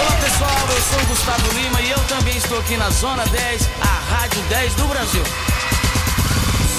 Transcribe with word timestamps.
Olá 0.00 0.16
pessoal, 0.22 0.68
eu 0.74 0.82
sou 0.82 1.00
o 1.02 1.06
Gustavo 1.06 1.52
Lima 1.58 1.80
e 1.82 1.90
eu 1.90 1.98
também 2.08 2.36
estou 2.36 2.58
aqui 2.58 2.76
na 2.76 2.88
Zona 2.90 3.24
10, 3.26 3.68
a 3.80 4.14
Rádio 4.14 4.40
10 4.48 4.74
do 4.74 4.84
Brasil. 4.86 5.22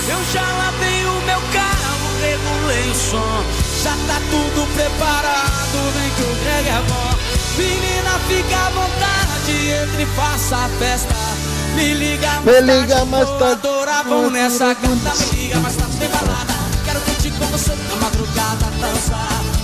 Eu 0.10 0.20
já 0.34 0.42
lavei 0.42 1.06
o 1.06 1.22
meu 1.22 1.42
carro, 1.54 2.20
regulei 2.20 2.90
o 2.90 2.96
som, 2.96 3.44
já 3.84 3.92
tá 4.08 4.20
tudo 4.30 4.68
preparado, 4.74 5.94
vem 5.94 6.10
que 6.12 6.22
o 6.24 6.36
Greg 6.44 6.68
é 6.70 6.82
bom. 6.90 7.12
Menina, 7.58 8.20
fica 8.28 8.58
à 8.58 8.70
vontade, 8.72 9.52
entre 9.84 10.04
e 10.04 10.06
faça 10.16 10.56
a 10.58 10.70
festa. 10.80 11.16
Me 11.76 11.94
liga 11.94 12.28
mais 12.42 12.46
Me 12.46 12.62
liga 12.62 12.96
tarde, 12.96 13.12
mais 13.12 13.30
tô 13.30 13.38
tarde. 13.38 13.54
adorável 13.54 14.30
nessa 14.32 14.74
gata. 14.74 15.16
Me 15.32 15.36
liga 15.36 15.60
mais 15.60 15.76
tarde, 15.76 15.98
tem 15.98 16.10
balada. 16.10 16.54
Quero 16.86 17.00
curtir 17.02 17.32
com 17.32 17.46
você 17.46 17.76
na 17.76 17.96
madrugada, 17.98 18.66
dançar. 18.80 19.61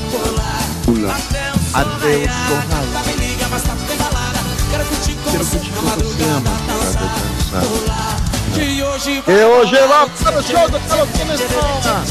Pula. 0.83 1.15
Até 1.15 1.51
o 1.51 1.59
sol 1.59 1.81
Até 1.81 1.91
o 1.91 1.99
raiar. 1.99 2.47
sol 2.47 2.57
raiar. 2.69 3.05
Me 3.05 3.13
liga 3.13 3.47
mais 3.49 3.63
tarde, 3.63 3.83
tem 3.85 3.97
balada. 3.97 4.39
Quero 4.71 4.85
curtir 4.85 5.15
com 5.15 5.31
Quero 5.31 5.43
você 5.43 5.57
curtir 5.57 5.71
na 5.71 5.77
com 5.77 5.87
você, 5.87 5.89
madrugada, 5.89 6.39
madrugada, 6.39 6.79
dançar, 6.79 7.19
dançar. 7.51 7.63
pular. 7.63 8.15
Que 8.53 8.83
hoje 8.83 9.23
E 9.27 9.43
hoje 9.43 9.75
vai 9.87 10.09
para 10.09 10.39
o 10.39 10.43
show 10.43 10.69
do 10.69 10.79
Carlos 10.87 11.09
Começona. 11.11 12.05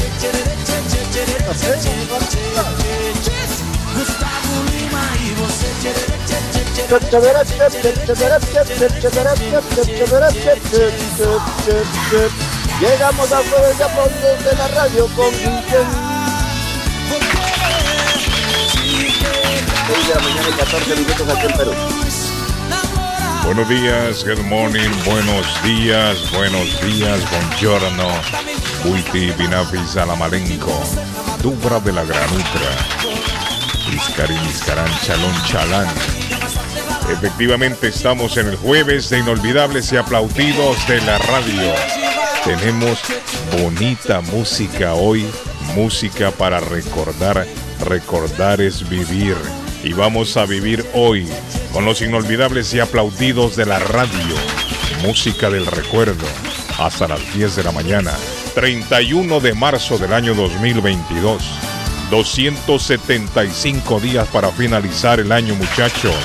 Gustavo 3.95 4.55
Lima 4.71 5.03
e 5.19 5.33
você 5.33 5.67
Llegamos 12.79 13.31
al 13.33 13.43
jueves 13.43 13.77
de 13.77 13.83
aplausos 13.83 14.43
de 14.43 14.55
la 14.55 14.67
radio 14.67 15.07
con 15.15 15.31
Guillén. 15.31 16.06
6 19.87 20.07
de 20.07 20.15
la 20.15 20.19
mañana 20.19 20.49
y 20.49 20.53
14 20.53 20.95
minutos 20.97 21.29
aquí 21.29 21.45
en 21.45 21.57
Perú. 21.57 21.71
Buenos 23.45 23.69
días, 23.69 24.25
good 24.25 24.43
morning, 24.43 24.89
buenos 25.05 25.63
días, 25.63 26.29
buenos 26.33 26.81
días, 26.81 27.21
buongiorno, 27.31 28.09
ulti 28.83 29.31
binafi 29.31 29.77
salamalenco, 29.87 30.83
dubra 31.41 31.79
de 31.79 31.93
la 31.93 32.03
granutra, 32.03 32.69
iscarín, 33.93 34.43
iscarán, 34.49 34.91
chalón, 35.05 35.33
chalán. 35.45 35.87
Efectivamente 37.09 37.87
estamos 37.87 38.35
en 38.35 38.47
el 38.47 38.57
jueves 38.57 39.09
de 39.09 39.19
inolvidables 39.19 39.93
y 39.93 39.97
aplaudidos 39.97 40.85
de 40.89 41.01
la 41.03 41.17
radio. 41.17 41.73
Tenemos 42.43 42.99
bonita 43.61 44.19
música 44.19 44.95
hoy, 44.95 45.25
música 45.75 46.31
para 46.31 46.59
recordar, 46.59 47.47
recordar 47.85 48.59
es 48.59 48.87
vivir. 48.89 49.37
Y 49.83 49.93
vamos 49.93 50.37
a 50.37 50.45
vivir 50.45 50.85
hoy 50.93 51.27
con 51.71 51.85
los 51.85 52.01
inolvidables 52.01 52.73
y 52.73 52.79
aplaudidos 52.79 53.55
de 53.55 53.65
la 53.65 53.79
radio. 53.79 54.35
Música 55.03 55.49
del 55.49 55.65
recuerdo 55.65 56.25
hasta 56.79 57.07
las 57.07 57.33
10 57.33 57.55
de 57.55 57.63
la 57.63 57.71
mañana. 57.71 58.11
31 58.55 59.39
de 59.39 59.53
marzo 59.53 59.97
del 59.97 60.13
año 60.13 60.33
2022. 60.33 61.43
275 62.09 63.99
días 63.99 64.27
para 64.29 64.49
finalizar 64.49 65.19
el 65.19 65.31
año 65.31 65.53
muchachos. 65.55 66.15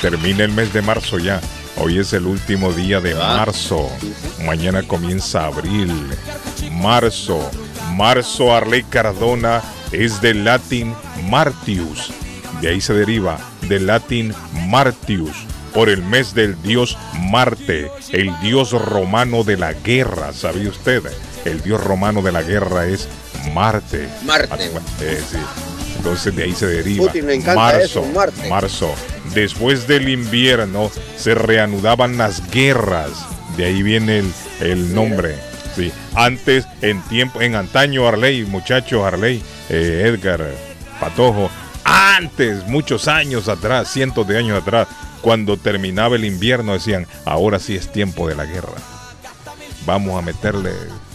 Termina 0.00 0.44
el 0.44 0.52
mes 0.52 0.72
de 0.72 0.82
marzo 0.82 1.18
ya. 1.18 1.40
Hoy 1.76 1.98
es 1.98 2.12
el 2.12 2.26
último 2.26 2.72
día 2.72 3.00
de 3.00 3.14
marzo. 3.14 3.88
Mañana 4.44 4.82
comienza 4.82 5.46
abril. 5.46 5.92
Marzo. 6.72 7.50
Marzo 7.94 8.54
Arley 8.54 8.82
Cardona 8.84 9.62
es 9.92 10.20
del 10.20 10.44
latín 10.44 10.94
Martius. 11.28 12.12
De 12.60 12.68
ahí 12.68 12.80
se 12.80 12.94
deriva 12.94 13.38
del 13.62 13.86
latín 13.86 14.34
Martius 14.68 15.32
por 15.72 15.88
el 15.88 16.02
mes 16.02 16.34
del 16.34 16.60
dios 16.62 16.98
Marte, 17.30 17.90
el 18.12 18.38
dios 18.40 18.72
romano 18.72 19.44
de 19.44 19.56
la 19.56 19.72
guerra. 19.72 20.32
¿Sabía 20.32 20.68
usted? 20.68 21.02
El 21.44 21.62
dios 21.62 21.82
romano 21.82 22.22
de 22.22 22.32
la 22.32 22.42
guerra 22.42 22.86
es 22.86 23.08
Marte. 23.54 24.08
Marte. 24.24 24.70
Eh, 25.00 25.22
sí. 25.30 25.38
Entonces 25.96 26.34
de 26.34 26.44
ahí 26.44 26.52
se 26.54 26.66
deriva. 26.66 27.06
Putin 27.06 27.44
marzo, 27.54 27.78
eso, 27.78 28.02
Marte. 28.14 28.48
marzo. 28.48 28.94
Después 29.34 29.86
del 29.86 30.08
invierno 30.08 30.90
se 31.16 31.34
reanudaban 31.34 32.16
las 32.16 32.50
guerras. 32.50 33.10
De 33.56 33.66
ahí 33.66 33.82
viene 33.82 34.18
el, 34.18 34.32
el 34.60 34.94
nombre. 34.94 35.36
Sí. 35.76 35.92
Antes, 36.14 36.66
en 36.82 37.00
tiempo, 37.02 37.40
en 37.40 37.54
antaño, 37.54 38.08
Arley, 38.08 38.44
muchacho 38.44 39.04
Arley, 39.06 39.42
eh, 39.70 40.02
Edgar, 40.06 40.46
Patojo, 41.00 41.50
antes, 41.84 42.66
muchos 42.66 43.08
años 43.08 43.48
atrás, 43.48 43.88
cientos 43.90 44.26
de 44.28 44.36
años 44.38 44.60
atrás, 44.60 44.86
cuando 45.22 45.56
terminaba 45.56 46.16
el 46.16 46.24
invierno, 46.24 46.72
decían, 46.74 47.06
ahora 47.24 47.58
sí 47.58 47.74
es 47.76 47.90
tiempo 47.90 48.28
de 48.28 48.34
la 48.34 48.44
guerra. 48.44 48.72
Vamos 49.86 50.18
a 50.18 50.22
meterle, 50.22 50.72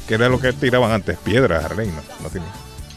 ¿qué 0.07 0.16
era 0.16 0.27
lo 0.29 0.39
que 0.39 0.51
tiraban 0.53 0.91
antes? 0.91 1.17
Piedras, 1.19 1.63
Arley, 1.66 1.88
no, 1.88 2.01
no 2.23 2.29
tiene. 2.29 2.47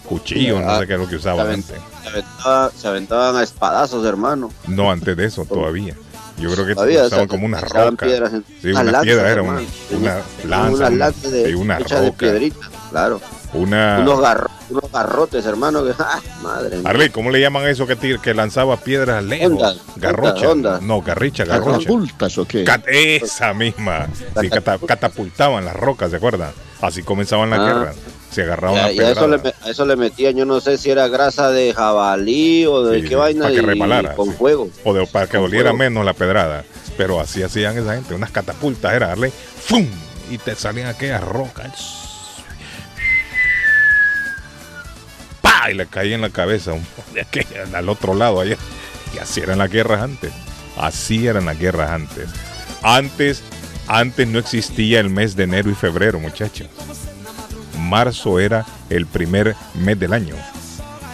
Cuchillos, 0.04 0.62
no 0.62 0.78
sé 0.80 0.86
qué 0.86 0.94
es 0.94 0.98
lo 0.98 1.04
que 1.04 1.10
Se, 1.12 1.16
usaban 1.16 1.50
antes. 1.50 1.76
se 2.02 2.08
aventaba- 2.08 2.70
se 2.74 2.88
aventaban 2.88 3.36
a 3.36 3.42
espadazos, 3.42 4.06
hermano. 4.06 4.50
No, 4.66 4.90
antes 4.90 5.14
de 5.16 5.26
eso, 5.26 5.44
todavía. 5.44 5.94
Yo 6.38 6.50
creo 6.52 6.66
que 6.66 6.74
Todavía, 6.74 7.04
usaban 7.04 7.24
o 7.26 7.28
sea, 7.28 7.28
como 7.28 7.46
unas 7.46 7.62
rocas. 7.68 8.08
piedras 8.08 8.32
en- 8.32 8.44
Sí, 8.62 8.68
unas 8.68 8.82
una 8.82 8.92
lanzas, 8.92 9.02
piedra 9.04 9.30
era 9.30 9.42
una, 9.42 9.60
hermano. 9.60 9.68
una 9.90 10.14
lanza, 10.44 10.76
una, 10.86 10.90
lanzas 10.90 11.30
de, 11.32 11.56
una 11.56 11.78
roca, 11.80 12.12
piedrita, 12.16 12.66
claro. 12.90 13.20
Una... 13.54 13.98
Unos, 14.00 14.20
garro- 14.20 14.50
unos 14.70 14.92
garrotes, 14.92 15.44
hermano, 15.46 15.84
que, 15.84 15.92
¡ah, 15.98 16.20
madre 16.42 16.76
mía! 16.78 16.88
Arley, 16.90 17.08
¿cómo 17.10 17.30
le 17.30 17.40
llaman 17.40 17.64
a 17.64 17.70
eso 17.70 17.86
que, 17.86 17.96
tir- 17.98 18.20
que 18.20 18.34
lanzaba 18.34 18.76
piedras 18.76 19.22
lejos? 19.24 19.52
Ondas, 19.52 19.76
Garrocha. 19.96 20.54
No, 20.82 21.00
garricha, 21.02 21.44
garrocha. 21.44 21.78
¿Catapultas 21.78 22.38
o 22.38 22.44
qué? 22.46 22.64
Cat- 22.64 22.84
esa 22.88 23.54
misma. 23.54 24.08
Sí, 24.40 24.48
cata- 24.50 24.78
catapultaban 24.78 25.64
las 25.64 25.74
rocas, 25.76 26.10
¿se 26.10 26.16
acuerdan? 26.16 26.50
Así 26.80 27.02
comenzaban 27.02 27.50
las 27.50 27.60
Ah. 27.60 27.64
guerras. 27.66 27.96
Se 28.30 28.42
agarraban 28.42 28.76
Y 28.76 28.78
a, 28.80 28.84
a 28.84 28.92
y 28.92 28.98
a 29.00 29.10
eso 29.12 29.26
le, 29.26 29.36
a 29.62 29.70
eso 29.70 29.86
le 29.86 29.96
metían, 29.96 30.36
yo 30.36 30.44
no 30.44 30.60
sé 30.60 30.76
si 30.76 30.90
era 30.90 31.08
grasa 31.08 31.50
de 31.50 31.72
jabalí 31.72 32.66
o 32.66 32.82
de 32.84 33.00
Sí, 33.00 33.08
qué 33.08 33.16
vaina, 33.16 33.44
para 33.44 33.54
que 33.54 33.60
y 33.62 33.64
repalara, 33.64 34.14
con 34.14 34.28
sí. 34.28 34.34
fuego. 34.38 34.68
O 34.84 34.92
de- 34.92 35.06
para 35.06 35.26
que 35.26 35.38
con 35.38 35.46
doliera 35.46 35.70
fuego. 35.70 35.78
menos 35.78 36.04
la 36.04 36.12
pedrada. 36.12 36.64
Pero 36.98 37.20
así 37.20 37.42
hacían 37.42 37.78
esa 37.78 37.94
gente. 37.94 38.14
Unas 38.14 38.30
catapultas 38.30 38.92
era 38.92 39.08
darle 39.08 39.30
¡fum! 39.30 39.86
Y 40.30 40.36
te 40.36 40.54
salían 40.54 40.88
aquellas 40.88 41.22
rocas. 41.24 41.97
¡Pah! 45.68 45.70
Y 45.70 45.74
le 45.74 45.86
caía 45.86 46.14
en 46.14 46.20
la 46.22 46.30
cabeza 46.30 46.72
de 47.14 47.76
al 47.76 47.88
otro 47.88 48.14
lado 48.14 48.40
allá. 48.40 48.56
Y 49.14 49.18
así 49.18 49.40
eran 49.40 49.58
las 49.58 49.70
guerras 49.70 50.02
antes. 50.02 50.32
Así 50.76 51.26
eran 51.26 51.46
las 51.46 51.58
guerras 51.58 51.90
antes. 51.90 52.28
Antes, 52.82 53.42
antes 53.86 54.28
no 54.28 54.38
existía 54.38 55.00
el 55.00 55.10
mes 55.10 55.34
de 55.36 55.44
enero 55.44 55.70
y 55.70 55.74
febrero, 55.74 56.20
muchachos. 56.20 56.68
Marzo 57.78 58.38
era 58.38 58.66
el 58.90 59.06
primer 59.06 59.54
mes 59.74 59.98
del 59.98 60.12
año 60.12 60.34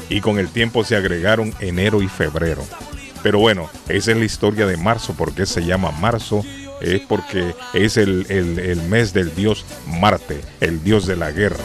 y 0.08 0.20
con 0.20 0.38
el 0.38 0.48
tiempo 0.48 0.84
se 0.84 0.96
agregaron 0.96 1.54
enero 1.60 2.02
y 2.02 2.08
febrero. 2.08 2.64
Pero 3.22 3.38
bueno, 3.38 3.70
esa 3.88 4.10
es 4.10 4.16
la 4.18 4.24
historia 4.24 4.66
de 4.66 4.76
marzo, 4.76 5.14
porque 5.16 5.46
se 5.46 5.64
llama 5.64 5.92
marzo, 5.92 6.42
es 6.82 7.00
porque 7.02 7.54
es 7.72 7.96
el- 7.96 8.26
el 8.28 8.82
mes 8.82 9.12
del 9.14 9.34
dios 9.34 9.64
Marte, 9.86 10.40
el 10.60 10.82
dios 10.84 11.06
de 11.06 11.16
la 11.16 11.30
guerra. 11.30 11.64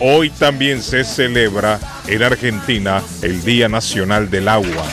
Hoy 0.00 0.30
también 0.30 0.82
se 0.82 1.04
celebra 1.04 1.78
en 2.06 2.22
Argentina 2.22 3.02
el 3.22 3.42
Día 3.44 3.68
Nacional 3.68 4.30
del 4.30 4.48
Agua. 4.48 4.84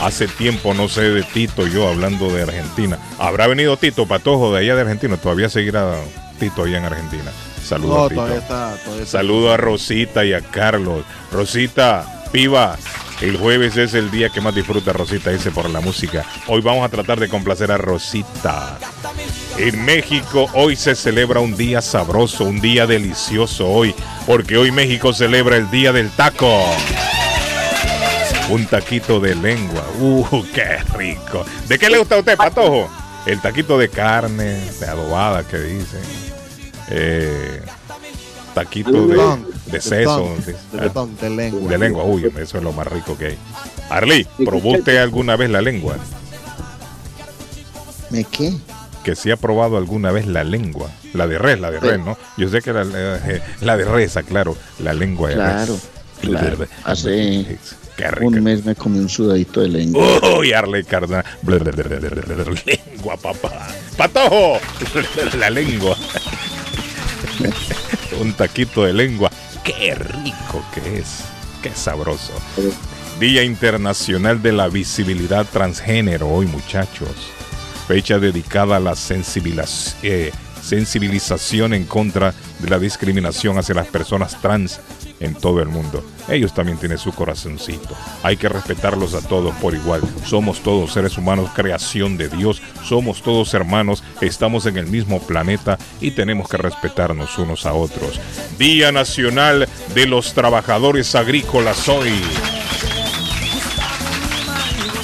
Hace 0.00 0.28
tiempo 0.28 0.74
no 0.74 0.88
sé 0.88 1.02
de 1.02 1.22
Tito, 1.24 1.66
yo 1.66 1.88
hablando 1.88 2.32
de 2.32 2.42
Argentina. 2.42 2.98
¿Habrá 3.18 3.46
venido 3.48 3.76
Tito 3.76 4.06
Patojo 4.06 4.52
de 4.52 4.60
allá 4.60 4.76
de 4.76 4.82
Argentina? 4.82 5.16
Todavía 5.16 5.48
seguirá 5.48 5.94
Tito 6.38 6.62
allá 6.64 6.78
en 6.78 6.84
Argentina. 6.84 7.32
Saludos 7.64 7.96
No, 7.96 8.04
a 8.04 8.08
Tito. 8.08 8.20
todavía 8.20 8.38
está. 8.40 8.76
Todavía 8.84 9.04
está. 9.04 9.18
Saludo 9.18 9.52
a 9.52 9.56
Rosita 9.56 10.24
y 10.24 10.32
a 10.34 10.40
Carlos. 10.40 11.04
Rosita, 11.32 12.22
piba, 12.30 12.76
el 13.20 13.36
jueves 13.36 13.76
es 13.76 13.94
el 13.94 14.10
día 14.10 14.30
que 14.30 14.40
más 14.40 14.54
disfruta 14.54 14.92
Rosita, 14.92 15.30
dice 15.30 15.50
por 15.50 15.68
la 15.70 15.80
música. 15.80 16.24
Hoy 16.46 16.60
vamos 16.60 16.84
a 16.84 16.88
tratar 16.88 17.18
de 17.18 17.28
complacer 17.28 17.72
a 17.72 17.78
Rosita. 17.78 18.78
En 19.56 19.84
México 19.84 20.48
hoy 20.54 20.76
se 20.76 20.94
celebra 20.94 21.40
un 21.40 21.56
día 21.56 21.80
sabroso, 21.80 22.44
un 22.44 22.60
día 22.60 22.86
delicioso 22.86 23.68
hoy, 23.68 23.94
porque 24.26 24.56
hoy 24.56 24.70
México 24.70 25.12
celebra 25.12 25.56
el 25.56 25.70
Día 25.70 25.92
del 25.92 26.10
Taco. 26.10 26.64
Un 28.50 28.66
taquito 28.66 29.20
de 29.20 29.34
lengua. 29.34 29.84
Uh, 29.98 30.44
qué 30.54 30.78
rico. 30.96 31.44
¿De 31.66 31.78
qué 31.78 31.90
le 31.90 31.98
gusta 31.98 32.14
a 32.14 32.18
usted, 32.18 32.36
Patojo? 32.36 32.88
El 33.26 33.40
taquito 33.40 33.76
de 33.76 33.90
carne, 33.90 34.58
de 34.80 34.86
adobada 34.86 35.42
que 35.46 35.58
dicen. 35.58 36.00
Eh, 36.90 37.60
taquito 38.58 39.06
de, 39.06 39.38
de 39.66 39.80
seso. 39.80 40.34
De, 41.20 41.30
lengua. 41.30 41.70
De 41.70 41.78
lengua, 41.78 42.04
uy, 42.04 42.30
eso 42.38 42.58
es 42.58 42.64
lo 42.64 42.72
más 42.72 42.86
rico 42.86 43.16
que 43.16 43.26
hay. 43.26 43.38
Arly, 43.88 44.26
¿probó 44.44 44.72
usted 44.72 44.96
alguna 44.96 45.36
vez 45.36 45.50
la 45.50 45.62
lengua? 45.62 45.96
¿Me 48.10 48.24
qué? 48.24 48.54
Que 49.04 49.14
si 49.14 49.30
ha 49.30 49.36
probado 49.36 49.76
alguna 49.76 50.10
vez 50.10 50.26
la 50.26 50.42
lengua. 50.42 50.90
La 51.14 51.26
de 51.26 51.38
res, 51.38 51.60
la 51.60 51.70
de 51.70 51.80
res, 51.80 51.98
¿no? 52.00 52.18
Yo 52.36 52.48
sé 52.48 52.60
que 52.62 52.72
la, 52.72 52.82
eh, 52.84 53.42
la 53.60 53.76
de 53.76 53.84
res, 53.84 54.18
claro. 54.26 54.56
La 54.80 54.92
lengua 54.92 55.28
de 55.28 55.36
claro, 55.36 55.78
Claro, 56.20 56.66
Hace 56.84 57.58
un 58.20 58.42
mes 58.42 58.64
me 58.64 58.74
comí 58.74 58.98
un 58.98 59.08
sudadito 59.08 59.60
de 59.60 59.68
lengua. 59.68 60.04
Uy, 60.38 60.52
Arley 60.52 60.82
Cardona. 60.82 61.24
Lengua, 62.66 63.16
papá. 63.16 63.68
¡Patojo! 63.96 64.58
La 65.38 65.48
lengua. 65.48 65.96
un 68.20 68.32
taquito 68.32 68.84
de 68.84 68.92
lengua. 68.92 69.30
¡Qué 69.64 69.94
rico 69.94 70.64
que 70.74 70.98
es! 70.98 71.24
¡Qué 71.62 71.70
sabroso! 71.74 72.32
Día 73.18 73.42
Internacional 73.42 74.42
de 74.42 74.52
la 74.52 74.68
Visibilidad 74.68 75.46
Transgénero 75.46 76.28
hoy, 76.28 76.46
muchachos. 76.46 77.10
Fecha 77.88 78.18
dedicada 78.18 78.76
a 78.76 78.80
la 78.80 78.94
eh, 80.02 80.32
sensibilización 80.68 81.72
en 81.72 81.84
contra 81.84 82.34
de 82.58 82.68
la 82.68 82.78
discriminación 82.78 83.56
hacia 83.58 83.74
las 83.74 83.86
personas 83.86 84.40
trans 84.40 84.80
en 85.18 85.34
todo 85.34 85.62
el 85.62 85.68
mundo. 85.68 86.04
Ellos 86.28 86.52
también 86.52 86.78
tienen 86.78 86.98
su 86.98 87.12
corazoncito. 87.12 87.96
Hay 88.22 88.36
que 88.36 88.48
respetarlos 88.48 89.14
a 89.14 89.26
todos 89.26 89.54
por 89.56 89.74
igual. 89.74 90.02
Somos 90.24 90.60
todos 90.60 90.92
seres 90.92 91.16
humanos, 91.16 91.50
creación 91.54 92.18
de 92.18 92.28
Dios. 92.28 92.60
Somos 92.84 93.22
todos 93.22 93.54
hermanos, 93.54 94.04
estamos 94.20 94.66
en 94.66 94.76
el 94.76 94.86
mismo 94.86 95.20
planeta 95.20 95.78
y 96.00 96.10
tenemos 96.10 96.48
que 96.48 96.58
respetarnos 96.58 97.38
unos 97.38 97.64
a 97.64 97.72
otros. 97.72 98.20
Día 98.58 98.92
Nacional 98.92 99.68
de 99.94 100.06
los 100.06 100.34
Trabajadores 100.34 101.14
Agrícolas 101.14 101.88
hoy 101.88 102.12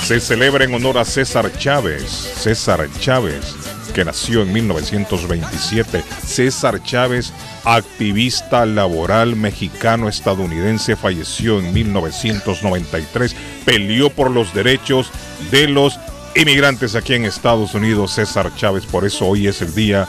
se 0.04 0.20
celebra 0.20 0.64
en 0.64 0.74
honor 0.74 0.98
a 0.98 1.04
César 1.06 1.50
Chávez. 1.56 2.10
César 2.36 2.86
Chávez, 3.00 3.54
que 3.94 4.04
nació 4.04 4.42
en 4.42 4.52
1927. 4.52 6.02
César 6.26 6.82
Chávez, 6.82 7.32
activista 7.64 8.66
laboral 8.66 9.36
mexicano-estadounidense, 9.36 10.96
falleció 10.96 11.60
en 11.60 11.72
1993. 11.72 13.34
Peleó 13.64 14.10
por 14.10 14.30
los 14.30 14.52
derechos 14.52 15.10
de 15.50 15.68
los 15.68 15.98
inmigrantes 16.34 16.94
aquí 16.94 17.14
en 17.14 17.24
Estados 17.24 17.74
Unidos. 17.74 18.12
César 18.12 18.54
Chávez, 18.56 18.84
por 18.84 19.06
eso 19.06 19.26
hoy 19.26 19.46
es 19.46 19.62
el 19.62 19.74
día 19.74 20.06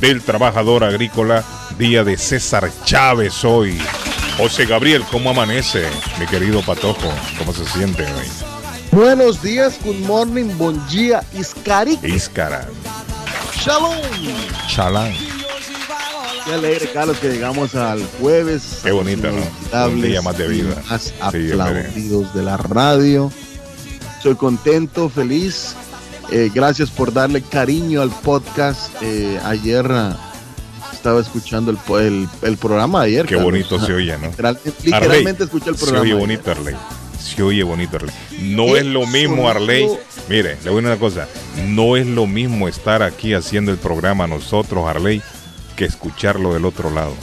del 0.00 0.20
trabajador 0.20 0.84
agrícola, 0.84 1.42
día 1.78 2.04
de 2.04 2.18
César 2.18 2.70
Chávez 2.84 3.44
hoy. 3.44 3.78
José 4.36 4.66
Gabriel, 4.66 5.04
¿cómo 5.10 5.30
amanece? 5.30 5.86
Mi 6.18 6.26
querido 6.26 6.60
Patojo, 6.62 7.12
¿cómo 7.38 7.54
se 7.54 7.64
siente 7.64 8.02
hoy? 8.02 8.26
Buenos 8.90 9.40
días, 9.42 9.78
good 9.84 10.06
morning, 10.06 10.56
bon 10.58 10.84
día, 10.88 11.22
Iscari. 11.32 11.98
Iscara. 12.02 12.68
Shalom. 13.64 13.96
Shalom. 14.68 15.14
Qué 16.44 16.52
alegre, 16.52 16.90
Carlos, 16.92 17.16
que 17.16 17.30
llegamos 17.30 17.74
al 17.74 18.04
jueves. 18.20 18.80
Qué 18.82 18.92
bonito, 18.92 19.28
¿no? 19.32 19.86
Un 19.86 20.02
día 20.02 20.20
más 20.20 20.36
de 20.36 20.48
vida. 20.48 20.82
Más 20.90 21.14
aplaudidos 21.18 22.34
de 22.34 22.42
la 22.42 22.58
radio. 22.58 23.32
Soy 24.22 24.34
contento, 24.34 25.08
feliz. 25.08 25.74
Eh, 26.30 26.50
gracias 26.54 26.90
por 26.90 27.10
darle 27.10 27.40
cariño 27.40 28.02
al 28.02 28.10
podcast. 28.10 28.90
Eh, 29.00 29.40
ayer 29.46 29.86
ah, 29.90 30.14
estaba 30.92 31.22
escuchando 31.22 31.70
el, 31.70 32.28
el, 32.42 32.56
programa 32.58 33.00
ayer. 33.00 33.24
Qué 33.24 33.36
bonito 33.36 33.80
se 33.80 33.94
oye, 33.94 34.18
¿no? 34.18 34.28
literalmente 34.82 35.44
escuché 35.44 35.70
el 35.70 35.76
programa. 35.76 36.04
Se 36.04 36.12
oye 36.12 36.20
bonito, 36.20 36.50
Arley 36.50 36.76
se 37.24 37.42
oye 37.42 37.62
bonito, 37.62 37.96
Arley. 37.96 38.14
No 38.40 38.76
es 38.76 38.84
lo 38.84 39.06
mismo, 39.06 39.48
Arley. 39.48 39.88
Mire, 40.28 40.58
le 40.62 40.70
voy 40.70 40.78
a 40.78 40.82
decir 40.82 40.86
una 40.86 40.96
cosa. 40.96 41.28
No 41.66 41.96
es 41.96 42.06
lo 42.06 42.26
mismo 42.26 42.68
estar 42.68 43.02
aquí 43.02 43.34
haciendo 43.34 43.72
el 43.72 43.78
programa 43.78 44.26
nosotros, 44.26 44.86
Arley, 44.86 45.22
que 45.74 45.86
escucharlo 45.86 46.52
del 46.54 46.64
otro 46.64 46.90
lado. 46.90 47.14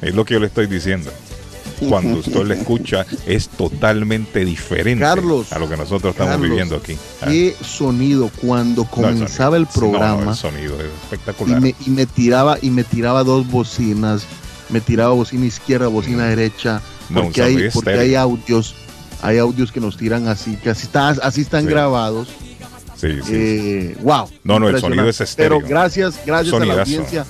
Es 0.00 0.14
lo 0.14 0.24
que 0.24 0.34
yo 0.34 0.40
le 0.40 0.46
estoy 0.46 0.66
diciendo. 0.66 1.10
Cuando 1.88 2.18
usted 2.20 2.44
le 2.44 2.54
escucha 2.54 3.06
es 3.26 3.48
totalmente 3.48 4.44
diferente 4.44 5.04
a 5.04 5.14
lo 5.14 5.68
que 5.68 5.76
nosotros 5.76 6.12
estamos 6.12 6.40
viviendo 6.40 6.76
aquí. 6.76 6.96
Ah. 7.20 7.26
Qué 7.26 7.56
sonido 7.60 8.30
cuando 8.40 8.84
comenzaba 8.84 9.56
el, 9.56 9.66
programa. 9.66 10.32
el 10.32 10.36
sonido 10.36 10.80
es 10.80 10.86
espectacular. 11.02 11.62
Y 11.86 11.90
me, 11.90 12.06
tiraba 12.06 12.58
y 12.60 12.70
me 12.70 12.84
tiraba 12.84 13.24
dos 13.24 13.48
bocinas, 13.48 14.24
me 14.68 14.80
tiraba 14.80 15.12
bocina 15.12 15.46
izquierda, 15.46 15.86
bocina 15.88 16.26
derecha, 16.26 16.82
porque 17.12 17.42
hay 17.42 17.70
porque 17.72 17.90
hay 17.90 18.14
audios 18.14 18.74
hay 19.22 19.38
audios 19.38 19.70
que 19.70 19.80
nos 19.80 19.96
tiran 19.96 20.26
así, 20.26 20.56
que 20.56 20.70
así, 20.70 20.86
está, 20.86 21.10
así 21.10 21.42
están 21.42 21.64
grabados. 21.64 22.28
Sí, 22.96 23.20
sí. 23.22 23.32
Eh, 23.32 23.96
wow. 24.02 24.28
No, 24.44 24.58
no, 24.58 24.68
el 24.68 24.78
sonido 24.80 25.08
es 25.08 25.20
estéreo. 25.20 25.58
Pero 25.58 25.68
gracias, 25.68 26.20
gracias 26.26 26.54
a 26.54 26.64
la 26.64 26.80
audiencia. 26.80 27.24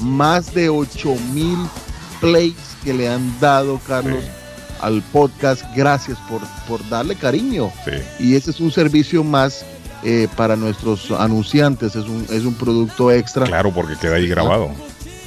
Más 0.00 0.52
de 0.54 0.68
8 0.68 1.14
mil 1.32 1.56
plays 2.20 2.54
que 2.82 2.92
le 2.92 3.08
han 3.08 3.38
dado, 3.40 3.80
Carlos, 3.86 4.24
al 4.80 5.02
podcast. 5.12 5.64
Gracias 5.76 6.18
por, 6.28 6.40
por 6.66 6.86
darle 6.88 7.14
cariño. 7.14 7.70
Y 8.18 8.34
ese 8.34 8.50
es 8.50 8.60
un 8.60 8.72
servicio 8.72 9.22
más 9.22 9.64
eh, 10.02 10.28
para 10.36 10.56
nuestros 10.56 11.10
anunciantes. 11.10 11.94
Es 11.94 12.06
un, 12.06 12.26
es 12.30 12.44
un 12.44 12.54
producto 12.54 13.10
extra. 13.10 13.46
Claro, 13.46 13.72
porque 13.72 13.96
queda 13.96 14.16
ahí 14.16 14.28
grabado. 14.28 14.70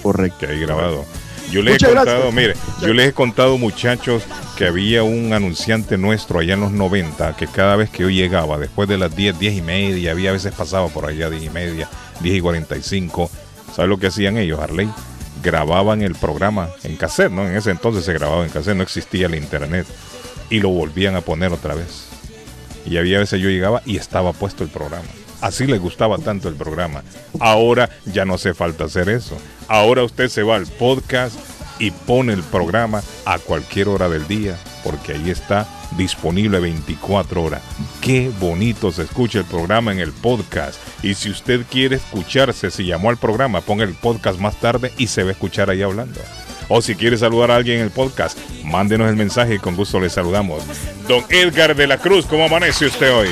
Correcto. 0.04 0.40
Queda 0.40 0.52
ahí 0.52 0.60
grabado. 0.60 1.06
Yo 1.52 1.62
les 1.62 1.82
he 1.82 1.86
contado, 1.86 2.32
mire, 2.32 2.56
yo 2.82 2.94
les 2.94 3.10
he 3.10 3.14
contado, 3.14 3.58
muchachos, 3.58 4.24
que 4.58 4.66
había 4.66 5.04
un 5.04 5.34
anunciante 5.34 5.98
nuestro 5.98 6.40
allá 6.40 6.56
en 6.56 6.62
los 6.62 6.72
90 6.72 7.36
que 7.38 7.48
cada 7.48 7.76
vez 7.76 7.90
que 7.90 8.04
yo 8.04 8.10
llegaba, 8.10 8.58
después 8.58 8.90
de 8.90 8.98
las 8.98 9.16
10, 9.16 9.40
10 9.40 9.54
y 9.54 9.62
media, 9.62 10.12
había 10.12 10.32
veces 10.32 10.54
pasaba 10.54 10.90
por 10.90 11.06
allá 11.06 11.30
10 11.30 11.44
y 11.44 11.50
media, 11.50 11.90
10 12.20 12.38
y 12.38 12.42
45, 12.42 13.32
¿sabes 13.74 13.90
lo 13.90 13.98
que 13.98 14.08
hacían 14.08 14.38
ellos, 14.38 14.60
Harley? 14.60 14.90
Grababan 15.42 16.02
el 16.02 16.16
programa 16.16 16.70
en 16.84 16.98
cassette, 16.98 17.32
¿no? 17.32 17.48
En 17.48 17.56
ese 17.56 17.72
entonces 17.72 18.04
se 18.04 18.14
grababa 18.14 18.44
en 18.44 18.50
cassette, 18.50 18.76
no 18.76 18.84
existía 18.84 19.28
el 19.28 19.36
internet, 19.36 19.88
y 20.50 20.60
lo 20.60 20.70
volvían 20.70 21.16
a 21.16 21.22
poner 21.22 21.54
otra 21.54 21.76
vez. 21.76 22.08
Y 22.86 22.98
había 22.98 23.20
veces 23.20 23.40
yo 23.40 23.50
llegaba 23.50 23.82
y 23.86 23.98
estaba 23.98 24.34
puesto 24.34 24.64
el 24.64 24.70
programa. 24.70 25.08
Así 25.42 25.68
les 25.68 25.80
gustaba 25.80 26.18
tanto 26.18 26.50
el 26.50 26.56
programa. 26.56 27.04
Ahora 27.40 27.90
ya 28.06 28.26
no 28.26 28.36
hace 28.36 28.54
falta 28.54 28.86
hacer 28.86 29.10
eso. 29.10 29.38
Ahora 29.68 30.04
usted 30.04 30.30
se 30.30 30.44
va 30.44 30.56
al 30.56 30.66
podcast 30.66 31.36
y 31.80 31.92
pone 31.92 32.34
el 32.34 32.44
programa 32.44 33.04
a 33.26 33.38
cualquier 33.40 33.88
hora 33.90 34.10
del 34.10 34.28
día, 34.28 34.58
porque 34.84 35.14
ahí 35.14 35.30
está 35.30 35.68
disponible 35.98 36.60
24 36.60 37.44
horas. 37.44 37.62
Qué 38.02 38.32
bonito 38.40 38.92
se 38.92 39.04
escucha 39.04 39.40
el 39.40 39.46
programa 39.46 39.92
en 39.92 40.00
el 40.00 40.12
podcast. 40.12 40.80
Y 41.04 41.14
si 41.14 41.30
usted 41.30 41.66
quiere 41.70 41.98
escucharse, 41.98 42.72
si 42.72 42.86
llamó 42.86 43.10
al 43.10 43.18
programa, 43.18 43.62
ponga 43.62 43.84
el 43.84 43.94
podcast 43.94 44.40
más 44.40 44.60
tarde 44.60 44.92
y 44.98 45.08
se 45.08 45.24
va 45.24 45.30
a 45.30 45.34
escuchar 45.34 45.70
ahí 45.70 45.82
hablando. 45.82 46.20
O 46.70 46.82
si 46.82 46.96
quiere 46.96 47.18
saludar 47.18 47.52
a 47.52 47.56
alguien 47.56 47.78
en 47.78 47.86
el 47.86 47.92
podcast, 47.92 48.38
mándenos 48.64 49.10
el 49.10 49.16
mensaje 49.16 49.56
y 49.56 49.60
con 49.60 49.76
gusto 49.76 50.00
le 50.00 50.10
saludamos. 50.10 50.64
Don 51.08 51.24
Edgar 51.30 51.76
de 51.76 51.88
la 51.88 51.98
Cruz, 51.98 52.26
¿cómo 52.26 52.46
amanece 52.46 52.88
usted 52.88 53.14
hoy? 53.14 53.30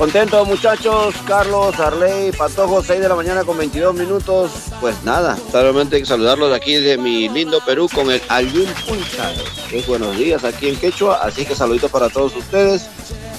Contento 0.00 0.46
muchachos, 0.46 1.14
Carlos, 1.26 1.78
Arley, 1.78 2.32
Patojo, 2.32 2.82
6 2.82 3.00
de 3.00 3.08
la 3.10 3.14
mañana 3.14 3.44
con 3.44 3.58
22 3.58 3.94
minutos. 3.94 4.50
Pues 4.80 4.96
nada, 5.04 5.36
solamente 5.52 5.96
hay 5.96 6.02
que 6.02 6.08
saludarlos 6.08 6.54
aquí 6.54 6.76
de 6.76 6.96
mi 6.96 7.28
lindo 7.28 7.60
Perú 7.66 7.86
con 7.94 8.10
el 8.10 8.22
Ayun 8.30 8.64
Puncha. 8.88 9.30
Es 9.70 9.86
buenos 9.86 10.16
días 10.16 10.42
aquí 10.42 10.70
en 10.70 10.76
Quechua, 10.76 11.16
así 11.22 11.44
que 11.44 11.54
saluditos 11.54 11.90
para 11.90 12.08
todos 12.08 12.34
ustedes. 12.34 12.88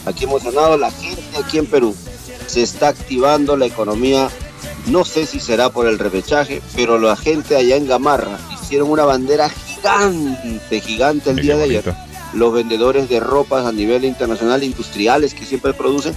Aquí 0.05 0.25
emocionado 0.25 0.77
la 0.77 0.91
gente 0.91 1.23
aquí 1.43 1.57
en 1.57 1.65
Perú. 1.65 1.95
Se 2.45 2.61
está 2.61 2.89
activando 2.89 3.57
la 3.57 3.65
economía, 3.65 4.29
no 4.85 5.03
sé 5.03 5.25
si 5.25 5.39
será 5.39 5.71
por 5.71 5.87
el 5.87 5.97
repechaje, 5.97 6.61
pero 6.75 6.99
la 6.99 7.15
gente 7.15 7.55
allá 7.55 7.75
en 7.75 7.87
Gamarra 7.87 8.37
hicieron 8.53 8.91
una 8.91 9.05
bandera 9.05 9.49
gigante, 9.49 10.79
gigante 10.79 11.31
el 11.31 11.37
día 11.37 11.57
de 11.57 11.63
ayer. 11.63 11.95
Los 12.33 12.53
vendedores 12.53 13.09
de 13.09 13.19
ropas 13.19 13.65
a 13.65 13.71
nivel 13.71 14.05
internacional, 14.05 14.63
industriales 14.63 15.33
que 15.33 15.43
siempre 15.43 15.73
producen, 15.73 16.15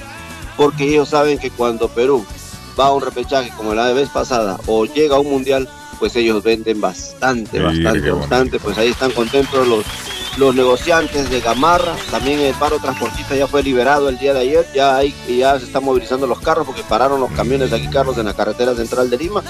porque 0.57 0.85
ellos 0.85 1.09
saben 1.09 1.39
que 1.39 1.51
cuando 1.51 1.89
Perú 1.89 2.25
va 2.79 2.87
a 2.87 2.93
un 2.93 3.03
repechaje 3.03 3.51
como 3.57 3.75
la 3.75 3.93
vez 3.93 4.09
pasada 4.09 4.59
o 4.67 4.85
llega 4.85 5.17
a 5.17 5.21
un 5.21 5.31
mundial, 5.31 5.69
pues 5.99 6.17
ellos 6.17 6.43
venden 6.43 6.81
bastante, 6.81 7.61
bastante, 7.61 8.11
bastante, 8.11 8.59
pues 8.59 8.77
ahí 8.79 8.89
están 8.89 9.13
contentos 9.13 9.67
los, 9.67 9.85
los 10.37 10.55
negociantes 10.55 11.31
de 11.31 11.41
Gamarra, 11.41 11.95
también 12.11 12.41
el 12.41 12.55
paro 12.55 12.79
transportista 12.79 13.37
ya 13.37 13.47
fue 13.47 13.63
liberado 13.63 14.09
el 14.09 14.19
día 14.19 14.35
de 14.35 14.41
ayer, 14.41 14.67
ya 14.75 14.97
hay, 14.97 15.15
ya 15.29 15.59
se 15.59 15.67
están 15.67 15.85
movilizando 15.85 16.27
los 16.27 16.41
carros 16.41 16.67
porque 16.67 16.83
pararon 16.83 17.21
los 17.21 17.31
camiones 17.33 17.73
aquí 17.73 17.89
carros 17.89 18.19
en 18.19 18.27
la 18.27 18.35
carretera 18.35 18.75
central 18.75 19.09
de 19.11 19.19
Lima, 19.19 19.43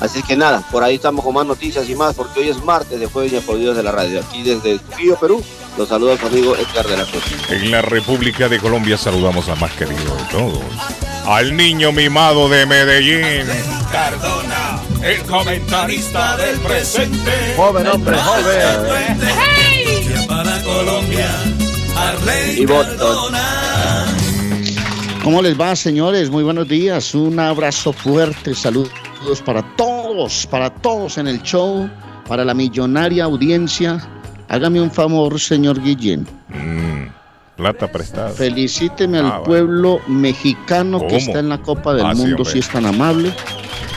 así 0.00 0.22
que 0.22 0.36
nada, 0.36 0.64
por 0.72 0.82
ahí 0.82 0.96
estamos 0.96 1.24
con 1.24 1.34
más 1.34 1.46
noticias 1.46 1.88
y 1.88 1.94
más, 1.94 2.14
porque 2.14 2.40
hoy 2.40 2.48
es 2.48 2.64
martes 2.64 2.98
de 2.98 3.06
Jueves 3.06 3.32
y 3.32 3.64
de 3.64 3.82
la 3.82 3.92
Radio, 3.92 4.20
aquí 4.20 4.42
desde 4.42 4.78
Trujillo, 4.78 5.16
Perú, 5.16 5.44
Los 5.78 5.88
saluda 5.88 6.16
su 6.18 6.26
amigo 6.26 6.56
Edgar 6.56 6.86
de 6.86 6.96
la 6.96 7.04
Cruz. 7.04 7.22
En 7.48 7.70
la 7.70 7.82
República 7.82 8.48
de 8.48 8.58
Colombia 8.58 8.96
saludamos 8.98 9.48
a 9.48 9.54
más 9.54 9.72
querido 9.72 10.14
de 10.16 10.24
todos, 10.30 10.62
al 11.26 11.56
niño 11.56 11.92
mimado 11.92 12.48
de 12.48 12.66
Medellín. 12.66 13.46
Cardona, 13.90 14.80
el 15.02 15.22
comentarista 15.22 16.36
del 16.36 16.58
presente. 16.60 17.54
Joven, 17.56 17.86
hombre, 17.86 18.16
joven. 18.18 19.18
Hey. 19.22 20.26
Para 20.28 20.62
Colombia, 20.62 21.30
Arley 21.96 22.66
Cardona. 22.66 24.06
¿Cómo 25.22 25.42
les 25.42 25.58
va, 25.58 25.76
señores? 25.76 26.30
Muy 26.30 26.42
buenos 26.44 26.66
días. 26.66 27.14
Un 27.14 27.38
abrazo 27.38 27.92
fuerte. 27.92 28.54
Saludos 28.54 28.90
para 29.44 29.62
todos, 29.76 30.46
para 30.46 30.70
todos 30.70 31.18
en 31.18 31.26
el 31.26 31.42
show, 31.42 31.88
para 32.26 32.44
la 32.44 32.54
millonaria 32.54 33.24
audiencia. 33.24 34.00
Hágame 34.50 34.80
un 34.80 34.90
favor, 34.90 35.38
señor 35.38 35.80
Guillén. 35.80 36.26
Mm, 36.48 37.06
plata 37.56 37.86
prestada. 37.86 38.30
Felicíteme 38.30 39.18
al 39.18 39.26
ah, 39.26 39.42
pueblo 39.44 40.00
mexicano 40.08 41.06
que 41.06 41.18
está 41.18 41.38
en 41.38 41.50
la 41.50 41.58
Copa 41.58 41.94
del 41.94 42.04
ah, 42.04 42.14
Mundo, 42.14 42.44
si 42.44 42.58
es 42.58 42.68
tan 42.68 42.84
amable. 42.84 43.32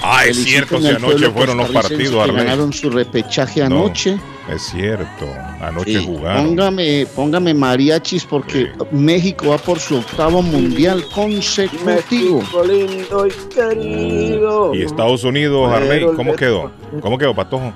Ah, 0.04 0.26
es 0.28 0.44
cierto, 0.44 0.80
si 0.80 0.90
anoche 0.90 1.32
fueron 1.32 1.58
los 1.58 1.72
partidos. 1.72 2.28
Que 2.28 2.34
ganaron 2.34 2.72
su 2.72 2.92
repechaje 2.92 3.64
anoche. 3.64 4.20
Es 4.48 4.62
cierto, 4.62 5.26
anoche 5.60 5.98
jugaron. 6.06 6.50
Póngame, 6.50 7.08
póngame 7.16 7.56
mariachis 7.56 8.24
porque 8.24 8.72
México 8.92 9.48
va 9.48 9.58
por 9.58 9.80
su 9.80 9.96
octavo 9.98 10.44
mundial 10.44 11.04
consecutivo. 11.16 12.42
México 12.42 12.64
lindo 12.64 13.26
y 13.26 13.32
querido. 13.52 14.76
Y 14.76 14.84
Estados 14.84 15.24
Unidos, 15.24 15.74
Arley, 15.74 16.06
¿cómo 16.16 16.36
quedó? 16.36 16.72
¿Cómo 17.02 17.18
quedó, 17.18 17.34
Patojo? 17.34 17.74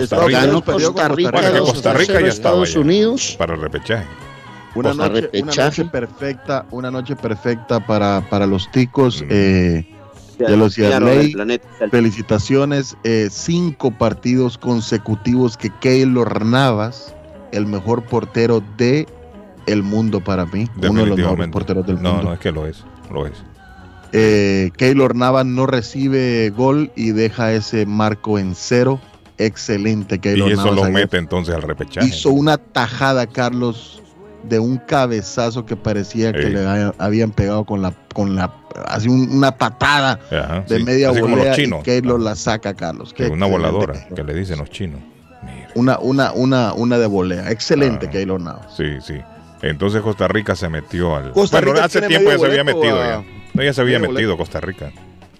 Costa 0.00 0.24
Rica. 0.24 0.40
Ganó 0.40 0.62
Costa 0.62 1.08
Rica, 1.08 1.30
bueno, 1.30 1.64
Costa 1.64 1.92
Rica 1.92 2.12
ya 2.20 2.28
estaba 2.28 2.64
Estados 2.64 2.76
Unidos. 2.76 3.36
para 3.38 3.54
el 3.54 3.60
repechaje. 3.60 4.06
Una 4.74 4.92
noche, 4.92 5.30
una 5.42 5.54
noche, 5.54 5.84
perfecta, 5.86 6.66
una 6.70 6.90
noche 6.90 7.16
perfecta 7.16 7.84
para, 7.84 8.26
para 8.28 8.46
los 8.46 8.70
ticos. 8.70 9.22
Mm. 9.22 9.26
Eh, 9.30 9.92
de 10.38 10.56
los 10.56 10.76
Yarley, 10.76 11.34
felicitaciones. 11.90 12.96
Eh, 13.04 13.28
cinco 13.30 13.90
partidos 13.90 14.58
consecutivos 14.58 15.56
que 15.56 15.70
Keylor 15.80 16.44
Navas, 16.44 17.14
el 17.52 17.66
mejor 17.66 18.02
portero 18.04 18.62
de 18.76 19.06
el 19.66 19.82
mundo 19.82 20.22
para 20.22 20.46
mí. 20.46 20.68
Uno 20.76 21.02
de 21.02 21.06
los 21.06 21.18
mejores 21.18 21.48
porteros 21.48 21.86
del 21.86 21.96
mundo. 21.96 22.12
No, 22.16 22.22
no 22.22 22.32
es 22.34 22.38
que 22.40 22.52
lo 22.52 22.66
es, 22.66 22.84
lo 23.10 23.26
es. 23.26 23.32
Eh, 24.12 24.70
Keylor 24.76 25.16
Navas 25.16 25.46
no 25.46 25.66
recibe 25.66 26.50
gol 26.50 26.90
y 26.96 27.10
deja 27.10 27.52
ese 27.52 27.86
marco 27.86 28.38
en 28.38 28.54
cero. 28.54 29.00
Excelente 29.38 30.18
Keylor 30.18 30.48
Y 30.48 30.52
eso 30.52 30.72
lo 30.72 30.84
mete 30.84 31.18
entonces 31.18 31.54
al 31.54 31.62
repechaje. 31.62 32.06
Hizo 32.06 32.30
una 32.30 32.58
tajada, 32.58 33.26
Carlos, 33.26 34.02
de 34.42 34.58
un 34.58 34.78
cabezazo 34.78 35.66
que 35.66 35.76
parecía 35.76 36.32
que 36.32 36.50
le 36.50 36.92
habían 36.98 37.32
pegado 37.32 37.64
con 37.64 37.82
la, 37.82 37.92
con 38.14 38.36
la, 38.36 38.52
así 38.86 39.08
una 39.08 39.56
patada 39.56 40.20
de 40.68 40.78
media 40.80 41.10
volea 41.10 41.58
y 41.60 41.70
Keylor 41.82 42.20
la 42.20 42.36
saca, 42.36 42.74
Carlos. 42.74 43.14
una 43.30 43.46
voladora, 43.46 44.06
que 44.14 44.22
le 44.22 44.34
dicen 44.34 44.58
los 44.58 44.70
chinos. 44.70 45.00
Una, 45.74 45.98
una, 45.98 46.32
una, 46.32 46.72
una 46.72 46.98
de 46.98 47.06
volea. 47.06 47.50
Excelente, 47.50 48.08
Keylor 48.08 48.40
Navas. 48.40 48.74
Sí, 48.76 48.96
sí. 49.02 49.20
Entonces 49.62 50.02
Costa 50.02 50.28
Rica 50.28 50.54
se 50.56 50.68
metió 50.68 51.16
al. 51.16 51.32
Costa 51.32 51.60
Rica 51.60 51.84
hace 51.84 52.02
tiempo 52.02 52.30
ya 52.30 52.38
se 52.38 52.46
había 52.46 52.64
metido 52.64 52.96
ya. 52.96 53.24
No, 53.52 53.62
ya 53.62 53.72
se 53.72 53.80
había 53.80 53.98
metido 53.98 54.36
Costa 54.36 54.60
Rica. 54.60 54.92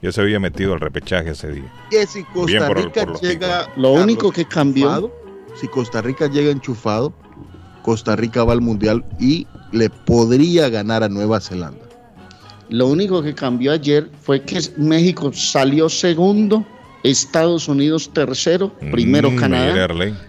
Ya 0.07 0.13
se 0.13 0.21
había 0.21 0.39
metido 0.39 0.73
al 0.73 0.79
repechaje 0.79 1.31
ese 1.31 1.51
día. 1.51 1.73
Que 1.91 2.07
si 2.07 2.23
Costa 2.23 2.69
Rica 2.69 3.05
llega. 3.21 3.69
Lo 3.75 3.91
único 3.91 4.31
que 4.31 4.45
cambió. 4.45 5.13
Si 5.57 5.67
Costa 5.67 6.01
Rica 6.01 6.29
llega 6.29 6.53
enchufado, 6.53 7.13
Costa 7.83 8.15
Rica 8.15 8.45
va 8.45 8.53
al 8.53 8.61
Mundial 8.61 9.05
y 9.19 9.49
le 9.73 9.91
podría 9.91 10.69
ganar 10.69 11.03
a 11.03 11.09
Nueva 11.09 11.41
Zelanda. 11.41 11.85
Lo 12.69 12.87
único 12.87 13.21
que 13.21 13.35
cambió 13.35 13.73
ayer 13.73 14.09
fue 14.23 14.43
que 14.43 14.61
México 14.77 15.33
salió 15.33 15.89
segundo, 15.89 16.65
Estados 17.03 17.67
Unidos 17.67 18.09
tercero, 18.13 18.73
primero 18.93 19.33
mm, 19.33 19.37
Canadá 19.37 19.89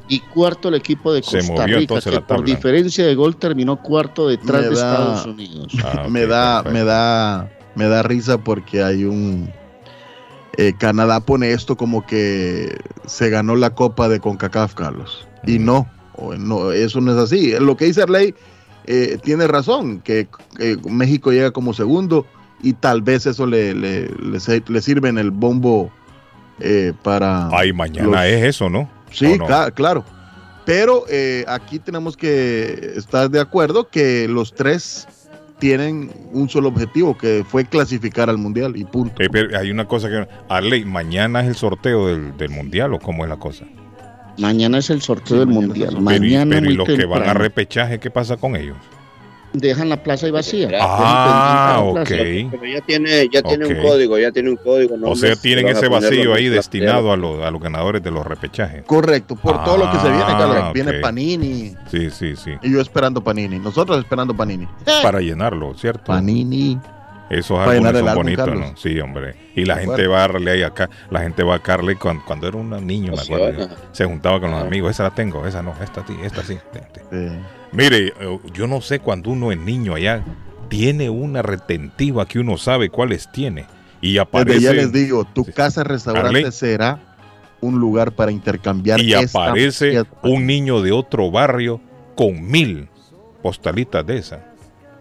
y 0.09 0.21
cuarto 0.21 0.69
el 0.69 0.75
equipo 0.75 1.13
de 1.13 1.21
Costa 1.21 1.67
Rica, 1.67 2.01
que 2.01 2.21
por 2.21 2.43
diferencia 2.43 3.05
de 3.05 3.13
gol 3.13 3.35
terminó 3.35 3.79
cuarto 3.79 4.27
detrás 4.27 4.63
de 4.63 4.73
Estados 4.73 5.27
Unidos. 5.27 5.71
Ah, 5.83 6.07
me 6.09 6.25
da, 6.25 6.63
me 6.63 6.83
da, 6.83 7.47
me 7.75 7.85
da 7.85 8.01
risa 8.01 8.39
porque 8.39 8.81
hay 8.81 9.03
un 9.03 9.51
eh, 10.57 10.73
Canadá 10.77 11.19
pone 11.19 11.51
esto 11.51 11.77
como 11.77 12.05
que 12.05 12.77
se 13.05 13.29
ganó 13.29 13.55
la 13.55 13.75
Copa 13.75 14.09
de 14.09 14.19
Concacaf, 14.19 14.73
Carlos, 14.73 15.27
y 15.45 15.59
mm. 15.59 15.65
no 15.65 15.97
no, 16.37 16.71
eso 16.71 17.01
no 17.01 17.11
es 17.11 17.17
así. 17.17 17.53
Lo 17.59 17.77
que 17.77 17.85
dice 17.85 18.03
Arley 18.03 18.33
eh, 18.85 19.17
tiene 19.23 19.47
razón, 19.47 19.99
que 19.99 20.27
México 20.89 21.31
llega 21.31 21.51
como 21.51 21.73
segundo 21.73 22.25
y 22.61 22.73
tal 22.73 23.01
vez 23.01 23.25
eso 23.25 23.45
le, 23.45 23.73
le, 23.73 24.09
le, 24.09 24.81
sirve 24.81 25.09
en 25.09 25.17
el 25.17 25.31
bombo 25.31 25.91
eh, 26.59 26.93
para... 27.03 27.49
Ay, 27.51 27.73
mañana 27.73 28.25
es 28.27 28.43
eso, 28.43 28.69
¿no? 28.69 28.89
Sí, 29.11 29.37
claro. 29.75 30.03
Pero 30.65 31.05
eh, 31.09 31.45
aquí 31.47 31.79
tenemos 31.79 32.17
que 32.17 32.93
estar 32.95 33.29
de 33.29 33.39
acuerdo 33.39 33.89
que 33.89 34.27
los 34.27 34.53
tres 34.53 35.07
tienen 35.59 36.11
un 36.31 36.49
solo 36.49 36.69
objetivo, 36.69 37.17
que 37.17 37.43
fue 37.47 37.65
clasificar 37.65 38.29
al 38.29 38.37
Mundial 38.37 38.77
y 38.77 38.85
punto. 38.85 39.21
hay 39.57 39.71
una 39.71 39.85
cosa 39.85 40.09
que... 40.09 40.27
Arley, 40.49 40.85
¿mañana 40.85 41.41
es 41.41 41.47
el 41.47 41.55
sorteo 41.55 42.07
del, 42.07 42.37
del 42.37 42.49
Mundial 42.49 42.93
o 42.93 42.99
cómo 42.99 43.23
es 43.23 43.29
la 43.29 43.37
cosa? 43.37 43.65
Mañana 44.37 44.77
es 44.77 44.89
el 44.89 45.01
sorteo 45.01 45.39
del 45.39 45.47
mundial. 45.47 45.99
mañana 45.99 46.57
pero, 46.57 46.71
¿y 46.71 46.75
los 46.75 46.87
que 46.87 47.05
van 47.05 47.27
a 47.27 47.33
repechaje, 47.33 47.99
qué 47.99 48.11
pasa 48.11 48.37
con 48.37 48.55
ellos? 48.55 48.77
Dejan 49.59 49.89
la 49.89 50.03
plaza 50.03 50.27
y 50.27 50.31
vacía. 50.31 50.69
Ah, 50.81 51.81
ok. 51.83 52.07
Pero 52.07 52.65
ya 52.65 52.81
tiene, 52.81 53.27
ya 53.31 53.41
tiene 53.41 53.65
un 53.65 53.75
código, 53.81 54.17
ya 54.17 54.31
tiene 54.31 54.51
un 54.51 54.57
código. 54.57 54.95
o 55.03 55.15
sea, 55.15 55.35
tienen 55.35 55.67
ese 55.67 55.87
vacío 55.87 56.33
ahí 56.33 56.49
destinado 56.49 57.11
a 57.11 57.17
los, 57.17 57.43
a 57.43 57.51
los 57.51 57.61
ganadores 57.61 58.03
de 58.03 58.11
los 58.11 58.25
repechajes. 58.25 58.83
Correcto, 58.85 59.35
por 59.35 59.63
todo 59.63 59.77
lo 59.77 59.91
que 59.91 59.99
se 59.99 60.09
viene, 60.09 60.25
ah, 60.27 60.71
Viene 60.73 60.93
Panini. 60.93 61.75
Sí, 61.89 62.09
sí, 62.09 62.35
sí. 62.35 62.51
Y 62.61 62.71
yo 62.71 62.81
esperando 62.81 63.23
Panini. 63.23 63.59
Nosotros 63.59 63.97
esperando 63.99 64.35
Panini. 64.35 64.67
Para 65.03 65.19
llenarlo, 65.19 65.73
¿cierto? 65.75 66.05
Panini. 66.05 66.79
Esos 67.29 67.59
álbumes 67.59 67.99
son 67.99 68.15
bonitos, 68.15 68.53
¿no? 68.53 68.77
Sí, 68.77 68.99
hombre. 68.99 69.35
Y 69.55 69.65
la 69.65 69.77
gente 69.77 70.07
va 70.07 70.23
a 70.23 70.27
darle 70.27 70.63
acá, 70.63 70.89
la 71.09 71.21
gente 71.21 71.43
va 71.43 71.55
a 71.55 71.59
Carly 71.59 71.95
cuando, 71.95 72.23
cuando 72.23 72.47
era 72.47 72.57
un 72.57 72.87
niño, 72.87 73.13
me 73.13 73.21
acuerdo. 73.21 73.69
se 73.91 74.05
juntaba 74.05 74.39
con 74.39 74.51
los 74.51 74.61
amigos, 74.61 74.91
esa 74.91 75.03
la 75.03 75.11
tengo, 75.11 75.45
esa 75.45 75.61
no, 75.61 75.73
esta 75.81 76.05
sí, 76.05 76.17
esta 76.23 76.43
sí. 76.43 76.57
Mire, 77.71 78.07
eh, 78.07 78.39
yo 78.53 78.67
no 78.67 78.81
sé 78.81 78.99
cuando 78.99 79.31
uno 79.31 79.51
es 79.51 79.57
niño 79.57 79.95
allá, 79.95 80.23
tiene 80.69 81.09
una 81.09 81.41
retentiva 81.41 82.25
que 82.25 82.39
uno 82.39 82.57
sabe 82.57 82.89
cuáles 82.89 83.31
tiene. 83.31 83.65
Y 84.01 84.17
aparece. 84.17 84.61
ya 84.61 84.73
les 84.73 84.91
digo, 84.91 85.25
tu 85.25 85.45
casa 85.45 85.83
restaurante 85.83 86.51
será 86.51 86.99
un 87.61 87.79
lugar 87.79 88.11
para 88.11 88.31
intercambiar. 88.31 89.01
Y 89.01 89.13
aparece 89.13 90.03
un 90.23 90.45
niño 90.45 90.81
de 90.81 90.91
otro 90.91 91.31
barrio 91.31 91.81
con 92.15 92.49
mil 92.49 92.89
postalitas 93.41 94.05
de 94.05 94.17
esas 94.17 94.39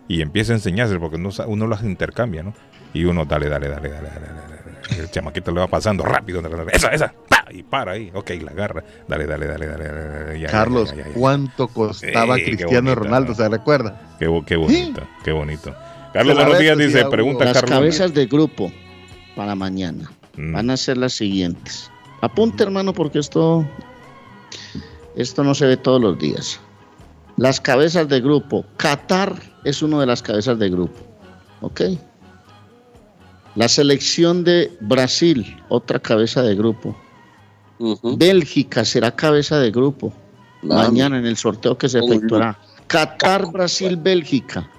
y 0.08 0.22
empieza 0.22 0.52
a 0.52 0.56
enseñarse 0.56 0.98
porque 0.98 1.16
uno, 1.16 1.30
uno 1.46 1.66
las 1.66 1.82
intercambia, 1.82 2.42
¿no? 2.42 2.54
Y 2.92 3.04
uno, 3.04 3.24
dale, 3.24 3.48
dale, 3.48 3.68
dale, 3.68 3.88
dale, 3.88 4.08
dale, 4.08 4.26
dale. 4.26 4.55
El 4.98 5.10
chamaquito 5.10 5.50
le 5.52 5.60
va 5.60 5.66
pasando 5.66 6.04
rápido. 6.04 6.40
Esa, 6.72 6.88
esa, 6.88 7.14
y 7.50 7.62
para 7.62 7.92
ahí. 7.92 8.10
Ok, 8.14 8.30
la 8.42 8.52
agarra. 8.52 8.84
Dale, 9.08 9.26
dale, 9.26 9.46
dale, 9.46 9.66
dale. 9.66 9.84
dale, 9.84 10.46
Carlos, 10.46 10.94
¿cuánto 11.14 11.68
costaba 11.68 12.36
Cristiano 12.36 12.94
Ronaldo? 12.94 13.34
¿Se 13.34 13.48
recuerda? 13.48 14.16
Qué, 14.18 14.42
qué 14.46 14.56
bonito, 14.56 15.02
qué 15.24 15.32
bonito. 15.32 15.74
Carlos 16.12 16.36
buenos 16.36 16.58
días 16.58 16.78
dice, 16.78 17.04
pregunta 17.06 17.44
Las 17.44 17.54
Carlos. 17.54 17.70
cabezas 17.78 18.14
de 18.14 18.26
grupo 18.26 18.72
para 19.34 19.54
mañana 19.54 20.10
mm. 20.36 20.52
van 20.52 20.70
a 20.70 20.76
ser 20.76 20.96
las 20.96 21.12
siguientes. 21.12 21.90
Apunte, 22.22 22.62
hermano, 22.62 22.94
porque 22.94 23.18
esto, 23.18 23.66
esto 25.14 25.44
no 25.44 25.54
se 25.54 25.66
ve 25.66 25.76
todos 25.76 26.00
los 26.00 26.18
días. 26.18 26.58
Las 27.36 27.60
cabezas 27.60 28.08
de 28.08 28.20
grupo. 28.20 28.64
Qatar 28.78 29.34
es 29.64 29.82
una 29.82 30.00
de 30.00 30.06
las 30.06 30.22
cabezas 30.22 30.58
de 30.58 30.70
grupo. 30.70 30.98
¿Ok? 31.60 31.82
La 33.56 33.68
selección 33.68 34.44
de 34.44 34.70
Brasil, 34.80 35.56
otra 35.70 35.98
cabeza 35.98 36.42
de 36.42 36.54
grupo. 36.54 36.96
Bélgica 38.02 38.84
será 38.84 39.16
cabeza 39.16 39.58
de 39.58 39.70
grupo. 39.70 40.12
Mañana 40.62 41.18
en 41.18 41.26
el 41.26 41.36
sorteo 41.36 41.76
que 41.76 41.88
se 41.88 41.98
efectuará. 41.98 42.58
Qatar, 42.86 43.50
Brasil, 43.50 43.96
Bélgica. 43.96 44.70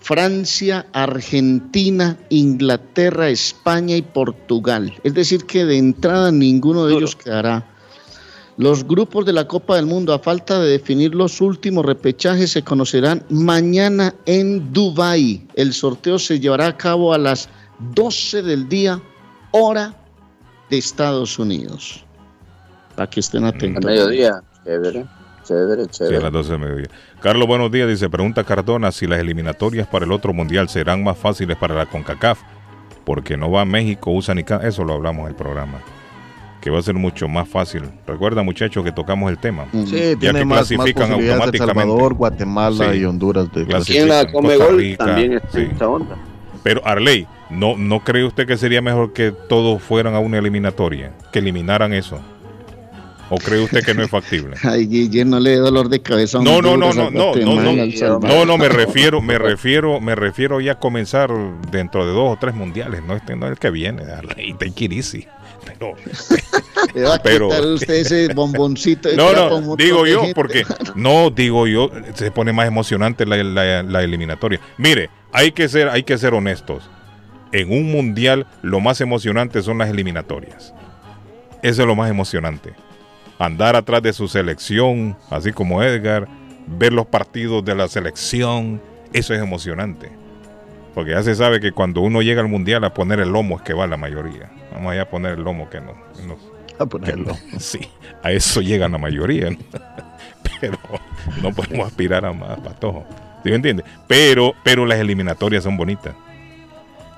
Francia, 0.00 0.86
Argentina, 0.92 2.16
Inglaterra, 2.30 3.28
España 3.28 3.96
y 3.96 4.02
Portugal. 4.02 4.94
Es 5.02 5.14
decir, 5.14 5.44
que 5.44 5.64
de 5.64 5.76
entrada 5.76 6.30
ninguno 6.30 6.86
de 6.86 6.94
ellos 6.94 7.16
quedará 7.16 7.66
los 8.58 8.86
grupos 8.86 9.26
de 9.26 9.34
la 9.34 9.46
Copa 9.46 9.76
del 9.76 9.84
Mundo, 9.84 10.14
a 10.14 10.18
falta 10.18 10.58
de 10.58 10.70
definir 10.70 11.14
los 11.14 11.42
últimos 11.42 11.84
repechajes, 11.84 12.52
se 12.52 12.62
conocerán 12.62 13.22
mañana 13.28 14.14
en 14.24 14.72
Dubái. 14.72 15.46
El 15.54 15.74
sorteo 15.74 16.18
se 16.18 16.40
llevará 16.40 16.68
a 16.68 16.76
cabo 16.76 17.12
a 17.12 17.18
las 17.18 17.50
12 17.78 18.42
del 18.42 18.68
día, 18.68 19.00
hora 19.50 19.94
de 20.70 20.78
Estados 20.78 21.38
Unidos. 21.38 22.04
Para 22.94 23.08
que 23.08 23.20
estén 23.20 23.44
atentos. 23.44 23.84
A 23.84 23.88
mediodía, 23.88 24.42
chévere. 24.64 25.04
Chévere, 25.44 25.86
chévere. 25.86 26.16
Sí, 26.16 26.20
a 26.20 26.24
las 26.24 26.32
12 26.32 26.52
de 26.52 26.58
mediodía. 26.58 26.88
Carlos, 27.20 27.46
buenos 27.46 27.70
días. 27.70 27.88
Dice, 27.88 28.08
pregunta 28.08 28.44
Cardona 28.44 28.90
si 28.90 29.06
las 29.06 29.20
eliminatorias 29.20 29.86
para 29.86 30.04
el 30.04 30.12
otro 30.12 30.32
mundial 30.32 30.68
serán 30.68 31.04
más 31.04 31.18
fáciles 31.18 31.56
para 31.56 31.74
la 31.74 31.86
CONCACAF. 31.86 32.40
Porque 33.04 33.36
no 33.36 33.50
va 33.52 33.60
a 33.60 33.64
México, 33.64 34.10
usa 34.10 34.34
ni 34.34 34.44
Eso 34.62 34.82
lo 34.82 34.94
hablamos 34.94 35.22
en 35.22 35.28
el 35.28 35.34
programa. 35.36 35.78
Que 36.60 36.70
va 36.70 36.80
a 36.80 36.82
ser 36.82 36.94
mucho 36.94 37.28
más 37.28 37.48
fácil. 37.48 37.82
Recuerda, 38.04 38.42
muchachos, 38.42 38.82
que 38.82 38.90
tocamos 38.90 39.30
el 39.30 39.38
tema. 39.38 39.66
Mm. 39.72 39.84
Sí, 39.84 40.16
ya 40.18 40.32
que 40.32 40.44
más, 40.44 40.66
clasifican 40.66 41.12
automáticamente. 41.12 41.58
Salvador, 41.58 42.14
Guatemala 42.14 42.96
y 42.96 43.04
Honduras. 43.04 43.52
De 43.52 43.62
Aquí 43.76 43.98
en 43.98 44.08
la 44.08 44.26
Comegol 44.32 44.96
también 44.96 45.34
está 45.34 45.60
esta 45.60 45.88
onda. 45.88 46.16
Pero 46.66 46.84
Arley, 46.84 47.28
¿no, 47.48 47.76
¿no 47.76 48.02
cree 48.02 48.24
usted 48.24 48.44
que 48.44 48.56
sería 48.56 48.82
mejor 48.82 49.12
que 49.12 49.30
todos 49.30 49.80
fueran 49.80 50.16
a 50.16 50.18
una 50.18 50.38
eliminatoria? 50.38 51.12
Que 51.32 51.38
eliminaran 51.38 51.92
eso. 51.92 52.20
¿O 53.30 53.36
cree 53.36 53.60
usted 53.60 53.84
que 53.84 53.94
no 53.94 54.02
es 54.02 54.10
factible? 54.10 54.56
Ay, 54.64 54.88
Guille, 54.88 55.24
no 55.24 55.38
le 55.38 55.50
dé 55.50 55.56
dolor 55.58 55.88
de 55.88 56.02
cabeza. 56.02 56.40
No, 56.40 56.60
no, 56.60 56.76
no, 56.76 56.92
no, 56.92 57.08
no, 57.08 57.36
no, 57.36 57.62
no, 57.62 58.18
no, 58.18 58.44
no 58.44 58.58
me 58.58 58.68
refiero, 58.68 59.22
me 59.22 59.38
refiero, 59.38 60.00
me 60.00 60.16
refiero 60.16 60.60
ya 60.60 60.72
a 60.72 60.78
comenzar 60.80 61.30
dentro 61.70 62.04
de 62.04 62.12
dos 62.12 62.34
o 62.34 62.36
tres 62.40 62.56
mundiales, 62.56 63.00
no 63.04 63.14
este 63.14 63.36
no 63.36 63.46
es 63.46 63.52
el 63.52 63.58
que 63.60 63.70
viene, 63.70 64.02
y 64.36 64.70
Kirisi. 64.72 65.24
Pero, 65.64 65.94
pero 67.22 67.74
usted 67.74 67.94
ese 67.94 68.28
bomboncito. 68.34 69.08
No, 69.14 69.32
no, 69.32 69.76
digo 69.76 70.04
yo, 70.04 70.22
porque 70.34 70.64
no, 70.96 71.30
digo 71.30 71.68
yo, 71.68 71.92
se 72.14 72.32
pone 72.32 72.52
más 72.52 72.66
emocionante 72.66 73.24
la, 73.24 73.82
la 73.84 74.02
eliminatoria. 74.02 74.60
Mire, 74.78 75.10
hay 75.36 75.52
que 75.52 75.68
ser, 75.68 75.90
hay 75.90 76.02
que 76.02 76.16
ser 76.16 76.32
honestos. 76.32 76.88
En 77.52 77.70
un 77.70 77.92
mundial 77.92 78.46
lo 78.62 78.80
más 78.80 79.02
emocionante 79.02 79.60
son 79.60 79.76
las 79.76 79.90
eliminatorias. 79.90 80.72
Eso 81.62 81.82
es 81.82 81.86
lo 81.86 81.94
más 81.94 82.10
emocionante. 82.10 82.72
Andar 83.38 83.76
atrás 83.76 84.02
de 84.02 84.14
su 84.14 84.28
selección, 84.28 85.14
así 85.28 85.52
como 85.52 85.82
Edgar, 85.82 86.26
ver 86.66 86.94
los 86.94 87.04
partidos 87.04 87.62
de 87.66 87.74
la 87.74 87.86
selección, 87.86 88.80
eso 89.12 89.34
es 89.34 89.42
emocionante. 89.42 90.10
Porque 90.94 91.10
ya 91.10 91.22
se 91.22 91.34
sabe 91.34 91.60
que 91.60 91.72
cuando 91.72 92.00
uno 92.00 92.22
llega 92.22 92.40
al 92.40 92.48
mundial 92.48 92.82
a 92.84 92.94
poner 92.94 93.20
el 93.20 93.28
lomo 93.28 93.56
es 93.56 93.62
que 93.62 93.74
va 93.74 93.86
la 93.86 93.98
mayoría. 93.98 94.50
Vamos 94.72 94.92
allá 94.92 95.02
a 95.02 95.10
poner 95.10 95.32
el 95.32 95.44
lomo 95.44 95.68
que 95.68 95.82
no. 95.82 95.92
a 96.78 96.86
ponerlo. 96.86 97.36
sí, 97.58 97.80
a 98.22 98.32
eso 98.32 98.62
llega 98.62 98.88
la 98.88 98.96
mayoría. 98.96 99.50
Pero 100.62 100.78
no 101.42 101.52
podemos 101.52 101.88
aspirar 101.88 102.24
a 102.24 102.32
más, 102.32 102.58
patojo. 102.60 103.04
¿Sí 103.42 103.50
me 103.50 103.56
entiende? 103.56 103.84
Pero, 104.06 104.54
pero 104.64 104.86
las 104.86 104.98
eliminatorias 104.98 105.64
son 105.64 105.76
bonitas. 105.76 106.14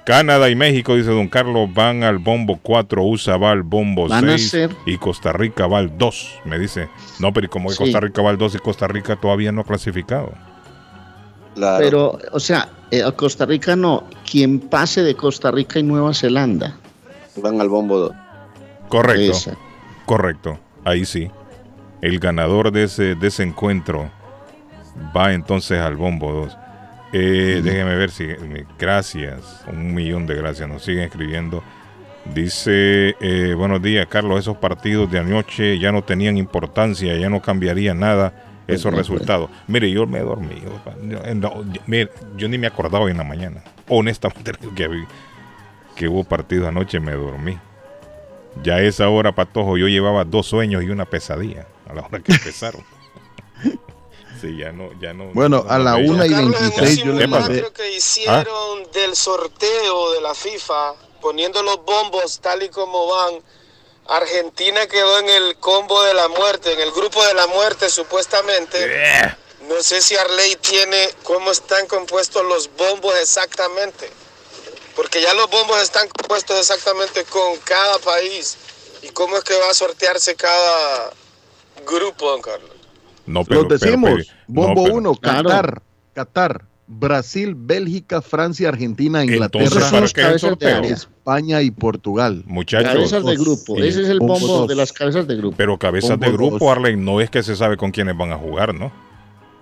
Canadá 0.09 0.49
y 0.49 0.57
México, 0.57 0.97
dice 0.97 1.11
don 1.11 1.29
Carlos, 1.29 1.69
van 1.75 2.03
al 2.03 2.17
bombo 2.17 2.59
4, 2.63 3.03
USA 3.03 3.37
va 3.37 3.51
al 3.51 3.63
bombo 3.63 4.09
6 4.09 4.57
y 4.87 4.97
Costa 4.97 5.35
Rica 5.35 5.67
va 5.67 5.81
al 5.81 5.99
2. 5.99 6.41
Me 6.47 6.59
dice, 6.59 6.89
no, 7.19 7.31
pero 7.31 7.51
como 7.51 7.69
que 7.69 7.77
Costa 7.77 8.01
Rica 8.01 8.23
va 8.23 8.31
al 8.31 8.39
2 8.39 8.55
y 8.55 8.59
Costa 8.59 8.89
Rica 8.89 9.17
todavía 9.17 9.53
no 9.53 9.61
ha 9.61 9.65
clasificado. 9.65 10.33
Claro. 11.55 11.85
Pero, 11.85 12.19
o 12.33 12.41
sea, 12.41 12.71
eh, 12.91 13.03
a 13.03 13.13
Costa 13.13 13.45
Rica 13.45 13.77
no, 13.77 14.05
quien 14.31 14.61
pase 14.61 15.03
de 15.03 15.15
Costa 15.15 15.51
Rica 15.51 15.79
y 15.79 15.83
Nueva 15.83 16.15
Zelanda. 16.15 16.79
Van 17.37 17.61
al 17.61 17.69
bombo 17.69 17.99
2. 17.99 18.13
Correcto. 18.89 19.57
Correcto, 20.07 20.59
ahí 20.85 21.05
sí. 21.05 21.31
El 22.01 22.19
ganador 22.19 22.73
de 22.73 22.85
ese, 22.85 23.15
de 23.15 23.29
ese 23.29 23.43
encuentro 23.43 24.11
va 25.17 25.33
entonces 25.33 25.81
al 25.81 25.97
bombo 25.97 26.33
2. 26.33 26.59
Eh, 27.12 27.61
déjeme 27.64 27.97
ver 27.97 28.11
si. 28.11 28.26
Gracias. 28.78 29.64
Un 29.67 29.95
millón 29.95 30.26
de 30.26 30.35
gracias. 30.35 30.69
Nos 30.69 30.83
siguen 30.83 31.05
escribiendo. 31.05 31.62
Dice: 32.35 33.17
eh, 33.21 33.55
Buenos 33.57 33.83
días, 33.83 34.07
Carlos. 34.07 34.40
Esos 34.40 34.59
partidos 34.59 35.11
de 35.11 35.19
anoche 35.19 35.78
ya 35.78 35.93
no 35.93 36.02
tenían 36.02 36.37
importancia, 36.37 37.17
ya 37.17 37.31
no 37.31 37.40
cambiaría 37.40 37.95
nada 37.95 38.45
esos 38.67 38.93
resultados. 38.93 39.49
Mire, 39.67 39.90
yo 39.90 40.07
me 40.07 40.19
he 40.19 40.23
dormido. 40.23 40.78
Yo, 41.02 41.99
yo 42.37 42.49
ni 42.49 42.59
me 42.59 42.67
acordaba 42.67 43.07
hoy 43.07 43.12
en 43.12 43.19
la 43.19 43.25
mañana. 43.25 43.62
Honestamente, 43.88 44.52
que, 44.76 45.05
que 45.97 46.09
hubo 46.09 46.25
partido 46.25 46.69
anoche, 46.69 47.00
me 47.00 47.13
dormí. 47.13 47.58
Ya 48.63 48.75
a 48.75 48.82
esa 48.82 49.08
hora, 49.08 49.32
Patojo, 49.32 49.78
yo 49.78 49.89
llevaba 49.89 50.25
dos 50.25 50.47
sueños 50.47 50.82
y 50.82 50.91
una 50.91 51.06
pesadilla 51.06 51.67
a 51.89 51.95
la 51.95 52.02
hora 52.02 52.21
que 52.21 52.32
empezaron. 52.34 52.82
Sí, 54.41 54.57
ya 54.57 54.73
no, 54.73 54.91
ya 55.01 55.13
no. 55.13 55.27
Bueno, 55.33 55.65
a 55.69 55.79
la 55.79 55.97
1 55.97 56.25
y 56.25 56.35
26 56.35 56.99
yo 56.99 57.13
le 57.13 57.27
mandé. 57.27 57.71
que 57.73 57.93
hicieron 57.93 58.91
del 58.93 59.17
sorteo 59.17 60.13
de 60.13 60.21
la 60.21 60.35
FIFA, 60.35 60.95
poniendo 61.21 61.63
los 61.63 61.85
bombos 61.85 62.41
tal 62.41 62.63
y 62.63 62.69
como 62.69 63.07
van, 63.09 63.43
Argentina 64.07 64.87
quedó 64.87 65.19
en 65.19 65.29
el 65.29 65.57
combo 65.57 66.03
de 66.03 66.15
la 66.15 66.29
muerte, 66.29 66.73
en 66.73 66.81
el 66.81 66.93
grupo 66.93 67.25
de 67.27 67.35
la 67.35 67.47
muerte 67.49 67.91
supuestamente. 67.91 69.37
No 69.69 69.83
sé 69.83 70.01
si 70.01 70.17
Arley 70.17 70.57
tiene 70.57 71.11
cómo 71.25 71.51
están 71.51 71.87
compuestos 71.87 72.45
los 72.45 72.71
bombos 72.77 73.15
exactamente. 73.17 74.11
Porque 74.97 75.21
ya 75.21 75.35
los 75.35 75.51
bombos 75.51 75.81
están 75.83 76.09
compuestos 76.09 76.59
exactamente 76.59 77.25
con 77.25 77.57
cada 77.59 77.99
país. 77.99 78.57
¿Y 79.03 79.11
cómo 79.11 79.37
es 79.37 79.45
que 79.45 79.55
va 79.57 79.71
a 79.71 79.75
sortearse 79.75 80.35
cada 80.35 81.13
grupo, 81.87 82.31
don 82.31 82.41
Carlos? 82.43 82.77
No, 83.28 83.45
pero, 83.45 83.62
Los 83.62 83.80
decimos, 83.80 84.32
Bombo 84.47 84.84
1, 84.84 85.14
Qatar, 85.17 85.82
Qatar, 86.14 86.64
Brasil, 86.86 87.54
Bélgica, 87.54 88.23
Francia, 88.23 88.71
Argentina, 88.71 89.23
Inglaterra, 89.23 90.00
España 90.84 91.60
y 91.60 91.71
Portugal. 91.71 92.43
Muchachos. 92.47 92.93
Cabezas 92.93 93.25
de 93.25 93.36
grupo. 93.36 93.76
Ese 93.76 94.02
es 94.02 94.08
el 94.08 94.19
bombo 94.19 94.67
de 94.67 94.75
las 94.75 94.93
cabezas 94.93 95.28
de 95.28 95.36
grupo. 95.36 95.56
Pero 95.56 95.78
cabezas 95.78 96.19
de 96.19 96.32
grupo, 96.32 96.73
Arley, 96.73 96.97
no 96.97 97.21
es 97.21 97.28
que 97.28 97.43
se 97.43 97.54
sabe 97.54 97.76
con 97.76 97.91
quiénes 97.91 98.17
van 98.17 98.32
a 98.32 98.36
jugar, 98.36 98.75
¿no? 98.75 98.91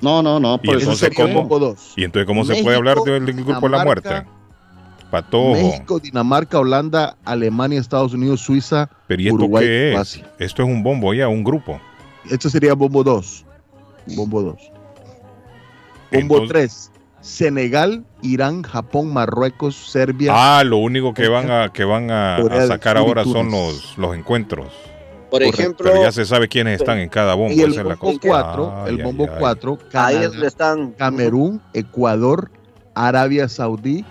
No, 0.01 0.23
no, 0.23 0.39
no. 0.39 0.61
¿Y 0.63 0.71
entonces, 0.71 1.11
¿cómo, 1.17 1.49
¿Y 1.97 2.05
entonces 2.05 2.27
cómo 2.27 2.45
se 2.45 2.63
puede 2.63 2.77
hablar 2.77 2.99
del 2.99 3.33
grupo 3.33 3.61
de 3.61 3.77
la 3.77 3.85
muerte? 3.85 4.27
Patojo. 5.11 5.53
México, 5.53 5.99
Dinamarca, 5.99 6.59
Holanda, 6.59 7.17
Alemania, 7.25 7.81
Estados 7.81 8.13
Unidos, 8.13 8.41
Suiza, 8.41 8.91
¿Pero 9.07 9.23
y 9.23 9.29
esto 9.29 9.51
qué 9.59 9.95
es? 9.95 10.23
Esto 10.39 10.63
es 10.63 10.69
un 10.69 10.83
bombo 10.83 11.15
ya, 11.15 11.29
un 11.29 11.45
grupo. 11.45 11.81
Esto 12.31 12.51
sería 12.51 12.75
bombo 12.75 13.05
2. 13.05 13.46
Bombo 14.15 14.43
2. 14.43 14.73
Bombo 16.13 16.47
3. 16.47 16.91
Senegal, 17.21 18.05
Irán, 18.23 18.63
Japón, 18.63 19.13
Marruecos, 19.13 19.75
Serbia. 19.75 20.33
Ah, 20.35 20.63
lo 20.63 20.77
único 20.77 21.13
que 21.13 21.27
van 21.29 21.51
a 21.51 21.73
que 21.73 21.85
van 21.85 22.11
a, 22.11 22.39
sacar 22.69 22.97
ahora 22.97 23.25
son 23.25 23.51
los, 23.51 23.99
los 23.99 24.15
encuentros. 24.15 24.73
Por 25.31 25.43
ejemplo, 25.43 25.91
pero 25.91 26.03
ya 26.03 26.13
se 26.13 26.25
sabe 26.25 26.47
quiénes 26.49 26.81
están 26.81 26.99
en 26.99 27.09
cada 27.09 27.35
bombo. 27.35 27.53
Y 27.53 27.63
el 27.63 27.73
bombo 27.83 28.19
4, 28.23 28.87
el 28.87 29.03
bombo 29.03 29.27
4, 29.39 29.79
están. 30.45 30.93
Camerún, 30.93 31.61
Ecuador, 31.75 32.51
Arabia 32.95 33.49
Saudí, 33.49 34.05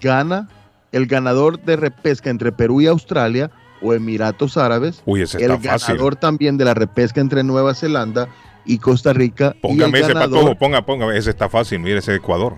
Ghana, 0.00 0.48
el 0.92 1.06
ganador 1.06 1.60
de 1.60 1.76
repesca 1.76 2.30
entre 2.30 2.52
Perú 2.52 2.80
y 2.80 2.86
Australia 2.86 3.50
o 3.82 3.92
Emiratos 3.92 4.56
Árabes, 4.56 5.02
Uy, 5.04 5.22
ese 5.22 5.44
el 5.44 5.58
ganador 5.58 6.16
también 6.16 6.56
de 6.56 6.64
la 6.64 6.74
repesca 6.74 7.20
entre 7.20 7.42
Nueva 7.42 7.74
Zelanda 7.74 8.28
y 8.66 8.78
Costa 8.78 9.12
Rica. 9.12 9.54
Póngame 9.60 10.00
ese 10.00 10.12
ganador... 10.12 10.56
ponga, 10.58 10.84
ponga, 10.84 11.16
ese 11.16 11.30
está 11.30 11.48
fácil, 11.48 11.80
mire 11.80 11.98
ese 11.98 12.14
Ecuador. 12.14 12.56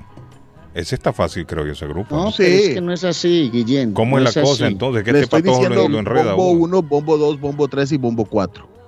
Ese 0.74 0.94
está 0.94 1.12
fácil, 1.12 1.44
creo 1.46 1.66
yo, 1.66 1.72
ese 1.72 1.86
grupo. 1.86 2.14
No, 2.14 2.30
sí. 2.30 2.44
es 2.44 2.74
que 2.74 2.80
no 2.80 2.92
es 2.92 3.02
así, 3.02 3.50
Guillén. 3.52 3.92
¿Cómo 3.94 4.18
es 4.18 4.34
la 4.34 4.42
cosa 4.42 4.68
entonces? 4.68 5.02
¿Qué 5.02 5.12
Le 5.12 5.20
este 5.20 5.42
patojo 5.42 5.68
lo, 5.68 5.88
lo 5.88 5.98
enreda? 5.98 6.34
Bombo 6.34 6.64
1, 6.64 6.82
bombo 6.82 7.18
2, 7.18 7.40
bombo 7.40 7.68
3 7.68 7.92
y 7.92 7.96
bombo 7.96 8.24
4. 8.24 8.78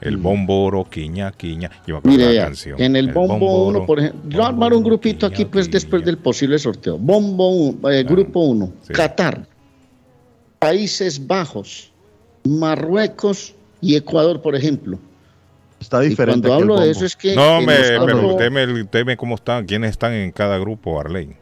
El 0.00 0.16
bombo 0.16 0.64
oro, 0.64 0.86
quiña, 0.88 1.30
quiña. 1.32 1.70
Mire, 2.04 2.34
la 2.34 2.44
canción. 2.44 2.80
en 2.80 2.96
el 2.96 3.12
bombo 3.12 3.66
1, 3.68 3.86
por 3.86 3.98
ejemplo, 3.98 4.30
yo 4.30 4.44
armar 4.44 4.72
un 4.72 4.82
grupito 4.82 5.26
aquí, 5.26 5.44
pues 5.44 5.70
después 5.70 6.04
del 6.04 6.16
posible 6.16 6.58
sorteo. 6.58 6.96
Bombo 6.96 7.48
1, 7.50 7.90
eh, 7.90 8.02
grupo 8.04 8.40
1, 8.40 8.72
Qatar, 8.92 9.46
Países 10.58 11.26
Bajos, 11.26 11.92
Marruecos 12.44 13.54
y 13.82 13.96
Ecuador, 13.96 14.40
por 14.40 14.56
ejemplo. 14.56 14.98
Está 15.80 16.00
diferente. 16.00 16.46
cuando 16.46 16.74
hablo 16.74 16.80
de 16.80 16.90
eso 16.90 17.06
es 17.06 17.16
que. 17.16 17.34
No, 17.34 17.60
me, 17.62 17.74
pero 17.74 18.36
teme, 18.90 19.16
cómo 19.16 19.34
están, 19.34 19.66
quiénes 19.66 19.92
están 19.92 20.12
en 20.12 20.30
cada 20.30 20.58
grupo, 20.58 21.00
Arley. 21.00 21.36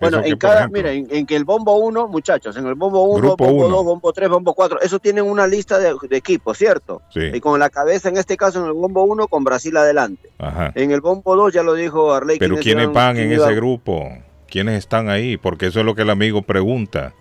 Bueno, 0.00 0.20
en 0.24 0.36
cada, 0.36 0.66
mira, 0.66 0.90
en, 0.90 1.26
que 1.26 1.36
el 1.36 1.44
bombo 1.44 1.76
1, 1.76 2.08
muchachos, 2.08 2.56
en 2.56 2.66
el 2.66 2.74
bombo 2.74 3.04
1, 3.04 3.36
bombo 3.36 3.68
2, 3.68 3.84
bombo 3.84 4.12
3, 4.12 4.28
bombo 4.28 4.52
4, 4.52 4.80
eso 4.80 4.98
tienen 4.98 5.24
una 5.24 5.46
lista 5.46 5.78
de, 5.78 5.94
equipos, 6.10 6.58
¿cierto? 6.58 7.02
Sí. 7.10 7.20
Y 7.32 7.38
con 7.38 7.60
la 7.60 7.70
cabeza, 7.70 8.08
en 8.08 8.16
este 8.16 8.36
caso, 8.36 8.60
en 8.60 8.66
el 8.66 8.72
bombo 8.72 9.04
1, 9.04 9.28
con 9.28 9.44
Brasil 9.44 9.76
adelante. 9.76 10.30
Ajá. 10.38 10.72
En 10.74 10.90
el 10.90 11.00
bombo 11.00 11.36
2, 11.36 11.52
ya 11.52 11.62
lo 11.62 11.74
dijo 11.74 12.12
Arley. 12.12 12.38
Pero 12.40 12.56
¿quiénes 12.56 12.92
van 12.92 13.16
en 13.16 13.30
ese 13.30 13.54
grupo? 13.54 14.08
¿Quiénes 14.48 14.78
están 14.78 15.08
ahí? 15.08 15.36
Porque 15.36 15.66
eso 15.66 15.80
es 15.80 15.86
lo 15.86 15.94
que 15.94 16.02
el 16.02 16.10
amigo 16.10 16.42
pregunta 16.42 17.14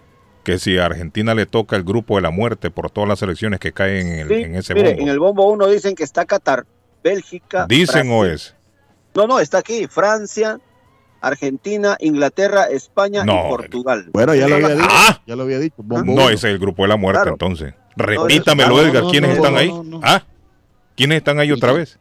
que 0.43 0.60
si 0.60 0.77
a 0.77 0.86
Argentina 0.86 1.36
le 1.36 1.45
toca 1.45 1.75
el 1.75 1.84
grupo 1.84 2.15
de 2.15 2.21
la 2.21 2.32
muerte 2.32 2.71
por 2.71 2.89
todas 2.89 3.08
las 3.08 3.21
elecciones 3.21 3.60
que 3.60 3.71
caen 3.71 4.32
en, 4.32 4.56
ese 4.56 4.73
mire, 4.73 4.91
En 4.91 5.08
el 5.08 5.19
bombo 5.19 5.49
1 5.51 5.67
dicen 5.67 5.95
que 5.95 6.04
está 6.04 6.25
Qatar, 6.25 6.65
Bélgica. 7.04 7.65
¿Dicen 7.67 8.12
o 8.12 8.25
es? 8.25 8.56
No, 9.13 9.27
no, 9.27 9.39
está 9.39 9.60
aquí. 9.60 9.88
Francia, 9.88 10.60
Argentina, 11.21 11.97
Inglaterra, 11.99 12.65
España 12.65 13.23
y 13.23 13.49
Portugal. 13.49 14.10
Bueno, 14.12 14.34
ya 14.34 14.47
lo 14.47 14.56
había 14.56 14.75
dicho. 14.75 14.88
Ah. 14.89 15.21
ya 15.25 15.36
lo 15.36 15.43
había 15.43 15.60
dicho. 15.60 15.75
no, 15.84 16.30
ese 16.30 16.34
es 16.34 16.54
el 16.54 16.60
grupo 16.60 16.84
de 16.84 16.89
la 16.89 16.97
muerte 16.97 17.30
entonces. 17.30 17.73
Repítamelo, 17.95 18.82
Edgar. 18.82 19.04
¿Quiénes 19.12 19.36
están 19.36 19.56
ahí? 19.58 19.71
¿Ah? 20.01 20.23
¿Quiénes 20.95 21.17
están 21.17 21.39
ahí 21.39 21.51
otra 21.51 21.71
vez? 21.71 21.99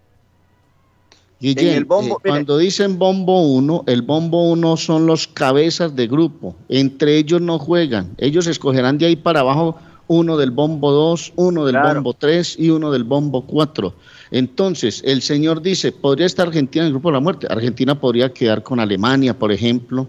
Guillén, 1.40 1.82
eh, 1.82 1.86
cuando 2.22 2.58
dicen 2.58 2.98
bombo 2.98 3.40
1, 3.40 3.84
el 3.86 4.02
bombo 4.02 4.50
1 4.50 4.76
son 4.76 5.06
los 5.06 5.26
cabezas 5.26 5.96
de 5.96 6.06
grupo. 6.06 6.54
Entre 6.68 7.16
ellos 7.16 7.40
no 7.40 7.58
juegan. 7.58 8.14
Ellos 8.18 8.46
escogerán 8.46 8.98
de 8.98 9.06
ahí 9.06 9.16
para 9.16 9.40
abajo 9.40 9.78
uno 10.06 10.36
del 10.36 10.50
bombo 10.50 10.90
2, 10.90 11.32
uno 11.36 11.64
del 11.64 11.78
bombo 11.78 12.14
3 12.14 12.58
y 12.58 12.70
uno 12.70 12.90
del 12.90 13.04
bombo 13.04 13.46
4. 13.46 13.94
Entonces, 14.32 15.02
el 15.06 15.22
señor 15.22 15.62
dice, 15.62 15.92
¿podría 15.92 16.26
estar 16.26 16.48
Argentina 16.48 16.82
en 16.84 16.88
el 16.88 16.92
grupo 16.92 17.08
de 17.08 17.14
la 17.14 17.20
muerte? 17.20 17.46
Argentina 17.48 17.98
podría 17.98 18.32
quedar 18.32 18.62
con 18.62 18.80
Alemania, 18.80 19.38
por 19.38 19.50
ejemplo. 19.50 20.08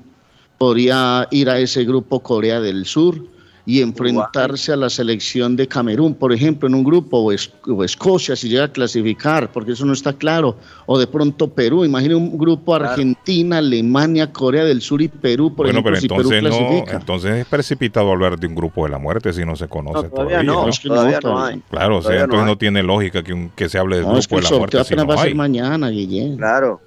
Podría 0.57 1.27
ir 1.31 1.49
a 1.49 1.59
ese 1.59 1.85
grupo 1.85 2.19
Corea 2.19 2.59
del 2.59 2.85
Sur 2.85 3.23
y 3.65 3.81
enfrentarse 3.81 4.73
a 4.73 4.75
la 4.75 4.89
selección 4.89 5.55
de 5.55 5.67
Camerún, 5.67 6.15
por 6.15 6.33
ejemplo, 6.33 6.67
en 6.67 6.75
un 6.75 6.83
grupo, 6.83 7.17
o, 7.19 7.83
Escocia, 7.83 8.35
si 8.35 8.49
llega 8.49 8.65
a 8.65 8.71
clasificar, 8.71 9.51
porque 9.51 9.73
eso 9.73 9.85
no 9.85 9.93
está 9.93 10.13
claro, 10.13 10.57
o 10.85 10.97
de 10.99 11.07
pronto 11.07 11.49
Perú, 11.49 11.85
imagine 11.85 12.15
un 12.15 12.37
grupo 12.37 12.75
Argentina, 12.75 13.57
Alemania, 13.57 14.31
Corea 14.31 14.63
del 14.65 14.81
Sur 14.81 15.01
y 15.01 15.07
Perú, 15.07 15.53
por 15.55 15.67
ejemplo, 15.67 15.91
pero 15.91 16.01
entonces 16.01 16.43
no, 16.43 16.83
entonces 16.87 17.31
es 17.39 17.45
precipitado 17.45 18.11
hablar 18.11 18.39
de 18.39 18.47
un 18.47 18.55
grupo 18.55 18.85
de 18.85 18.91
la 18.91 18.97
muerte 18.97 19.33
si 19.33 19.45
no 19.45 19.55
se 19.55 19.67
conoce 19.67 20.09
todavía. 20.09 20.43
No, 20.43 20.69
todavía 20.69 21.19
no 21.21 21.43
hay. 21.43 21.61
Claro, 21.69 21.97
o 21.97 22.01
sea, 22.01 22.21
entonces 22.21 22.45
no, 22.45 22.57
tiene 22.57 22.83
lógica 22.83 23.23
que, 23.23 23.49
que 23.55 23.69
se 23.69 23.77
hable 23.77 23.97
de 23.97 24.03
grupo 24.03 24.35
de 24.37 24.41
la 24.41 24.49
muerte. 24.57 24.79
apenas 24.79 25.09
va 25.09 25.13
a 25.15 25.17
ser 25.17 25.35
mañana, 25.35 25.89
Guillén. 25.89 26.37
Claro. 26.37 26.81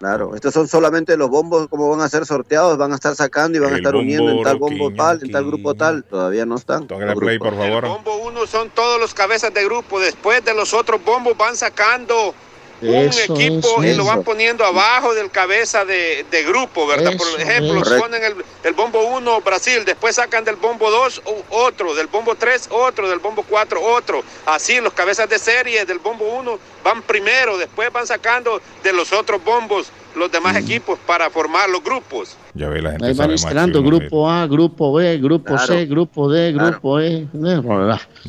Claro, 0.00 0.34
estos 0.34 0.54
son 0.54 0.66
solamente 0.66 1.14
los 1.18 1.28
bombos, 1.28 1.68
como 1.68 1.90
van 1.90 2.00
a 2.00 2.08
ser 2.08 2.24
sorteados, 2.24 2.78
van 2.78 2.90
a 2.92 2.94
estar 2.94 3.14
sacando 3.14 3.58
y 3.58 3.60
van 3.60 3.74
a 3.74 3.76
estar 3.76 3.94
uniendo 3.94 4.30
en 4.30 4.42
tal 4.42 4.56
bombo 4.56 4.90
tal, 4.94 5.22
en 5.22 5.30
tal 5.30 5.44
grupo 5.44 5.74
tal, 5.74 6.04
todavía 6.04 6.46
no 6.46 6.56
están. 6.56 6.86
Play, 6.86 7.38
por 7.38 7.54
favor. 7.54 7.84
El 7.84 7.90
bombo 7.90 8.16
uno 8.16 8.46
son 8.46 8.70
todos 8.70 8.98
los 8.98 9.12
cabezas 9.12 9.52
de 9.52 9.62
grupo, 9.62 10.00
después 10.00 10.42
de 10.42 10.54
los 10.54 10.72
otros 10.72 11.04
bombos 11.04 11.36
van 11.36 11.54
sacando 11.54 12.34
un 12.80 13.10
equipo 13.12 13.84
y 13.84 13.94
lo 13.94 14.04
van 14.04 14.22
poniendo 14.22 14.64
abajo 14.64 15.14
del 15.14 15.30
cabeza 15.30 15.84
de, 15.84 16.24
grupo, 16.46 16.86
¿verdad? 16.86 17.12
Por 17.16 17.40
ejemplo, 17.40 17.82
ponen 17.98 18.22
el, 18.64 18.72
bombo 18.72 19.04
1 19.16 19.40
Brasil, 19.42 19.84
después 19.84 20.16
sacan 20.16 20.44
del 20.44 20.56
bombo 20.56 20.90
2 20.90 21.22
otro, 21.50 21.94
del 21.94 22.06
bombo 22.06 22.34
3 22.34 22.68
otro, 22.70 23.08
del 23.08 23.18
bombo 23.18 23.44
4 23.48 23.80
otro. 23.80 24.22
Así 24.46 24.80
los 24.80 24.92
cabezas 24.92 25.28
de 25.28 25.38
serie 25.38 25.84
del 25.84 25.98
bombo 25.98 26.24
1 26.38 26.58
van 26.84 27.02
primero, 27.02 27.58
después 27.58 27.92
van 27.92 28.06
sacando 28.06 28.60
de 28.82 28.92
los 28.92 29.12
otros 29.12 29.42
bombos 29.44 29.92
los 30.16 30.30
demás 30.30 30.54
mm. 30.54 30.64
equipos 30.64 30.98
para 31.06 31.30
formar 31.30 31.68
los 31.70 31.82
grupos. 31.82 32.36
Ya 32.54 32.68
ve 32.68 32.82
la 32.82 32.90
gente. 32.92 33.06
Ahí 33.06 33.14
van 33.14 33.30
esperando 33.30 33.82
grupo 33.82 34.28
A, 34.28 34.46
grupo 34.46 34.92
B, 34.92 35.18
grupo 35.18 35.56
C, 35.58 35.86
grupo 35.86 36.28
D, 36.28 36.52
grupo 36.52 37.00
E. 37.00 37.26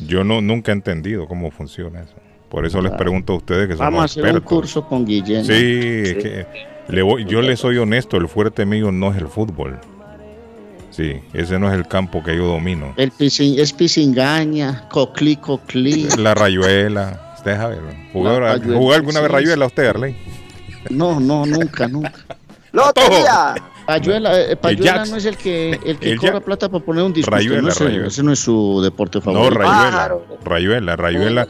Yo 0.06 0.24
no, 0.24 0.40
nunca 0.40 0.72
he 0.72 0.74
entendido 0.74 1.26
cómo 1.26 1.50
funciona 1.50 2.02
eso. 2.02 2.14
Por 2.52 2.66
eso 2.66 2.82
les 2.82 2.92
pregunto 2.92 3.32
a 3.32 3.36
ustedes 3.36 3.66
que 3.66 3.76
son 3.76 3.86
Vamos 3.86 4.02
a 4.02 4.04
hacer 4.04 4.34
un 4.34 4.40
curso 4.42 4.86
con 4.86 5.06
Guillermo. 5.06 5.46
Sí, 5.46 5.54
Que 6.20 6.46
le 6.86 7.02
yo 7.24 7.40
le 7.40 7.56
soy 7.56 7.78
honesto, 7.78 8.18
el 8.18 8.28
fuerte 8.28 8.66
mío 8.66 8.92
no 8.92 9.10
es 9.10 9.16
el 9.16 9.28
fútbol. 9.28 9.78
Sí, 10.90 11.22
ese 11.32 11.58
no 11.58 11.70
es 11.70 11.74
el 11.74 11.88
campo 11.88 12.22
que 12.22 12.36
yo 12.36 12.44
domino. 12.44 12.92
El 12.98 13.10
es 13.18 13.72
pisingaña, 13.72 14.86
cocli, 14.90 15.36
cocli. 15.36 16.08
La 16.18 16.34
rayuela. 16.34 17.36
Deja 17.42 17.68
ver. 17.68 17.80
¿Jugó, 18.12 18.92
alguna 18.92 19.22
vez 19.22 19.30
rayuela 19.30 19.64
usted, 19.64 19.86
Arley? 19.86 20.14
No, 20.90 21.20
no, 21.20 21.46
nunca, 21.46 21.88
nunca. 21.88 22.12
¡Lotería! 22.72 23.54
Payuela, 23.86 24.40
eh, 24.40 24.56
Payuela 24.56 25.04
no 25.04 25.16
es 25.16 25.24
el 25.24 25.36
que, 25.36 25.78
el 25.84 25.98
que 25.98 26.16
cobra 26.16 26.40
plata 26.40 26.68
para 26.68 26.84
poner 26.84 27.02
un 27.02 27.12
disco. 27.12 27.30
Rayuela, 27.30 27.62
no 27.62 27.70
Rayuela. 27.70 28.06
Ese 28.06 28.22
no 28.22 28.32
es 28.32 28.38
su 28.38 28.80
deporte 28.82 29.20
favorito. 29.20 29.50
No, 29.50 29.56
Rayuela. 29.58 30.18
Rayuela, 30.44 30.96
Rayuela. 30.96 31.46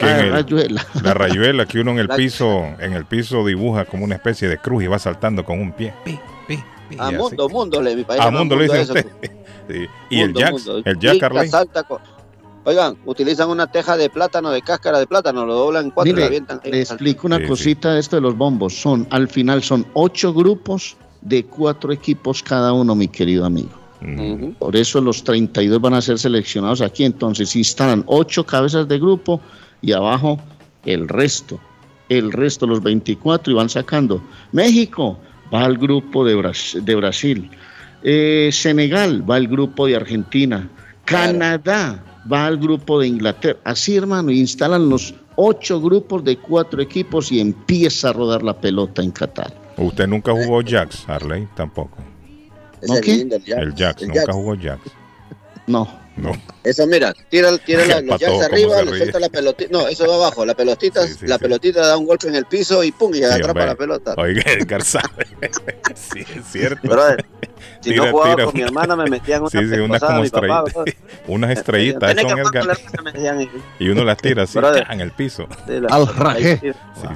rayuela. 0.00 0.86
La 1.02 1.14
Rayuela 1.14 1.66
que 1.66 1.80
uno 1.80 1.92
en 1.92 1.98
el 1.98 2.08
piso, 2.08 2.64
en 2.80 2.92
el 2.92 3.04
piso 3.06 3.46
dibuja 3.46 3.84
como 3.84 4.04
una 4.04 4.16
especie 4.16 4.48
de 4.48 4.58
cruz 4.58 4.82
y 4.84 4.86
va 4.88 4.98
saltando 4.98 5.44
con 5.44 5.60
un 5.60 5.72
pie. 5.72 5.94
Pi, 6.04 6.18
pi, 6.46 6.62
pi, 6.88 6.96
a 6.98 7.10
mundo, 7.12 7.48
mundo 7.48 7.80
le 7.80 7.96
mi 7.96 8.04
país. 8.04 8.20
A 8.20 8.30
mundo 8.30 8.56
le 8.56 8.64
dice 8.64 8.80
usted. 8.82 9.06
Sí. 9.68 9.86
Y 10.08 10.20
el 10.22 10.32
Jack, 10.32 10.54
el 10.86 10.98
Jack 10.98 11.18
Carley. 11.18 11.50
Oigan, 12.68 12.98
utilizan 13.06 13.48
una 13.48 13.66
teja 13.66 13.96
de 13.96 14.10
plátano, 14.10 14.50
de 14.50 14.60
cáscara 14.60 14.98
de 14.98 15.06
plátano, 15.06 15.46
lo 15.46 15.54
doblan 15.54 15.86
en 15.86 15.90
cuatro 15.90 16.20
y 16.20 16.22
avientan. 16.22 16.60
Le 16.64 16.82
explico 16.82 17.26
una 17.26 17.42
cosita 17.46 17.94
de 17.94 18.00
esto 18.00 18.16
de 18.16 18.20
los 18.20 18.36
bombos. 18.36 18.78
Son, 18.78 19.06
al 19.08 19.26
final 19.26 19.62
son 19.62 19.86
ocho 19.94 20.34
grupos 20.34 20.98
de 21.22 21.46
cuatro 21.46 21.94
equipos 21.94 22.42
cada 22.42 22.74
uno, 22.74 22.94
mi 22.94 23.08
querido 23.08 23.46
amigo. 23.46 23.70
Por 24.58 24.76
eso 24.76 25.00
los 25.00 25.24
32 25.24 25.80
van 25.80 25.94
a 25.94 26.02
ser 26.02 26.18
seleccionados 26.18 26.82
aquí. 26.82 27.04
Entonces 27.04 27.56
instalan 27.56 28.04
ocho 28.06 28.44
cabezas 28.44 28.86
de 28.86 28.98
grupo 28.98 29.40
y 29.80 29.92
abajo 29.92 30.38
el 30.84 31.08
resto. 31.08 31.58
El 32.10 32.32
resto, 32.32 32.66
los 32.66 32.82
24, 32.82 33.50
y 33.50 33.56
van 33.56 33.70
sacando. 33.70 34.22
México 34.52 35.18
va 35.52 35.64
al 35.64 35.78
grupo 35.78 36.22
de, 36.22 36.34
Brasil. 36.34 37.50
Eh, 38.02 38.50
Senegal 38.52 39.28
va 39.28 39.36
al 39.36 39.48
grupo 39.48 39.86
de 39.86 39.96
Argentina. 39.96 40.68
Canadá 41.06 42.04
va 42.30 42.46
al 42.46 42.58
grupo 42.58 43.00
de 43.00 43.08
Inglaterra. 43.08 43.58
Así, 43.64 43.96
hermano, 43.96 44.30
instalan 44.30 44.88
los 44.88 45.14
ocho 45.36 45.80
grupos 45.80 46.24
de 46.24 46.36
cuatro 46.36 46.82
equipos 46.82 47.30
y 47.32 47.40
empieza 47.40 48.10
a 48.10 48.12
rodar 48.12 48.42
la 48.42 48.60
pelota 48.60 49.02
en 49.02 49.10
Qatar. 49.10 49.52
¿Usted 49.76 50.06
nunca 50.08 50.32
jugó 50.32 50.60
Jax, 50.64 51.08
Harley? 51.08 51.48
Tampoco. 51.54 51.98
¿No 52.86 53.00
qué? 53.00 53.26
El 53.46 53.74
Jax, 53.74 54.06
nunca 54.06 54.32
jugó 54.32 54.56
Jax. 54.60 54.80
No. 55.66 55.88
No. 56.18 56.32
Eso, 56.64 56.86
mira, 56.86 57.14
tira, 57.28 57.56
tira 57.58 57.84
la, 57.86 58.00
los 58.00 58.20
jacks 58.20 58.42
arriba, 58.44 58.82
le 58.82 58.96
suelta 58.96 59.20
la 59.20 59.28
pelotita. 59.28 59.70
No, 59.70 59.86
eso 59.86 60.06
va 60.06 60.16
abajo. 60.16 60.44
La 60.44 60.54
pelotita, 60.54 61.02
la 61.22 61.38
pelotita 61.38 61.86
da 61.86 61.96
un 61.96 62.06
golpe 62.06 62.28
en 62.28 62.34
el 62.34 62.46
piso 62.46 62.82
y 62.82 62.92
pum, 62.92 63.14
y 63.14 63.22
atrapa 63.22 63.66
la 63.66 63.74
pelota. 63.74 64.14
Oiga, 64.16 64.42
Edgar 64.46 64.82
sabe. 64.82 65.26
sí, 65.94 66.20
es 66.20 66.44
cierto. 66.50 66.88
Si 67.80 67.94
no 67.94 68.10
jugaba 68.10 68.34
tira, 68.34 68.44
con 68.46 68.54
mi 68.54 68.62
hermana, 68.62 68.96
me 68.96 69.08
metían 69.08 69.40
una 69.40 69.50
sí, 69.50 69.58
sí, 69.58 69.78
unas 69.78 70.00
como 70.00 70.24
estrellitas. 70.24 70.74
unas 71.28 71.50
estrellitas. 71.50 72.16
y 73.78 73.88
uno 73.88 74.04
las 74.04 74.18
tira 74.18 74.42
así 74.44 74.58
en 74.90 75.00
el 75.00 75.12
piso. 75.12 75.46
Al 75.88 76.06
raje. 76.08 76.74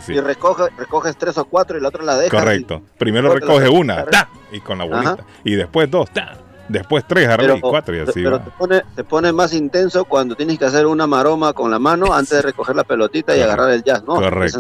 Y 0.08 0.20
recoge, 0.20 0.64
recoges 0.78 1.16
tres 1.16 1.36
o 1.38 1.44
cuatro 1.46 1.78
y 1.78 1.80
la 1.80 1.88
otra 1.88 2.04
la 2.04 2.16
deja. 2.16 2.36
Correcto. 2.36 2.82
Primero 2.96 3.34
recoge 3.34 3.68
una, 3.68 4.04
y 4.52 4.60
con 4.60 4.78
la 4.78 4.84
bolita. 4.84 5.24
Y 5.44 5.54
después 5.54 5.90
dos, 5.90 6.10
ta 6.12 6.38
Después 6.72 7.04
tres, 7.06 7.28
arriba 7.28 7.54
y 7.54 7.60
cuatro 7.60 7.94
y 7.94 8.00
así. 8.00 8.22
Pero 8.22 8.40
te 8.40 8.50
pone, 8.50 8.82
te 8.96 9.04
pone, 9.04 9.30
más 9.30 9.52
intenso 9.52 10.06
cuando 10.06 10.34
tienes 10.34 10.58
que 10.58 10.64
hacer 10.64 10.86
una 10.86 11.06
maroma 11.06 11.52
con 11.52 11.70
la 11.70 11.78
mano 11.78 12.14
antes 12.14 12.30
de 12.30 12.40
recoger 12.40 12.74
la 12.74 12.82
pelotita 12.82 13.36
y 13.36 13.42
agarrar 13.42 13.70
el 13.72 13.84
jazz, 13.84 14.02
¿no? 14.04 14.14
Correcto. 14.14 14.58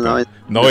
No, 0.48 0.62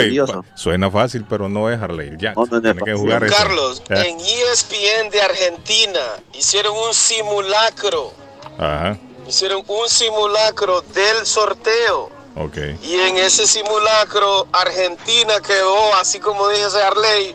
suena 0.54 0.88
fácil, 0.88 1.26
pero 1.28 1.48
no 1.48 1.68
es 1.68 1.82
Harley 1.82 2.10
el 2.10 2.18
jazz. 2.18 2.36
que 2.84 2.94
jugar 2.94 3.26
Carlos, 3.26 3.82
en 3.88 4.18
ESPN 4.20 5.10
de 5.10 5.20
Argentina 5.20 6.00
hicieron 6.32 6.76
un 6.76 6.94
simulacro. 6.94 8.12
Ajá. 8.56 8.96
Hicieron 9.26 9.64
un 9.66 9.88
simulacro 9.88 10.82
del 10.94 11.26
sorteo. 11.26 12.10
Okay. 12.36 12.78
Y 12.84 12.94
en 12.94 13.16
ese 13.16 13.48
simulacro 13.48 14.46
Argentina 14.52 15.34
quedó, 15.44 15.94
así 15.96 16.20
como 16.20 16.48
dice 16.50 16.80
Harley, 16.80 17.34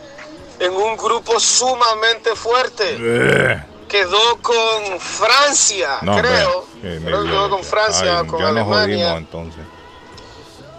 en 0.60 0.72
un 0.72 0.96
grupo 0.96 1.40
sumamente 1.42 2.36
fuerte 2.36 3.66
quedó 3.88 4.38
con 4.42 5.00
Francia, 5.00 5.98
creo. 6.02 6.66
creo 6.82 7.24
que 7.24 7.30
quedó 7.30 7.50
con 7.50 7.64
Francia, 7.64 8.24
con 8.26 8.44
Alemania. 8.44 9.18
entonces. 9.18 9.64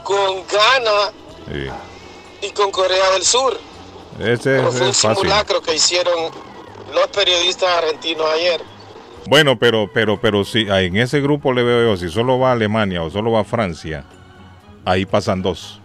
Con 0.05 0.44
Ghana 0.47 1.71
y 2.42 2.51
con 2.51 2.71
Corea 2.71 3.11
del 3.12 3.23
Sur. 3.25 3.59
Ese 4.18 4.62
fue 4.62 4.88
un 4.88 4.94
simulacro 4.94 5.61
que 5.61 5.75
hicieron 5.75 6.33
los 6.94 7.07
periodistas 7.09 7.68
argentinos 7.79 8.27
ayer. 8.35 8.61
Bueno, 9.27 9.59
pero, 9.59 9.90
pero, 9.92 10.21
pero 10.21 10.44
si 10.44 10.66
en 10.68 10.97
ese 10.97 11.21
grupo 11.21 11.53
le 11.53 11.62
veo 11.62 11.90
yo, 11.90 11.97
si 11.97 12.09
solo 12.09 12.38
va 12.38 12.53
Alemania 12.53 13.03
o 13.03 13.11
solo 13.11 13.33
va 13.33 13.44
Francia, 13.44 14.05
ahí 14.85 15.05
pasan 15.05 15.42
dos. 15.42 15.81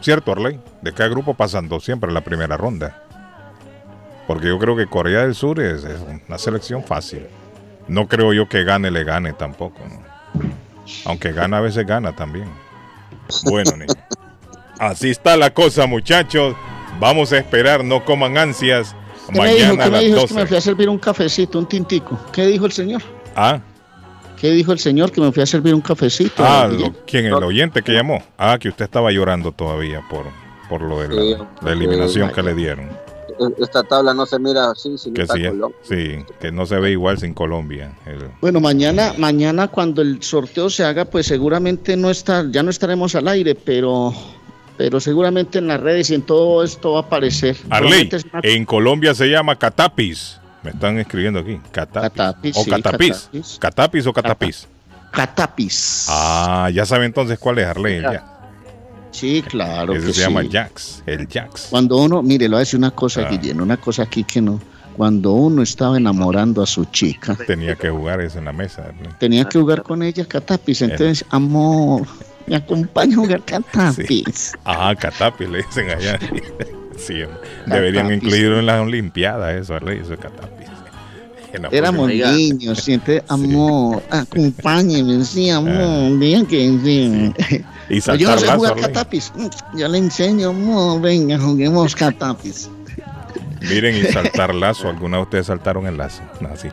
¿Cierto, 0.00 0.32
Arley? 0.32 0.60
De 0.82 0.92
cada 0.92 1.08
grupo 1.08 1.34
pasan 1.34 1.68
dos 1.68 1.84
siempre 1.84 2.08
en 2.08 2.14
la 2.14 2.20
primera 2.20 2.56
ronda. 2.56 3.02
Porque 4.26 4.48
yo 4.48 4.58
creo 4.58 4.76
que 4.76 4.86
Corea 4.86 5.22
del 5.22 5.34
Sur 5.34 5.60
es, 5.60 5.86
una 6.28 6.38
selección 6.38 6.82
fácil. 6.82 7.26
No 7.88 8.08
creo 8.08 8.32
yo 8.32 8.48
que 8.48 8.64
gane, 8.64 8.90
le 8.90 9.04
gane 9.04 9.32
tampoco. 9.32 9.80
Aunque 11.04 11.32
gana 11.32 11.58
a 11.58 11.60
veces 11.60 11.86
gana 11.86 12.14
también. 12.14 12.48
Bueno, 13.44 13.72
así 14.78 15.10
está 15.10 15.36
la 15.36 15.50
cosa, 15.50 15.86
muchachos. 15.86 16.54
Vamos 16.98 17.32
a 17.32 17.38
esperar, 17.38 17.84
no 17.84 18.04
coman 18.04 18.36
ansias. 18.38 18.94
Mañana 19.32 19.84
a 19.84 19.88
las 19.88 20.02
me 20.02 20.08
dijo 20.08 20.26
que 20.26 20.34
me 20.34 20.46
fui 20.46 20.56
a 20.56 20.60
servir 20.60 20.88
un 20.88 20.98
cafecito, 20.98 21.58
un 21.58 21.66
tintico. 21.66 22.18
¿Qué 22.32 22.46
dijo 22.46 22.66
el 22.66 22.72
señor? 22.72 23.02
Ah. 23.34 23.60
¿Qué 24.40 24.50
dijo 24.50 24.72
el 24.72 24.78
señor 24.78 25.12
que 25.12 25.20
me 25.20 25.32
fui 25.32 25.42
a 25.42 25.46
servir 25.46 25.74
un 25.74 25.80
cafecito? 25.80 26.44
Ah, 26.44 26.68
¿quién? 27.06 27.26
El 27.26 27.34
oyente 27.34 27.82
que 27.82 27.92
llamó. 27.92 28.22
Ah, 28.36 28.58
que 28.60 28.68
usted 28.68 28.84
estaba 28.84 29.10
llorando 29.10 29.52
todavía 29.52 30.02
por, 30.10 30.26
por 30.68 30.82
lo 30.82 31.00
de 31.00 31.38
la, 31.62 31.72
eliminación 31.72 32.30
que 32.30 32.42
le 32.42 32.54
dieron 32.54 33.05
esta 33.58 33.82
tabla 33.82 34.14
no 34.14 34.26
se 34.26 34.38
mira 34.38 34.70
así 34.70 34.96
sin 34.98 35.14
que 35.14 35.26
sí, 35.26 35.44
sí, 35.82 36.24
que 36.40 36.52
no 36.52 36.66
se 36.66 36.76
ve 36.76 36.92
igual 36.92 37.18
sin 37.18 37.34
Colombia. 37.34 37.92
Bueno, 38.40 38.60
mañana, 38.60 39.14
mañana 39.18 39.68
cuando 39.68 40.02
el 40.02 40.22
sorteo 40.22 40.70
se 40.70 40.84
haga, 40.84 41.04
pues 41.04 41.26
seguramente 41.26 41.96
no 41.96 42.10
está, 42.10 42.44
ya 42.50 42.62
no 42.62 42.70
estaremos 42.70 43.14
al 43.14 43.28
aire, 43.28 43.54
pero 43.54 44.14
pero 44.76 45.00
seguramente 45.00 45.58
en 45.58 45.68
las 45.68 45.80
redes 45.80 46.10
y 46.10 46.14
en 46.14 46.22
todo 46.22 46.62
esto 46.62 46.92
va 46.92 47.00
a 47.00 47.02
aparecer. 47.02 47.56
Arley, 47.70 48.10
en 48.42 48.64
Colombia 48.64 49.14
se 49.14 49.26
llama 49.26 49.56
catapis. 49.56 50.38
Me 50.62 50.70
están 50.70 50.98
escribiendo 50.98 51.40
aquí. 51.40 51.60
Catapis. 51.70 52.56
o 52.56 52.64
catapis. 52.64 53.28
catapis. 53.60 54.06
o 54.06 54.12
catapis. 54.12 54.68
Catapis. 55.12 56.06
Ah, 56.10 56.68
ya 56.72 56.84
sabe 56.84 57.06
entonces 57.06 57.38
cuál 57.38 57.58
es 57.58 57.66
Arley. 57.66 58.02
Sí, 59.16 59.42
claro. 59.42 59.94
Ese 59.94 60.12
se 60.12 60.20
llama 60.20 60.42
Jax, 60.50 61.02
el 61.06 61.26
Jax. 61.26 61.68
Cuando 61.70 61.96
uno, 61.96 62.22
mire, 62.22 62.44
le 62.44 62.50
voy 62.50 62.56
a 62.56 62.60
decir 62.60 62.78
una 62.78 62.90
cosa, 62.90 63.22
ah. 63.22 63.30
Guillermo, 63.30 63.62
una 63.62 63.78
cosa 63.78 64.02
aquí 64.02 64.24
que 64.24 64.42
no. 64.42 64.60
Cuando 64.94 65.32
uno 65.32 65.62
estaba 65.62 65.96
enamorando 65.96 66.62
a 66.62 66.66
su 66.66 66.84
chica. 66.86 67.34
Tenía 67.46 67.76
que 67.76 67.88
jugar 67.88 68.20
eso 68.20 68.38
en 68.38 68.46
la 68.46 68.52
mesa. 68.52 68.92
Tenía 69.18 69.46
que 69.46 69.58
jugar 69.58 69.82
con 69.82 70.02
ella 70.02 70.26
Catapis. 70.26 70.82
Entonces, 70.82 71.24
amor, 71.30 72.06
me 72.46 72.56
acompaña 72.56 73.14
a 73.14 73.18
jugar 73.20 73.42
Catapis. 73.42 74.52
Ah, 74.64 74.94
Catapis 74.98 75.48
le 75.48 75.58
dicen 75.58 75.90
allá. 75.90 76.18
sí, 76.98 77.22
deberían 77.66 78.12
incluirlo 78.12 78.58
en 78.58 78.66
las 78.66 78.80
Olimpiadas, 78.80 79.54
eso, 79.54 79.76
eso 79.76 80.14
es 80.14 80.20
Catapis. 80.20 80.55
Éramos 81.70 82.08
niños, 82.08 82.78
siempre, 82.82 83.22
amor, 83.28 84.02
acompáñeme, 84.10 85.24
sí, 85.24 85.50
amor, 85.50 86.18
bien 86.18 86.42
ah. 86.44 86.48
que 86.48 86.78
sí. 86.84 87.64
Y 87.88 88.00
yo 88.00 88.30
no 88.30 88.38
sé 88.38 88.48
jugar 88.48 88.74
catapis. 88.80 89.32
Yo 89.76 89.86
le 89.86 89.98
enseño, 89.98 90.48
amor, 90.48 91.00
venga, 91.00 91.38
juguemos 91.38 91.94
catapis. 91.94 92.68
Miren 93.60 93.96
y 93.96 94.04
saltar 94.04 94.54
lazo. 94.54 94.88
¿Alguna 94.88 95.18
de 95.18 95.22
ustedes 95.24 95.46
saltaron 95.46 95.86
el 95.86 95.96
lazo? 95.96 96.22
No, 96.40 96.48
así. 96.48 96.68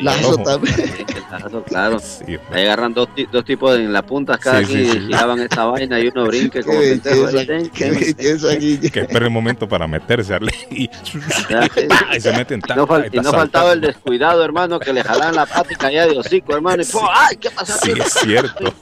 Lazo 0.00 0.36
también. 0.38 0.76
lazo, 1.30 1.62
claro. 1.64 1.98
Ahí 2.52 2.64
agarran 2.64 2.94
dos, 2.94 3.08
dos 3.30 3.44
tipos 3.44 3.78
en 3.78 3.92
la 3.92 4.02
punta 4.02 4.38
cada 4.38 4.64
sí, 4.64 4.74
y 4.74 5.00
giraban 5.00 5.40
esta 5.40 5.64
vaina 5.66 6.00
y 6.00 6.08
uno 6.08 6.26
brinque 6.26 6.62
como 6.62 6.80
que 6.80 7.70
Que 8.90 9.00
espere 9.00 9.26
un 9.26 9.32
momento 9.32 9.68
para 9.68 9.86
meterse 9.86 10.32
y, 10.70 10.90
y 12.16 12.20
se 12.20 12.32
meten 12.32 12.60
tan, 12.60 12.76
no, 12.76 12.88
y 13.10 13.16
no 13.18 13.30
faltaba 13.30 13.72
el 13.72 13.80
descuidado, 13.80 14.44
hermano, 14.44 14.78
que 14.80 14.92
le 14.92 15.02
jalaban 15.02 15.34
la 15.34 15.46
pática 15.46 15.90
ya 15.90 16.06
de 16.06 16.18
hocico, 16.18 16.54
hermano. 16.54 16.82
Y, 16.82 16.86
¡ay, 17.12 17.36
qué 17.36 17.50
pasa! 17.50 17.78
Sí, 17.78 17.92
es 17.92 18.12
cierto. 18.12 18.72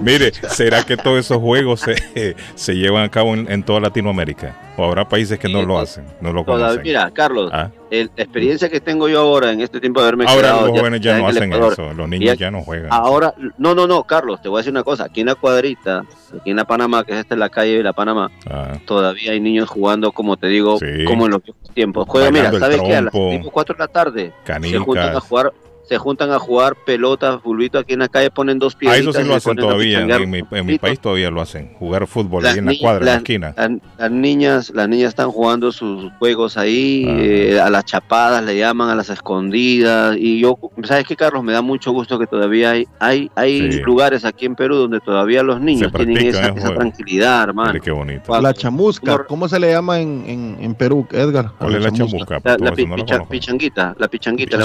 Mire, 0.00 0.32
¿será 0.50 0.82
que 0.82 0.96
todos 0.96 1.18
esos 1.18 1.38
juegos 1.38 1.80
se, 1.80 2.36
se 2.54 2.74
llevan 2.74 3.04
a 3.04 3.08
cabo 3.10 3.34
en, 3.34 3.50
en 3.50 3.62
toda 3.62 3.80
Latinoamérica? 3.80 4.56
¿O 4.80 4.84
habrá 4.84 5.06
países 5.06 5.38
que 5.38 5.46
no 5.46 5.60
lo 5.60 5.78
hacen? 5.78 6.06
No 6.22 6.32
lo 6.32 6.42
conocen. 6.42 6.80
Mira, 6.82 7.10
Carlos, 7.10 7.50
¿Ah? 7.52 7.70
la 7.90 7.98
experiencia 7.98 8.70
que 8.70 8.80
tengo 8.80 9.10
yo 9.10 9.20
ahora 9.20 9.52
en 9.52 9.60
este 9.60 9.78
tiempo 9.78 10.00
de 10.00 10.08
haberme 10.08 10.24
ahora 10.26 10.62
los 10.62 10.70
jóvenes 10.70 11.02
ya, 11.02 11.18
no 11.18 11.26
hacen 11.26 11.52
eso, 11.52 11.92
los 11.92 12.08
niños 12.08 12.38
ya 12.38 12.50
no 12.50 12.62
juegan. 12.62 12.88
Ahora, 12.90 13.34
no, 13.58 13.74
no, 13.74 13.86
no, 13.86 14.04
Carlos, 14.04 14.40
te 14.40 14.48
voy 14.48 14.56
a 14.56 14.60
decir 14.60 14.72
una 14.72 14.82
cosa. 14.82 15.04
Aquí 15.04 15.20
en 15.20 15.26
la 15.26 15.34
cuadrita, 15.34 16.04
aquí 16.34 16.50
en 16.50 16.56
la 16.56 16.64
Panamá, 16.64 17.04
que 17.04 17.12
es 17.12 17.18
esta 17.18 17.34
en 17.34 17.40
la 17.40 17.50
calle 17.50 17.76
de 17.76 17.82
la 17.82 17.92
Panamá, 17.92 18.30
ah. 18.48 18.72
todavía 18.86 19.32
hay 19.32 19.40
niños 19.40 19.68
jugando, 19.68 20.12
como 20.12 20.38
te 20.38 20.46
digo, 20.46 20.78
como 21.06 21.26
en 21.26 21.32
los 21.32 21.42
tiempos. 21.74 22.06
Juega, 22.08 22.30
mira, 22.30 22.50
¿sabes 22.58 22.80
qué? 22.80 22.96
A 22.96 23.02
las 23.02 23.12
4 23.12 23.74
de 23.74 23.78
la 23.78 23.88
tarde 23.88 24.32
se 24.62 24.78
juntan 24.78 25.14
a 25.14 25.20
jugar 25.20 25.52
se 25.90 25.98
juntan 25.98 26.30
a 26.30 26.38
jugar 26.38 26.76
pelota, 26.76 27.40
fulbito 27.40 27.76
aquí 27.76 27.94
en 27.94 27.98
la 27.98 28.08
calle, 28.08 28.30
ponen 28.30 28.60
dos 28.60 28.76
pies. 28.76 28.92
Ah, 28.92 28.96
eso 28.96 29.12
sí 29.12 29.24
lo 29.24 29.34
hacen 29.34 29.56
todavía, 29.56 30.02
en 30.02 30.30
mi, 30.30 30.78
país 30.78 31.00
todavía 31.00 31.32
lo 31.32 31.40
hacen, 31.40 31.74
jugar 31.80 32.06
fútbol 32.06 32.46
ahí 32.46 32.58
en 32.58 32.66
la 32.66 32.74
cuadra, 32.80 33.00
en 33.00 33.06
la 33.06 33.14
esquina. 33.16 33.54
las 33.98 34.10
niñas, 34.12 34.70
las 34.72 34.88
niñas 34.88 35.08
están 35.08 35.32
jugando 35.32 35.72
sus 35.72 36.12
juegos 36.20 36.56
ahí, 36.56 37.06
ah. 37.08 37.16
eh, 37.18 37.60
a 37.60 37.70
las 37.70 37.86
chapadas 37.86 38.44
le 38.44 38.56
llaman, 38.56 38.88
a 38.88 38.94
las 38.94 39.10
escondidas, 39.10 40.16
y 40.16 40.38
yo, 40.38 40.56
¿sabes 40.84 41.06
qué, 41.08 41.16
Carlos? 41.16 41.42
Me 41.42 41.52
da 41.52 41.60
mucho 41.60 41.90
gusto 41.90 42.20
que 42.20 42.28
todavía 42.28 42.70
hay, 42.70 42.86
hay, 43.00 43.28
hay 43.34 43.72
lugares 43.82 44.24
aquí 44.24 44.46
en 44.46 44.54
Perú 44.54 44.76
donde 44.76 45.00
todavía 45.00 45.42
los 45.42 45.60
niños 45.60 45.92
tienen 45.92 46.18
esa, 46.18 46.54
tranquilidad, 46.54 47.42
hermano. 47.42 47.80
qué 47.82 47.90
bonito. 47.90 48.40
La 48.40 48.54
chamusca, 48.54 49.24
¿cómo 49.26 49.48
se 49.48 49.58
le 49.58 49.72
llama 49.72 49.98
en, 49.98 50.56
en, 50.60 50.72
Perú, 50.76 51.04
Edgar? 51.10 51.50
¿Cuál 51.58 51.74
es 51.74 51.82
la 51.82 51.90
chamusca? 51.90 52.40
La, 52.44 53.26
pichanguita, 53.28 53.96
la 53.98 54.06
pichanguita. 54.06 54.56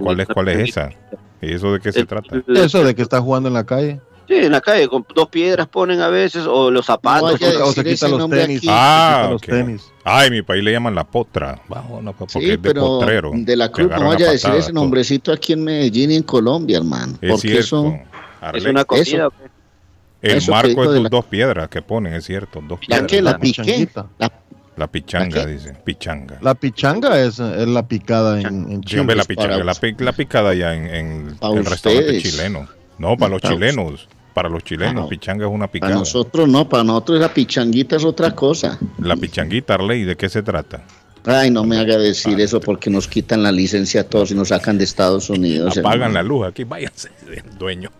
¿Cuál 0.00 0.20
es, 0.20 0.26
cuál 0.28 0.48
es? 0.48 0.53
Esa? 0.62 0.90
¿Y 1.40 1.52
eso 1.52 1.72
de 1.72 1.80
qué 1.80 1.92
se 1.92 2.04
trata? 2.04 2.42
Eso 2.48 2.82
de 2.84 2.94
que 2.94 3.02
está 3.02 3.20
jugando 3.20 3.48
en 3.48 3.54
la 3.54 3.64
calle. 3.64 4.00
Sí, 4.26 4.36
en 4.36 4.52
la 4.52 4.60
calle, 4.62 4.88
con 4.88 5.04
dos 5.14 5.28
piedras 5.28 5.68
ponen 5.68 6.00
a 6.00 6.08
veces, 6.08 6.46
o 6.46 6.70
los 6.70 6.86
zapatos. 6.86 7.38
o 7.42 7.72
se 7.72 7.84
quitan 7.84 8.12
los 8.12 8.30
tenis. 8.30 8.62
Ah, 8.66 9.28
los 9.30 9.42
tenis. 9.42 9.92
Ay, 10.02 10.30
mi 10.30 10.42
país 10.42 10.64
le 10.64 10.72
llaman 10.72 10.94
la 10.94 11.04
potra. 11.04 11.60
no, 12.00 12.12
porque 12.14 12.40
sí, 12.40 12.50
es 12.50 12.62
de 12.62 12.74
potrero. 12.74 13.32
De 13.34 13.56
la 13.56 13.70
cruz, 13.70 13.90
no 13.90 14.08
vaya 14.08 14.28
a 14.28 14.32
decir 14.32 14.50
ese 14.54 14.72
nombrecito 14.72 15.32
aquí 15.32 15.52
en 15.52 15.64
Medellín 15.64 16.10
y 16.10 16.16
en 16.16 16.22
Colombia, 16.22 16.78
hermano. 16.78 17.18
Es 17.20 17.32
porque 17.32 17.58
eso. 17.58 17.98
¿Es 18.52 18.64
una 18.64 18.84
comida 18.84 19.30
El 20.22 20.42
marco 20.48 20.92
de 20.92 21.08
dos 21.08 21.24
piedras 21.26 21.68
que 21.68 21.82
ponen, 21.82 22.14
es 22.14 22.24
cierto. 22.24 22.62
Dos 22.66 22.78
piedras. 22.80 23.10
¿La, 23.12 23.32
la 23.32 23.38
piqué? 23.38 23.88
La 24.18 24.32
la 24.76 24.86
pichanga, 24.88 25.46
dice. 25.46 25.74
Pichanga. 25.84 26.38
La 26.40 26.54
pichanga 26.54 27.20
es, 27.20 27.38
es 27.38 27.68
la 27.68 27.86
picada 27.86 28.40
en, 28.40 28.70
en 28.70 28.82
Chile. 28.82 29.14
la 29.14 29.24
pichanga, 29.24 29.64
la, 29.64 30.12
picada 30.12 30.54
ya 30.54 30.74
en, 30.74 30.86
en 30.86 31.38
el 31.42 31.64
restaurante 31.64 32.20
chileno. 32.20 32.68
No, 32.98 33.16
para 33.16 33.30
los 33.30 33.42
chilenos. 33.42 34.08
Para 34.32 34.48
los 34.48 34.64
chilenos, 34.64 35.08
pichanga 35.08 35.46
es 35.46 35.52
una 35.52 35.68
picada. 35.68 35.90
Para 35.92 36.00
nosotros 36.00 36.48
no, 36.48 36.68
para 36.68 36.82
nosotros 36.82 37.20
la 37.20 37.32
pichanguita 37.32 37.96
es 37.96 38.04
otra 38.04 38.34
cosa. 38.34 38.78
La 38.98 39.16
pichanguita, 39.16 39.74
Arley, 39.74 40.02
¿de 40.02 40.16
qué 40.16 40.28
se 40.28 40.42
trata? 40.42 40.82
Ay, 41.24 41.50
no 41.50 41.64
me 41.64 41.78
haga 41.78 41.96
decir 41.96 42.38
eso 42.40 42.60
porque 42.60 42.90
nos 42.90 43.06
quitan 43.06 43.44
la 43.44 43.52
licencia 43.52 44.02
a 44.02 44.04
todos 44.04 44.32
y 44.32 44.34
nos 44.34 44.48
sacan 44.48 44.76
de 44.76 44.84
Estados 44.84 45.30
Unidos. 45.30 45.78
Apagan 45.78 46.12
la 46.12 46.22
luz 46.22 46.46
aquí, 46.46 46.64
váyanse, 46.64 47.10
dueño. 47.58 47.90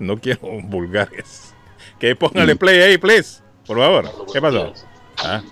No 0.00 0.18
quiero 0.18 0.60
vulgares. 0.64 1.54
Que 2.00 2.16
póngale 2.16 2.56
play 2.56 2.80
ahí, 2.80 2.98
please. 2.98 3.40
Por 3.66 3.78
favor. 3.78 4.10
¿Qué 4.32 4.40
pasó? 4.40 4.72
¿Ah? 5.18 5.42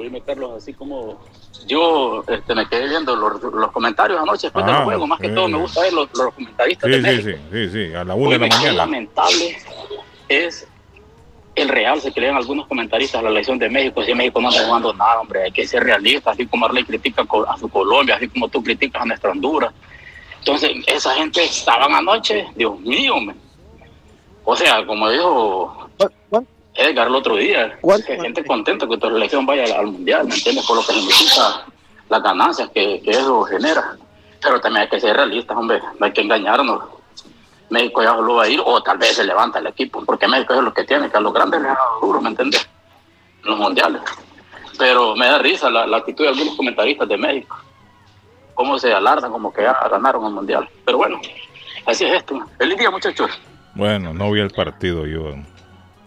Oíme 0.00 0.20
Carlos, 0.22 0.52
así 0.56 0.72
como 0.72 1.20
yo 1.66 2.24
este, 2.26 2.54
me 2.54 2.68
quedé 2.68 2.88
viendo 2.88 3.14
los, 3.16 3.42
los 3.42 3.72
comentarios 3.72 4.20
anoche 4.20 4.46
después 4.46 4.64
del 4.66 4.74
ah, 4.74 4.84
juego, 4.84 5.06
más 5.06 5.20
que 5.20 5.28
todo 5.28 5.48
me 5.48 5.58
gusta 5.58 5.80
ver 5.82 5.92
los, 5.92 6.08
los 6.14 6.34
comentaristas 6.34 6.90
sí, 6.90 6.90
de 6.90 6.96
sí, 6.96 7.02
México. 7.02 7.38
Sí, 7.52 7.68
sí, 7.68 7.88
sí, 7.88 7.94
a 7.94 8.04
la 8.04 8.14
una 8.14 8.30
de 8.30 8.38
la 8.38 8.46
mañana. 8.46 8.72
lamentable 8.72 9.56
es 10.28 10.66
el 11.54 11.68
real, 11.68 12.00
se 12.00 12.12
crean 12.12 12.36
algunos 12.36 12.66
comentaristas 12.66 13.20
a 13.20 13.22
la 13.22 13.30
elección 13.30 13.58
de 13.58 13.68
México, 13.68 14.02
si 14.02 14.14
México 14.14 14.40
no 14.40 14.50
está 14.50 14.64
jugando 14.64 14.92
nada, 14.94 15.20
hombre, 15.20 15.42
hay 15.44 15.52
que 15.52 15.66
ser 15.66 15.82
realista, 15.82 16.30
así 16.30 16.46
como 16.46 16.66
Arley 16.66 16.84
critica 16.84 17.26
a 17.48 17.56
su 17.58 17.68
Colombia, 17.68 18.16
así 18.16 18.28
como 18.28 18.48
tú 18.48 18.62
criticas 18.62 19.02
a 19.02 19.06
nuestra 19.06 19.30
Honduras. 19.30 19.72
Entonces, 20.38 20.70
esa 20.86 21.14
gente 21.16 21.44
estaban 21.44 21.92
anoche, 21.92 22.46
Dios 22.54 22.80
mío, 22.80 23.16
hombre. 23.16 23.36
o 24.44 24.56
sea, 24.56 24.86
como 24.86 25.10
dijo 25.10 25.90
Edgar 26.74 27.08
el 27.08 27.14
otro 27.14 27.36
día. 27.36 27.78
Que 28.06 28.20
gente 28.20 28.44
contenta 28.44 28.86
que 28.86 28.96
tu 28.96 29.06
elección 29.08 29.44
vaya 29.46 29.78
al, 29.78 29.86
mundial, 29.86 30.26
¿me 30.26 30.34
entiendes? 30.34 30.64
Por 30.66 30.76
lo 30.76 30.82
que 30.82 30.92
significa 30.92 31.64
las 32.08 32.22
ganancias 32.22 32.70
que, 32.70 33.02
eso 33.04 33.42
genera. 33.44 33.96
Pero 34.42 34.60
también 34.60 34.82
hay 34.82 34.88
que 34.88 35.00
ser 35.00 35.16
realistas, 35.16 35.56
hombre, 35.56 35.80
no 35.98 36.06
hay 36.06 36.12
que 36.12 36.22
engañarnos. 36.22 36.82
México 37.68 38.02
ya 38.02 38.14
solo 38.14 38.36
va 38.36 38.44
a 38.44 38.48
ir, 38.48 38.60
o 38.64 38.82
tal 38.82 38.98
vez 38.98 39.14
se 39.14 39.24
levanta 39.24 39.58
el 39.58 39.66
equipo, 39.66 40.04
porque 40.04 40.26
México 40.26 40.54
es 40.54 40.62
lo 40.62 40.74
que 40.74 40.84
tiene, 40.84 41.10
que 41.10 41.16
a 41.16 41.20
los 41.20 41.32
grandes 41.32 41.60
les 41.60 41.70
ha 41.70 41.74
dado 41.74 42.00
duro, 42.00 42.20
¿me 42.20 42.30
entiendes? 42.30 42.68
En 43.44 43.50
los 43.50 43.58
mundiales. 43.58 44.02
Pero 44.78 45.14
me 45.14 45.26
da 45.26 45.38
risa 45.38 45.70
la, 45.70 45.96
actitud 45.96 46.24
de 46.24 46.30
algunos 46.30 46.56
comentaristas 46.56 47.08
de 47.08 47.16
México. 47.16 47.56
Cómo 48.54 48.78
se 48.78 48.92
alardan 48.92 49.30
como 49.30 49.52
que 49.52 49.62
ya 49.62 49.76
ganaron 49.90 50.24
el 50.26 50.32
mundial. 50.32 50.68
Pero 50.84 50.98
bueno, 50.98 51.20
así 51.86 52.04
es 52.04 52.14
esto. 52.14 52.40
Feliz 52.58 52.78
día, 52.78 52.90
muchachos. 52.90 53.30
Bueno, 53.74 54.12
no 54.12 54.30
vi 54.32 54.40
el 54.40 54.50
partido 54.50 55.06
yo 55.06 55.34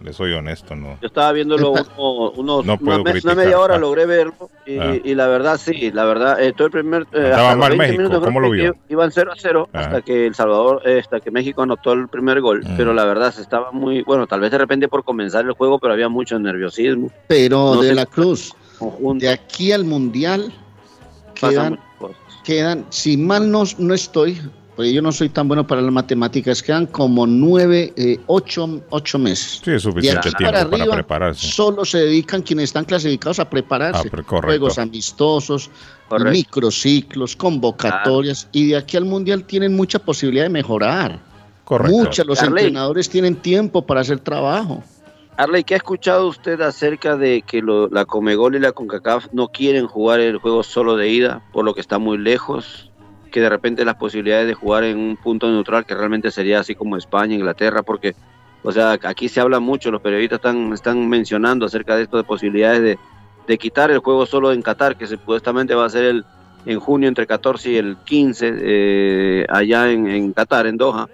le 0.03 0.11
soy 0.11 0.33
honesto, 0.33 0.75
no. 0.75 0.97
Yo 1.01 1.07
estaba 1.07 1.31
viéndolo 1.31 1.71
uno, 1.71 2.31
unos, 2.31 2.65
una, 2.65 3.35
media 3.35 3.57
hora, 3.57 3.75
ah. 3.75 3.77
logré 3.77 4.05
verlo 4.05 4.49
y, 4.65 4.77
ah. 4.77 4.99
y, 5.01 5.15
la 5.15 5.27
verdad 5.27 5.57
sí, 5.57 5.91
la 5.91 6.03
verdad, 6.03 6.43
eh, 6.43 6.51
todo 6.51 6.65
el 6.65 6.71
primer... 6.71 7.03
Eh, 7.13 7.29
Estaba 7.29 7.55
mal 7.55 7.77
México, 7.77 8.21
¿cómo 8.21 8.41
lo 8.41 8.49
vio? 8.49 8.75
Iban 8.89 9.11
0 9.13 9.31
a 9.31 9.35
0 9.37 9.69
ah. 9.71 9.79
hasta 9.79 10.01
que 10.01 10.27
El 10.27 10.35
Salvador, 10.35 10.81
eh, 10.85 10.99
hasta 10.99 11.21
que 11.21 11.31
México 11.31 11.61
anotó 11.61 11.93
el 11.93 12.09
primer 12.09 12.41
gol, 12.41 12.63
mm. 12.65 12.75
pero 12.75 12.93
la 12.93 13.05
verdad 13.05 13.33
se 13.33 13.41
estaba 13.41 13.71
muy, 13.71 14.01
bueno, 14.03 14.27
tal 14.27 14.41
vez 14.41 14.51
de 14.51 14.57
repente 14.57 14.89
por 14.89 15.05
comenzar 15.05 15.45
el 15.45 15.53
juego, 15.53 15.79
pero 15.79 15.93
había 15.93 16.09
mucho 16.09 16.37
nerviosismo. 16.37 17.09
Pero 17.27 17.81
de 17.81 17.93
la 17.93 18.05
Cruz, 18.05 18.53
de 19.15 19.29
aquí 19.29 19.71
al 19.71 19.85
Mundial 19.85 20.51
quedan, 21.33 21.79
quedan, 22.43 22.85
si 22.89 23.15
mal 23.15 23.49
no, 23.49 23.63
no 23.77 23.93
estoy, 23.93 24.37
porque 24.75 24.91
yo 24.91 25.01
no 25.01 25.11
soy 25.11 25.29
tan 25.29 25.47
bueno 25.47 25.67
para 25.67 25.81
las 25.81 25.91
matemáticas, 25.91 26.63
quedan 26.63 26.87
como 26.87 27.27
nueve, 27.27 27.93
eh, 27.95 28.19
ocho, 28.27 28.81
ocho 28.89 29.19
meses. 29.19 29.61
Sí, 29.63 29.71
es 29.71 29.83
suficiente 29.83 30.31
tiempo 30.31 30.69
para, 30.69 30.85
prepararse. 30.85 31.47
Solo 31.47 31.85
se 31.85 31.99
dedican 31.99 32.41
quienes 32.41 32.65
están 32.65 32.85
clasificados 32.85 33.39
a 33.39 33.49
prepararse. 33.49 34.09
Ah, 34.11 34.23
Juegos 34.25 34.79
amistosos, 34.79 35.69
microciclos, 36.19 37.35
convocatorias, 37.35 38.47
y 38.51 38.69
de 38.69 38.77
aquí 38.77 38.97
al 38.97 39.05
Mundial 39.05 39.43
tienen 39.43 39.75
mucha 39.75 39.99
posibilidad 39.99 40.45
de 40.45 40.49
mejorar. 40.49 41.19
Correcto. 41.63 41.95
Muchos, 41.95 42.25
los 42.25 42.41
entrenadores 42.41 43.09
tienen 43.09 43.35
tiempo 43.35 43.85
para 43.85 44.01
hacer 44.01 44.19
trabajo. 44.19 44.83
Arley, 45.37 45.63
¿qué 45.63 45.73
ha 45.73 45.77
escuchado 45.77 46.27
usted 46.27 46.61
acerca 46.61 47.17
de 47.17 47.41
que 47.41 47.63
la 47.91 48.05
Comegol 48.05 48.55
y 48.55 48.59
la 48.59 48.71
CONCACAF 48.71 49.27
no 49.31 49.47
quieren 49.47 49.87
jugar 49.87 50.19
el 50.19 50.37
juego 50.37 50.61
solo 50.61 50.95
de 50.95 51.09
ida, 51.09 51.41
por 51.51 51.65
lo 51.65 51.73
que 51.73 51.81
está 51.81 51.97
muy 51.97 52.19
lejos? 52.19 52.91
Que 53.33 53.41
de 53.41 53.49
repente 53.49 53.83
las 53.83 53.95
posibilidades 53.95 54.45
de 54.45 54.53
jugar 54.53 54.83
en 54.83 54.99
un 54.99 55.17
punto 55.17 55.49
neutral, 55.49 55.85
que 55.87 55.95
realmente 55.95 56.29
sería 56.29 56.59
así 56.59 56.75
como 56.75 56.97
España, 56.97 57.33
Inglaterra, 57.35 57.81
porque 57.81 58.15
O 58.65 58.71
sea, 58.71 58.97
aquí 59.03 59.27
se 59.27 59.41
habla 59.41 59.59
mucho, 59.59 59.91
los 59.91 60.01
periodistas 60.01 60.37
están, 60.37 60.71
están 60.71 61.09
mencionando 61.09 61.65
acerca 61.65 61.97
de 61.97 62.03
esto 62.03 62.15
de 62.15 62.23
posibilidades 62.23 62.81
de, 62.81 62.97
de 63.47 63.57
quitar 63.57 63.91
el 63.91 63.97
juego 63.99 64.25
solo 64.25 64.53
en 64.53 64.61
Qatar, 64.61 64.95
que 64.95 65.07
supuestamente 65.07 65.75
va 65.75 65.85
a 65.85 65.89
ser 65.89 66.05
el 66.05 66.25
en 66.65 66.79
junio 66.79 67.09
entre 67.09 67.27
14 67.27 67.71
y 67.71 67.75
el 67.75 67.97
15 68.05 68.53
eh, 68.55 69.45
allá 69.49 69.91
en, 69.91 70.07
en 70.07 70.31
Qatar, 70.31 70.67
en 70.67 70.77
Doha, 70.77 71.09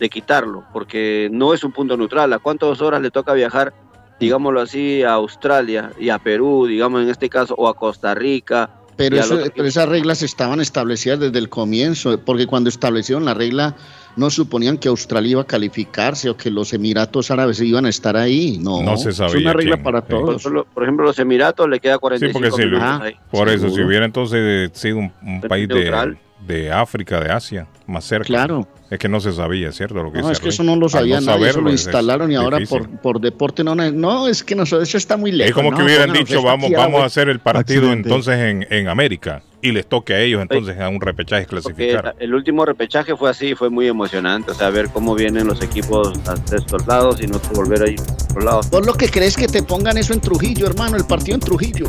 de 0.00 0.08
quitarlo, 0.08 0.64
porque 0.72 1.28
no 1.30 1.54
es 1.54 1.62
un 1.62 1.70
punto 1.70 1.96
neutral. 1.96 2.32
¿A 2.32 2.38
cuántas 2.38 2.80
horas 2.80 3.00
le 3.00 3.10
toca 3.10 3.32
viajar, 3.34 3.72
digámoslo 4.18 4.60
así, 4.60 5.02
a 5.02 5.12
Australia 5.12 5.92
y 6.00 6.08
a 6.08 6.18
Perú, 6.18 6.66
digamos 6.66 7.02
en 7.02 7.10
este 7.10 7.28
caso, 7.28 7.54
o 7.56 7.68
a 7.68 7.74
Costa 7.74 8.14
Rica? 8.14 8.70
Pero, 8.98 9.16
pero 9.54 9.68
esas 9.68 9.88
reglas 9.88 10.22
estaban 10.22 10.60
establecidas 10.60 11.20
desde 11.20 11.38
el 11.38 11.48
comienzo, 11.48 12.18
porque 12.18 12.48
cuando 12.48 12.68
establecieron 12.68 13.24
la 13.24 13.32
regla 13.32 13.76
no 14.16 14.28
suponían 14.28 14.76
que 14.76 14.88
Australia 14.88 15.30
iba 15.30 15.42
a 15.42 15.46
calificarse 15.46 16.28
o 16.28 16.36
que 16.36 16.50
los 16.50 16.72
Emiratos 16.72 17.30
Árabes 17.30 17.60
iban 17.60 17.86
a 17.86 17.88
estar 17.88 18.16
ahí. 18.16 18.58
No, 18.60 18.82
no 18.82 18.96
se 18.96 19.12
sabía. 19.12 19.36
Es 19.36 19.40
una 19.40 19.52
regla 19.52 19.80
para 19.80 20.02
todos. 20.02 20.42
Por, 20.42 20.82
ejemplo, 20.82 21.06
los 21.06 21.18
Emiratos 21.20 21.68
le 21.68 21.78
queda 21.78 21.98
45 21.98 22.38
sí, 22.38 22.50
porque 22.50 23.10
si 23.10 23.16
Por 23.30 23.48
eso, 23.48 23.70
si 23.70 23.80
hubiera 23.80 24.04
entonces 24.04 24.70
sido 24.74 24.98
un, 24.98 25.40
país 25.48 25.68
de, 25.68 26.16
de, 26.46 26.72
África, 26.72 27.20
de 27.20 27.30
Asia, 27.30 27.66
más 27.86 28.04
cerca. 28.04 28.26
Claro. 28.26 28.66
Es 28.90 28.98
que 28.98 29.08
no 29.08 29.20
se 29.20 29.32
sabía, 29.32 29.70
¿cierto? 29.72 30.02
Lo 30.02 30.10
que 30.10 30.22
no, 30.22 30.30
es 30.30 30.40
que 30.40 30.48
eso 30.48 30.62
no 30.62 30.74
lo 30.74 30.88
sabían, 30.88 31.24
no 31.24 31.44
eso 31.44 31.60
lo 31.60 31.70
instalaron 31.70 32.32
y 32.32 32.36
ahora 32.36 32.58
por, 32.68 32.88
por, 33.00 33.20
deporte 33.20 33.62
no. 33.62 33.74
No, 33.74 34.28
es 34.28 34.42
que 34.42 34.54
no, 34.54 34.62
eso 34.62 34.96
está 34.96 35.16
muy 35.16 35.30
lejos. 35.30 35.50
Es 35.50 35.54
como 35.54 35.76
que 35.76 35.82
hubieran 35.82 36.12
dicho, 36.12 36.42
vamos, 36.42 36.70
vamos 36.70 37.02
a 37.02 37.04
hacer 37.04 37.28
el 37.28 37.40
partido 37.40 37.92
entonces 37.92 38.38
en, 38.38 38.66
en 38.70 38.88
América 38.88 39.42
y 39.60 39.72
les 39.72 39.86
toque 39.86 40.14
a 40.14 40.20
ellos 40.20 40.40
entonces 40.40 40.78
a 40.78 40.88
un 40.88 41.00
repechaje 41.00 41.46
clasificar. 41.46 42.14
el 42.18 42.34
último 42.34 42.64
repechaje 42.64 43.16
fue 43.16 43.30
así, 43.30 43.54
fue 43.54 43.70
muy 43.70 43.88
emocionante, 43.88 44.52
o 44.52 44.54
sea, 44.54 44.70
ver 44.70 44.88
cómo 44.88 45.14
vienen 45.14 45.46
los 45.46 45.60
equipos 45.62 46.12
de 46.50 46.56
estos 46.56 46.86
lados 46.86 47.20
y 47.20 47.26
no 47.26 47.40
volver 47.54 47.82
ahí 47.82 47.96
a 47.98 48.24
otro 48.24 48.40
lado. 48.40 48.60
¿Por 48.70 48.86
lo 48.86 48.94
que 48.94 49.08
crees 49.08 49.36
que 49.36 49.48
te 49.48 49.62
pongan 49.62 49.98
eso 49.98 50.12
en 50.12 50.20
Trujillo, 50.20 50.66
hermano, 50.66 50.96
el 50.96 51.04
partido 51.04 51.34
en 51.34 51.40
Trujillo? 51.40 51.88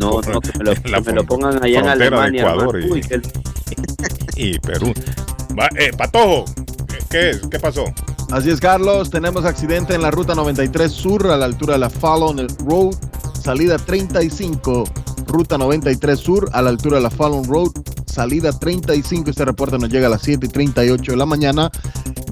no, 0.00 0.20
no, 0.20 0.40
que 0.40 0.50
me 0.58 1.12
lo, 1.12 1.24
pongan 1.26 1.62
allá 1.62 1.80
en 1.80 1.88
Alemania. 1.88 2.42
Ecuador 2.42 2.80
y, 2.80 3.02
Perú. 4.60 4.92
eh, 5.76 5.90
Patojo, 5.96 6.44
¿qué 7.10 7.30
es? 7.30 7.40
¿Qué 7.50 7.58
pasó? 7.58 7.84
Así 8.30 8.50
es, 8.50 8.60
Carlos. 8.60 9.10
Tenemos 9.10 9.44
accidente 9.44 9.94
en 9.94 10.02
la 10.02 10.10
ruta 10.10 10.34
93 10.34 10.90
Sur 10.90 11.26
a 11.26 11.36
la 11.36 11.46
altura 11.46 11.74
de 11.74 11.80
la 11.80 11.90
Fallon 11.90 12.46
Road, 12.64 12.94
salida 13.42 13.76
35 13.76 14.84
ruta 15.30 15.56
93 15.56 16.18
Sur, 16.18 16.50
a 16.52 16.60
la 16.62 16.70
altura 16.70 16.96
de 16.96 17.04
la 17.04 17.10
Fallon 17.10 17.44
Road, 17.44 17.70
salida 18.06 18.50
35. 18.52 19.30
Este 19.30 19.44
reporte 19.44 19.78
nos 19.78 19.90
llega 19.90 20.08
a 20.08 20.10
las 20.10 20.22
7 20.22 20.46
y 20.46 20.48
38 20.48 21.12
de 21.12 21.16
la 21.16 21.26
mañana. 21.26 21.70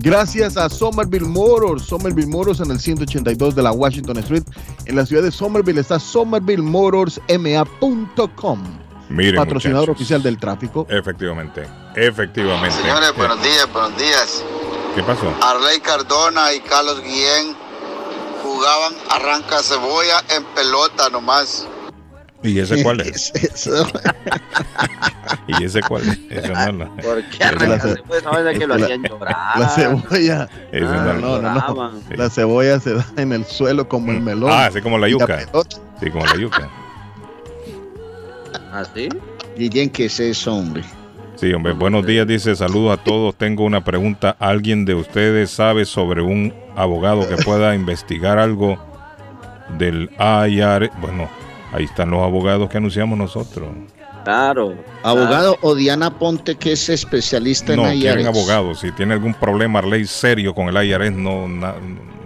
Gracias 0.00 0.56
a 0.56 0.68
Somerville 0.68 1.26
Motors. 1.26 1.84
Somerville 1.84 2.28
Motors 2.28 2.58
en 2.60 2.70
el 2.70 2.78
182 2.80 3.54
de 3.54 3.62
la 3.62 3.72
Washington 3.72 4.18
Street. 4.18 4.44
En 4.86 4.96
la 4.96 5.06
ciudad 5.06 5.22
de 5.22 5.30
Somerville 5.30 5.80
está 5.80 5.98
somervillemotorsma.com. 5.98 8.87
Miren, 9.08 9.36
patrocinador 9.36 9.90
oficial 9.90 10.22
del 10.22 10.38
tráfico. 10.38 10.86
Efectivamente, 10.88 11.66
efectivamente. 11.96 12.76
Señores, 12.76 13.14
buenos 13.16 13.42
días, 13.42 13.72
buenos 13.72 13.96
días. 13.96 14.44
¿Qué 14.94 15.02
pasó? 15.02 15.34
Arley 15.42 15.80
Cardona 15.80 16.52
y 16.52 16.60
Carlos 16.60 17.02
Guillén 17.02 17.56
jugaban 18.42 18.92
arranca 19.10 19.62
cebolla 19.62 20.22
en 20.36 20.44
pelota 20.54 21.08
nomás. 21.10 21.66
¿Y 22.42 22.58
ese 22.58 22.82
cuál 22.82 23.00
es? 23.00 23.32
¿Y 25.46 25.64
ese 25.64 25.80
cuál 25.82 26.02
es? 26.02 26.18
Ese 26.30 26.48
no, 26.48 26.72
no. 26.72 26.96
¿Por 26.96 27.24
qué 27.30 27.44
la, 27.66 27.80
ce 27.80 28.58
que 28.58 28.66
lo 28.66 28.74
hacían 28.74 29.02
llorar? 29.02 29.58
La 29.58 29.68
cebolla. 29.68 30.48
Ah, 30.72 31.16
no, 31.20 31.40
no, 31.40 31.40
no, 31.40 31.92
La 32.10 32.30
cebolla 32.30 32.78
se 32.78 32.94
da 32.94 33.06
en 33.16 33.32
el 33.32 33.44
suelo 33.46 33.88
como 33.88 34.12
el 34.12 34.20
melón. 34.20 34.50
Ah, 34.52 34.66
así 34.66 34.82
como 34.82 34.98
la 34.98 35.08
yuca. 35.08 35.40
Sí, 36.00 36.10
como 36.10 36.26
la 36.26 36.36
yuca. 36.36 36.68
¿Ah, 38.72 38.84
sí? 38.94 39.08
Guillén, 39.56 39.90
¿qué 39.90 40.06
es 40.06 40.20
eso, 40.20 40.54
hombre? 40.54 40.82
Sí, 41.36 41.52
hombre. 41.52 41.72
Buenos 41.72 42.04
días, 42.06 42.26
dice. 42.26 42.54
Saludos 42.56 42.98
a 42.98 43.02
todos. 43.02 43.34
Tengo 43.36 43.64
una 43.64 43.84
pregunta. 43.84 44.36
¿Alguien 44.38 44.84
de 44.84 44.94
ustedes 44.94 45.50
sabe 45.50 45.84
sobre 45.84 46.22
un 46.22 46.52
abogado 46.76 47.28
que 47.28 47.36
pueda 47.36 47.74
investigar 47.74 48.38
algo 48.38 48.78
del 49.78 50.10
AIR? 50.18 50.90
Bueno, 51.00 51.28
Ahí 51.72 51.84
están 51.84 52.10
los 52.10 52.22
abogados 52.22 52.68
que 52.70 52.78
anunciamos 52.78 53.18
nosotros. 53.18 53.68
Claro. 54.24 54.74
Abogado 55.02 55.58
o 55.62 55.74
Diana 55.74 56.18
Ponte, 56.18 56.56
que 56.56 56.72
es 56.72 56.88
especialista 56.88 57.74
en 57.74 57.80
IRS. 57.80 57.94
No, 57.94 58.00
quieren 58.00 58.26
abogados. 58.26 58.80
Si 58.80 58.92
tiene 58.92 59.14
algún 59.14 59.34
problema 59.34 59.82
ley 59.82 60.06
serio 60.06 60.54
con 60.54 60.74
el 60.74 60.86
IRS, 60.86 61.12
no, 61.12 61.46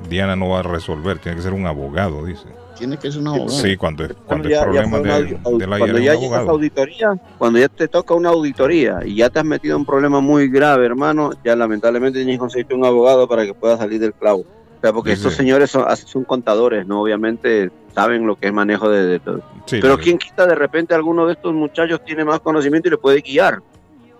Diana 0.09 0.37
no 0.37 0.51
va 0.51 0.61
a 0.61 0.63
resolver. 0.63 1.19
Tiene 1.19 1.37
que 1.37 1.43
ser 1.43 1.53
un 1.53 1.67
abogado, 1.67 2.25
dice. 2.25 2.47
Tiene 2.77 2.97
que 2.97 3.11
ser 3.11 3.21
un 3.21 3.29
abogado. 3.29 3.49
Sí, 3.51 3.77
cuando, 3.77 4.09
cuando 4.27 4.49
hay 4.49 4.55
problemas 4.63 5.03
de, 5.03 5.39
cuando 5.43 5.99
ya 5.99 6.15
llegas 6.15 6.49
auditoría, 6.49 7.15
cuando 7.39 7.59
ya 7.59 7.69
te 7.69 7.89
toca 7.89 8.15
una 8.15 8.31
auditoría 8.31 9.01
y 9.05 9.17
ya 9.17 9.31
te 9.31 9.39
has 9.39 9.45
metido 9.45 9.77
en 9.77 9.81
un 9.81 9.87
problema 9.87 10.21
muy 10.21 10.49
grave, 10.49 10.87
hermano, 10.87 11.33
ya 11.45 11.55
lamentablemente 11.55 12.19
tienes 12.19 12.37
que 12.37 12.41
conseguirte 12.41 12.75
un 12.75 12.85
abogado 12.85 13.29
para 13.29 13.45
que 13.45 13.55
pueda 13.55 13.77
salir 13.77 14.01
del 14.01 14.15
clavo 14.15 14.45
porque 14.91 15.13
estos 15.13 15.35
señores 15.35 15.71
son, 15.71 15.85
son, 15.97 16.25
contadores, 16.25 16.85
¿no? 16.87 17.03
Obviamente 17.03 17.71
saben 17.95 18.27
lo 18.27 18.35
que 18.35 18.49
es 18.49 18.53
manejo 18.53 18.89
de, 18.89 19.21
todo. 19.21 19.41
Pero 19.71 19.97
¿quién 19.99 20.19
quita 20.19 20.45
de 20.47 20.57
repente 20.57 20.93
alguno 20.95 21.27
de 21.27 21.35
estos 21.35 21.55
muchachos 21.55 22.05
tiene 22.05 22.25
más 22.25 22.41
conocimiento 22.41 22.89
y 22.89 22.93
le 22.93 22.99
puede 22.99 23.21
guiar? 23.21 23.61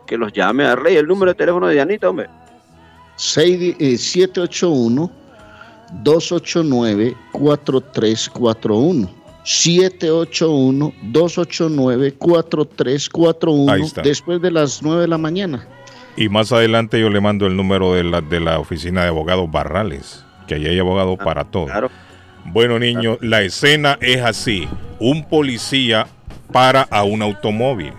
Que 0.07 0.17
los 0.17 0.33
llame 0.33 0.65
a 0.65 0.77
Rey. 0.77 0.95
El 0.97 1.09
número 1.09 1.33
de 1.33 1.35
teléfono 1.35 1.67
de 1.67 1.75
Dianita, 1.75 2.09
hombre. 2.11 2.29
781 3.17 5.11
289 5.11 5.13
4341 5.13 5.13
781 5.13 5.22
289 6.03 7.17
4341 7.33 9.09
después 14.03 14.41
de 14.41 14.51
las 14.51 14.83
9 14.83 15.03
de 15.03 15.09
la 15.09 15.19
mañana. 15.19 15.67
Y 16.17 16.29
más 16.29 16.53
adelante 16.53 17.01
yo 17.01 17.11
le 17.11 17.21
mando 17.21 17.47
el 17.47 17.57
número 17.57 17.95
de 17.95 18.05
la, 18.05 18.21
de 18.21 18.39
la 18.41 18.59
oficina 18.59 19.03
de 19.03 19.09
abogados 19.09 19.51
Barrales 19.51 20.25
que 20.47 20.55
ahí 20.55 20.67
hay 20.67 20.79
abogado 20.79 21.17
ah, 21.19 21.25
para 21.25 21.45
todo. 21.45 21.69
Bueno, 22.45 22.79
niño, 22.79 23.19
la 23.21 23.43
escena 23.43 23.99
es 24.01 24.21
así. 24.21 24.69
Un 24.99 25.25
policía 25.25 26.07
para 26.53 26.83
a 26.83 27.05
un 27.05 27.23
automóvil. 27.23 27.93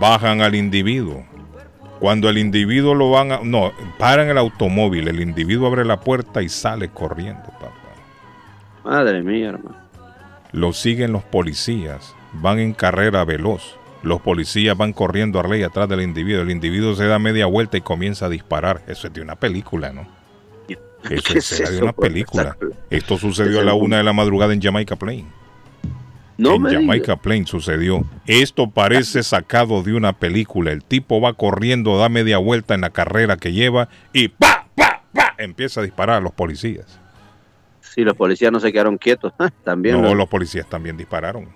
Bajan 0.00 0.40
al 0.40 0.54
individuo. 0.54 1.24
Cuando 2.02 2.28
el 2.28 2.36
individuo 2.36 2.96
lo 2.96 3.12
van 3.12 3.30
a... 3.30 3.40
No, 3.44 3.72
paran 3.96 4.28
el 4.28 4.36
automóvil. 4.36 5.06
El 5.06 5.20
individuo 5.20 5.68
abre 5.68 5.84
la 5.84 6.00
puerta 6.00 6.42
y 6.42 6.48
sale 6.48 6.88
corriendo, 6.88 7.44
papá. 7.44 7.70
Madre 8.82 9.22
mía, 9.22 9.50
hermano. 9.50 9.76
Lo 10.50 10.72
siguen 10.72 11.12
los 11.12 11.22
policías. 11.22 12.16
Van 12.32 12.58
en 12.58 12.72
carrera 12.72 13.24
veloz. 13.24 13.76
Los 14.02 14.20
policías 14.20 14.76
van 14.76 14.92
corriendo 14.92 15.38
a 15.38 15.46
ley 15.46 15.62
atrás 15.62 15.88
del 15.88 16.02
individuo. 16.02 16.42
El 16.42 16.50
individuo 16.50 16.96
se 16.96 17.06
da 17.06 17.20
media 17.20 17.46
vuelta 17.46 17.76
y 17.76 17.82
comienza 17.82 18.26
a 18.26 18.30
disparar. 18.30 18.82
Eso 18.88 19.06
es 19.06 19.12
de 19.12 19.20
una 19.20 19.36
película, 19.36 19.92
¿no? 19.92 20.08
Eso 21.08 21.38
es 21.38 21.80
una 21.80 21.92
película. 21.92 22.56
Esto 22.90 23.16
sucedió 23.16 23.60
a 23.60 23.62
la 23.62 23.74
una 23.74 23.98
de 23.98 24.02
la 24.02 24.12
madrugada 24.12 24.52
en 24.52 24.60
Jamaica 24.60 24.96
Plain. 24.96 25.28
No 26.38 26.54
en 26.54 26.64
Jamaica 26.64 27.16
Plain 27.16 27.46
sucedió. 27.46 28.04
Esto 28.26 28.70
parece 28.70 29.22
sacado 29.22 29.82
de 29.82 29.94
una 29.94 30.14
película. 30.14 30.72
El 30.72 30.82
tipo 30.82 31.20
va 31.20 31.34
corriendo, 31.34 31.98
da 31.98 32.08
media 32.08 32.38
vuelta 32.38 32.74
en 32.74 32.80
la 32.80 32.90
carrera 32.90 33.36
que 33.36 33.52
lleva 33.52 33.88
y 34.12 34.28
¡pa! 34.28 34.66
¡pa! 34.74 35.02
¡pa! 35.12 35.34
empieza 35.38 35.80
a 35.80 35.84
disparar 35.84 36.16
a 36.16 36.20
los 36.20 36.32
policías. 36.32 36.98
Sí, 37.80 38.02
los 38.02 38.16
policías 38.16 38.50
no 38.50 38.60
se 38.60 38.72
quedaron 38.72 38.96
quietos. 38.96 39.32
también. 39.64 40.00
No, 40.00 40.14
los 40.14 40.28
policías 40.28 40.66
también 40.66 40.96
dispararon. 40.96 41.48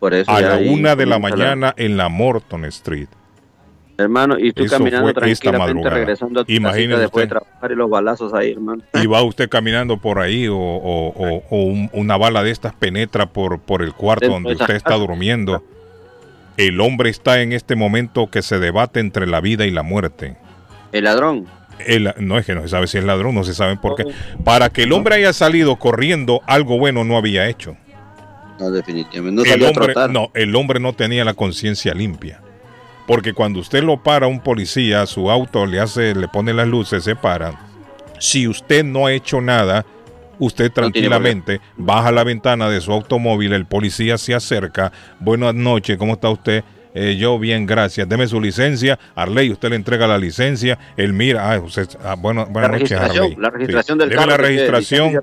Por 0.00 0.14
eso 0.14 0.30
a 0.30 0.40
la 0.40 0.56
una 0.56 0.96
de 0.96 1.06
la 1.06 1.18
mañana 1.18 1.74
en 1.76 1.96
la 1.96 2.08
Morton 2.08 2.64
Street. 2.64 3.08
Hermano, 4.00 4.38
y 4.38 4.52
tú 4.52 4.64
caminando 4.66 5.12
tranquilamente 5.12 5.90
regresando 5.90 6.40
a 6.40 6.44
tu 6.44 6.52
después 6.52 7.24
de 7.24 7.28
trabajar 7.28 7.70
y 7.70 7.74
los 7.74 7.90
balazos 7.90 8.32
ahí, 8.32 8.52
hermano. 8.52 8.82
Y 8.94 9.06
va 9.06 9.22
usted 9.22 9.48
caminando 9.48 9.98
por 9.98 10.18
ahí 10.18 10.46
o, 10.50 11.12
una 11.92 12.16
bala 12.16 12.42
de 12.42 12.50
estas 12.50 12.74
penetra 12.74 13.26
por, 13.26 13.60
por 13.60 13.82
el 13.82 13.92
cuarto 13.92 14.28
donde 14.28 14.54
usted 14.54 14.74
está 14.74 14.94
durmiendo. 14.94 15.62
El 16.56 16.80
hombre 16.80 17.10
está 17.10 17.42
en 17.42 17.52
este 17.52 17.76
momento 17.76 18.30
que 18.30 18.42
se 18.42 18.58
debate 18.58 19.00
entre 19.00 19.26
la 19.26 19.40
vida 19.40 19.66
y 19.66 19.70
la 19.70 19.82
muerte. 19.82 20.36
El 20.92 21.04
ladrón. 21.04 21.46
El, 21.86 22.12
no 22.18 22.38
es 22.38 22.46
que 22.46 22.54
no 22.54 22.62
se 22.62 22.68
sabe 22.68 22.86
si 22.86 22.98
es 22.98 23.04
ladrón, 23.04 23.34
no 23.34 23.44
se 23.44 23.54
sabe 23.54 23.76
por 23.76 23.96
qué. 23.96 24.04
Para 24.44 24.70
que 24.70 24.82
el 24.84 24.92
hombre 24.92 25.16
haya 25.16 25.32
salido 25.32 25.76
corriendo, 25.76 26.40
algo 26.46 26.78
bueno 26.78 27.04
no 27.04 27.16
había 27.16 27.48
hecho. 27.48 27.76
No, 28.58 28.70
definitivamente. 28.70 29.42
No, 29.42 29.54
el 29.54 29.62
hombre, 29.62 29.94
no, 30.10 30.30
el 30.34 30.56
hombre 30.56 30.80
no 30.80 30.92
tenía 30.94 31.24
la 31.24 31.34
conciencia 31.34 31.94
limpia. 31.94 32.40
Porque 33.10 33.32
cuando 33.32 33.58
usted 33.58 33.82
lo 33.82 34.00
para 34.00 34.28
un 34.28 34.38
policía, 34.38 35.04
su 35.04 35.32
auto 35.32 35.66
le 35.66 35.80
hace, 35.80 36.14
le 36.14 36.28
pone 36.28 36.54
las 36.54 36.68
luces, 36.68 37.02
se 37.02 37.16
para. 37.16 37.60
Si 38.20 38.46
usted 38.46 38.84
no 38.84 39.06
ha 39.06 39.12
hecho 39.12 39.40
nada, 39.40 39.84
usted 40.38 40.70
tranquilamente 40.70 41.60
baja 41.76 42.12
la 42.12 42.22
ventana 42.22 42.70
de 42.70 42.80
su 42.80 42.92
automóvil, 42.92 43.52
el 43.52 43.66
policía 43.66 44.16
se 44.16 44.32
acerca, 44.32 44.92
buenas 45.18 45.56
noches, 45.56 45.98
¿cómo 45.98 46.12
está 46.12 46.30
usted? 46.30 46.62
eh, 46.94 47.16
yo 47.16 47.38
bien, 47.38 47.66
gracias. 47.66 48.08
Deme 48.08 48.26
su 48.26 48.40
licencia. 48.40 48.98
Arley, 49.14 49.50
usted 49.50 49.70
le 49.70 49.76
entrega 49.76 50.06
la 50.06 50.18
licencia. 50.18 50.78
Él 50.96 51.12
mira, 51.12 51.52
ah, 51.52 51.60
usted, 51.60 51.88
ah, 52.02 52.16
bueno, 52.18 52.46
buenas 52.46 52.72
noches, 52.72 52.92
Arley. 52.92 53.36
La 53.36 53.50
registración 53.50 53.98
del 53.98 54.10
Deme 54.10 54.26
la 54.26 54.36
registración. 54.36 55.20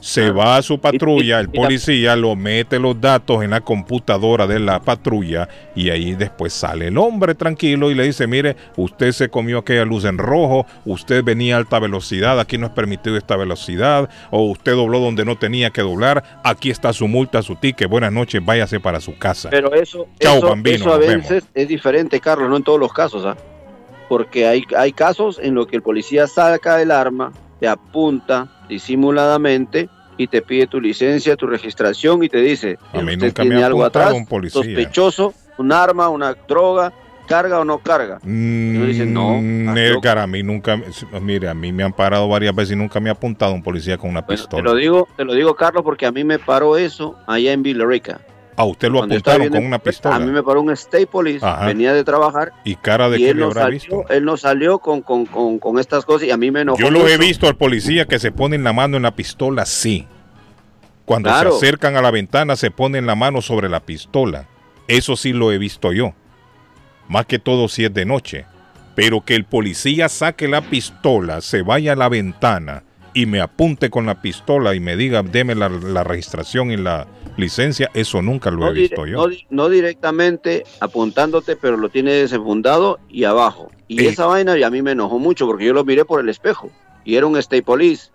Se 0.00 0.30
va 0.30 0.56
a 0.56 0.62
su 0.62 0.78
patrulla, 0.78 1.40
el 1.40 1.48
policía 1.48 2.16
lo 2.16 2.36
mete 2.36 2.78
los 2.78 3.00
datos 3.00 3.42
en 3.42 3.50
la 3.50 3.60
computadora 3.60 4.46
de 4.46 4.58
la 4.58 4.80
patrulla 4.80 5.48
y 5.74 5.90
ahí 5.90 6.14
después 6.14 6.52
sale 6.52 6.88
el 6.88 6.98
hombre 6.98 7.34
tranquilo 7.34 7.90
y 7.90 7.94
le 7.94 8.04
dice, 8.04 8.26
mire, 8.26 8.56
usted 8.76 9.12
se 9.12 9.28
comió 9.28 9.58
aquella 9.58 9.84
luz 9.84 10.04
en 10.04 10.18
rojo, 10.18 10.66
usted 10.84 11.24
venía 11.24 11.56
a 11.56 11.58
alta 11.58 11.78
velocidad, 11.78 12.38
aquí 12.38 12.58
no 12.58 12.66
es 12.66 12.72
permitido 12.72 13.16
esta 13.16 13.36
velocidad, 13.36 14.08
o 14.30 14.42
usted 14.50 14.72
dobló 14.72 15.00
donde 15.00 15.24
no 15.24 15.36
tenía 15.36 15.70
que 15.70 15.82
doblar, 15.82 16.40
aquí 16.44 16.70
está 16.70 16.92
su 16.92 17.08
multa, 17.08 17.42
su 17.42 17.56
ticket, 17.56 17.88
buenas 17.88 18.12
noches, 18.12 18.44
váyase 18.44 18.80
para 18.80 19.00
su 19.00 19.16
casa. 19.18 19.50
Pero 19.50 19.74
eso, 19.74 20.06
eso, 20.18 20.92
a 20.92 20.98
veces 20.98 21.44
es 21.54 21.68
diferente, 21.68 22.20
Carlos, 22.20 22.48
no 22.48 22.56
en 22.56 22.62
todos 22.62 22.80
los 22.80 22.92
casos, 22.92 23.24
¿ah? 23.26 23.36
porque 24.08 24.46
hay, 24.46 24.64
hay 24.76 24.92
casos 24.92 25.38
en 25.40 25.54
los 25.54 25.66
que 25.66 25.76
el 25.76 25.82
policía 25.82 26.26
saca 26.26 26.82
el 26.82 26.90
arma, 26.90 27.32
te 27.60 27.68
apunta 27.68 28.48
disimuladamente 28.68 29.88
y 30.16 30.26
te 30.26 30.42
pide 30.42 30.66
tu 30.66 30.80
licencia, 30.80 31.36
tu 31.36 31.46
registración 31.46 32.22
y 32.24 32.28
te 32.28 32.38
dice, 32.38 32.78
a 32.92 33.00
mí 33.00 33.16
nunca 33.16 33.42
tiene 33.42 33.56
me 33.56 33.62
ha 33.62 33.66
algo 33.66 33.84
atrás, 33.84 34.12
un 34.12 34.26
policía. 34.26 34.62
sospechoso, 34.62 35.34
un 35.58 35.72
arma, 35.72 36.08
una 36.08 36.34
droga, 36.34 36.92
carga 37.26 37.60
o 37.60 37.64
no 37.64 37.78
carga. 37.78 38.18
Mm, 38.22 38.90
y 38.90 39.06
no. 39.06 39.36
Edgar, 39.78 40.18
a 40.18 40.26
mí 40.26 40.42
nunca, 40.42 40.78
mire, 41.20 41.48
a 41.48 41.54
mí 41.54 41.72
me 41.72 41.84
han 41.84 41.92
parado 41.92 42.28
varias 42.28 42.54
veces 42.54 42.72
y 42.72 42.76
nunca 42.76 42.98
me 43.00 43.08
ha 43.08 43.12
apuntado 43.12 43.54
un 43.54 43.62
policía 43.62 43.96
con 43.96 44.10
una 44.10 44.26
pistola. 44.26 44.62
Te 44.62 44.68
lo 44.68 44.74
digo, 44.74 45.08
te 45.16 45.24
lo 45.24 45.34
digo, 45.34 45.54
Carlos, 45.54 45.84
porque 45.84 46.06
a 46.06 46.12
mí 46.12 46.24
me 46.24 46.38
paró 46.38 46.76
eso 46.76 47.16
allá 47.26 47.52
en 47.52 47.62
Villarica. 47.62 48.20
A 48.60 48.64
usted 48.64 48.90
lo 48.90 49.02
apuntaron 49.02 49.48
con 49.48 49.64
una 49.64 49.78
pistola. 49.78 50.16
A 50.16 50.18
mí 50.18 50.30
me 50.30 50.42
paró 50.42 50.60
un 50.60 50.70
State 50.72 51.06
Police, 51.06 51.46
venía 51.64 51.94
de 51.94 52.04
trabajar. 52.04 52.52
¿Y 52.62 52.74
cara 52.76 53.08
de 53.08 53.16
que 53.16 53.30
él 53.30 53.38
no 53.38 53.54
salió, 53.54 53.70
visto? 53.70 54.04
Él 54.10 54.22
no 54.26 54.36
salió 54.36 54.80
con, 54.80 55.00
con, 55.00 55.24
con, 55.24 55.58
con, 55.58 55.78
estas 55.78 56.04
cosas 56.04 56.28
y 56.28 56.30
a 56.30 56.36
mí 56.36 56.50
me 56.50 56.60
enojó. 56.60 56.78
Yo 56.78 56.90
lo 56.90 57.08
he 57.08 57.16
visto 57.16 57.48
al 57.48 57.56
policía 57.56 58.04
que 58.04 58.18
se 58.18 58.32
pone 58.32 58.56
en 58.56 58.64
la 58.64 58.74
mano 58.74 58.98
en 58.98 59.04
la 59.04 59.16
pistola, 59.16 59.64
sí. 59.64 60.06
Cuando 61.06 61.30
se 61.30 61.48
acercan 61.48 61.96
a 61.96 62.02
la 62.02 62.10
ventana 62.10 62.54
se 62.54 62.70
ponen 62.70 63.06
la 63.06 63.14
mano 63.14 63.40
sobre 63.40 63.70
la 63.70 63.80
pistola. 63.80 64.46
Eso 64.88 65.16
sí 65.16 65.32
lo 65.32 65.52
he 65.52 65.56
visto 65.56 65.94
yo. 65.94 66.12
Más 67.08 67.24
que 67.24 67.38
todo 67.38 67.66
si 67.66 67.86
es 67.86 67.94
de 67.94 68.04
noche. 68.04 68.44
Pero 68.94 69.22
que 69.22 69.36
el 69.36 69.44
policía 69.44 70.10
saque 70.10 70.48
la 70.48 70.60
pistola, 70.60 71.40
se 71.40 71.62
vaya 71.62 71.94
a 71.94 71.96
la 71.96 72.10
ventana 72.10 72.82
y 73.14 73.24
me 73.24 73.40
apunte 73.40 73.88
con 73.88 74.04
la 74.04 74.20
pistola 74.20 74.74
y 74.74 74.80
me 74.80 74.96
diga, 74.96 75.22
deme 75.22 75.54
la, 75.54 75.70
la 75.70 76.04
registración 76.04 76.70
y 76.70 76.76
la, 76.76 77.06
licencia, 77.40 77.90
eso 77.94 78.22
nunca 78.22 78.50
lo 78.50 78.68
he 78.68 78.72
visto 78.72 79.06
yo. 79.06 79.26
No, 79.48 79.68
directamente 79.68 80.64
apuntándote, 80.80 81.56
pero 81.56 81.76
lo 81.76 81.88
tiene 81.88 82.12
desenfundado 82.12 82.98
y 83.08 83.24
abajo. 83.24 83.70
Y 83.88 84.04
esa 84.06 84.26
vaina 84.26 84.56
y 84.56 84.62
a 84.62 84.70
mí 84.70 84.82
me 84.82 84.92
enojó 84.92 85.18
mucho 85.18 85.46
porque 85.46 85.64
yo 85.64 85.72
lo 85.72 85.84
miré 85.84 86.04
por 86.04 86.20
el 86.20 86.28
espejo 86.28 86.70
y 87.04 87.16
era 87.16 87.26
un 87.26 87.36
State 87.36 87.62
Police. 87.62 88.10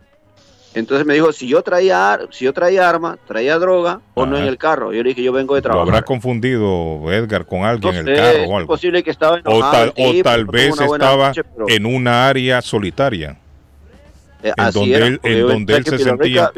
Entonces 0.73 1.05
me 1.05 1.13
dijo, 1.13 1.32
si 1.32 1.47
yo 1.47 1.61
traía 1.61 2.19
si 2.32 2.43
yo 2.43 2.53
traía 2.53 2.89
arma, 2.89 3.17
traía 3.26 3.57
droga 3.57 4.01
o 4.13 4.26
no 4.26 4.38
en 4.38 4.43
el 4.43 4.57
carro. 4.57 4.91
Yo 4.91 5.03
le 5.03 5.09
dije, 5.09 5.23
yo 5.23 5.32
vengo 5.32 5.55
de 5.55 5.61
trabajar. 5.61 5.88
Lo 5.88 5.93
habrá 5.93 6.05
confundido 6.05 7.01
Edgar 7.11 7.45
con 7.45 7.63
alguien 7.63 7.95
en 7.95 8.07
el 8.09 8.17
carro 8.17 8.39
o 8.39 8.57
algo. 8.57 8.59
Es 8.59 8.65
posible 8.67 9.01
que 9.01 9.09
estaba 9.09 9.39
enojado 9.39 9.93
O 9.97 10.23
tal, 10.23 10.45
vez 10.45 10.80
estaba 10.80 11.32
en 11.67 11.86
una 11.86 12.28
área 12.28 12.61
solitaria. 12.61 13.38
Eh, 14.45 14.53
en 14.55 14.71
donde 14.71 14.95
él, 14.95 15.19
en 15.23 15.47
donde 15.47 15.75
él 15.75 15.85
se 15.85 15.97
sentía. 15.97 16.51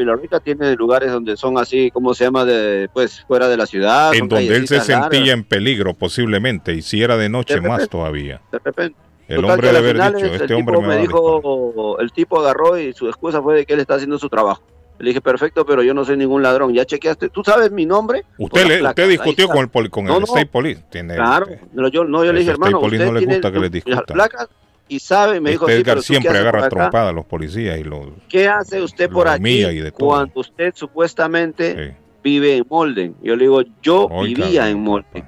tiene 0.43 0.75
lugares 0.75 1.09
donde 1.09 1.37
son 1.37 1.57
así, 1.57 1.89
como 1.89 2.13
se 2.13 2.25
llama? 2.25 2.43
De, 2.43 2.89
pues 2.91 3.23
fuera 3.25 3.47
de 3.47 3.55
la 3.55 3.65
ciudad. 3.65 4.13
En 4.13 4.27
donde 4.27 4.57
él 4.57 4.67
se 4.67 4.81
sentía 4.81 5.31
en 5.31 5.45
peligro, 5.45 5.93
posiblemente, 5.93 6.73
y 6.73 6.81
si 6.81 7.01
era 7.01 7.15
de 7.15 7.29
noche 7.29 7.61
más 7.61 7.87
todavía. 7.87 8.41
De 8.51 8.59
repente. 8.59 8.99
El 9.29 9.43
hombre 9.45 9.71
de 9.71 9.77
haber 9.77 9.95
dicho, 9.95 10.25
este 10.25 10.53
hombre 10.53 10.81
me, 10.81 10.97
dijo, 10.97 11.97
el 11.99 12.11
tipo 12.11 12.39
agarró 12.39 12.77
y 12.77 12.93
su 12.93 13.07
excusa 13.07 13.41
fue 13.41 13.55
de 13.55 13.65
que 13.65 13.73
él 13.73 13.79
está 13.79 13.95
haciendo 13.95 14.19
su 14.19 14.27
trabajo. 14.27 14.61
Le 14.99 15.09
dije, 15.09 15.21
perfecto, 15.21 15.65
pero 15.65 15.83
yo 15.83 15.93
no 15.93 16.03
soy 16.03 16.17
ningún 16.17 16.41
ladrón. 16.41 16.73
¿Ya 16.73 16.83
chequeaste? 16.83 17.29
¿Tú 17.29 17.43
sabes 17.43 17.71
mi 17.71 17.85
nombre? 17.85 18.25
Usted, 18.37 18.81
usted 18.81 19.09
discutió 19.09 19.47
con 19.47 19.69
el, 19.73 19.89
con 19.89 20.09
el 20.09 20.23
State 20.23 20.47
Police. 20.47 20.83
Tiene, 20.89 21.15
claro, 21.15 21.47
yo, 21.91 22.03
no, 22.03 22.25
yo 22.25 22.33
le 22.33 22.39
dije, 22.39 22.51
hermano, 22.51 22.81
usted 22.81 23.05
no 23.05 23.13
le 23.13 23.25
gusta 23.25 23.51
que 23.51 23.59
le 23.59 23.69
discuta. 23.69 24.01
placas 24.13 24.49
y 24.87 24.99
sabe, 24.99 25.39
me 25.39 25.51
dijo, 25.51 25.69
Edgar 25.69 26.01
siempre 26.01 26.37
agarra 26.37 26.69
trompada 26.69 27.09
a 27.09 27.13
los 27.13 27.25
policías 27.25 27.77
y 27.79 27.83
los... 27.83 28.07
¿Qué 28.29 28.47
hace 28.47 28.81
usted 28.81 29.09
por 29.09 29.27
aquí 29.27 29.63
cuando 29.91 30.39
usted 30.39 30.73
supuestamente 30.75 31.97
vive 32.23 32.57
en 32.57 32.65
Molden? 32.69 33.15
Yo 33.21 33.35
le 33.35 33.43
digo, 33.43 33.61
yo 33.81 34.07
vivía 34.23 34.69
en 34.69 34.79
Molden. 34.79 35.25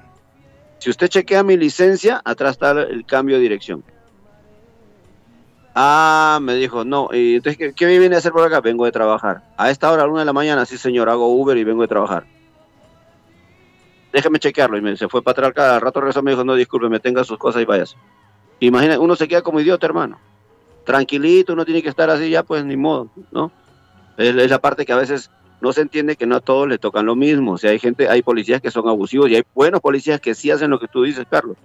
Si 0.80 0.89
usted 0.89 1.07
chequea 1.10 1.43
mi 1.43 1.57
licencia, 1.57 2.22
atrás 2.24 2.51
está 2.51 2.72
el 2.72 3.05
cambio 3.05 3.36
de 3.36 3.41
dirección. 3.41 3.84
Ah, 5.76 6.39
me 6.41 6.55
dijo, 6.55 6.84
no. 6.84 7.10
Y 7.12 7.36
entonces, 7.36 7.74
¿qué, 7.76 7.86
me 7.86 7.99
viene 7.99 8.16
a 8.16 8.20
hacer 8.20 8.32
por 8.32 8.43
acá? 8.43 8.62
Vengo 8.62 8.86
de 8.86 8.91
trabajar. 8.91 9.43
A 9.57 9.70
esta 9.70 9.91
hora, 9.91 10.03
a 10.03 10.05
la 10.05 10.12
una 10.12 10.22
de 10.22 10.26
la 10.26 10.34
mañana, 10.34 10.66
sí, 10.66 10.78
señor, 10.78 11.10
hago 11.10 11.28
Uber 11.30 11.57
y 11.57 11.64
vengo 11.64 11.82
de 11.82 11.88
trabajar. 11.88 12.26
Déjeme 14.12 14.39
chequearlo. 14.39 14.78
Y 14.78 14.82
me, 14.82 14.97
se 14.97 15.07
fue 15.07 15.22
para 15.22 15.47
atrás. 15.47 15.53
Cada 15.53 15.80
rato 15.80 16.01
regresó 16.01 16.24
me 16.24 16.32
dijo, 16.32 16.43
no, 16.43 16.55
disculpe, 16.55 16.89
me 16.89 16.99
tenga 16.99 17.24
sus 17.24 17.38
cosas 17.38 17.62
y 17.62 17.66
váyase. 17.66 17.95
Imagina, 18.60 18.99
uno 18.99 19.16
se 19.16 19.28
queda 19.28 19.41
como 19.41 19.60
idiota, 19.60 19.86
hermano. 19.86 20.20
Tranquilito, 20.86 21.53
uno 21.53 21.66
tiene 21.66 21.82
que 21.82 21.89
estar 21.89 22.10
así 22.10 22.30
ya, 22.30 22.43
pues 22.43 22.66
ni 22.66 22.76
modo, 22.76 23.10
¿no? 23.32 23.51
Es, 24.18 24.36
la 24.36 24.60
parte 24.60 24.86
que 24.86 24.91
a 24.91 24.97
veces 24.97 25.32
no 25.62 25.72
se 25.72 25.82
entiende 25.82 26.16
que 26.16 26.26
no 26.26 26.36
a 26.36 26.41
todos 26.41 26.68
les 26.68 26.80
tocan 26.80 27.05
lo 27.05 27.16
mismo. 27.16 27.53
O 27.53 27.57
sea, 27.57 27.72
hay 27.72 27.80
gente, 27.80 28.10
hay 28.10 28.22
policías 28.22 28.62
que 28.62 28.72
son 28.72 28.88
abusivos 28.88 29.30
y 29.30 29.36
hay 29.36 29.43
buenos 29.53 29.82
policías 29.82 30.20
que 30.20 30.36
sí 30.36 30.51
hacen 30.51 30.70
lo 30.70 30.80
que 30.80 30.88
tú 30.88 31.03
dices, 31.03 31.26
Carlos. 31.30 31.57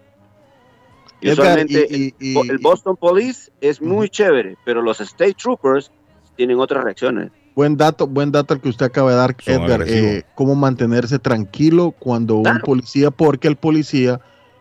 Y 1.21 1.31
usualmente 1.31 2.13
el, 2.21 2.59
Boston 2.59 2.97
Police 2.97 3.51
es 3.61 3.81
muy 3.81 4.09
chévere, 4.09 4.57
pero 4.65 4.83
los 4.83 5.01
State 5.01 5.35
Troopers 5.35 5.91
tienen 6.37 6.59
otras 6.59 6.85
reacciones. 6.85 7.31
Buen 7.55 7.77
dato, 7.77 8.07
buen 8.07 8.31
dato 8.31 8.53
el 8.53 8.61
que 8.61 8.69
usted 8.69 8.87
acaba 8.87 9.11
de 9.11 9.17
dar, 9.17 9.37
Edgar. 9.47 9.85
Eh, 9.87 10.25
cómo 10.35 10.55
mantenerse 10.55 11.19
tranquilo 11.19 11.95
cuando 11.99 12.37
un 12.37 12.59
policía, 12.61 13.11
porque 13.11 13.49
el 13.49 13.57
policía 13.57 14.21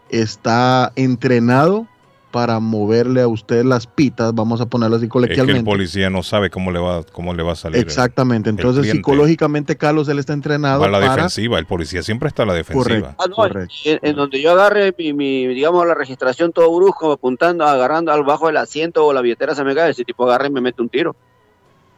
está 0.10 0.94
entrenado 0.96 1.88
para 2.34 2.60
moverle 2.60 3.22
a 3.22 3.28
usted 3.28 3.64
las 3.64 3.86
pitas, 3.86 4.34
vamos 4.34 4.60
a 4.60 4.66
ponerlo 4.66 4.96
así 4.96 5.08
coloquialmente. 5.08 5.52
Es 5.52 5.56
que 5.56 5.60
el 5.60 5.66
policía 5.66 6.10
no 6.10 6.24
sabe 6.24 6.50
cómo 6.50 6.72
le 6.72 6.80
va, 6.80 7.04
cómo 7.04 7.32
le 7.32 7.44
va 7.44 7.52
a 7.52 7.56
salir. 7.56 7.80
Exactamente, 7.80 8.50
entonces 8.50 8.90
psicológicamente 8.90 9.78
Carlos 9.78 10.10
él 10.10 10.18
está 10.18 10.34
entrenado. 10.34 10.84
A 10.84 10.90
la 10.90 11.00
defensiva, 11.00 11.60
el 11.60 11.68
policía 11.68 12.02
siempre 12.02 12.30
está 12.30 12.42
a 12.42 12.46
la 12.48 12.56
defensiva. 12.56 13.16
Correcto, 13.16 13.76
ah, 13.86 14.00
En, 14.02 14.16
donde 14.16 14.42
yo 14.42 14.52
agarre 14.52 14.96
mi, 14.98 15.46
digamos, 15.46 15.86
la 15.86 15.94
registración 15.94 16.52
todo 16.52 16.76
brusco, 16.76 17.12
apuntando, 17.12 17.66
agarrando 17.66 18.12
al 18.12 18.24
bajo 18.24 18.48
del 18.48 18.58
asiento 18.58 19.06
o 19.06 19.14
la 19.14 19.22
billetera 19.22 19.54
se 19.54 19.64
me 19.64 19.76
cae, 19.76 19.92
ese 19.92 20.04
tipo 20.04 20.24
agarre 20.24 20.48
y 20.48 20.52
me 20.52 20.62
mete 20.62 20.82
un 20.82 20.90
tiro. 20.90 21.16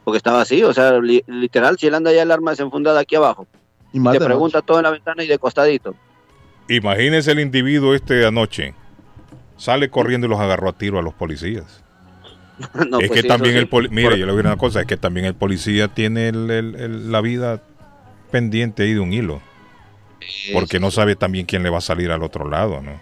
Porque 0.04 0.18
estaba 0.18 0.42
así, 0.42 0.62
o 0.62 0.74
sea, 0.74 1.00
literal, 1.00 1.78
si 1.78 1.86
él 1.86 1.94
anda 1.94 2.12
ya 2.12 2.20
el 2.20 2.30
arma 2.30 2.50
desenfundada 2.50 3.00
aquí 3.00 3.16
abajo. 3.16 3.46
Y, 3.90 4.02
te 4.02 4.20
pregunta 4.20 4.60
todo 4.60 4.76
en 4.76 4.82
la 4.82 4.90
ventana 4.90 5.24
y 5.24 5.28
de 5.28 5.38
costadito. 5.38 5.94
Imagínese 6.68 7.32
el 7.32 7.40
individuo 7.40 7.94
este 7.94 8.26
anoche 8.26 8.74
sale 9.56 9.88
corriendo 9.90 10.26
y 10.26 10.30
los 10.30 10.40
agarró 10.40 10.68
a 10.68 10.72
tiro 10.72 10.98
a 10.98 11.02
los 11.02 11.14
policías. 11.14 11.82
es 12.58 13.08
pues 13.08 13.10
que 13.10 13.22
también 13.22 13.56
el 13.56 13.68
policía, 13.68 13.94
mire, 13.94 14.18
yo 14.18 14.26
le 14.26 14.32
voy 14.32 14.40
a 14.40 14.46
una 14.46 14.56
cosa, 14.56 14.80
es 14.80 14.86
que 14.86 14.96
también 14.96 15.26
el 15.26 15.34
policía 15.34 15.88
tiene 15.88 16.32
la 16.32 17.20
vida 17.20 17.62
pendiente 18.30 18.84
ahí 18.84 18.94
de 18.94 19.00
un 19.00 19.12
hilo. 19.12 19.40
Porque 20.52 20.80
no 20.80 20.90
sabe 20.90 21.14
también 21.14 21.46
quién 21.46 21.62
le 21.62 21.70
va 21.70 21.78
a 21.78 21.82
salir 21.82 22.10
al 22.10 22.22
otro 22.22 22.48
lado, 22.48 22.80
¿no? 22.82 22.98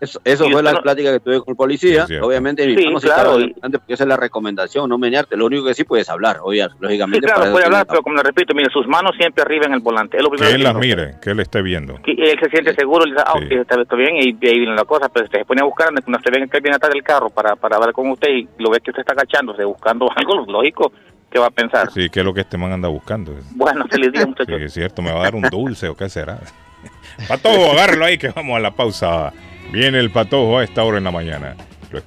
eso, 0.00 0.20
eso 0.24 0.50
fue 0.50 0.62
la 0.62 0.80
plática 0.80 1.12
que 1.12 1.20
tuve 1.20 1.40
con 1.40 1.52
el 1.52 1.56
policía, 1.56 2.06
obviamente, 2.22 2.64
sí, 2.64 2.86
claro, 3.00 3.38
porque 3.60 3.94
esa 3.94 4.04
es 4.04 4.08
la 4.08 4.16
recomendación, 4.16 4.88
no 4.88 4.98
menearte, 4.98 5.36
lo 5.36 5.46
único 5.46 5.64
que 5.64 5.74
sí 5.74 5.84
puedes 5.84 6.08
hablar, 6.08 6.38
lógicamente. 6.80 7.26
Sí, 7.26 7.34
claro, 7.34 7.52
puede 7.52 7.66
hablar, 7.66 7.86
pero 7.86 8.02
como 8.02 8.16
le 8.16 8.22
repito, 8.22 8.54
mire, 8.54 8.70
sus 8.70 8.86
manos 8.86 9.12
siempre 9.18 9.42
arriba 9.42 9.66
en 9.66 9.74
el 9.74 9.80
volante, 9.80 10.16
es 10.16 10.22
lo 10.22 10.30
primero 10.30 10.50
que 10.50 10.56
él 10.56 10.62
las 10.62 10.74
mire, 10.74 11.14
que 11.22 11.30
él 11.30 11.40
esté 11.40 11.62
viendo. 11.62 12.00
Que 12.02 12.12
él 12.12 12.38
se 12.40 12.50
siente 12.50 12.74
seguro, 12.74 13.04
le 13.04 13.12
dice, 13.12 13.24
ah, 13.26 13.38
está, 13.80 13.96
bien, 13.96 14.16
y, 14.16 14.46
ahí 14.46 14.58
viene 14.58 14.74
la 14.74 14.84
cosa, 14.84 15.08
pero 15.08 15.26
se 15.28 15.44
pone 15.44 15.60
a 15.62 15.64
buscar, 15.64 15.88
cuando 15.88 16.20
se 16.20 16.30
ve 16.30 16.48
que 16.48 16.56
él 16.58 16.62
viene 16.62 16.76
atrás 16.76 16.92
del 16.92 17.02
carro 17.02 17.30
para, 17.30 17.56
para 17.56 17.76
hablar 17.76 17.92
con 17.92 18.10
usted 18.10 18.28
y 18.28 18.48
lo 18.58 18.70
ve 18.70 18.80
que 18.80 18.90
usted 18.90 19.00
está 19.00 19.12
agachándose 19.12 19.64
buscando 19.64 20.08
algo 20.16 20.44
lógico, 20.46 20.92
¿qué 21.30 21.38
va 21.38 21.46
a 21.46 21.50
pensar? 21.50 21.90
Sí, 21.92 22.08
¿qué 22.10 22.20
es 22.20 22.26
lo 22.26 22.34
que 22.34 22.42
este 22.42 22.56
man 22.56 22.72
anda 22.72 22.88
buscando? 22.88 23.34
Bueno, 23.52 23.86
feliz 23.88 24.12
día, 24.12 24.26
muchachos. 24.26 24.56
Sí, 24.58 24.64
es 24.64 24.72
cierto, 24.72 25.02
me 25.02 25.12
va 25.12 25.20
a 25.20 25.22
dar 25.24 25.34
un 25.34 25.42
dulce 25.42 25.88
o 25.88 25.96
qué 25.96 26.08
será. 26.08 26.40
Patojo, 27.28 27.72
agárralo 27.72 28.04
ahí 28.04 28.18
que 28.18 28.28
vamos 28.28 28.56
a 28.56 28.60
la 28.60 28.70
pausa. 28.72 29.32
Viene 29.72 29.98
el 29.98 30.10
patojo 30.10 30.58
a 30.58 30.64
esta 30.64 30.84
hora 30.84 30.98
en 30.98 31.04
la 31.04 31.10
mañana. 31.10 31.56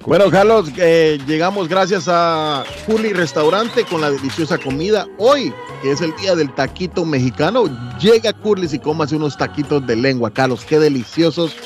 Bueno, 0.06 0.30
Carlos, 0.30 0.70
eh, 0.76 1.18
llegamos 1.26 1.68
gracias 1.68 2.06
a 2.06 2.64
Curly 2.86 3.12
Restaurante 3.12 3.84
con 3.84 4.00
la 4.00 4.10
deliciosa 4.10 4.58
comida. 4.58 5.06
Hoy, 5.18 5.52
que 5.82 5.90
es 5.92 6.00
el 6.00 6.14
día 6.16 6.34
del 6.34 6.54
taquito 6.54 7.04
mexicano, 7.04 7.64
llega 7.98 8.32
Curly 8.32 8.68
y 8.72 8.78
comas 8.78 9.12
unos 9.12 9.36
taquitos 9.36 9.86
de 9.86 9.96
lengua. 9.96 10.30
Carlos, 10.32 10.64
qué 10.64 10.78
deliciosos 10.78 11.56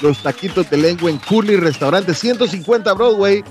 los 0.00 0.22
taquitos 0.22 0.68
de 0.68 0.76
lengua 0.78 1.10
en 1.10 1.18
Curly 1.18 1.56
Restaurante, 1.56 2.12
150 2.12 2.92
Broadway, 2.92 3.44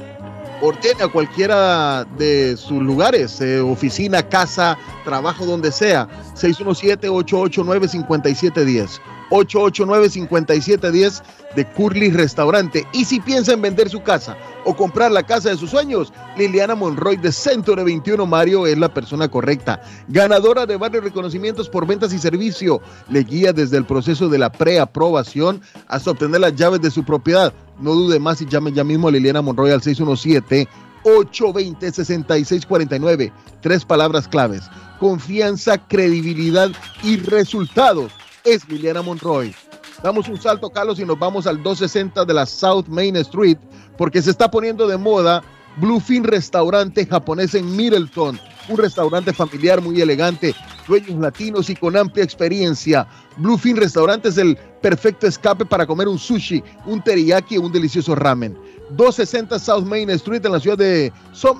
ordene 0.61 1.03
a 1.03 1.07
cualquiera 1.07 2.05
de 2.17 2.57
sus 2.57 2.81
lugares, 2.81 3.39
eh, 3.41 3.59
oficina, 3.59 4.27
casa, 4.27 4.75
trabajo, 5.03 5.45
donde 5.45 5.71
sea. 5.71 6.07
617-889-5710. 6.35 8.99
889-5710 9.29 11.21
de 11.55 11.65
Curly 11.65 12.11
Restaurante. 12.11 12.85
Y 12.93 13.05
si 13.05 13.19
piensa 13.19 13.53
en 13.53 13.61
vender 13.61 13.89
su 13.89 14.01
casa 14.01 14.37
o 14.65 14.75
comprar 14.75 15.11
la 15.11 15.23
casa 15.23 15.49
de 15.49 15.57
sus 15.57 15.71
sueños, 15.71 16.13
Liliana 16.37 16.75
Monroy 16.75 17.17
de 17.17 17.31
Centro 17.31 17.75
21 17.83 18.25
Mario 18.25 18.67
es 18.67 18.77
la 18.77 18.93
persona 18.93 19.29
correcta. 19.29 19.81
Ganadora 20.07 20.65
de 20.65 20.77
varios 20.77 21.03
reconocimientos 21.03 21.69
por 21.69 21.85
ventas 21.85 22.13
y 22.13 22.19
servicio. 22.19 22.81
Le 23.09 23.23
guía 23.23 23.53
desde 23.53 23.77
el 23.77 23.85
proceso 23.85 24.29
de 24.29 24.37
la 24.37 24.51
preaprobación 24.51 25.61
hasta 25.87 26.11
obtener 26.11 26.41
las 26.41 26.55
llaves 26.55 26.81
de 26.81 26.91
su 26.91 27.03
propiedad. 27.03 27.53
No 27.79 27.93
dude 27.93 28.19
más 28.19 28.41
y 28.41 28.45
llame 28.45 28.71
ya 28.71 28.83
mismo 28.83 29.07
a 29.07 29.11
Liliana 29.11 29.41
Monroy 29.41 29.71
al 29.71 29.81
617 29.81 30.67
820-6649. 31.03 33.31
Tres 33.61 33.85
palabras 33.85 34.27
claves. 34.27 34.63
Confianza, 34.99 35.77
credibilidad 35.77 36.71
y 37.03 37.17
resultados. 37.17 38.11
Es 38.43 38.67
Liliana 38.69 39.01
Monroy. 39.01 39.55
Damos 40.03 40.27
un 40.29 40.39
salto, 40.39 40.69
Carlos, 40.69 40.99
y 40.99 41.05
nos 41.05 41.17
vamos 41.19 41.47
al 41.47 41.61
260 41.61 42.23
de 42.25 42.33
la 42.33 42.45
South 42.45 42.85
Main 42.87 43.17
Street, 43.17 43.57
porque 43.97 44.21
se 44.21 44.31
está 44.31 44.49
poniendo 44.49 44.87
de 44.87 44.95
moda 44.97 45.43
Bluefin 45.77 46.23
Restaurante 46.23 47.05
japonés 47.05 47.55
en 47.55 47.75
Middleton. 47.75 48.39
Un 48.67 48.77
restaurante 48.77 49.33
familiar 49.33 49.81
muy 49.81 49.99
elegante, 49.99 50.53
dueños 50.87 51.19
latinos 51.19 51.69
y 51.69 51.75
con 51.75 51.97
amplia 51.97 52.23
experiencia. 52.23 53.07
Bluefin 53.37 53.77
Restaurante 53.77 54.29
es 54.29 54.37
el 54.37 54.55
perfecto 54.81 55.25
escape 55.27 55.65
para 55.65 55.87
comer 55.87 56.07
un 56.07 56.19
sushi, 56.19 56.63
un 56.85 57.03
teriyaki 57.03 57.57
o 57.57 57.61
un 57.61 57.71
delicioso 57.71 58.13
ramen. 58.15 58.55
260 58.91 59.59
South 59.59 59.85
Main 59.85 60.09
Street 60.11 60.45
en 60.45 60.51
la 60.51 60.59
ciudad 60.59 60.77
de, 60.77 61.11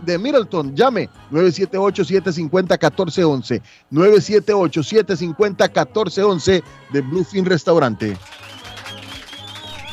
de 0.03 0.17
Middleton. 0.17 0.75
Llame 0.75 1.09
978-750-1411. 1.31 3.61
978-750-1411 3.91 6.63
de 6.91 7.01
Bluefin 7.01 7.45
Restaurante. 7.45 8.17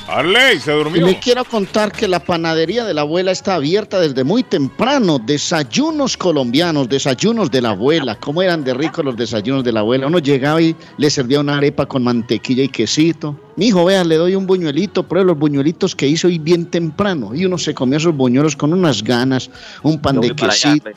Arley, 0.09 0.61
se 0.61 0.73
durmió. 0.73 1.07
Le 1.07 1.19
quiero 1.19 1.45
contar 1.45 1.91
que 1.91 2.07
la 2.07 2.21
panadería 2.21 2.85
de 2.85 2.95
la 2.95 3.01
abuela 3.01 3.33
está 3.33 3.57
abierta 3.57 3.99
desde 3.99 4.25
muy 4.25 4.43
temprano. 4.43 5.19
Desayunos 5.19 6.17
colombianos, 6.17 6.89
desayunos 6.89 7.51
de 7.51 7.63
la 7.63 7.71
abuela. 7.71 8.17
¿Cómo 8.21 8.43
eran 8.43 8.63
de 8.63 8.75
ricos 8.75 9.05
los 9.05 9.17
desayunos 9.17 9.65
de 9.65 9.73
la 9.73 9.81
abuela? 9.81 10.07
Uno 10.07 10.19
llegaba 10.19 10.63
y 10.63 10.77
le 10.99 11.11
servía 11.11 11.41
una 11.41 11.57
arepa 11.57 11.87
con 11.87 12.05
mantequilla 12.05 12.63
y 12.63 12.69
quesito. 12.69 13.39
Mi 13.57 13.69
hijo, 13.69 13.85
vea, 13.85 14.05
le 14.05 14.17
doy 14.17 14.35
un 14.35 14.47
buñuelito, 14.47 15.03
pruebe 15.03 15.29
los 15.29 15.39
buñuelitos 15.39 15.97
que 15.97 16.07
hizo 16.07 16.29
hoy 16.29 16.39
bien 16.39 16.67
temprano. 16.67 17.35
Y 17.35 17.45
uno 17.45 17.59
se 17.59 17.75
comió 17.75 17.99
esos 17.99 18.15
buñuelos 18.15 18.55
con 18.55 18.73
unas 18.73 19.03
ganas, 19.03 19.51
un 19.83 20.01
pan 20.01 20.21
de 20.21 20.35
quesito 20.35 20.91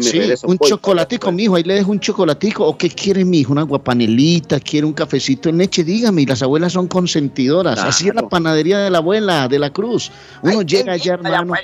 sí, 0.00 0.20
un 0.44 0.58
chocolatico, 0.58 1.30
mijo, 1.30 1.56
ahí 1.56 1.62
le 1.62 1.74
dejo 1.74 1.90
un 1.90 2.00
chocolatico. 2.00 2.66
¿O 2.66 2.76
qué 2.76 2.90
quiere, 2.90 3.24
mijo? 3.24 3.52
Una 3.52 3.62
guapanelita, 3.62 4.60
quiere 4.60 4.86
un 4.86 4.92
cafecito 4.92 5.48
en 5.48 5.58
leche. 5.58 5.84
Dígame, 5.84 6.22
y 6.22 6.26
las 6.26 6.42
abuelas 6.42 6.72
son 6.72 6.88
consentidoras. 6.88 7.78
Así 7.78 8.08
es 8.08 8.14
la 8.14 8.28
panadería 8.28 8.78
de 8.78 8.90
la 8.90 8.98
abuela, 8.98 9.48
de 9.48 9.58
la 9.58 9.70
cruz. 9.70 10.10
Uno 10.42 10.62
llega 10.62 10.92
allá, 10.92 11.14
hermano. 11.14 11.54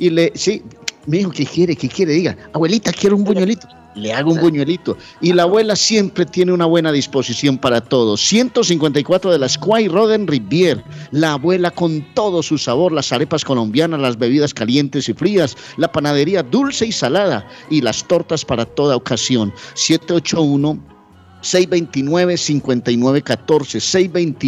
Y 0.00 0.10
le, 0.10 0.32
sí, 0.34 0.62
mijo, 1.06 1.30
¿qué 1.30 1.46
quiere? 1.46 1.76
¿Qué 1.76 1.88
quiere? 1.88 2.14
Diga, 2.14 2.36
abuelita, 2.52 2.92
quiero 2.92 3.14
un 3.14 3.22
buñuelito 3.22 3.68
le 3.94 4.12
hago 4.12 4.32
un 4.32 4.40
buñuelito. 4.40 4.96
Y 5.20 5.32
la 5.32 5.44
abuela 5.44 5.76
siempre 5.76 6.26
tiene 6.26 6.52
una 6.52 6.66
buena 6.66 6.92
disposición 6.92 7.58
para 7.58 7.80
todos. 7.80 8.20
154 8.20 9.32
de 9.32 9.38
la 9.38 9.48
Squire 9.48 9.88
Roden 9.88 10.26
Rivier. 10.26 10.82
La 11.10 11.32
abuela 11.32 11.70
con 11.70 12.02
todo 12.14 12.42
su 12.42 12.58
sabor, 12.58 12.92
las 12.92 13.12
arepas 13.12 13.44
colombianas, 13.44 14.00
las 14.00 14.18
bebidas 14.18 14.54
calientes 14.54 15.08
y 15.08 15.14
frías, 15.14 15.56
la 15.76 15.90
panadería 15.90 16.42
dulce 16.42 16.86
y 16.86 16.92
salada 16.92 17.46
y 17.68 17.80
las 17.80 18.06
tortas 18.06 18.44
para 18.44 18.64
toda 18.64 18.96
ocasión. 18.96 19.52
781 19.74 20.99
629-5914, 21.42 23.80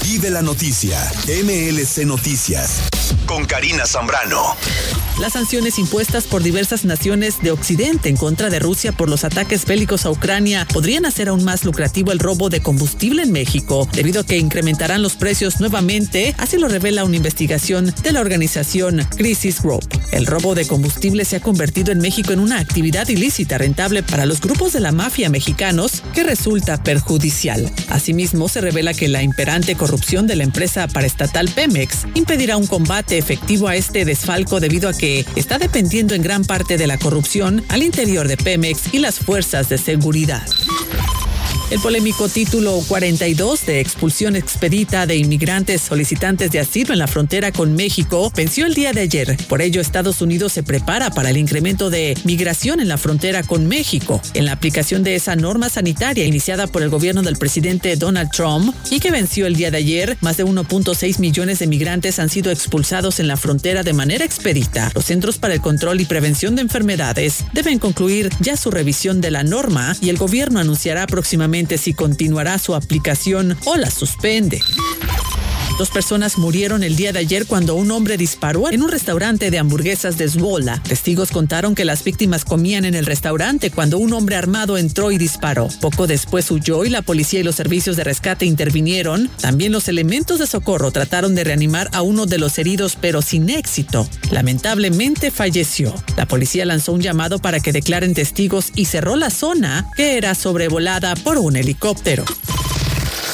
Y 0.05 0.19
de 0.19 0.29
la 0.29 0.41
noticia, 0.41 0.97
MLC 1.27 2.05
Noticias, 2.05 2.83
con 3.25 3.45
Karina 3.45 3.85
Zambrano. 3.85 4.55
Las 5.19 5.33
sanciones 5.33 5.77
impuestas 5.77 6.23
por 6.25 6.41
diversas 6.41 6.85
naciones 6.85 7.41
de 7.41 7.51
Occidente 7.51 8.09
en 8.09 8.17
contra 8.17 8.49
de 8.49 8.57
Rusia 8.57 8.91
por 8.91 9.09
los 9.09 9.23
ataques 9.23 9.65
bélicos 9.65 10.05
a 10.05 10.09
Ucrania 10.09 10.67
podrían 10.73 11.05
hacer 11.05 11.29
aún 11.29 11.43
más 11.43 11.63
lucrativo 11.65 12.11
el 12.11 12.17
robo 12.19 12.49
de 12.49 12.61
combustible 12.61 13.21
en 13.21 13.31
México, 13.31 13.87
debido 13.93 14.21
a 14.21 14.25
que 14.25 14.39
incrementarán 14.39 15.03
los 15.03 15.15
precios 15.15 15.59
nuevamente, 15.59 16.33
así 16.39 16.57
lo 16.57 16.67
revela 16.67 17.05
una 17.05 17.15
investigación 17.15 17.93
de 18.01 18.11
la 18.11 18.21
organización 18.21 19.07
Crisis 19.15 19.61
Group. 19.61 19.87
El 20.11 20.25
robo 20.25 20.55
de 20.55 20.65
combustible 20.65 21.25
se 21.25 21.35
ha 21.35 21.41
convertido 21.41 21.91
en 21.91 21.99
México 21.99 22.33
en 22.33 22.39
una 22.39 22.59
actividad 22.59 23.07
ilícita 23.07 23.59
rentable 23.59 24.01
para 24.01 24.25
los 24.25 24.41
grupos 24.41 24.73
de 24.73 24.79
la 24.79 24.91
mafia 24.91 25.29
mexicanos 25.29 26.01
que 26.15 26.23
resulta 26.23 26.81
perjudicial. 26.81 27.71
Asimismo, 27.89 28.49
se 28.49 28.61
revela 28.61 28.95
que 28.95 29.07
la 29.07 29.21
imperante 29.21 29.75
corrupción 29.75 30.25
de 30.25 30.37
la 30.37 30.43
empresa 30.43 30.87
paraestatal 30.87 31.49
Pemex 31.49 32.07
impedirá 32.15 32.57
un 32.57 32.67
combate 32.67 33.12
efectivo 33.17 33.67
a 33.67 33.75
este 33.75 34.05
desfalco 34.05 34.59
debido 34.59 34.89
a 34.89 34.93
que 34.93 35.25
está 35.35 35.57
dependiendo 35.57 36.15
en 36.15 36.21
gran 36.21 36.43
parte 36.43 36.77
de 36.77 36.87
la 36.87 36.97
corrupción 36.97 37.63
al 37.69 37.83
interior 37.83 38.27
de 38.27 38.37
Pemex 38.37 38.93
y 38.93 38.99
las 38.99 39.19
fuerzas 39.19 39.69
de 39.69 39.77
seguridad. 39.77 40.45
El 41.71 41.79
polémico 41.79 42.29
título 42.29 42.81
42 42.87 43.65
de 43.65 43.79
expulsión 43.79 44.35
expedita 44.35 45.07
de 45.07 45.15
inmigrantes 45.15 45.81
solicitantes 45.81 46.51
de 46.51 46.59
asilo 46.59 46.93
en 46.93 46.99
la 46.99 47.07
frontera 47.07 47.51
con 47.51 47.73
México 47.73 48.31
venció 48.35 48.67
el 48.67 48.75
día 48.75 48.91
de 48.91 49.01
ayer. 49.01 49.37
Por 49.47 49.61
ello, 49.61 49.81
Estados 49.81 50.21
Unidos 50.21 50.53
se 50.53 50.61
prepara 50.61 51.09
para 51.09 51.31
el 51.31 51.37
incremento 51.37 51.89
de 51.89 52.15
migración 52.25 52.79
en 52.79 52.89
la 52.89 52.97
frontera 52.97 53.41
con 53.41 53.67
México, 53.67 54.21
en 54.35 54.45
la 54.45 54.51
aplicación 54.51 55.03
de 55.03 55.15
esa 55.15 55.35
norma 55.35 55.69
sanitaria 55.69 56.25
iniciada 56.25 56.67
por 56.67 56.83
el 56.83 56.89
gobierno 56.89 57.23
del 57.23 57.37
presidente 57.37 57.95
Donald 57.95 58.29
Trump 58.29 58.75
y 58.91 58.99
que 58.99 59.11
venció 59.11 59.47
el 59.47 59.55
día 59.55 59.71
de 59.71 59.77
ayer. 59.77 60.17
Más 60.21 60.37
de 60.37 60.45
1.6 60.45 61.19
millones 61.19 61.59
de 61.59 61.67
migrantes 61.67 62.19
han 62.19 62.29
sido 62.29 62.51
expulsados 62.51 63.19
en 63.19 63.27
la 63.27 63.37
frontera 63.37 63.83
de 63.83 63.93
manera 63.93 64.25
expedita. 64.25 64.91
Los 64.93 65.05
Centros 65.05 65.39
para 65.39 65.55
el 65.55 65.61
Control 65.61 65.99
y 66.01 66.05
Prevención 66.05 66.55
de 66.55 66.61
Enfermedades 66.61 67.45
deben 67.53 67.79
concluir 67.79 68.29
ya 68.41 68.57
su 68.57 68.69
revisión 68.69 69.21
de 69.21 69.31
la 69.31 69.43
norma 69.43 69.95
y 70.01 70.09
el 70.09 70.17
gobierno 70.17 70.59
anunciará 70.59 71.07
próximamente 71.07 71.52
si 71.77 71.93
continuará 71.93 72.57
su 72.57 72.73
aplicación 72.73 73.55
o 73.65 73.75
la 73.77 73.91
suspende. 73.91 74.59
Dos 75.77 75.89
personas 75.89 76.37
murieron 76.37 76.83
el 76.83 76.95
día 76.95 77.11
de 77.11 77.19
ayer 77.19 77.47
cuando 77.47 77.73
un 77.73 77.89
hombre 77.89 78.15
disparó 78.15 78.71
en 78.71 78.83
un 78.83 78.89
restaurante 78.89 79.49
de 79.49 79.57
hamburguesas 79.57 80.19
de 80.19 80.29
Zwola. 80.29 80.81
Testigos 80.83 81.31
contaron 81.31 81.73
que 81.73 81.83
las 81.83 82.03
víctimas 82.03 82.45
comían 82.45 82.85
en 82.85 82.93
el 82.93 83.07
restaurante 83.07 83.71
cuando 83.71 83.97
un 83.97 84.13
hombre 84.13 84.35
armado 84.35 84.77
entró 84.77 85.11
y 85.11 85.17
disparó. 85.17 85.69
Poco 85.81 86.05
después 86.05 86.51
huyó 86.51 86.85
y 86.85 86.89
la 86.89 87.01
policía 87.01 87.39
y 87.39 87.43
los 87.43 87.55
servicios 87.55 87.95
de 87.95 88.03
rescate 88.03 88.45
intervinieron. 88.45 89.29
También 89.41 89.71
los 89.71 89.87
elementos 89.87 90.37
de 90.37 90.45
socorro 90.45 90.91
trataron 90.91 91.33
de 91.33 91.43
reanimar 91.43 91.89
a 91.91 92.03
uno 92.03 92.27
de 92.27 92.37
los 92.37 92.59
heridos, 92.59 92.95
pero 93.01 93.23
sin 93.23 93.49
éxito. 93.49 94.07
Lamentablemente 94.29 95.31
falleció. 95.31 95.95
La 96.17 96.27
policía 96.27 96.65
lanzó 96.65 96.93
un 96.93 97.01
llamado 97.01 97.39
para 97.39 97.59
que 97.59 97.71
declaren 97.71 98.13
testigos 98.13 98.71
y 98.75 98.85
cerró 98.85 99.15
la 99.15 99.31
zona 99.31 99.89
que 99.97 100.17
era 100.17 100.35
sobrevolada 100.35 101.15
por 101.15 101.39
un 101.39 101.55
helicóptero. 101.55 102.25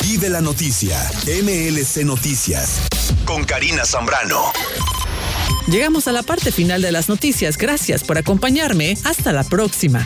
Vive 0.02 0.30
la 0.30 0.41
noticia. 0.41 0.97
MLC 1.26 2.04
Noticias. 2.04 2.82
Con 3.26 3.43
Karina 3.43 3.86
Zambrano. 3.86 4.52
Llegamos 5.68 6.08
a 6.08 6.12
la 6.12 6.24
parte 6.24 6.52
final 6.52 6.82
de 6.82 6.91
las 6.91 7.10
noticias. 7.10 7.58
Gracias 7.58 8.04
por 8.04 8.18
acompañarme. 8.18 8.97
Hasta 9.04 9.32
la 9.34 9.43
próxima. 9.43 10.06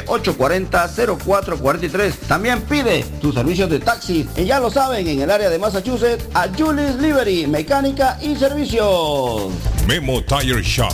617-840-0443. 0.05 2.13
También 2.27 2.61
pide 2.61 3.03
tus 3.21 3.35
servicios 3.35 3.69
de 3.69 3.79
taxi. 3.79 4.27
Y 4.35 4.45
ya 4.45 4.59
lo 4.59 4.71
saben, 4.71 5.07
en 5.07 5.21
el 5.21 5.31
área 5.31 5.49
de 5.49 5.59
Massachusetts, 5.59 6.25
a 6.33 6.47
Julie's 6.57 6.95
Liberty, 6.95 7.47
mecánica 7.47 8.17
y 8.21 8.35
servicios. 8.35 9.51
Memo 9.87 10.21
Tire 10.23 10.61
Shop, 10.61 10.93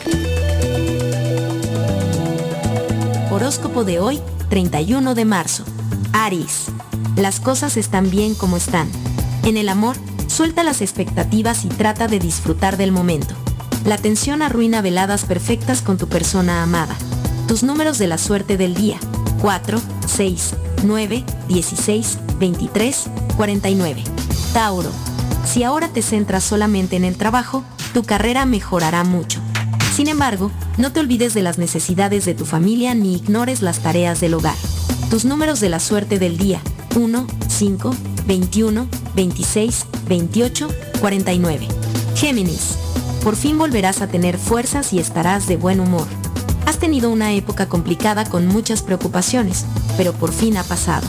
Horóscopo 3.31 3.85
de 3.85 3.99
hoy, 3.99 4.21
31 4.51 5.15
de 5.15 5.25
marzo. 5.25 5.65
Aries. 6.13 6.67
Las 7.17 7.41
cosas 7.41 7.77
están 7.77 8.11
bien 8.11 8.35
como 8.35 8.57
están. 8.57 8.91
En 9.45 9.57
el 9.57 9.69
amor, 9.69 9.97
Suelta 10.33 10.65
las 10.65 10.81
expectativas 10.81 11.67
y 11.67 11.69
trata 11.69 12.09
de 12.09 12.19
disfrutar 12.19 12.79
del 12.79 12.91
momento. 12.91 13.35
La 13.85 13.99
tensión 13.99 14.41
arruina 14.41 14.81
veladas 14.81 15.27
perfectas 15.27 15.83
con 15.83 15.99
tu 15.99 16.09
persona 16.09 16.63
amada. 16.63 16.97
Tus 17.49 17.63
números 17.63 17.99
de 17.99 18.07
la 18.07 18.17
suerte 18.17 18.57
del 18.57 18.73
día. 18.73 18.97
4, 19.43 19.79
6, 20.07 20.55
9, 20.85 21.25
16, 21.49 22.19
23, 22.39 23.11
49. 23.37 24.05
Tauro. 24.55 24.91
Si 25.45 25.65
ahora 25.65 25.89
te 25.89 26.01
centras 26.01 26.45
solamente 26.45 26.97
en 26.97 27.05
el 27.05 27.19
trabajo, 27.19 27.63
tu 27.93 28.03
carrera 28.03 28.47
mejorará 28.47 29.05
mucho. 29.05 29.39
Sin 29.95 30.09
embargo, 30.09 30.51
no 30.79 30.93
te 30.93 31.01
olvides 31.01 31.35
de 31.35 31.43
las 31.43 31.59
necesidades 31.59 32.25
de 32.25 32.33
tu 32.33 32.47
familia 32.47 32.95
ni 32.95 33.17
ignores 33.17 33.61
las 33.61 33.81
tareas 33.81 34.21
del 34.21 34.33
hogar. 34.33 34.57
Tus 35.11 35.27
números 35.27 35.61
de 35.61 35.69
la 35.69 35.79
suerte 35.79 36.19
del 36.19 36.39
día. 36.39 36.63
1, 36.97 37.27
5, 37.49 37.95
21, 38.27 38.89
26, 39.15 39.87
28, 40.09 40.69
49. 41.01 41.69
Géminis. 42.15 42.77
Por 43.23 43.37
fin 43.37 43.59
volverás 43.59 44.01
a 44.03 44.09
tener 44.09 44.39
fuerzas 44.39 44.93
y 44.93 44.99
estarás 44.99 45.47
de 45.47 45.57
buen 45.57 45.81
humor. 45.81 46.07
Has 46.67 46.79
tenido 46.79 47.11
una 47.11 47.33
época 47.33 47.69
complicada 47.69 48.25
con 48.25 48.47
muchas 48.47 48.83
preocupaciones, 48.83 49.65
pero 49.97 50.13
por 50.13 50.33
fin 50.33 50.57
ha 50.57 50.65
pasado. 50.65 51.07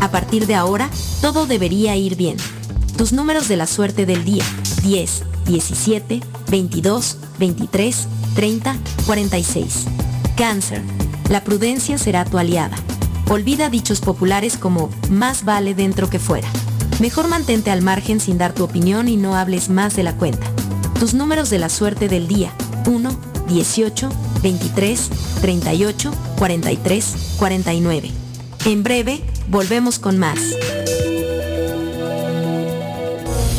A 0.00 0.10
partir 0.10 0.46
de 0.46 0.54
ahora, 0.54 0.88
todo 1.20 1.46
debería 1.46 1.96
ir 1.96 2.16
bien. 2.16 2.36
Tus 2.96 3.12
números 3.12 3.48
de 3.48 3.56
la 3.56 3.66
suerte 3.66 4.06
del 4.06 4.24
día. 4.24 4.44
10, 4.82 5.24
17, 5.46 6.20
22, 6.50 7.16
23, 7.38 8.08
30, 8.34 8.76
46. 9.06 9.86
Cáncer. 10.36 10.82
La 11.28 11.44
prudencia 11.44 11.98
será 11.98 12.24
tu 12.24 12.38
aliada. 12.38 12.76
Olvida 13.28 13.70
dichos 13.70 14.00
populares 14.00 14.56
como 14.56 14.90
más 15.10 15.44
vale 15.44 15.74
dentro 15.74 16.08
que 16.10 16.18
fuera. 16.18 16.48
Mejor 17.00 17.28
mantente 17.28 17.70
al 17.70 17.80
margen 17.80 18.20
sin 18.20 18.36
dar 18.36 18.52
tu 18.52 18.62
opinión 18.62 19.08
y 19.08 19.16
no 19.16 19.34
hables 19.34 19.70
más 19.70 19.96
de 19.96 20.02
la 20.02 20.16
cuenta. 20.16 20.46
Tus 20.98 21.14
números 21.14 21.48
de 21.48 21.58
la 21.58 21.70
suerte 21.70 22.08
del 22.08 22.28
día. 22.28 22.52
1, 22.86 23.10
18, 23.48 24.10
23, 24.42 25.10
38, 25.40 26.12
43, 26.38 27.36
49. 27.38 28.10
En 28.66 28.82
breve, 28.82 29.22
volvemos 29.48 29.98
con 29.98 30.18
más. 30.18 30.38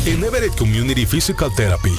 En 0.06 0.22
Everett 0.22 0.56
Community 0.56 1.04
Physical 1.04 1.50
Therapy 1.56 1.98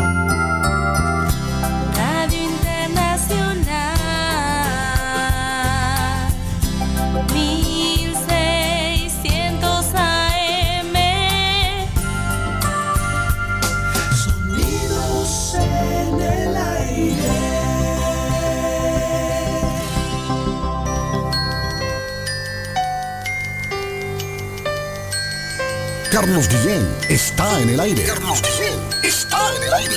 Carlos 26.12 26.49
Guillén 26.49 26.86
está 27.07 27.62
en 27.62 27.70
el 27.70 27.80
aire. 27.80 28.03
Carlos 28.03 28.41
Guillén 28.41 28.80
está 29.01 29.55
en 29.55 29.64
el 29.64 29.74
aire. 29.74 29.95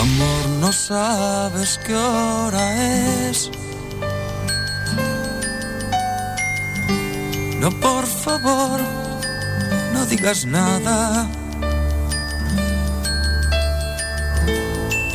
Amor, 0.00 0.48
no 0.60 0.72
sabes 0.72 1.80
qué 1.84 1.94
hora 1.94 3.28
es. 3.28 3.50
No, 7.58 7.70
por 7.80 8.06
favor, 8.06 8.80
no 9.92 10.06
digas 10.06 10.46
nada. 10.46 11.28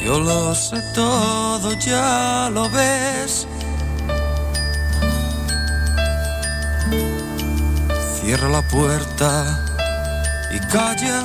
Yo 0.03 0.19
lo 0.19 0.53
sé 0.53 0.81
todo, 0.93 1.71
ya 1.79 2.49
lo 2.51 2.69
ves. 2.69 3.47
Cierra 8.33 8.47
la 8.47 8.61
puerta 8.61 9.59
y 10.51 10.59
calla. 10.67 11.23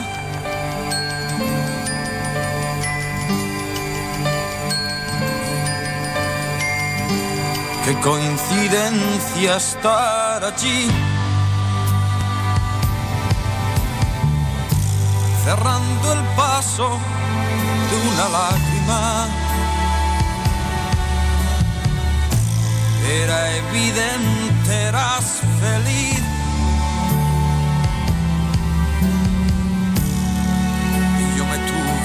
Qué 7.84 7.94
coincidencia 8.00 9.56
estar 9.56 10.44
allí. 10.44 10.88
Cerrando 15.44 16.12
el 16.12 16.22
paso 16.34 16.88
de 17.88 17.96
una 18.10 18.28
lágrima. 18.36 19.28
Era 23.22 23.56
evidente, 23.58 24.82
eras 24.88 25.40
feliz. 25.60 26.15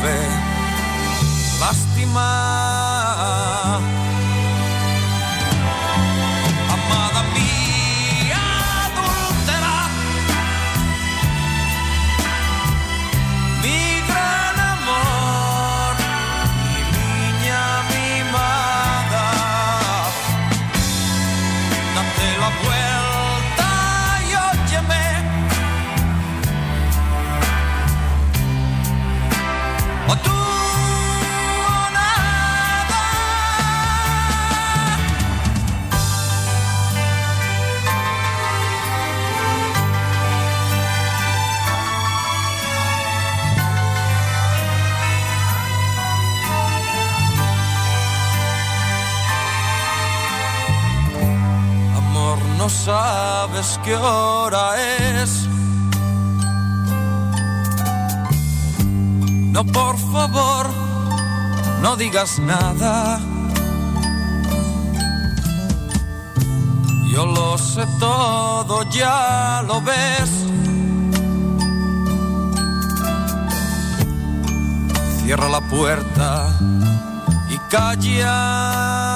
Me 0.01 0.09
tuve 0.09 0.41
sabes 53.61 53.79
qué 53.83 53.95
hora 53.95 55.21
es. 55.21 55.47
No, 59.51 59.63
por 59.65 59.97
favor, 59.97 60.69
no 61.81 61.95
digas 61.95 62.39
nada. 62.39 63.19
Yo 67.11 67.25
lo 67.25 67.57
sé 67.57 67.85
todo, 67.99 68.83
ya 68.89 69.63
lo 69.67 69.81
ves. 69.81 70.29
Cierra 75.23 75.49
la 75.49 75.61
puerta 75.61 76.47
y 77.49 77.57
calla. 77.69 79.10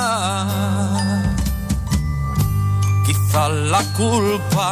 La 3.36 3.84
culpa 3.98 4.72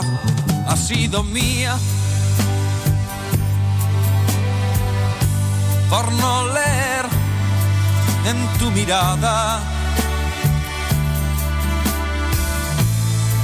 ha 0.70 0.78
sido 0.78 1.22
mía 1.22 1.76
por 5.90 6.10
no 6.14 6.48
leer 6.48 7.06
en 8.26 8.60
tu 8.60 8.72
mirada 8.72 9.60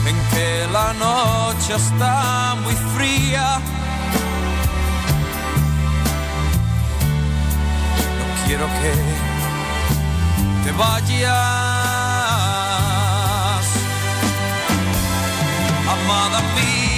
en 0.07 0.15
que 0.31 0.67
la 0.71 0.93
noche 0.93 1.75
está 1.75 2.55
muy 2.63 2.75
fría. 2.95 3.59
No 8.19 8.47
quiero 8.47 8.67
que 8.67 8.93
te 10.63 10.71
vayas, 10.77 11.78
amada 16.09 16.41
mía, 16.55 16.88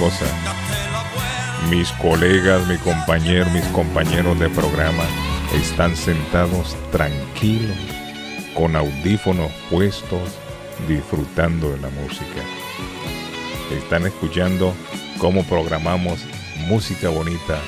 cosa. 0.00 0.24
Mis 1.68 1.92
colegas, 1.92 2.66
mi 2.66 2.78
compañero, 2.78 3.48
mis 3.50 3.64
compañeros 3.66 4.40
de 4.40 4.48
programa 4.48 5.04
están 5.54 5.94
sentados 5.94 6.74
tranquilos, 6.90 7.76
con 8.56 8.76
audífonos 8.76 9.52
puestos, 9.70 10.22
disfrutando 10.88 11.70
de 11.70 11.78
la 11.80 11.90
música. 11.90 12.40
Están 13.70 14.06
escuchando 14.06 14.74
cómo 15.18 15.44
programamos 15.44 16.18
música 16.66 17.10
bonita 17.10 17.58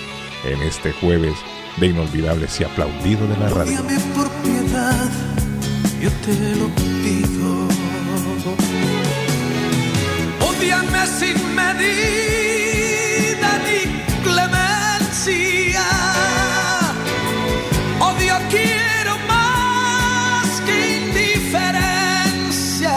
en 0.45 0.63
este 0.63 0.93
jueves 0.93 1.35
de 1.77 1.89
inolvidables 1.89 2.59
y 2.61 2.65
aplaudido 2.65 3.29
de 3.29 3.37
la 3.37 3.49
radio. 3.51 3.79
Sin 11.05 11.37
medida 11.57 13.51
ni 13.67 13.81
clemencia. 14.23 15.87
Odio 18.01 18.37
quiero 18.49 19.19
más 19.27 20.47
que 20.65 20.77
indiferencia. 20.99 22.97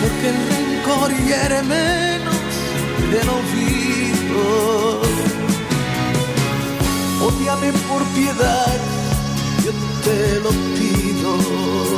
Porque 0.00 0.26
el 0.30 0.38
rencor 0.48 1.08
hiere 1.26 1.60
menos 1.62 2.42
del 3.10 3.28
olvido. 3.28 4.42
Ódiame 7.28 7.70
por 7.88 8.02
piedad, 8.14 8.78
yo 9.64 9.72
te 10.02 10.18
lo 10.40 10.50
pido. 10.76 11.97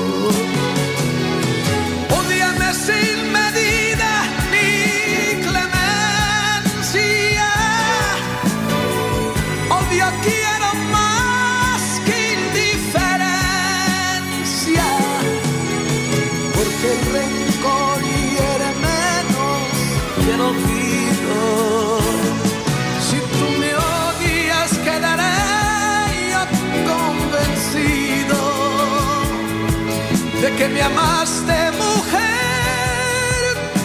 Que 30.61 30.69
me 30.69 30.83
amaste, 30.83 31.71
mujer, 31.79 32.21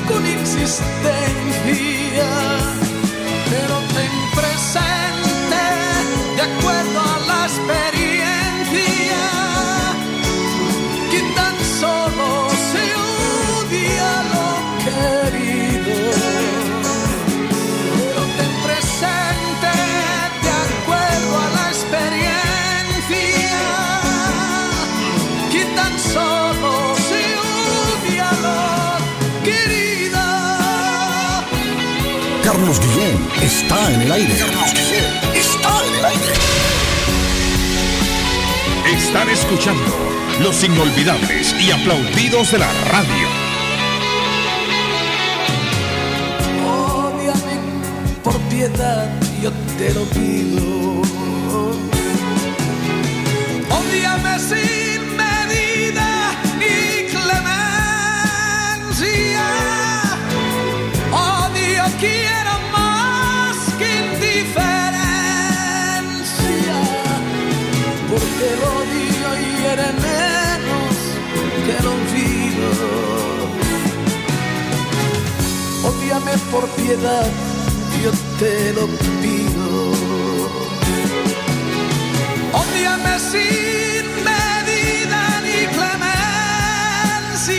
con 0.10 0.26
insistencia. 0.28 1.45
Carlos 32.46 32.80
Guillén 32.80 33.18
está 33.42 33.92
en 33.92 34.02
el 34.04 34.12
aire. 34.12 34.38
Carlos 34.38 34.72
Guillén 34.72 35.04
está 35.34 35.84
en 35.88 35.96
el 35.96 36.06
aire. 36.06 36.34
Están 38.96 39.30
escuchando 39.30 39.92
los 40.44 40.64
inolvidables 40.64 41.56
y 41.60 41.72
aplaudidos 41.72 42.52
de 42.52 42.60
la 42.60 42.72
radio. 42.92 43.28
Ódiame 46.68 47.58
por 48.24 48.40
piedad, 48.42 49.10
yo 49.42 49.52
te 49.80 49.92
lo 49.96 50.04
pido. 50.04 51.02
Ódiame 53.72 54.40
sin 54.40 54.65
por 76.52 76.68
piedad, 76.70 77.26
yo 78.04 78.12
te 78.40 78.74
lo 78.74 78.88
pido. 79.22 79.92
Ódiame 82.54 83.20
sin 83.20 84.06
medida 84.24 85.42
ni 85.46 85.66
clemencia. 85.76 87.54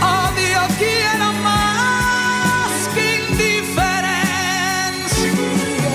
Odio 0.00 0.60
quiero 0.78 1.28
más 1.42 2.72
que 2.94 3.04
indiferencia. 3.28 5.94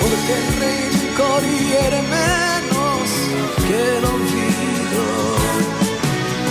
Porque 0.00 0.32
el 0.40 0.46
rencor 0.64 1.40
hiere 1.42 2.00
menos 2.02 3.04
que 3.66 3.78
el 3.98 4.04
olvido. 4.04 5.04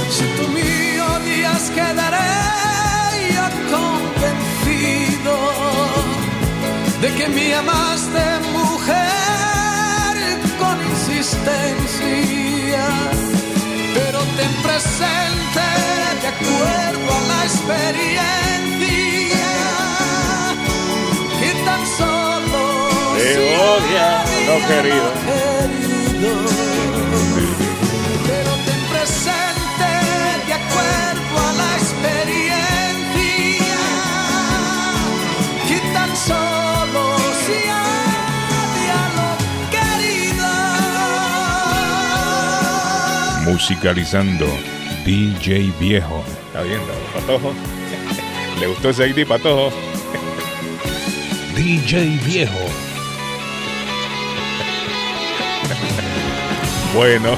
Si 0.09 0.23
tú 0.35 0.43
me 0.53 0.69
odias, 1.01 1.63
quedaré 1.71 2.38
de 7.01 7.13
que 7.15 7.27
me 7.29 7.55
amaste 7.55 8.39
mujer 8.51 8.97
con 10.59 10.75
insistencia. 10.91 12.85
Pero 13.93 14.19
ten 14.37 14.53
presente 14.61 15.67
de 16.21 16.27
acuerdo 16.27 17.09
a 17.17 17.21
la 17.31 17.39
experiencia 17.45 18.29
que 21.39 21.49
tan 21.65 21.83
solo 21.97 22.61
Te 23.17 23.31
odia, 23.71 24.09
no 24.47 24.55
querido. 24.67 25.09
Musicalizando 43.69 44.47
DJ 45.05 45.71
Viejo. 45.79 46.23
¿Está 46.47 46.63
viendo, 46.63 46.87
Patojo? 47.13 47.53
¿Le 48.59 48.65
gustó 48.65 48.89
ese 48.89 49.09
ID, 49.09 49.27
Patojo? 49.27 49.71
DJ 51.55 52.19
Viejo. 52.25 52.57
Bueno, 56.95 57.37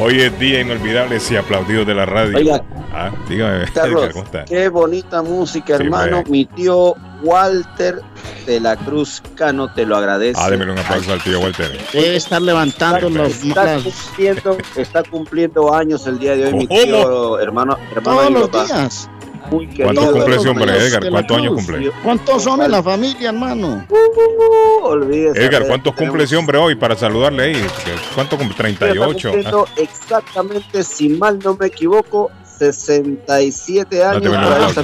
hoy 0.00 0.22
es 0.22 0.36
día 0.40 0.60
inolvidable 0.62 1.18
y 1.30 1.36
aplaudido 1.36 1.84
de 1.84 1.94
la 1.94 2.04
radio. 2.04 2.36
Oiga. 2.36 2.64
Ah, 2.92 3.12
dígame, 3.28 3.66
Carlos, 3.72 4.08
¿cómo 4.12 4.24
está? 4.24 4.44
qué 4.46 4.68
bonita 4.68 5.22
música, 5.22 5.76
Sí, 5.76 5.84
hermano. 5.84 6.16
hombre. 6.18 6.32
Mi 6.32 6.46
tío 6.46 6.96
Walter 7.22 8.00
de 8.44 8.58
la 8.58 8.74
Cruz 8.74 9.22
Cano 9.40 9.72
te 9.72 9.86
lo 9.86 9.96
agradece. 9.96 10.38
Ah, 10.38 10.50
un 10.50 10.78
aplauso 10.78 11.14
al 11.14 11.22
tío 11.22 11.40
Walter. 11.40 11.78
Debe 11.94 12.16
estar 12.16 12.42
levantando 12.42 13.08
los 13.08 13.42
está 13.42 13.78
cumpliendo, 13.82 14.58
está 14.76 15.02
cumpliendo 15.02 15.74
años 15.74 16.06
el 16.06 16.18
día 16.18 16.36
de 16.36 16.48
hoy, 16.48 16.52
mi 16.52 16.66
tío, 16.66 17.38
hermano, 17.40 17.78
hermano 17.90 18.18
Todos 18.20 18.32
los 18.32 18.48
papá. 18.50 18.64
días. 18.82 19.08
Muy 19.50 19.66
querido. 19.66 19.86
¿Cuántos 19.94 20.12
cumple 20.12 20.36
ese 20.36 20.48
hombre, 20.50 20.76
Edgar? 20.76 21.08
¿Cuántos 21.10 21.36
años 21.38 21.54
cumple? 21.54 21.90
¿Cuántos 22.04 22.42
son 22.42 22.62
en 22.62 22.70
la 22.70 22.82
familia, 22.82 23.30
hermano? 23.30 23.86
Uh, 23.88 24.84
olvídese. 24.84 25.40
Edgar, 25.42 25.54
a 25.54 25.58
ver, 25.60 25.68
¿cuántos 25.68 25.92
cumple 25.94 26.06
tenemos- 26.06 26.24
ese 26.24 26.36
hombre 26.36 26.58
hoy 26.58 26.74
para 26.74 26.94
saludarle 26.94 27.42
ahí? 27.44 27.66
¿Cuánto 28.14 28.36
cumple? 28.36 28.52
Está 28.52 28.62
38. 28.64 29.30
cumpliendo 29.30 29.66
exactamente, 29.76 30.84
si 30.84 31.08
mal 31.08 31.38
no 31.42 31.56
me 31.58 31.68
equivoco, 31.68 32.30
67 32.60 34.04
años. 34.04 34.32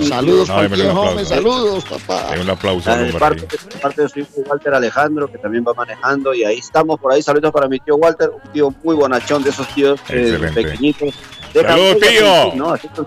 Saludos, 0.09 0.49
No, 0.49 0.55
aplauso. 0.61 1.25
saludos, 1.27 1.85
papá. 1.85 2.33
Hay 2.33 2.41
un 2.41 2.51
aplauso 2.51 2.91
Ah, 2.91 2.97
de 2.97 3.13
parte, 3.13 3.43
de 3.43 3.79
parte 3.81 4.03
de 4.03 4.09
su 4.09 4.21
hijo 4.21 4.31
Walter 4.49 4.75
Alejandro, 4.75 5.31
que 5.31 5.39
también 5.39 5.65
va 5.67 5.75
manejando, 5.75 6.35
y 6.35 6.45
ahí 6.45 6.59
estamos 6.59 6.99
por 6.99 7.13
ahí. 7.13 7.23
Saludos 7.23 7.53
para 7.53 7.69
mi 7.69 7.79
tío 7.81 7.97
Walter, 7.97 8.31
un 8.31 8.53
tío 8.53 8.75
muy 8.83 8.97
bonachón 8.97 9.43
de 9.43 9.51
esos 9.51 9.67
tíos 9.69 10.01
eh, 10.09 10.39
pequeñitos. 10.55 11.15
¡Saludos, 11.53 11.97
tío! 12.01 12.55
¿no? 12.55 12.73
Así 12.73 12.89
que, 12.89 13.03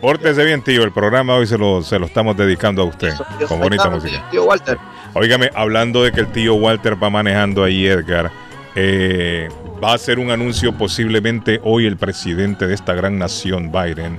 Pórtese 0.00 0.44
bien, 0.44 0.62
tío. 0.62 0.82
El 0.82 0.92
programa 0.92 1.36
hoy 1.36 1.46
se 1.46 1.58
lo, 1.58 1.82
se 1.82 1.98
lo 1.98 2.06
estamos 2.06 2.34
dedicando 2.36 2.82
a 2.82 2.84
usted. 2.86 3.12
Con 3.46 3.60
bonita 3.60 3.90
música. 3.90 4.26
Tío 4.30 4.44
Walter. 4.44 4.78
Óigame, 5.12 5.50
hablando 5.54 6.02
de 6.02 6.12
que 6.12 6.20
el 6.20 6.28
tío 6.32 6.54
Walter 6.54 7.02
va 7.02 7.10
manejando 7.10 7.64
ahí, 7.64 7.86
Edgar, 7.86 8.30
eh, 8.74 9.48
va 9.82 9.92
a 9.92 9.94
hacer 9.94 10.18
un 10.18 10.30
anuncio 10.30 10.72
posiblemente 10.76 11.60
hoy 11.64 11.86
el 11.86 11.96
presidente 11.96 12.66
de 12.66 12.74
esta 12.74 12.94
gran 12.94 13.18
nación, 13.18 13.72
Biden, 13.72 14.18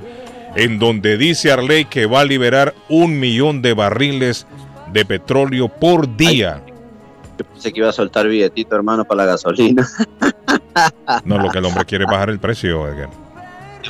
en 0.56 0.80
donde 0.80 1.18
dice 1.18 1.52
Arley 1.52 1.86
que 1.86 2.06
va 2.06 2.22
a 2.22 2.26
liberar 2.26 2.74
un 2.90 3.20
millón 3.20 3.62
de 3.62 3.74
barriles 3.74 4.46
de 4.92 5.06
petróleo 5.06 5.70
por 5.70 6.18
día. 6.18 6.62
Yo 7.38 7.46
pensé 7.46 7.72
que 7.72 7.80
iba 7.80 7.90
a 7.90 7.94
soltar 7.94 8.28
billetito, 8.28 8.76
hermano, 8.76 9.06
para 9.06 9.26
la 9.26 9.32
gasolina. 9.32 9.88
No, 11.26 11.38
lo 11.38 11.50
que 11.50 11.58
el 11.58 11.66
hombre 11.66 11.84
quiere 11.84 12.06
es 12.06 12.10
bajar 12.10 12.30
el 12.30 12.40
precio, 12.40 12.88
Edgar. 12.88 13.10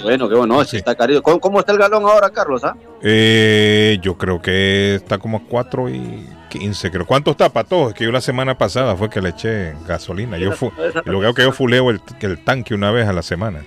bueno, 0.02 0.28
qué 0.28 0.36
bueno, 0.36 0.64
si 0.64 0.78
está 0.78 0.96
cariño. 0.96 1.22
¿Cómo, 1.22 1.40
cómo 1.40 1.60
está 1.60 1.72
el 1.74 1.78
galón 1.78 2.04
ahora, 2.04 2.32
Carlos? 2.32 2.64
ah? 2.64 2.76
Eh, 3.04 4.00
yo 4.02 4.18
creo 4.18 4.42
que 4.42 4.96
está 4.96 5.20
como 5.20 5.38
a 5.38 5.42
4 5.48 5.90
y 5.90 6.26
15, 6.60 6.92
creo. 6.92 7.06
¿Cuánto 7.06 7.32
está, 7.32 7.50
Pato? 7.50 7.90
Es 7.90 7.94
que 7.96 8.04
yo 8.04 8.12
la 8.12 8.22
semana 8.22 8.58
pasada 8.58 8.96
fue 8.96 9.10
que 9.10 9.22
le 9.22 9.30
eché 9.30 9.74
gasolina. 9.88 10.38
Yo 10.38 10.52
fu 10.52 10.72
lo 11.06 11.22
que 11.22 11.34
que 11.34 11.42
yo 11.44 11.52
fuleo 11.52 11.90
el, 11.90 12.02
el 12.20 12.44
tanque 12.44 12.74
una 12.76 12.92
vez 12.92 13.08
a 13.08 13.14
la 13.14 13.22
semana. 13.22 13.64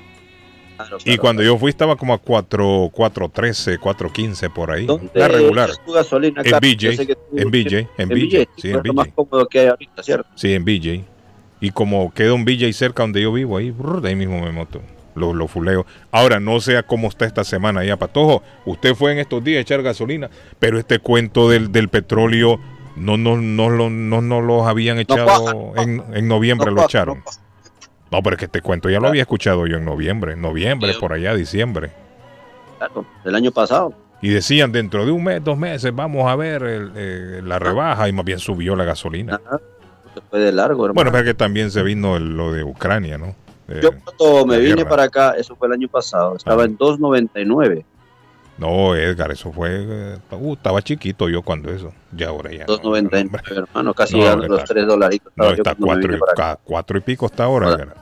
Claro, 0.76 0.96
Y 0.98 1.02
claro, 1.04 1.20
cuando 1.22 1.42
yo 1.42 1.56
fui 1.56 1.70
estaba 1.70 1.96
como 1.96 2.14
a 2.14 2.18
4, 2.18 2.90
4.13, 2.92 3.78
4.15 3.78 4.52
por 4.52 4.70
ahí. 4.70 4.86
¿Dónde 4.86 5.08
La 5.14 5.28
regular. 5.28 5.70
gasolina, 5.94 6.42
En 6.44 6.50
BJ, 6.60 7.06
que 7.06 7.14
tú- 7.14 7.20
en 7.36 7.50
BJ, 7.50 7.88
en 7.96 8.08
BJ, 8.08 8.38
BJ, 8.38 8.48
sí, 8.56 8.68
en 8.70 8.74
más 8.94 9.06
BJ. 9.06 9.12
cómodo 9.14 9.46
que 9.48 9.60
hay 9.60 9.66
ahorita, 9.68 10.02
¿cierto? 10.02 10.28
Sí, 10.34 10.52
en 10.52 10.64
BJ. 10.64 11.04
Y 11.60 11.70
como 11.70 12.12
queda 12.12 12.34
un 12.34 12.44
BJ 12.44 12.72
cerca 12.72 13.02
donde 13.04 13.22
yo 13.22 13.32
vivo, 13.32 13.56
ahí, 13.56 13.70
brr, 13.70 14.00
de 14.02 14.08
ahí 14.10 14.16
mismo 14.16 14.40
me 14.42 14.50
moto. 14.52 14.80
Lo, 15.14 15.32
lo 15.32 15.46
fuleo. 15.46 15.86
Ahora, 16.10 16.40
no 16.40 16.60
sé 16.60 16.76
a 16.76 16.82
cómo 16.82 17.06
está 17.06 17.24
esta 17.24 17.44
semana 17.44 17.82
allá, 17.82 17.96
Patojo. 17.96 18.42
Usted 18.66 18.96
fue 18.96 19.12
en 19.12 19.18
estos 19.20 19.44
días 19.44 19.58
a 19.58 19.60
echar 19.60 19.80
gasolina, 19.80 20.28
pero 20.58 20.76
este 20.76 20.98
cuento 20.98 21.48
del, 21.48 21.70
del 21.70 21.88
petróleo 21.88 22.58
no, 22.96 23.16
no, 23.16 23.36
no, 23.36 23.68
lo- 23.70 23.90
no, 23.90 24.20
no 24.20 24.40
los 24.40 24.66
habían 24.66 24.98
echado 24.98 25.72
en, 25.76 26.02
en 26.12 26.28
noviembre, 26.28 26.70
lo 26.70 26.82
echaron. 26.84 27.22
No, 28.10 28.22
pero 28.22 28.34
es 28.34 28.38
que 28.38 28.44
este 28.44 28.60
cuento 28.60 28.88
ya 28.90 29.00
lo 29.00 29.08
había 29.08 29.22
escuchado 29.22 29.66
yo 29.66 29.76
en 29.78 29.84
noviembre, 29.84 30.36
noviembre, 30.36 30.94
por 31.00 31.12
allá, 31.12 31.34
diciembre. 31.34 31.90
Claro, 32.78 33.04
del 33.24 33.34
año 33.34 33.50
pasado. 33.50 33.92
Y 34.22 34.28
decían, 34.30 34.72
dentro 34.72 35.04
de 35.04 35.10
un 35.12 35.22
mes, 35.24 35.42
dos 35.42 35.58
meses, 35.58 35.94
vamos 35.94 36.30
a 36.30 36.36
ver 36.36 36.62
el, 36.62 36.92
eh, 36.94 37.40
la 37.44 37.58
rebaja 37.58 38.08
y 38.08 38.12
más 38.12 38.24
bien 38.24 38.38
subió 38.38 38.74
la 38.76 38.84
gasolina. 38.84 39.40
Se 40.14 40.20
fue 40.30 40.38
de 40.40 40.52
largo, 40.52 40.84
hermano. 40.86 40.94
Bueno, 40.94 41.12
pero 41.12 41.24
que 41.24 41.34
también 41.34 41.70
se 41.70 41.82
vino 41.82 42.16
el- 42.16 42.36
lo 42.36 42.52
de 42.52 42.62
Ucrania, 42.64 43.18
¿no? 43.18 43.34
Eh, 43.68 43.80
Yo 43.82 43.90
cuando 44.18 44.46
me 44.46 44.58
vine 44.58 44.76
guerra. 44.76 44.88
para 44.88 45.02
acá, 45.04 45.34
eso 45.36 45.56
fue 45.56 45.66
el 45.68 45.74
año 45.74 45.88
pasado, 45.88 46.36
estaba 46.36 46.64
en 46.64 46.76
2.99. 46.78 47.84
No, 48.56 48.94
Edgar, 48.94 49.32
eso 49.32 49.50
fue. 49.52 49.68
eh, 49.72 50.16
uh, 50.30 50.52
estaba 50.54 50.80
chiquito 50.82 51.28
yo 51.28 51.42
cuando 51.42 51.70
eso. 51.70 51.92
Ya 52.12 52.28
ahora 52.28 52.52
ya. 52.52 52.66
2.99, 52.66 53.40
hermano, 53.50 53.94
casi 53.94 54.18
No, 54.18 54.36
los 54.36 54.60
está- 54.60 54.74
3 54.74 54.86
dolaritos. 54.86 55.32
No, 55.34 55.50
está 55.50 55.74
cuando 55.74 55.86
me 55.86 55.86
cuatro 55.86 56.08
vine 56.08 56.16
y, 56.16 56.34
para 56.36 56.56
cuatro 56.56 56.98
y 56.98 57.00
pico 57.00 57.26
está 57.26 57.44
ahora, 57.44 57.68
Edgar. 57.70 57.94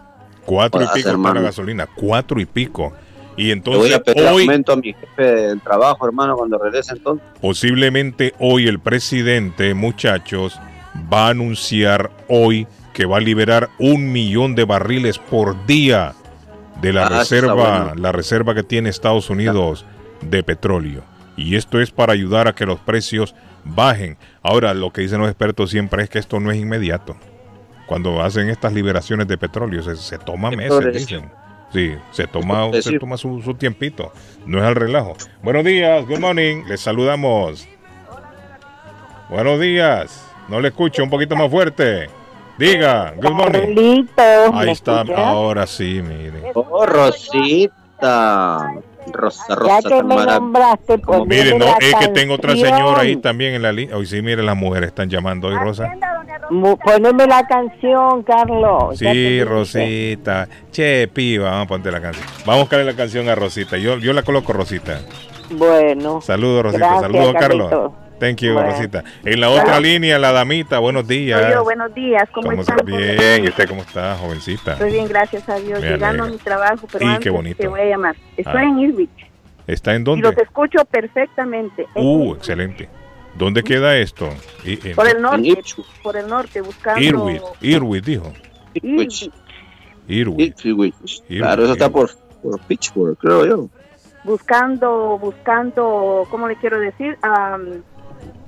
Cuatro 0.45 0.81
y 0.83 0.85
Jodas, 0.85 0.95
pico 0.97 0.99
está 0.99 1.09
la 1.09 1.13
hermano. 1.15 1.43
gasolina. 1.43 1.87
Cuatro 1.87 2.41
y 2.41 2.45
pico. 2.47 2.93
Y 3.35 3.45
Le 3.45 3.47
voy 3.47 3.53
entonces 3.53 3.95
a 3.95 4.01
pedir 4.01 4.25
hoy, 4.27 4.43
aumento 4.43 4.73
a 4.73 4.77
mi 4.77 4.93
jefe 4.93 5.23
del 5.23 5.61
trabajo, 5.63 6.05
hermano, 6.07 6.37
cuando 6.37 6.59
regrese 6.59 6.93
entonces. 6.93 7.27
posiblemente 7.41 8.35
hoy 8.39 8.69
el 8.69 8.79
presidente, 8.79 9.73
muchachos, 9.73 10.59
va 11.11 11.29
a 11.29 11.31
anunciar 11.31 12.11
hoy 12.29 12.67
que 12.93 13.07
va 13.07 13.17
a 13.17 13.21
liberar 13.21 13.71
un 13.79 14.13
millón 14.13 14.55
de 14.55 14.65
barriles 14.65 15.17
por 15.19 15.65
día 15.65 16.13
de 16.83 16.93
la 16.93 17.07
Ah, 17.07 17.21
reserva, 17.21 17.55
bueno. 17.55 17.95
la 17.95 18.13
reserva 18.13 18.55
que 18.55 18.63
tiene 18.65 18.91
Estados 18.91 19.31
Unidos 19.31 19.87
de 20.23 20.43
petróleo. 20.43 21.03
Y 21.37 21.57
esto 21.57 21.81
es 21.81 21.91
para 21.91 22.13
ayudar 22.13 22.49
a 22.49 22.55
que 22.55 22.67
los 22.67 22.81
precios 22.81 23.35
bajen. 23.65 24.17
Ahora, 24.43 24.75
lo 24.75 24.93
que 24.93 25.03
dicen 25.03 25.21
los 25.21 25.29
expertos 25.29 25.71
siempre 25.71 26.03
es 26.03 26.11
que 26.11 26.19
esto 26.19 26.41
no 26.41 26.51
es 26.51 26.59
inmediato. 26.59 27.17
Cuando 27.87 28.23
hacen 28.23 28.49
estas 28.49 28.73
liberaciones 28.73 29.29
de 29.29 29.39
petróleo, 29.39 29.83
se, 29.83 29.97
se 29.97 30.19
toma 30.19 30.51
Es 30.51 30.57
meses, 30.57 30.95
dicen. 30.95 31.31
Sí, 31.73 31.95
se 32.11 32.27
toma, 32.27 32.71
se 32.81 32.99
toma 32.99 33.17
su, 33.17 33.41
su 33.41 33.55
tiempito. 33.55 34.13
No 34.47 34.59
es 34.59 34.65
al 34.65 34.75
relajo. 34.75 35.15
Buenos 35.43 35.65
días, 35.65 36.07
good 36.07 36.19
morning. 36.19 36.65
Les 36.69 36.81
saludamos. 36.81 37.67
Buenos 39.31 39.59
días. 39.59 40.27
No 40.49 40.61
le 40.61 40.69
escucho 40.69 41.03
un 41.03 41.09
poquito 41.09 41.35
más 41.35 41.51
fuerte. 41.51 42.11
Diga, 42.59 43.15
good 43.17 43.31
morning. 43.31 44.07
Ahí 44.19 44.67
¿me 44.67 44.73
está, 44.73 45.01
escuchas? 45.01 45.19
ahora 45.19 45.67
sí, 45.67 46.03
mire. 46.03 46.53
Oh, 46.55 46.85
Rosita. 46.85 48.71
Rosa, 49.13 49.55
Rosa, 49.55 49.81
Ya 49.83 49.89
que 49.89 50.03
me 50.03 50.17
nombraste, 50.17 51.01
como- 51.01 51.19
poneme 51.21 51.43
Mire, 51.45 51.59
no, 51.59 51.65
la 51.67 51.77
es 51.81 51.95
que 51.97 52.09
tengo 52.09 52.35
otra 52.35 52.51
canción. 52.51 52.69
señora 52.77 53.01
ahí 53.01 53.17
también 53.17 53.55
en 53.55 53.63
la 53.63 53.73
línea. 53.73 53.97
Hoy 53.97 54.07
sí, 54.07 54.23
mire, 54.23 54.43
las 54.43 54.57
mujeres 54.57 54.89
están 54.89 55.09
llamando 55.09 55.49
hoy, 55.49 55.57
Rosa. 55.57 55.93
Poneme 56.85 57.27
la 57.27 57.47
canción, 57.47 58.23
Carlos. 58.25 58.99
Sí. 58.99 59.43
Rosita. 59.45 60.49
Che, 60.71 61.09
piba, 61.09 61.51
vamos 61.51 61.65
a 61.65 61.69
ponerte 61.69 61.91
la 61.93 62.01
canción. 62.01 62.27
Vamos 62.41 62.55
a 62.55 62.59
buscarle 62.61 62.85
la 62.85 62.95
canción 62.97 63.29
a 63.29 63.35
Rosita. 63.35 63.77
Yo, 63.79 63.99
yo 63.99 64.13
la 64.13 64.23
coloco, 64.23 64.53
Rosita. 64.53 65.01
Bueno. 65.51 66.21
Saludos, 66.21 66.65
Rosita. 66.65 66.87
Gracias, 66.87 67.13
Saludos, 67.13 67.35
Carlos. 67.39 67.93
Thank 68.23 68.37
you, 68.43 68.53
Bueno. 68.53 68.71
Rosita. 68.71 69.03
En 69.25 69.41
la 69.41 69.51
otra 69.51 69.81
línea, 69.81 70.17
la 70.17 70.31
damita, 70.31 70.79
buenos 70.79 71.09
días. 71.09 71.53
Yo, 71.53 71.65
buenos 71.65 71.93
días, 71.93 72.23
¿cómo, 72.31 72.51
¿Cómo 72.51 72.61
están? 72.63 72.79
está? 72.79 72.97
Bien, 72.97 73.45
¿y 73.45 73.49
usted 73.49 73.69
cómo 73.69 73.83
está, 73.83 74.15
jovencita? 74.17 74.75
Estoy 74.75 74.93
bien, 74.93 75.09
gracias 75.09 75.49
a 75.49 75.57
Dios, 75.59 75.81
Me 75.81 75.91
llegando 75.91 76.23
a 76.23 76.29
mi 76.29 76.37
trabajo, 76.37 76.87
pero 76.93 77.05
Y 77.05 77.09
antes 77.09 77.25
qué 77.25 77.31
bonito. 77.31 77.57
te 77.59 77.67
voy 77.67 77.81
a 77.81 77.85
llamar. 77.87 78.15
Estoy 78.37 78.61
Ah. 78.61 78.63
en 78.63 78.79
Irvich 78.79 79.11
¿Está 79.67 79.97
en 79.97 80.03
y 80.03 80.05
dónde? 80.05 80.29
los 80.29 80.39
escucho 80.39 80.85
perfectamente. 80.85 81.85
En 81.97 82.07
Uh, 82.07 82.35
excelente. 82.35 82.89
¿Dónde 83.35 83.65
queda 83.65 83.97
esto? 83.97 84.29
I- 84.65 84.79
en- 84.91 84.95
por 84.95 85.09
el 85.09 85.21
norte, 85.21 85.59
por 86.05 86.17
el 86.17 86.29
norte, 86.29 86.61
buscando 86.61 87.01
Irwin, 87.01 87.41
Irwin 87.61 88.03
dijo. 88.05 88.33
Irvich, 88.75 89.31
Irwin. 90.07 90.55
Claro, 91.29 91.65
eso 91.65 91.73
está 91.73 91.89
por, 91.89 92.09
por 92.41 92.61
Pittsburgh, 92.61 93.19
creo 93.19 93.47
yo. 93.47 93.69
buscando, 94.23 95.19
buscando, 95.19 96.25
¿cómo 96.31 96.47
le 96.47 96.55
quiero 96.55 96.79
decir? 96.79 97.19
Um, 97.25 97.83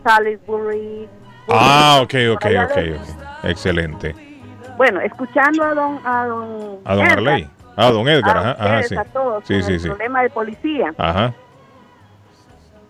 Salisbury. 0.05 1.09
Ah, 1.49 2.01
ok, 2.03 2.15
ok, 2.35 2.47
ok. 2.65 3.45
Excelente. 3.45 4.15
Bueno, 4.77 5.01
escuchando 5.01 5.63
a 5.65 5.75
don, 5.75 6.01
a 6.05 6.27
don, 6.27 6.79
A 6.85 6.95
don 6.95 7.05
Edgar, 7.05 7.19
Arley. 7.19 7.51
Ah, 7.77 7.91
don 7.91 8.09
Edgar, 8.09 8.37
a 8.37 8.41
ajá, 8.41 8.51
ajá, 8.59 8.83
sí. 8.85 8.97
a 8.97 9.05
todos, 9.05 9.45
Sí, 9.47 9.63
sí, 9.63 9.73
el 9.75 9.81
sí. 9.81 9.89
problema 9.89 10.23
de 10.23 10.31
policía. 10.31 10.95
Ajá. 10.97 11.35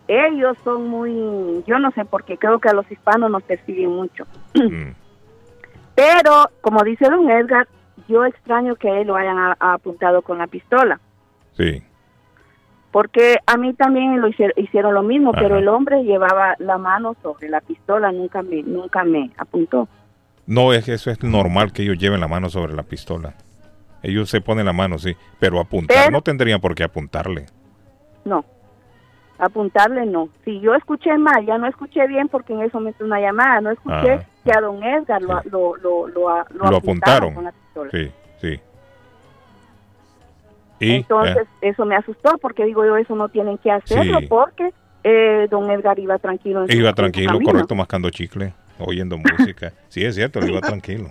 Ellos 0.06 0.56
son 0.64 0.88
muy, 0.88 1.64
yo 1.66 1.78
no 1.78 1.90
sé, 1.92 2.04
porque 2.04 2.36
creo 2.36 2.58
que 2.58 2.68
a 2.68 2.74
los 2.74 2.90
hispanos 2.90 3.30
nos 3.30 3.42
persiguen 3.42 3.90
mucho. 3.90 4.24
Mm. 4.54 4.90
Pero, 5.94 6.50
como 6.60 6.82
dice 6.82 7.08
don 7.08 7.30
Edgar, 7.30 7.66
yo 8.08 8.24
extraño 8.24 8.74
que 8.76 9.00
él 9.00 9.06
lo 9.06 9.16
hayan 9.16 9.38
a- 9.38 9.56
apuntado 9.60 10.20
con 10.22 10.38
la 10.38 10.46
pistola. 10.46 11.00
Sí. 11.56 11.82
Porque 12.94 13.38
a 13.44 13.56
mí 13.56 13.74
también 13.74 14.20
lo 14.20 14.28
hicieron, 14.28 14.52
hicieron 14.56 14.94
lo 14.94 15.02
mismo, 15.02 15.32
Ajá. 15.32 15.40
pero 15.42 15.58
el 15.58 15.66
hombre 15.66 16.04
llevaba 16.04 16.54
la 16.60 16.78
mano 16.78 17.16
sobre 17.24 17.48
la 17.48 17.60
pistola, 17.60 18.12
nunca 18.12 18.40
me, 18.42 18.62
nunca 18.62 19.02
me 19.02 19.32
apuntó. 19.36 19.88
No, 20.46 20.72
es 20.72 20.84
que 20.84 20.92
eso 20.92 21.10
es 21.10 21.20
normal 21.24 21.72
que 21.72 21.82
ellos 21.82 21.98
lleven 21.98 22.20
la 22.20 22.28
mano 22.28 22.48
sobre 22.50 22.72
la 22.72 22.84
pistola. 22.84 23.34
Ellos 24.00 24.30
se 24.30 24.40
ponen 24.40 24.66
la 24.66 24.72
mano, 24.72 24.98
sí. 24.98 25.16
Pero 25.40 25.58
apuntar 25.58 25.96
Pero- 26.04 26.10
no 26.12 26.22
tendrían 26.22 26.60
por 26.60 26.76
qué 26.76 26.84
apuntarle. 26.84 27.46
No, 28.24 28.44
apuntarle 29.38 30.06
no. 30.06 30.28
Si 30.44 30.60
yo 30.60 30.76
escuché 30.76 31.18
mal, 31.18 31.44
ya 31.44 31.58
no 31.58 31.66
escuché 31.66 32.06
bien 32.06 32.28
porque 32.28 32.52
en 32.52 32.62
eso 32.62 32.78
me 32.78 32.90
hizo 32.90 33.04
una 33.04 33.18
llamada, 33.18 33.60
no 33.60 33.70
escuché 33.72 34.12
Ajá. 34.12 34.26
que 34.44 34.52
a 34.56 34.60
don 34.60 34.80
Edgar 34.84 35.20
lo, 35.20 35.42
lo, 35.50 35.76
lo, 35.76 36.06
lo, 36.06 36.44
lo 36.70 36.76
apuntaron. 36.76 37.34
con 37.34 37.42
la 37.44 37.50
pistola. 37.50 37.90
Sí, 37.90 38.10
sí. 38.40 38.60
Y, 40.80 40.96
Entonces, 40.96 41.46
eh, 41.62 41.68
eso 41.70 41.84
me 41.84 41.96
asustó 41.96 42.36
porque 42.38 42.64
digo 42.64 42.84
yo, 42.84 42.96
eso 42.96 43.14
no 43.16 43.28
tienen 43.28 43.58
que 43.58 43.70
hacerlo 43.70 44.18
Sí. 44.20 44.26
porque 44.26 44.70
eh, 45.04 45.46
don 45.50 45.70
Edgar 45.70 45.98
iba 45.98 46.18
tranquilo. 46.18 46.62
en 46.62 46.68
su- 46.70 46.76
iba 46.76 46.88
en 46.88 46.92
su 46.92 46.96
tranquilo, 46.96 47.38
correcto, 47.44 47.74
mascando 47.74 48.08
chicle, 48.10 48.54
oyendo 48.78 49.18
música. 49.18 49.72
Sí, 49.88 50.04
es 50.04 50.14
cierto, 50.14 50.44
iba 50.46 50.60
tranquilo. 50.60 51.10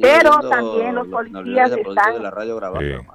Pero 0.00 0.30
también 0.48 0.94
los 0.94 1.06
policías 1.08 1.70
están, 1.72 2.22
la 2.22 2.30
radio 2.30 2.56
grabando. 2.56 2.80
Sí. 3.02 3.06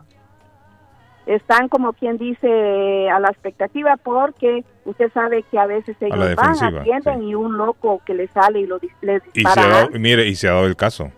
están 1.25 1.67
como 1.67 1.93
quien 1.93 2.17
dice 2.17 3.09
a 3.09 3.19
la 3.19 3.29
expectativa 3.29 3.97
porque 3.97 4.63
usted 4.85 5.11
sabe 5.13 5.43
que 5.43 5.59
a 5.59 5.65
veces 5.67 5.95
ellos 5.99 6.17
la 6.17 6.35
van, 6.35 6.53
defensiva, 6.53 6.81
atienden 6.81 7.23
y 7.23 7.35
un 7.35 7.57
loco 7.57 8.01
que 8.05 8.13
le 8.15 8.27
sale 8.29 8.61
y 8.61 8.65
lo 8.67 8.79
dis- 8.79 8.93
le 9.01 9.15
Y 9.15 9.19
se 9.19 9.31
dispara. 9.33 9.63
ha 9.63 9.67
dado, 9.67 9.89
mire, 9.99 10.25
y 10.27 10.35
se 10.35 10.47
ha 10.47 10.53
dado 10.53 10.65
el 10.65 10.75
caso. 10.75 11.11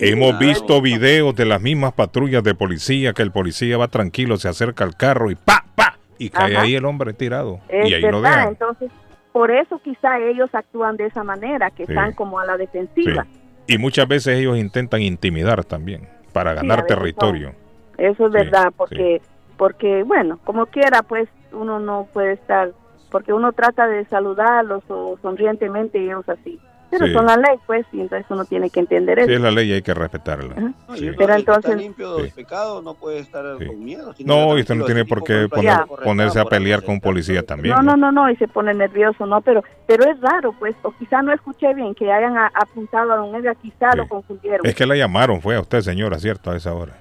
Hemos 0.00 0.38
visto 0.38 0.80
videos 0.80 1.34
de 1.36 1.44
las 1.44 1.60
mismas 1.60 1.92
patrullas 1.92 2.42
de 2.42 2.54
policía 2.54 3.12
que 3.12 3.22
el 3.22 3.30
policía 3.32 3.76
va 3.76 3.88
tranquilo, 3.88 4.36
se 4.38 4.48
acerca 4.48 4.84
al 4.84 4.96
carro 4.96 5.30
y 5.30 5.34
pa, 5.34 5.64
pa, 5.74 5.98
y 6.18 6.30
cae 6.30 6.54
Ajá. 6.54 6.62
ahí 6.64 6.74
el 6.74 6.84
hombre 6.86 7.12
tirado. 7.12 7.60
Es 7.68 7.88
y 7.90 7.94
ahí 7.94 8.02
lo 8.02 8.20
verdad, 8.20 8.36
dejan. 8.38 8.48
entonces 8.48 8.90
por 9.32 9.50
eso 9.50 9.78
quizá 9.84 10.18
ellos 10.18 10.50
actúan 10.54 10.96
de 10.96 11.06
esa 11.06 11.22
manera, 11.22 11.70
que 11.70 11.86
Sí. 11.86 11.92
están 11.92 12.12
como 12.12 12.38
a 12.40 12.46
la 12.46 12.54
Sí. 12.54 12.60
defensiva. 12.60 13.26
Y 13.66 13.78
muchas 13.78 14.08
veces 14.08 14.38
ellos 14.38 14.56
intentan 14.58 15.02
intimidar 15.02 15.64
también 15.64 16.08
para 16.32 16.54
ganar 16.54 16.86
territorio. 16.86 17.52
Eso 17.98 18.26
es 18.26 18.32
verdad, 18.32 18.72
porque, 18.76 19.20
porque 19.56 20.02
bueno, 20.02 20.40
como 20.44 20.66
quiera, 20.66 21.02
pues 21.02 21.28
uno 21.52 21.78
no 21.78 22.08
puede 22.12 22.32
estar, 22.32 22.70
porque 23.10 23.32
uno 23.32 23.52
trata 23.52 23.86
de 23.86 24.04
saludarlos 24.06 24.82
o 24.88 25.18
sonrientemente 25.22 25.98
y 25.98 26.06
ellos 26.06 26.28
así. 26.28 26.58
Pero 26.90 27.06
Sí. 27.06 27.12
son 27.12 27.26
la 27.26 27.36
ley, 27.36 27.56
pues, 27.66 27.86
y 27.92 28.00
entonces 28.00 28.26
uno 28.30 28.44
tiene 28.44 28.68
que 28.68 28.80
entender 28.80 29.18
Sí, 29.18 29.24
eso. 29.24 29.32
es 29.34 29.40
la 29.40 29.50
ley 29.50 29.70
y 29.70 29.72
hay 29.74 29.82
que 29.82 29.94
respetarla. 29.94 30.54
Ajá. 30.56 30.72
Sí. 30.96 31.10
Pero 31.16 31.34
está 31.34 31.36
entonces- 31.36 31.76
limpio 31.76 32.16
pecado 32.34 32.82
no 32.82 32.94
puede 32.94 33.20
estar 33.20 33.44
con 33.64 33.84
miedo. 33.84 34.12
No, 34.24 34.56
y 34.58 34.62
usted 34.62 34.74
no 34.74 34.84
tiene 34.86 35.04
por 35.04 35.22
qué 35.22 35.48
poner- 35.48 35.84
ponerse 36.02 36.40
a 36.40 36.44
pelear 36.44 36.82
con 36.82 36.94
un 36.94 37.00
policía 37.00 37.44
también. 37.44 37.74
No, 37.76 37.82
no, 37.82 37.96
no, 37.96 38.10
no, 38.10 38.30
y 38.30 38.36
se 38.36 38.48
pone 38.48 38.74
nervioso, 38.74 39.26
¿no? 39.26 39.40
Pero 39.40 39.62
pero 39.86 40.08
es 40.10 40.20
raro, 40.20 40.52
pues, 40.58 40.74
o 40.82 40.92
quizá 40.92 41.20
no 41.22 41.32
escuché 41.32 41.74
bien 41.74 41.94
que 41.94 42.10
hayan 42.12 42.36
a- 42.38 42.50
apuntado 42.54 43.12
a 43.12 43.16
don 43.16 43.34
Edgar, 43.34 43.56
quizá 43.56 43.94
lo 43.96 44.06
confundieron. 44.08 44.64
Es 44.66 44.74
que 44.74 44.86
la 44.86 44.94
llamaron, 44.96 45.40
fue 45.40 45.56
a 45.56 45.60
usted, 45.60 45.80
señora, 45.80 46.18
¿cierto? 46.18 46.50
A 46.50 46.56
esa 46.56 46.72
hora. 46.74 46.94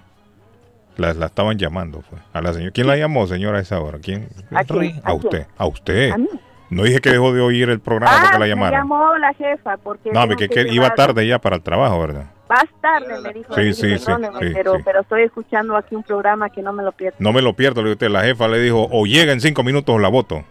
La, 0.97 1.13
la 1.13 1.27
estaban 1.27 1.57
llamando, 1.57 2.01
fue. 2.01 2.17
A 2.33 2.41
la 2.41 2.51
señora. 2.51 2.71
¿Quién 2.71 2.87
la 2.87 2.97
llamó, 2.97 3.25
señora, 3.27 3.59
a 3.59 3.61
esa 3.61 3.79
hora? 3.79 3.99
¿Quién? 3.99 4.27
¿A 4.51 4.63
quién? 4.65 4.99
A 5.03 5.09
¿A 5.09 5.13
usted. 5.13 5.29
quién? 5.29 5.47
A 5.57 5.65
usted. 5.65 6.11
¿A 6.11 6.17
mí? 6.17 6.27
No 6.69 6.83
dije 6.83 6.99
que 6.99 7.09
dejó 7.09 7.33
de 7.33 7.41
oír 7.41 7.69
el 7.69 7.79
programa 7.79 8.15
Ah, 8.15 8.19
porque 8.21 8.33
la 8.39 8.45
me 8.45 8.49
llamaron. 8.49 8.79
llamó 8.79 9.17
la 9.17 9.33
jefa 9.33 9.77
porque... 9.77 10.11
No, 10.11 10.27
que, 10.35 10.67
iba 10.71 10.93
tarde 10.93 11.25
ya 11.27 11.39
para 11.39 11.55
el 11.55 11.61
trabajo, 11.63 11.99
¿verdad? 11.99 12.25
Vas 12.47 12.65
tarde, 12.81 13.21
me 13.21 13.33
dijo. 13.33 13.53
Sí, 13.53 13.73
sí, 13.73 13.97
sí, 13.97 14.05
"Perdóneme, 14.05 14.39
sí, 14.39 14.51
pero, 14.53 14.75
sí. 14.75 14.81
pero 14.83 15.01
estoy 15.01 15.21
escuchando 15.23 15.75
aquí 15.75 15.95
un 15.95 16.03
programa 16.03 16.49
que 16.49 16.61
no 16.61 16.73
me 16.73 16.83
lo 16.83 16.91
pierdo. 16.91 17.17
No 17.19 17.31
me 17.31 17.41
lo 17.41 17.53
pierdo, 17.53 17.83
le 17.83 17.91
usted. 17.91 18.09
La 18.09 18.21
jefa 18.23 18.47
le 18.47 18.59
dijo, 18.59 18.87
o 18.91 19.05
llega 19.05 19.31
en 19.33 19.39
cinco 19.41 19.63
minutos 19.63 19.95
o 19.95 19.99
la 19.99 20.07
voto. 20.09 20.43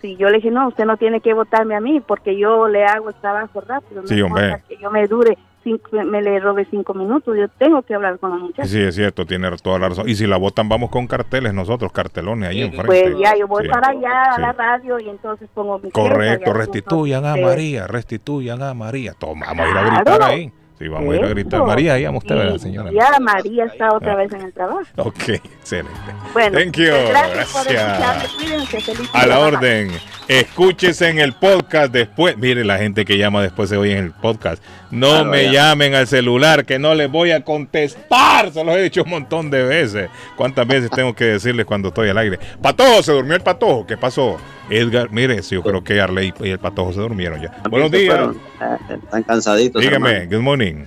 Sí, 0.00 0.16
yo 0.16 0.28
le 0.28 0.36
dije, 0.36 0.50
no, 0.50 0.68
usted 0.68 0.84
no 0.84 0.96
tiene 0.96 1.20
que 1.20 1.32
votarme 1.34 1.74
a 1.74 1.80
mí 1.80 2.00
porque 2.00 2.38
yo 2.38 2.68
le 2.68 2.84
hago 2.84 3.08
el 3.10 3.14
trabajo 3.16 3.60
rápido. 3.62 4.06
Sí, 4.06 4.20
hombre. 4.22 4.62
que 4.68 4.76
yo 4.78 4.90
me 4.90 5.06
dure, 5.06 5.36
cinco, 5.66 5.90
me 6.04 6.22
le 6.22 6.38
robe 6.38 6.64
cinco 6.70 6.94
minutos, 6.94 7.36
yo 7.36 7.48
tengo 7.58 7.82
que 7.82 7.94
hablar 7.94 8.18
con 8.20 8.30
la 8.30 8.36
muchacha. 8.36 8.68
Sí, 8.68 8.80
es 8.80 8.94
cierto, 8.94 9.26
tiene 9.26 9.50
toda 9.62 9.80
la 9.80 9.88
razón. 9.88 10.08
Y 10.08 10.14
si 10.14 10.26
la 10.26 10.36
votan, 10.36 10.68
vamos 10.68 10.90
con 10.90 11.08
carteles 11.08 11.52
nosotros, 11.52 11.90
cartelones 11.90 12.50
ahí 12.50 12.62
enfrente. 12.62 12.86
Pues 12.86 13.18
ya, 13.18 13.36
yo 13.36 13.48
voy 13.48 13.64
Sí. 13.64 13.68
para 13.70 13.88
allá 13.88 14.22
a 14.30 14.34
Sí. 14.36 14.40
la 14.42 14.52
radio 14.52 15.00
y 15.00 15.08
entonces 15.08 15.48
pongo 15.52 15.78
mi 15.80 15.90
Correcto, 15.90 16.52
restituyan 16.52 17.24
a 17.24 17.34
María, 17.36 17.86
restituyan 17.88 18.62
a 18.62 18.74
María. 18.74 19.12
Toma, 19.18 19.46
vamos 19.46 19.66
a 19.66 19.70
ir 19.70 19.76
a 19.76 19.82
gritar 19.96 20.22
ahí. 20.22 20.52
Sí, 20.78 20.88
vamos 20.88 21.14
a 21.14 21.16
ir 21.16 21.24
a 21.24 21.28
gritar. 21.28 21.62
María, 21.64 21.98
llama 21.98 22.18
usted, 22.18 22.34
Sí, 22.34 22.38
¿verdad, 22.38 22.58
señora? 22.58 22.90
Ya 22.92 23.18
María 23.18 23.64
está 23.64 23.94
otra 23.94 24.12
Ah. 24.12 24.16
vez 24.16 24.32
en 24.32 24.42
el 24.42 24.52
trabajo. 24.52 24.82
Ok, 24.96 25.28
excelente. 25.30 25.90
Bueno, 26.34 26.58
Thank 26.58 26.76
you, 26.76 26.84
gracias, 27.08 27.48
por 27.48 27.64
gracias. 27.64 27.92
escucharme. 27.92 28.24
Cuídense, 28.36 28.80
feliz 28.80 29.10
A 29.14 29.26
la 29.26 29.38
orden. 29.40 29.90
Escúchese 30.28 31.08
en 31.08 31.18
el 31.20 31.32
podcast 31.34 31.92
después. 31.92 32.36
Mire, 32.36 32.64
la 32.64 32.78
gente 32.78 33.04
que 33.04 33.16
llama 33.16 33.40
después 33.42 33.70
se 33.70 33.76
oye 33.76 33.92
en 33.96 34.04
el 34.06 34.10
podcast. 34.12 34.62
No 34.90 35.08
Claro, 35.08 35.24
me 35.30 35.44
ya. 35.44 35.52
llamen 35.52 35.94
al 35.94 36.06
celular 36.08 36.64
que 36.66 36.78
no 36.78 36.94
les 36.94 37.10
voy 37.10 37.30
a 37.30 37.42
contestar. 37.42 38.50
Se 38.52 38.62
los 38.64 38.76
he 38.76 38.82
dicho 38.82 39.02
un 39.04 39.10
montón 39.10 39.50
de 39.50 39.62
veces. 39.62 40.10
¿Cuántas 40.36 40.66
veces 40.66 40.90
tengo 40.90 41.14
que 41.14 41.24
decirles 41.24 41.64
cuando 41.64 41.88
estoy 41.88 42.08
al 42.10 42.18
aire? 42.18 42.38
Patojo, 42.60 43.02
se 43.02 43.12
durmió 43.12 43.34
el 43.36 43.40
patojo. 43.42 43.86
¿Qué 43.86 43.96
pasó? 43.96 44.36
Edgar, 44.70 45.10
mire, 45.12 45.42
sí, 45.42 45.54
yo 45.54 45.62
creo 45.62 45.82
que 45.84 46.00
Arley 46.00 46.32
y 46.40 46.50
el 46.50 46.58
patojo 46.58 46.92
se 46.92 47.00
durmieron 47.00 47.40
ya. 47.40 47.62
Buenos 47.70 47.90
días. 47.90 48.14
fueron. 48.16 48.40
Ah, 48.60 48.78
Están 48.88 49.22
cansaditos. 49.22 49.80
Dígame, 49.80 50.10
hermano. 50.10 50.30
good 50.36 50.42
morning. 50.42 50.84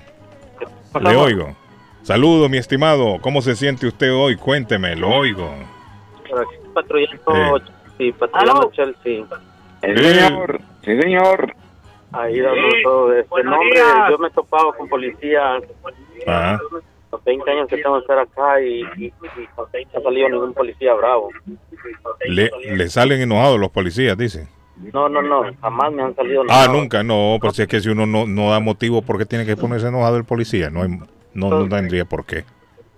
Le 1.02 1.16
oigo. 1.16 1.56
Saludos, 2.04 2.50
mi 2.50 2.58
estimado. 2.58 3.20
¿Cómo 3.22 3.42
se 3.42 3.56
siente 3.56 3.88
usted 3.88 4.14
hoy? 4.14 4.36
Cuénteme, 4.36 4.96
lo 4.96 5.10
oigo. 5.10 5.54
Patrullando, 6.74 7.62
sí, 7.98 8.12
patrullando 8.14 8.72
Chelsea. 8.72 9.26
Sí, 9.82 9.96
señor. 10.04 10.62
Sí, 10.84 11.02
señor. 11.02 11.54
Ahí 12.12 12.40
dando 12.40 12.68
todo 12.84 13.14
este 13.14 13.44
nombre. 13.44 13.80
Yo 14.10 14.18
me 14.18 14.28
he 14.28 14.32
topado 14.32 14.74
con 14.74 14.90
policía 14.90 15.58
Ajá. 16.28 16.60
Los 17.12 17.24
20 17.24 17.52
años 17.52 17.68
que 17.68 17.78
tengo 17.78 17.96
de 17.96 18.02
estar 18.02 18.20
acá 18.20 18.62
y, 18.62 18.82
y, 18.98 19.06
y 19.06 19.12
no 19.58 19.64
ha 20.00 20.02
salido 20.04 20.30
ningún 20.30 20.54
policía 20.54 20.94
bravo. 20.94 21.30
Le, 22.28 22.52
le 22.76 22.90
salen 22.90 23.22
enojados 23.22 23.60
los 23.60 23.70
policías, 23.72 24.18
dice. 24.18 24.48
No, 24.94 25.10
no, 25.10 25.22
no, 25.22 25.44
jamás 25.60 25.92
me 25.92 26.04
han 26.04 26.16
salido 26.16 26.42
Ah, 26.44 26.66
nada. 26.66 26.68
nunca, 26.70 27.04
no, 27.04 27.38
pero 27.42 27.54
si 27.54 27.64
es 27.64 27.68
que 27.68 27.82
si 27.82 27.90
uno 27.90 28.06
no, 28.06 28.26
no 28.26 28.52
da 28.52 28.60
motivo, 28.62 29.02
¿por 29.02 29.18
qué 29.18 29.26
tiene 29.26 29.46
que 29.46 29.58
ponerse 29.58 29.88
enojado 29.88 30.16
el 30.18 30.24
policía? 30.24 30.70
No, 30.70 30.84
hay- 30.84 30.90
no, 31.34 31.50
no 31.50 31.68
tendría 31.70 32.06
por 32.06 32.26
qué. 32.26 32.46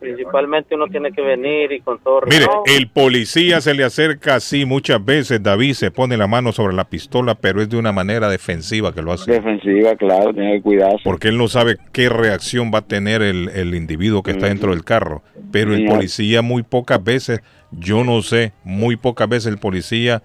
Principalmente 0.01 0.73
uno 0.75 0.87
tiene 0.87 1.11
que 1.11 1.21
venir 1.21 1.71
y 1.71 1.79
con 1.79 1.99
todo 1.99 2.21
Mire, 2.25 2.47
el 2.75 2.89
policía 2.89 3.61
se 3.61 3.75
le 3.75 3.83
acerca 3.83 4.35
así 4.35 4.65
muchas 4.65 5.03
veces, 5.05 5.41
David 5.43 5.73
se 5.73 5.91
pone 5.91 6.17
la 6.17 6.25
mano 6.25 6.51
sobre 6.51 6.73
la 6.75 6.85
pistola, 6.89 7.35
pero 7.35 7.61
es 7.61 7.69
de 7.69 7.77
una 7.77 7.91
manera 7.91 8.27
defensiva 8.27 8.93
que 8.93 9.03
lo 9.03 9.11
hace. 9.11 9.31
Defensiva, 9.31 9.95
claro, 9.95 10.33
tiene 10.33 10.53
que 10.53 10.61
cuidarse. 10.63 11.01
Porque 11.03 11.27
él 11.27 11.37
no 11.37 11.47
sabe 11.47 11.77
qué 11.93 12.09
reacción 12.09 12.71
va 12.73 12.79
a 12.79 12.87
tener 12.87 13.21
el, 13.21 13.49
el 13.49 13.75
individuo 13.75 14.23
que 14.23 14.31
está 14.31 14.47
dentro 14.47 14.71
del 14.71 14.83
carro. 14.83 15.21
Pero 15.51 15.75
el 15.75 15.85
policía 15.85 16.41
muy 16.41 16.63
pocas 16.63 17.03
veces, 17.03 17.41
yo 17.71 18.03
no 18.03 18.21
sé, 18.23 18.53
muy 18.63 18.95
pocas 18.95 19.29
veces 19.29 19.51
el 19.53 19.59
policía 19.59 20.23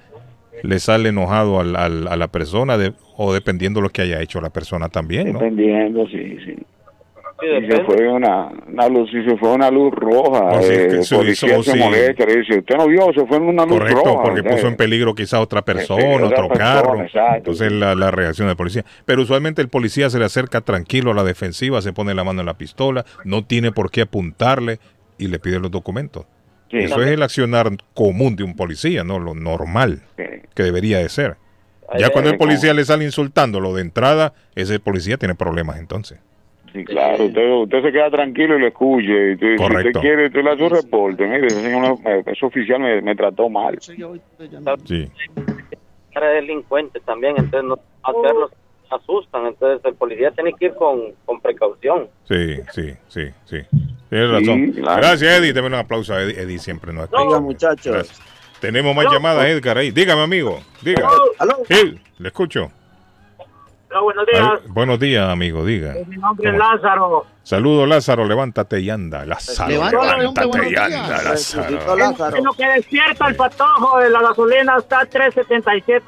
le 0.62 0.78
sale 0.78 1.10
enojado 1.10 1.60
al- 1.60 1.76
al- 1.76 2.08
a 2.08 2.16
la 2.16 2.28
persona 2.28 2.78
de- 2.78 2.94
o 3.18 3.34
dependiendo 3.34 3.82
lo 3.82 3.90
que 3.90 4.00
haya 4.02 4.22
hecho 4.22 4.40
la 4.40 4.48
persona 4.50 4.88
también, 4.88 5.34
¿no? 5.34 5.38
Dependiendo, 5.38 6.06
sí, 6.08 6.38
sí. 6.46 6.54
Y 7.42 7.70
se 7.70 7.84
fue 7.84 8.08
una, 8.08 8.48
una 8.66 8.88
luz, 8.88 9.10
y 9.12 9.22
se 9.28 9.36
fue 9.36 9.52
una 9.52 9.70
luz 9.70 9.92
roja. 9.94 10.40
No, 10.40 10.60
eh, 10.60 10.68
que 10.88 10.96
el 10.96 11.04
se 11.04 11.16
policía 11.16 11.52
hizo, 11.58 11.62
se 11.64 11.72
sí. 11.72 11.78
molesta, 11.78 12.24
le 12.24 12.36
dice, 12.36 12.58
usted 12.60 12.76
no 12.76 12.86
vio, 12.86 13.12
se 13.12 13.26
fue 13.26 13.36
en 13.36 13.42
una 13.42 13.66
luz 13.66 13.78
Correcto, 13.78 14.04
roja. 14.04 14.22
porque 14.22 14.40
¿sabes? 14.42 14.54
puso 14.56 14.68
en 14.68 14.76
peligro 14.76 15.14
quizá 15.14 15.40
otra 15.40 15.62
persona, 15.62 16.14
otro 16.26 16.48
persona, 16.48 16.54
carro. 16.58 17.02
exacto. 17.02 17.36
Entonces 17.36 17.72
la, 17.72 17.94
la 17.94 18.10
reacción 18.10 18.48
del 18.48 18.56
policía. 18.56 18.86
Pero 19.04 19.20
usualmente 19.20 19.60
el 19.60 19.68
policía 19.68 20.08
se 20.08 20.18
le 20.18 20.24
acerca 20.24 20.62
tranquilo 20.62 21.10
a 21.10 21.14
la 21.14 21.24
defensiva, 21.24 21.82
se 21.82 21.92
pone 21.92 22.14
la 22.14 22.24
mano 22.24 22.40
en 22.40 22.46
la 22.46 22.56
pistola, 22.56 23.04
no 23.24 23.44
tiene 23.44 23.70
por 23.70 23.90
qué 23.90 24.02
apuntarle 24.02 24.78
y 25.18 25.28
le 25.28 25.38
pide 25.38 25.58
los 25.60 25.70
documentos. 25.70 26.24
Sí. 26.70 26.78
Eso 26.78 27.02
es 27.02 27.08
el 27.10 27.22
accionar 27.22 27.68
común 27.92 28.34
de 28.36 28.44
un 28.44 28.56
policía, 28.56 29.04
no 29.04 29.18
lo 29.18 29.34
normal 29.34 30.00
que 30.16 30.62
debería 30.62 30.98
de 30.98 31.08
ser. 31.10 31.36
Ya 31.98 32.08
cuando 32.08 32.30
el 32.30 32.38
policía 32.38 32.72
le 32.74 32.84
sale 32.84 33.04
insultándolo 33.04 33.74
de 33.74 33.82
entrada, 33.82 34.32
ese 34.54 34.80
policía 34.80 35.18
tiene 35.18 35.34
problemas 35.34 35.78
entonces. 35.78 36.18
Sí, 36.76 36.84
claro, 36.84 37.24
usted, 37.24 37.50
usted 37.50 37.82
se 37.82 37.92
queda 37.92 38.10
tranquilo 38.10 38.56
y 38.56 38.60
lo 38.60 38.66
escuche. 38.66 39.06
Y 39.30 39.34
usted- 39.34 39.52
si 39.52 39.56
Correcto. 39.56 39.88
usted 39.88 40.00
quiere, 40.00 40.26
usted 40.26 40.42
le 40.42 40.50
hace 40.50 40.62
un 40.64 40.70
reporte. 40.70 41.26
Mire, 41.26 41.46
ese, 41.46 41.60
señor, 41.62 41.98
ese 42.26 42.46
oficial 42.46 42.80
me, 42.80 43.00
me 43.02 43.14
trató 43.16 43.48
mal. 43.48 43.78
Sí. 43.80 45.10
Era 46.14 46.28
delincuente 46.30 47.00
también, 47.00 47.34
entonces 47.36 47.64
no 47.64 47.78
hacerlos 48.02 48.50
asustan, 48.90 49.46
entonces 49.46 49.84
el 49.84 49.94
policía 49.94 50.30
tiene 50.30 50.52
que 50.58 50.66
ir 50.66 50.74
con, 50.74 51.12
con 51.24 51.40
precaución. 51.40 52.08
Sí, 52.24 52.56
sí, 52.72 52.92
sí, 53.08 53.22
sí. 53.44 53.58
Tienes 54.08 54.30
razón. 54.30 54.72
claro. 54.72 54.96
Gracias, 55.02 55.38
Eddie. 55.40 55.52
También 55.52 55.74
un 55.74 55.80
aplauso 55.80 56.14
a 56.14 56.22
Eddie. 56.22 56.40
Eddie 56.40 56.58
siempre 56.58 56.92
nos 56.92 57.04
escucha. 57.04 57.22
Venga, 57.24 57.40
muchachos. 57.40 57.92
Gracias. 57.92 58.20
Tenemos 58.60 58.94
más 58.94 59.06
llamadas, 59.12 59.44
Edgar, 59.46 59.76
ahí. 59.78 59.90
Dígame, 59.90 60.22
amigo. 60.22 60.60
Diga. 60.82 61.08
Sí, 61.68 61.98
le 62.18 62.28
escucho. 62.28 62.70
Hola, 63.96 64.02
buenos 64.02 64.26
días. 64.26 64.42
Al- 64.42 64.60
buenos 64.72 64.98
días, 64.98 65.28
amigo. 65.28 65.64
Diga. 65.64 65.94
Mi 66.06 66.16
nombre 66.18 66.50
es. 66.50 66.58
Lázaro. 66.58 67.24
Saludos, 67.42 67.88
Lázaro. 67.88 68.26
Levántate 68.26 68.80
y 68.80 68.90
anda. 68.90 69.24
Lázaro, 69.24 69.70
Levántate, 69.70 70.70
y 70.70 70.76
anda, 70.76 71.22
Lázaro. 71.22 72.36
En 72.36 72.44
lo 72.44 72.52
que 72.52 72.66
despierta 72.66 73.28
el 73.28 73.36
patojo 73.36 73.98
de 74.00 74.10
la 74.10 74.20
gasolina 74.20 74.76
está 74.78 75.00
a 75.00 75.06
3.77. 75.06 76.02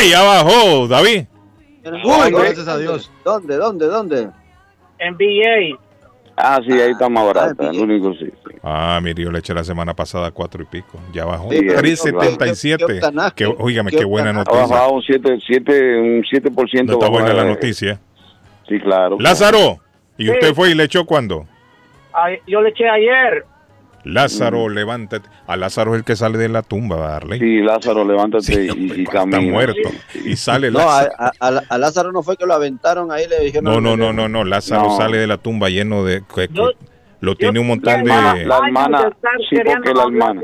¡Ey! 0.00 0.10
Ya 0.10 0.22
bajó, 0.22 0.88
David. 0.88 1.24
Uy, 1.84 2.30
gracias 2.32 2.66
a 2.68 2.78
Dios. 2.78 3.10
¿Dónde, 3.24 3.56
dónde, 3.56 3.86
dónde? 3.86 4.30
En 4.98 5.14
VA. 5.14 5.78
Ah, 6.36 6.58
sí, 6.66 6.72
ahí 6.72 6.92
está 6.92 7.08
más 7.10 7.26
barato. 7.26 7.70
el 7.70 7.78
único 7.78 8.14
sí. 8.14 8.32
Ah, 8.66 8.98
mire, 9.02 9.22
yo 9.22 9.30
le 9.30 9.40
eché 9.40 9.52
la 9.52 9.62
semana 9.62 9.92
pasada 9.94 10.30
cuatro 10.30 10.62
y 10.62 10.64
pico. 10.66 10.98
Ya 11.12 11.26
bajó. 11.26 11.50
Sí, 11.50 11.58
pero- 11.60 11.80
377. 11.80 12.86
¿Qué 12.86 12.92
octanaje? 12.94 13.32
Que, 13.36 13.46
óigame, 13.46 13.90
¿Qué 13.90 13.98
qué 13.98 14.04
buena 14.04 14.30
Ha 14.30 14.32
noticia. 14.32 14.62
bajado 14.66 14.92
un 14.92 15.02
7, 15.02 15.38
7, 15.46 15.98
un 16.00 16.24
7%. 16.24 16.84
No 16.86 16.92
está 16.94 17.08
buena 17.10 17.34
la 17.34 17.42
de- 17.44 17.50
noticia. 17.50 18.00
Sí, 18.68 18.80
claro. 18.80 19.18
Lázaro. 19.20 19.80
¿Y 20.16 20.24
Sí. 20.24 20.30
usted 20.30 20.54
fue 20.54 20.70
y 20.70 20.74
le 20.74 20.84
echó 20.84 21.04
cuándo? 21.04 21.46
Ay, 22.14 22.38
Yo 22.46 22.62
le 22.62 22.70
eché 22.70 22.88
ayer. 22.88 23.44
Lázaro, 24.04 24.68
levántate. 24.68 25.28
A 25.46 25.56
Lázaro 25.56 25.94
es 25.94 25.98
el 26.00 26.04
que 26.04 26.14
sale 26.14 26.36
de 26.38 26.48
la 26.50 26.62
tumba, 26.62 26.96
Darley. 26.96 27.38
Sí, 27.40 27.58
Lázaro, 27.62 28.04
levántate 28.04 28.64
y, 28.66 29.00
y 29.00 29.04
camina. 29.04 29.38
Está 29.38 29.50
muerto. 29.50 29.88
Y 30.26 30.36
sale 30.36 30.70
No, 30.70 30.80
a, 30.80 30.84
Lázaro. 31.04 31.12
a- 31.18 31.48
a- 31.48 31.62
a 31.70 31.78
Lázaro 31.78 32.12
no 32.12 32.22
fue 32.22 32.36
que 32.36 32.44
lo 32.46 32.52
aventaron 32.54 33.10
ahí, 33.10 33.26
le 33.28 33.40
dijeron. 33.44 33.64
No, 33.64 33.80
no, 33.80 33.96
no, 33.96 34.12
no, 34.12 34.28
no. 34.28 34.44
Lázaro 34.44 34.84
No. 34.88 34.96
sale 34.96 35.16
de 35.18 35.26
la 35.26 35.38
tumba 35.38 35.68
lleno 35.70 36.04
de. 36.04 36.22
que- 36.34 36.48
que 36.48 36.60
lo 37.24 37.34
tiene 37.34 37.58
un 37.58 37.68
montón 37.68 38.04
de. 38.04 38.44
La 38.44 38.58
hermana, 38.58 39.10
sí, 39.48 39.56
porque 39.64 39.94
la 39.94 40.02
hermana. 40.02 40.42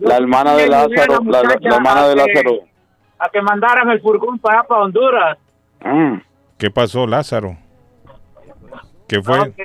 La 0.00 0.16
hermana 0.16 0.54
de 0.56 0.68
Lázaro, 0.68 1.20
la, 1.24 1.40
hermana 1.40 2.08
de 2.08 2.16
Lázaro. 2.16 2.58
A 3.18 3.28
que 3.30 3.40
mandaran 3.42 3.90
el 3.90 4.00
furgón 4.00 4.38
para, 4.38 4.62
para 4.64 4.82
Honduras. 4.82 5.38
¿Qué 6.58 6.70
pasó, 6.70 7.06
Lázaro? 7.06 7.56
¿Qué 9.08 9.22
fue? 9.22 9.38
No, 9.38 9.44
que, 9.54 9.64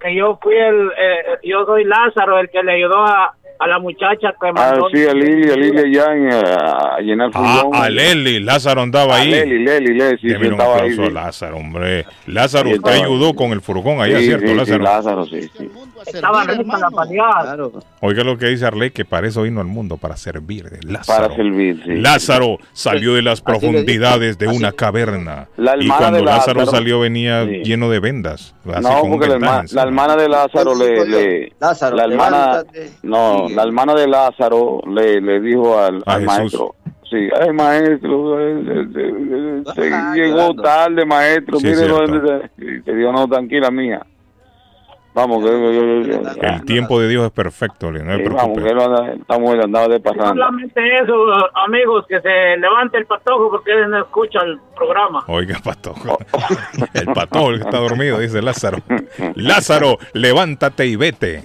que 0.00 0.14
yo 0.14 0.38
fui 0.42 0.56
el. 0.56 0.90
eh, 0.98 1.38
yo 1.44 1.64
soy 1.64 1.84
Lázaro, 1.84 2.38
el 2.38 2.50
que 2.50 2.62
le 2.62 2.72
ayudó 2.72 2.98
a, 3.04 3.34
a 3.60 3.66
la 3.68 3.78
muchacha 3.78 4.32
que 4.40 4.48
Ah, 4.48 4.52
mandó. 4.52 4.88
sí, 4.92 5.06
a 5.06 5.12
Lili, 5.12 5.50
a 5.50 5.54
Lili 5.56 5.94
ya 5.94 6.06
en, 6.06 6.32
eh, 6.32 6.42
a 6.56 6.98
llenar 7.00 7.30
Ah, 7.34 7.60
furgón. 7.62 7.80
a 7.82 7.88
Leli. 7.90 8.40
Lázaro 8.40 8.80
andaba 8.82 9.16
A 9.16 9.18
ahí. 9.18 9.30
Leli, 9.30 9.58
Leli, 9.62 9.94
Leli, 9.98 10.18
sí, 10.18 10.28
sí, 10.28 10.34
estaba 10.46 10.76
ahí, 10.76 10.90
aplauso 10.92 11.02
a. 11.04 11.10
Lázaro, 11.10 11.56
hombre. 11.58 12.06
Lázaro, 12.26 12.70
Sí, 12.70 12.76
usted 12.76 12.90
ahí. 12.92 13.02
ayudó 13.02 13.34
con 13.34 13.52
el 13.52 13.60
furgón 13.60 14.00
allá, 14.00 14.18
Sí, 14.18 14.24
¿cierto, 14.26 14.46
sí, 14.46 14.52
sí, 14.52 14.56
Lázaro? 14.58 14.82
Lázaro, 14.82 15.26
sí, 15.26 15.42
sí. 15.58 15.70
Estaba 16.06 16.44
rica 16.44 16.78
la 16.78 16.90
paliada. 16.90 17.56
Oiga 18.00 18.24
lo 18.24 18.38
que 18.38 18.46
dice 18.46 18.64
Arley, 18.66 18.90
que 18.90 19.04
para 19.04 19.28
eso 19.28 19.42
vino 19.42 19.60
al 19.60 19.66
mundo, 19.66 19.98
para 19.98 20.16
servir. 20.16 20.64
Lázaro. 20.84 21.28
Para 21.28 21.36
servir, 21.36 21.82
sí. 21.84 21.96
Lázaro 21.96 22.56
salió 22.72 23.14
de 23.14 23.20
las 23.22 23.42
profundidades 23.42 24.38
de 24.38 24.48
una 24.48 24.72
caverna. 24.72 25.48
La 25.58 25.76
y 25.76 25.80
hermana 25.82 25.98
cuando 25.98 26.18
de 26.20 26.24
Lázaro, 26.24 26.60
Lázaro- 26.60 26.70
salió 26.78 27.00
venía 27.00 27.44
Sí. 27.44 27.62
lleno 27.64 27.90
de 27.90 28.00
vendas. 28.00 28.54
Así 28.72 28.82
No, 28.82 29.02
porque 29.10 29.26
la, 29.28 29.34
vendaje 29.34 29.52
herma- 29.52 29.60
encima. 29.60 29.82
la 29.82 29.88
hermana 29.88 30.16
de 30.16 30.28
Lázaro 30.30 30.74
le, 30.74 31.04
le- 31.06 31.52
Lázaro, 31.60 31.96
la 31.96 32.04
hermana, 32.04 32.62
no, 33.02 33.48
la 33.54 33.62
hermana 33.62 33.94
de 33.94 34.06
Lázaro 34.08 34.80
le, 34.86 35.20
le 35.20 35.40
dijo 35.40 35.78
al, 35.78 36.02
A 36.06 36.14
al 36.14 36.24
maestro, 36.24 36.74
sí, 37.08 37.28
ay 37.40 37.52
maestro, 37.52 38.40
eh, 38.40 38.62
eh, 38.66 38.86
eh, 38.96 39.62
se 39.74 39.90
llegó 40.14 40.54
tarde 40.54 41.04
maestro, 41.04 41.58
Sí, 41.58 41.66
mire 41.66 42.80
te 42.84 42.94
dijo 42.94 43.12
no 43.12 43.28
tranquila 43.28 43.70
mía, 43.70 44.06
vamos 45.14 45.44
que 45.44 45.50
yo- 45.50 46.02
yo- 46.02 46.20
El 46.42 46.64
tiempo 46.64 47.00
de 47.00 47.08
Dios 47.08 47.26
es 47.26 47.32
perfecto, 47.32 47.90
le- 47.90 48.02
no 48.02 48.16
sí, 48.16 48.22
vamos 48.28 48.58
que 48.58 48.70
anda- 48.70 49.12
esta 49.12 49.38
mujer 49.38 49.60
andaba 49.64 49.88
de 49.88 50.00
pasando. 50.00 50.28
Solamente 50.28 50.80
eso, 51.02 51.14
amigos, 51.66 52.04
que 52.08 52.20
se 52.20 52.56
levante 52.58 52.98
el 52.98 53.06
patojo 53.06 53.50
porque 53.50 53.72
él 53.72 53.90
no 53.90 53.98
escucha 53.98 54.38
el 54.44 54.58
programa. 54.76 55.24
Oiga, 55.26 55.58
patojo. 55.62 56.18
El 56.94 57.06
patojo 57.06 57.50
el 57.50 57.58
que 57.60 57.64
está 57.64 57.78
dormido, 57.78 58.18
dice 58.18 58.40
Lázaro. 58.40 58.78
Lázaro, 59.34 59.98
levántate 60.14 60.86
y 60.86 60.96
vete. 60.96 61.42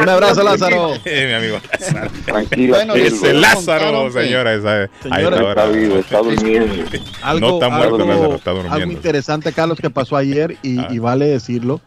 Un 0.00 0.08
abrazo, 0.08 0.42
Lázaro. 0.42 0.92
Eh, 1.04 1.26
mi 1.28 1.34
amigo 1.34 1.58
Lázaro. 1.70 2.10
Tranquila, 2.24 2.76
Bueno. 2.76 2.94
Ese 2.94 3.32
Lázaro, 3.34 3.80
contaron 3.84 4.06
que- 4.12 4.22
señora, 4.22 4.54
esa 4.54 4.88
Señora, 5.02 5.48
está 5.48 5.66
vivo, 5.66 5.96
está 5.96 6.18
durmiendo. 6.20 6.74
Algo, 7.22 7.40
no 7.48 7.54
está 7.54 7.68
muerto, 7.68 7.94
algo- 7.96 8.06
Lázaro, 8.08 8.34
está 8.36 8.50
algo 8.50 8.62
durmiendo. 8.62 8.92
interesante, 8.94 9.52
Carlos, 9.52 9.78
que 9.80 9.90
pasó 9.90 10.16
ayer 10.16 10.56
y, 10.62 10.78
Ah. 10.80 10.88
y 10.90 10.98
vale 10.98 11.26
decirlo. 11.26 11.80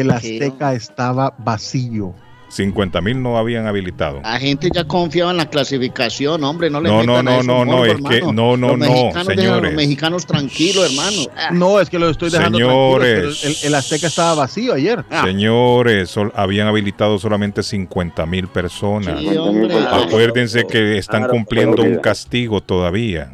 El 0.00 0.10
Azteca 0.10 0.74
estaba 0.74 1.34
vacío. 1.38 2.14
50 2.50 3.02
mil 3.02 3.22
no 3.22 3.36
habían 3.36 3.66
habilitado. 3.66 4.22
La 4.22 4.38
gente 4.38 4.70
ya 4.72 4.84
confiaba 4.84 5.32
en 5.32 5.36
la 5.36 5.50
clasificación, 5.50 6.42
hombre, 6.44 6.70
no 6.70 6.80
le 6.80 6.88
No, 6.88 7.00
metan 7.00 7.24
no, 7.26 7.30
a 7.30 7.42
no, 7.42 7.42
no, 7.42 7.64
no, 7.66 7.84
es 7.84 7.96
que 8.08 8.22
no, 8.22 8.56
no, 8.56 8.68
Los 8.68 8.78
no, 8.78 8.86
mexicanos 8.86 9.12
dejan 9.12 9.38
a 9.38 9.42
señores. 9.42 9.62
los 9.64 9.72
mexicanos 9.74 10.26
tranquilos, 10.26 10.90
hermano. 10.90 11.16
Ah, 11.36 11.50
No, 11.52 11.78
es 11.78 11.90
que 11.90 11.98
lo 11.98 12.08
estoy 12.08 12.30
dejando 12.30 12.56
Señores. 12.58 13.44
el, 13.44 13.66
el 13.68 13.74
Azteca 13.74 14.06
estaba 14.06 14.34
vacío 14.34 14.72
ayer. 14.72 15.04
Señores, 15.24 16.08
sol- 16.08 16.32
habían 16.34 16.68
habilitado 16.68 17.18
solamente 17.18 17.62
50 17.62 18.24
mil 18.24 18.48
personas. 18.48 19.20
Sí, 19.20 19.36
hombre. 19.36 19.74
Acuérdense 19.86 20.64
que 20.66 20.96
están 20.96 21.20
Claro, 21.24 21.32
cumpliendo 21.34 21.82
un 21.82 21.96
castigo 21.96 22.62
todavía. 22.62 23.30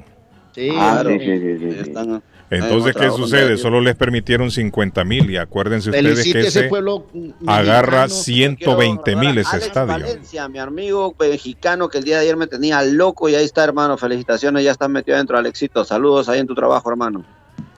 Sí, 0.57 0.70
Ah, 0.77 1.03
hombre. 1.07 1.20
sí, 1.20 1.24
sí, 1.24 1.39
sí, 1.39 1.59
sí, 1.70 1.70
sí. 1.85 1.89
Están- 1.89 2.23
Entonces, 2.55 2.95
en 2.97 3.03
¿qué 3.03 3.11
sucede? 3.11 3.57
Solo 3.57 3.81
les 3.81 3.95
permitieron 3.95 4.51
50 4.51 5.05
mil 5.05 5.31
y 5.31 5.37
acuérdense 5.37 5.91
ustedes 5.91 6.23
que 6.23 6.41
ese 6.41 6.49
ese 6.49 6.63
pueblo 6.65 7.07
agarra 7.47 8.03
mexicano. 8.03 8.09
120 8.09 9.17
mil 9.17 9.39
ese 9.39 9.51
Alex 9.51 9.67
estadio. 9.67 9.89
Valencia, 9.89 10.49
mi 10.49 10.59
amigo 10.59 11.15
mexicano 11.19 11.89
que 11.89 11.99
el 11.99 12.05
día 12.05 12.17
de 12.17 12.23
ayer 12.23 12.37
me 12.37 12.47
tenía 12.47 12.83
loco 12.83 13.29
y 13.29 13.35
ahí 13.35 13.45
está, 13.45 13.65
hermano. 13.65 13.97
Felicitaciones, 13.97 14.65
ya 14.65 14.73
estás 14.73 14.89
metido 14.89 15.17
adentro, 15.17 15.39
Alexito. 15.39 15.85
Saludos 15.85 16.29
ahí 16.29 16.41
en 16.41 16.47
tu 16.47 16.55
trabajo, 16.55 16.91
hermano. 16.91 17.25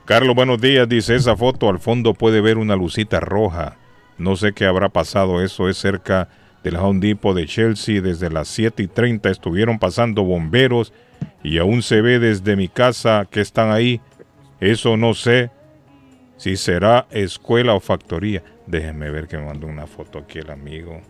Carlos, 0.05 0.35
buenos 0.35 0.61
días. 0.61 0.87
Dice 0.87 1.15
esa 1.15 1.35
foto, 1.35 1.69
al 1.69 1.79
fondo 1.79 2.13
puede 2.13 2.39
ver 2.39 2.57
una 2.57 2.75
lucita 2.75 3.19
roja. 3.19 3.77
No 4.17 4.35
sé 4.35 4.53
qué 4.53 4.65
habrá 4.65 4.89
pasado. 4.89 5.43
Eso 5.43 5.67
es 5.67 5.77
cerca 5.77 6.29
del 6.63 6.77
Home 6.77 6.99
Depot 6.99 7.35
de 7.35 7.45
Chelsea. 7.45 8.01
Desde 8.01 8.29
las 8.29 8.47
7 8.47 8.83
y 8.83 8.87
30 8.87 9.29
estuvieron 9.29 9.79
pasando 9.79 10.23
bomberos 10.23 10.93
y 11.43 11.57
aún 11.57 11.81
se 11.81 12.01
ve 12.01 12.19
desde 12.19 12.55
mi 12.55 12.67
casa 12.67 13.27
que 13.29 13.41
están 13.41 13.71
ahí. 13.71 14.01
Eso 14.59 14.97
no 14.97 15.13
sé 15.13 15.51
si 16.37 16.55
será 16.57 17.05
escuela 17.11 17.73
o 17.73 17.79
factoría. 17.79 18.43
Déjenme 18.65 19.09
ver 19.11 19.27
que 19.27 19.37
me 19.37 19.45
mandó 19.45 19.67
una 19.67 19.87
foto 19.87 20.19
aquí 20.19 20.39
el 20.39 20.49
amigo. 20.51 21.01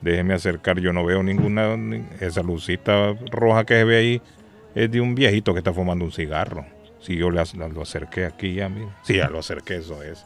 Déjenme 0.00 0.34
acercar, 0.34 0.78
yo 0.78 0.92
no 0.92 1.04
veo 1.04 1.22
ninguna. 1.22 1.76
ni- 1.76 2.04
Esa 2.20 2.42
lucita 2.42 3.14
roja 3.30 3.64
que 3.64 3.74
se 3.74 3.84
ve 3.84 3.96
ahí 3.98 4.22
es 4.74 4.90
de 4.90 5.00
un 5.00 5.14
viejito 5.14 5.52
que 5.52 5.58
está 5.58 5.72
fumando 5.72 6.04
un 6.04 6.12
cigarro. 6.12 6.66
Si 7.00 7.16
yo 7.16 7.30
le 7.30 7.40
lo 7.72 7.82
acerqué 7.82 8.26
aquí 8.26 8.54
ya, 8.54 8.68
mira. 8.68 8.96
Sí, 9.02 9.16
ya 9.16 9.28
lo 9.28 9.38
acerqué, 9.38 9.76
eso 9.76 10.02
es. 10.02 10.24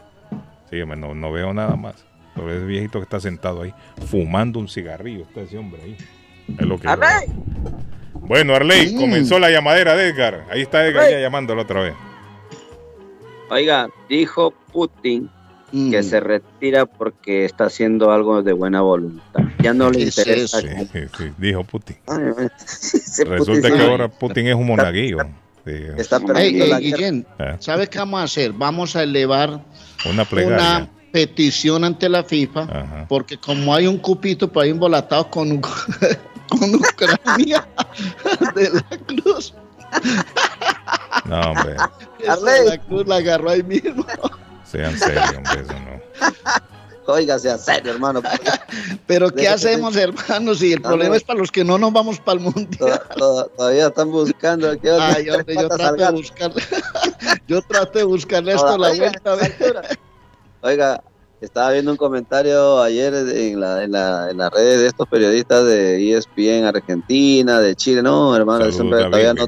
Sí, 0.70 0.78
no, 0.84 1.14
no 1.14 1.32
veo 1.32 1.52
nada 1.52 1.76
más. 1.76 2.04
Solo 2.34 2.52
ese 2.54 2.64
viejito 2.64 2.98
que 2.98 3.04
está 3.04 3.20
sentado 3.20 3.62
ahí, 3.62 3.74
fumando 4.06 4.58
un 4.58 4.68
cigarrillo. 4.68 5.22
Está 5.22 5.42
ese 5.42 5.58
hombre 5.58 5.82
ahí. 5.82 5.96
Es 6.48 6.66
lo 6.66 6.78
que 6.78 6.86
veo. 6.86 6.94
Bueno, 8.14 8.54
Arley, 8.54 8.94
comenzó 8.96 9.38
la 9.38 9.50
llamadera 9.50 9.94
de 9.96 10.08
Edgar. 10.08 10.44
Ahí 10.50 10.62
está 10.62 10.86
Edgar 10.86 11.10
ya 11.10 11.20
llamándolo 11.20 11.62
otra 11.62 11.80
vez. 11.82 11.94
Oiga, 13.50 13.88
dijo 14.08 14.54
Putin 14.72 15.30
Mm. 15.72 15.90
que 15.90 16.02
se 16.02 16.20
retira 16.20 16.86
porque 16.86 17.44
está 17.44 17.66
haciendo 17.66 18.10
algo 18.10 18.42
de 18.42 18.52
buena 18.52 18.80
voluntad. 18.80 19.42
Ya 19.62 19.72
no 19.72 19.90
le 19.90 19.98
¿Qué 19.98 20.04
es 20.04 20.18
interesa. 20.18 20.60
Sí, 20.60 20.66
sí, 20.92 20.98
sí, 21.16 21.24
dijo 21.38 21.64
Putin. 21.64 21.96
Ay, 22.08 22.48
Ese 22.58 23.24
Putin 23.24 23.38
Resulta 23.38 23.70
que 23.70 23.82
ahora 23.82 24.08
Putin 24.08 24.48
es 24.48 24.54
un 24.54 24.66
monaguillo. 24.66 25.18
Está 25.64 26.18
perdiendo 26.18 26.78
Guillén, 26.78 27.26
¿Eh? 27.38 27.56
¿sabes 27.60 27.88
qué 27.88 27.98
vamos 27.98 28.20
a 28.20 28.24
hacer? 28.24 28.52
Vamos 28.52 28.96
a 28.96 29.02
elevar 29.02 29.62
una, 30.06 30.26
una 30.46 30.90
petición 31.12 31.84
ante 31.84 32.08
la 32.08 32.24
FIFA, 32.24 33.06
porque 33.08 33.36
como 33.36 33.72
hay 33.72 33.86
un 33.86 33.98
cupito 33.98 34.50
por 34.50 34.64
ahí 34.64 34.70
embolatado 34.70 35.30
con, 35.30 35.60
con 36.48 36.74
Ucrania 36.74 37.68
de 38.56 38.70
la 38.70 38.98
Cruz. 39.06 39.54
No, 41.24 41.40
hombre. 41.40 41.76
la 42.66 42.78
Cruz 42.78 43.06
la 43.06 43.16
agarró 43.16 43.50
ahí 43.50 43.62
mismo. 43.62 44.04
Sean 44.64 44.96
serios, 44.98 45.30
hombre, 45.36 45.60
eso 45.60 45.72
no. 45.72 46.00
Oiga, 47.06 47.38
sea 47.38 47.58
serio, 47.58 47.92
hermano. 47.92 48.22
Pero 49.06 49.30
¿qué 49.30 49.48
hacemos, 49.48 49.96
hermano? 49.96 50.54
Si 50.54 50.72
el 50.72 50.80
problema 50.80 51.16
es 51.16 51.24
para 51.24 51.40
los 51.40 51.50
que 51.50 51.64
no 51.64 51.78
nos 51.78 51.92
vamos 51.92 52.20
para 52.20 52.38
el 52.38 52.44
mundial. 52.44 53.02
Todavía 53.56 53.88
están 53.88 54.10
buscando. 54.10 54.70
Ay, 54.70 55.30
hombre, 55.30 55.54
yo 55.54 55.68
trato 55.76 55.96
de 55.96 56.12
buscarle. 56.12 56.62
yo 57.48 57.62
trato 57.62 57.98
de 57.98 58.04
buscarle 58.04 58.52
esto 58.52 58.68
a 58.68 58.78
la 58.78 58.94
vuelta. 58.94 59.36
Oiga, 60.62 61.02
estaba 61.40 61.72
viendo 61.72 61.90
un 61.90 61.96
comentario 61.96 62.82
ayer 62.82 63.14
en 63.14 63.60
la, 63.60 63.82
en 63.82 63.92
la, 63.92 64.30
en 64.30 64.36
las 64.36 64.50
redes 64.52 64.80
de 64.80 64.86
estos 64.88 65.08
periodistas 65.08 65.64
de 65.64 66.12
ESPN 66.12 66.66
Argentina, 66.66 67.60
de 67.60 67.74
Chile. 67.74 68.02
No, 68.02 68.36
hermano, 68.36 68.68
todavía, 68.68 69.32
no, 69.32 69.46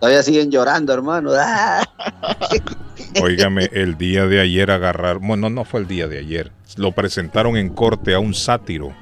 todavía, 0.00 0.22
siguen 0.22 0.50
llorando, 0.50 0.92
hermano. 0.92 1.30
Óigame, 3.22 3.68
el 3.72 3.96
día 3.96 4.26
de 4.26 4.40
ayer 4.40 4.70
agarrar, 4.70 5.18
bueno, 5.18 5.48
no 5.48 5.64
fue 5.64 5.80
el 5.80 5.86
día 5.86 6.08
de 6.08 6.18
ayer, 6.18 6.50
lo 6.76 6.92
presentaron 6.92 7.56
en 7.56 7.68
corte 7.68 8.14
a 8.14 8.18
un 8.18 8.34
sátiro, 8.34 8.92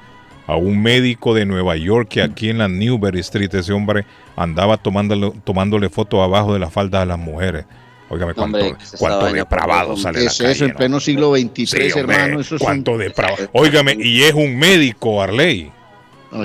a 0.46 0.56
un 0.56 0.82
médico 0.82 1.34
de 1.34 1.46
Nueva 1.46 1.76
York 1.76 2.08
que 2.08 2.22
aquí 2.22 2.50
en 2.50 2.58
la 2.58 2.68
Newberry 2.68 3.20
Street 3.20 3.54
ese 3.54 3.72
hombre 3.72 4.04
andaba 4.36 4.76
tomándole, 4.76 5.32
tomándole 5.44 5.88
fotos 5.88 6.20
abajo 6.20 6.52
de 6.52 6.58
la 6.58 6.70
falda 6.70 7.00
de 7.00 7.06
las 7.06 7.18
mujeres. 7.18 7.64
Óigame, 8.10 8.34
cuánto, 8.34 8.76
cuánto 8.98 9.32
depravado 9.32 9.96
sale 9.96 10.24
es 10.24 10.40
eso 10.40 10.64
en 10.64 10.74
pleno 10.74 10.98
siglo 10.98 11.36
XXIII, 11.36 11.92
hermano. 11.94 12.40
Eso 12.40 12.56
es 12.56 12.62
cuánto 12.62 12.98
depravado. 12.98 13.48
Óigame, 13.52 13.96
y 14.00 14.24
es 14.24 14.34
un 14.34 14.58
médico, 14.58 15.22
Arley. 15.22 15.70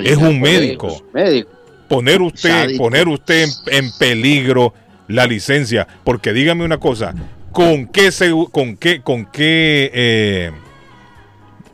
es 0.04 0.16
un 0.16 0.40
médico. 0.40 1.02
médico. 1.12 1.50
Poner 1.88 2.22
usted, 2.22 2.76
poner 2.76 3.08
usted 3.08 3.48
en, 3.66 3.90
peligro 3.98 4.74
la 5.08 5.26
licencia, 5.26 5.88
porque 6.04 6.32
dígame 6.32 6.64
una 6.64 6.78
cosa, 6.78 7.14
¿con 7.50 7.88
qué 7.88 8.10
con 8.52 8.76
qué, 8.76 9.02
con 9.02 9.26
qué, 9.26 9.90
eh, 9.92 10.52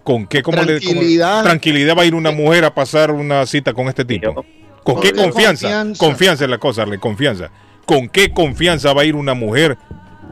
con 0.04 0.26
qué, 0.26 0.42
cómo 0.42 0.62
tranquilidad. 0.62 1.38
Le, 1.42 1.48
tranquilidad 1.50 1.96
va 1.96 2.02
a 2.02 2.06
ir 2.06 2.14
una 2.14 2.30
mujer 2.30 2.64
a 2.64 2.74
pasar 2.74 3.10
una 3.10 3.44
cita 3.44 3.74
con 3.74 3.88
este 3.88 4.06
tipo? 4.06 4.42
¿Con 4.84 5.00
qué 5.02 5.12
confianza? 5.12 5.68
Confianza, 5.68 5.98
confianza 5.98 6.44
es 6.44 6.50
la 6.50 6.58
cosa, 6.58 6.82
Arley, 6.82 6.98
confianza. 6.98 7.50
¿Con 7.86 8.08
qué 8.08 8.32
confianza 8.32 8.92
va 8.92 9.02
a 9.02 9.04
ir 9.04 9.16
una 9.16 9.34
mujer 9.34 9.76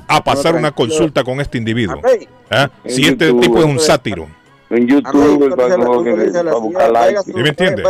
a 0.09 0.23
pasar 0.23 0.55
una 0.55 0.73
consulta 0.73 1.25
con 1.25 1.41
este 1.41 1.59
individuo? 1.59 2.01
¿Ah? 2.51 2.71
Si 2.87 3.07
este 3.07 3.33
tipo 3.35 3.59
es 3.59 3.65
un 3.65 3.79
sátiro. 3.79 4.29
En 4.71 4.87
YouTube, 4.87 5.53
buscar 6.61 6.93
like. 6.93 7.23
¿Sí 7.23 7.33
me 7.35 7.49
entiende? 7.49 7.83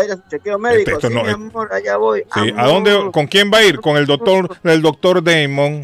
Esto 0.86 1.10
no, 1.10 1.22
sí, 1.26 2.54
¿A 2.56 2.66
dónde, 2.66 3.10
¿Con 3.12 3.26
quién 3.26 3.50
va 3.52 3.58
a 3.58 3.64
ir? 3.64 3.80
Con 3.80 3.98
el 3.98 4.06
doctor, 4.06 4.56
el 4.64 4.80
doctor 4.80 5.22
Damon. 5.22 5.82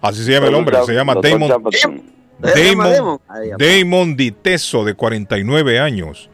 Así 0.00 0.24
se 0.24 0.32
llama 0.32 0.46
el 0.46 0.54
hombre, 0.54 0.76
se 0.86 0.94
llama 0.94 1.16
Damon. 1.20 1.50
Damon, 2.38 3.20
Damon 3.58 4.16
Diteso, 4.16 4.84
de 4.84 4.94
49 4.94 5.80
años. 5.80 6.30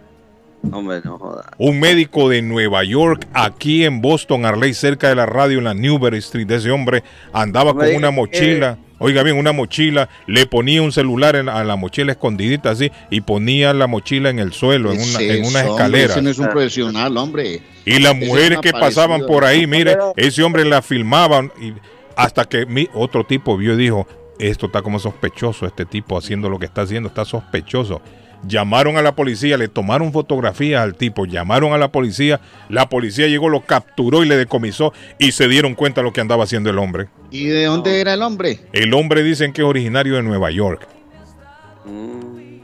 Un 1.58 1.80
médico 1.80 2.28
de 2.28 2.42
Nueva 2.42 2.84
York, 2.84 3.26
aquí 3.32 3.84
en 3.84 4.00
Boston, 4.00 4.44
Arley, 4.44 4.74
cerca 4.74 5.08
de 5.08 5.14
la 5.14 5.26
radio 5.26 5.58
en 5.58 5.64
la 5.64 5.74
Newberry 5.74 6.18
Street. 6.18 6.50
Ese 6.50 6.70
hombre 6.70 7.02
andaba 7.32 7.74
con 7.74 7.94
una 7.94 8.10
mochila. 8.10 8.78
Oiga 8.98 9.22
bien, 9.22 9.36
una 9.36 9.52
mochila, 9.52 10.08
le 10.26 10.46
ponía 10.46 10.80
un 10.80 10.92
celular 10.92 11.34
en, 11.36 11.48
a 11.48 11.64
la 11.64 11.76
mochila 11.76 12.12
escondidita 12.12 12.70
así 12.70 12.90
y 13.10 13.20
ponía 13.20 13.74
la 13.74 13.86
mochila 13.88 14.30
en 14.30 14.38
el 14.38 14.52
suelo, 14.52 14.92
en 14.92 15.00
una, 15.00 15.20
en 15.20 15.44
una 15.44 15.60
escalera. 15.62 16.14
Ese 16.14 16.30
es 16.30 16.38
un 16.38 16.46
profesional, 16.46 17.16
hombre. 17.16 17.60
Y 17.84 17.98
las 17.98 18.16
mujeres 18.16 18.60
que 18.62 18.72
pasaban 18.72 19.26
por 19.26 19.44
ahí, 19.44 19.66
mire, 19.66 19.96
ese 20.16 20.42
hombre 20.42 20.64
la 20.64 20.80
filmaban 20.80 21.52
y 21.60 21.74
hasta 22.16 22.44
que 22.44 22.66
mi, 22.66 22.88
otro 22.94 23.24
tipo 23.24 23.56
vio 23.56 23.74
y 23.74 23.76
dijo, 23.76 24.06
esto 24.38 24.66
está 24.66 24.80
como 24.80 24.98
sospechoso, 24.98 25.66
este 25.66 25.84
tipo 25.84 26.16
haciendo 26.16 26.48
lo 26.48 26.58
que 26.58 26.66
está 26.66 26.82
haciendo, 26.82 27.08
está 27.08 27.24
sospechoso. 27.24 28.00
Llamaron 28.46 28.96
a 28.96 29.02
la 29.02 29.14
policía, 29.14 29.56
le 29.56 29.68
tomaron 29.68 30.12
fotografías 30.12 30.82
al 30.82 30.94
tipo, 30.94 31.26
llamaron 31.26 31.72
a 31.72 31.78
la 31.78 31.88
policía, 31.88 32.40
la 32.68 32.88
policía 32.88 33.26
llegó, 33.26 33.48
lo 33.48 33.62
capturó 33.62 34.22
y 34.22 34.28
le 34.28 34.36
decomisó 34.36 34.92
y 35.18 35.32
se 35.32 35.48
dieron 35.48 35.74
cuenta 35.74 36.00
de 36.00 36.06
lo 36.06 36.12
que 36.12 36.20
andaba 36.20 36.44
haciendo 36.44 36.70
el 36.70 36.78
hombre. 36.78 37.08
¿Y 37.30 37.46
de 37.46 37.64
dónde 37.64 38.00
era 38.00 38.14
el 38.14 38.22
hombre? 38.22 38.60
El 38.72 38.92
hombre 38.94 39.22
dicen 39.22 39.52
que 39.52 39.62
es 39.62 39.66
originario 39.66 40.16
de 40.16 40.22
Nueva 40.22 40.50
York. 40.50 40.86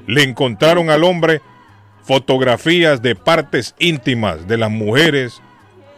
Le 0.06 0.22
encontraron 0.22 0.90
al 0.90 1.04
hombre 1.04 1.40
fotografías 2.02 3.02
de 3.02 3.14
partes 3.14 3.74
íntimas 3.78 4.48
de 4.48 4.56
las 4.58 4.70
mujeres 4.70 5.40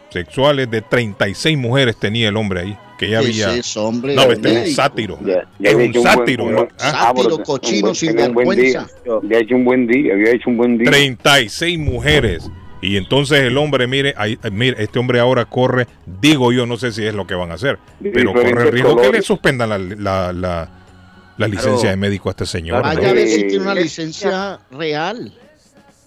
sexuales, 0.09 0.69
de 0.69 0.81
36 0.81 1.57
mujeres 1.57 1.97
tenía 1.97 2.29
el 2.29 2.37
hombre 2.37 2.61
ahí 2.61 2.77
que 3.03 3.11
ya 3.11 3.19
había. 3.19 3.55
Es 3.55 3.75
hombre, 3.77 4.15
no, 4.15 4.23
este 4.23 4.63
es 4.63 4.69
un 4.69 4.75
sátiro. 4.75 5.19
es 5.59 5.73
un 5.73 5.93
sátiro. 6.03 6.49
¿no? 6.49 6.67
Sátiro, 6.77 7.37
cochino, 7.39 7.93
sin 7.93 8.15
vergüenza. 8.15 8.87
Había 9.23 9.39
hecho 9.39 9.55
un 9.55 9.65
buen 9.65 9.87
día, 9.87 10.13
había 10.13 10.31
hecho 10.31 10.49
un 10.49 10.57
buen 10.57 10.77
día. 10.77 10.89
36 10.89 11.79
mujeres. 11.79 12.49
Y 12.81 12.97
entonces 12.97 13.39
el 13.39 13.57
hombre, 13.57 13.87
mire, 13.87 14.13
ahí, 14.17 14.37
mire, 14.51 14.83
este 14.83 14.99
hombre 14.99 15.19
ahora 15.21 15.45
corre, 15.45 15.87
digo 16.21 16.51
yo, 16.51 16.65
no 16.65 16.75
sé 16.75 16.91
si 16.91 17.05
es 17.05 17.13
lo 17.13 17.25
que 17.25 17.33
van 17.33 17.51
a 17.51 17.53
hacer, 17.53 17.79
pero 18.01 18.33
corre 18.33 18.49
el 18.49 18.71
riesgo 18.73 18.97
que 18.97 19.09
le 19.09 19.21
suspendan 19.21 19.69
la, 19.69 19.77
la, 19.77 20.33
la, 20.33 20.69
la 21.37 21.47
licencia 21.47 21.91
de 21.91 21.95
médico 21.95 22.27
a 22.27 22.31
este 22.31 22.45
señor. 22.45 22.83
Vaya 22.83 23.11
a 23.11 23.13
ver 23.13 23.27
si 23.29 23.47
tiene 23.47 23.63
una 23.63 23.75
licencia 23.75 24.59
real 24.69 25.33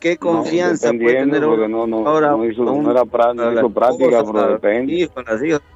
qué 0.07 0.17
confianza 0.19 0.93
puede 0.93 1.15
tener 1.15 1.43
no, 1.43 1.87
no, 1.87 2.09
ahora 2.09 2.31
no 2.31 2.45
hizo, 2.45 2.63
no 2.63 2.91
era 2.91 3.05
práctica, 3.05 4.23
pero 4.25 4.49
depende. 4.53 5.11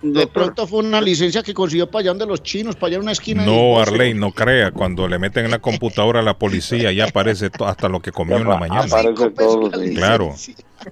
De 0.02 0.26
pronto 0.28 0.66
fue 0.66 0.80
una 0.80 1.00
licencia 1.00 1.42
que 1.42 1.52
consiguió 1.52 1.90
para 1.90 2.00
allá 2.00 2.10
donde 2.10 2.26
los 2.26 2.42
chinos, 2.42 2.76
para 2.76 2.88
allá 2.88 2.96
en 2.96 3.02
una 3.02 3.12
esquina. 3.12 3.44
No, 3.44 3.80
Arley, 3.80 4.14
no 4.14 4.32
crea, 4.32 4.70
cuando 4.70 5.08
le 5.08 5.18
meten 5.18 5.46
en 5.46 5.50
la 5.50 5.58
computadora 5.58 6.20
a 6.20 6.22
la 6.22 6.38
policía 6.38 6.92
ya 6.92 7.06
aparece 7.06 7.50
hasta 7.64 7.88
lo 7.88 8.00
que 8.00 8.12
comió 8.12 8.36
en 8.36 8.48
la 8.48 8.58
mañana. 8.58 8.84
Aparece 8.84 9.30
todo, 9.30 9.70
Claro. 9.70 10.34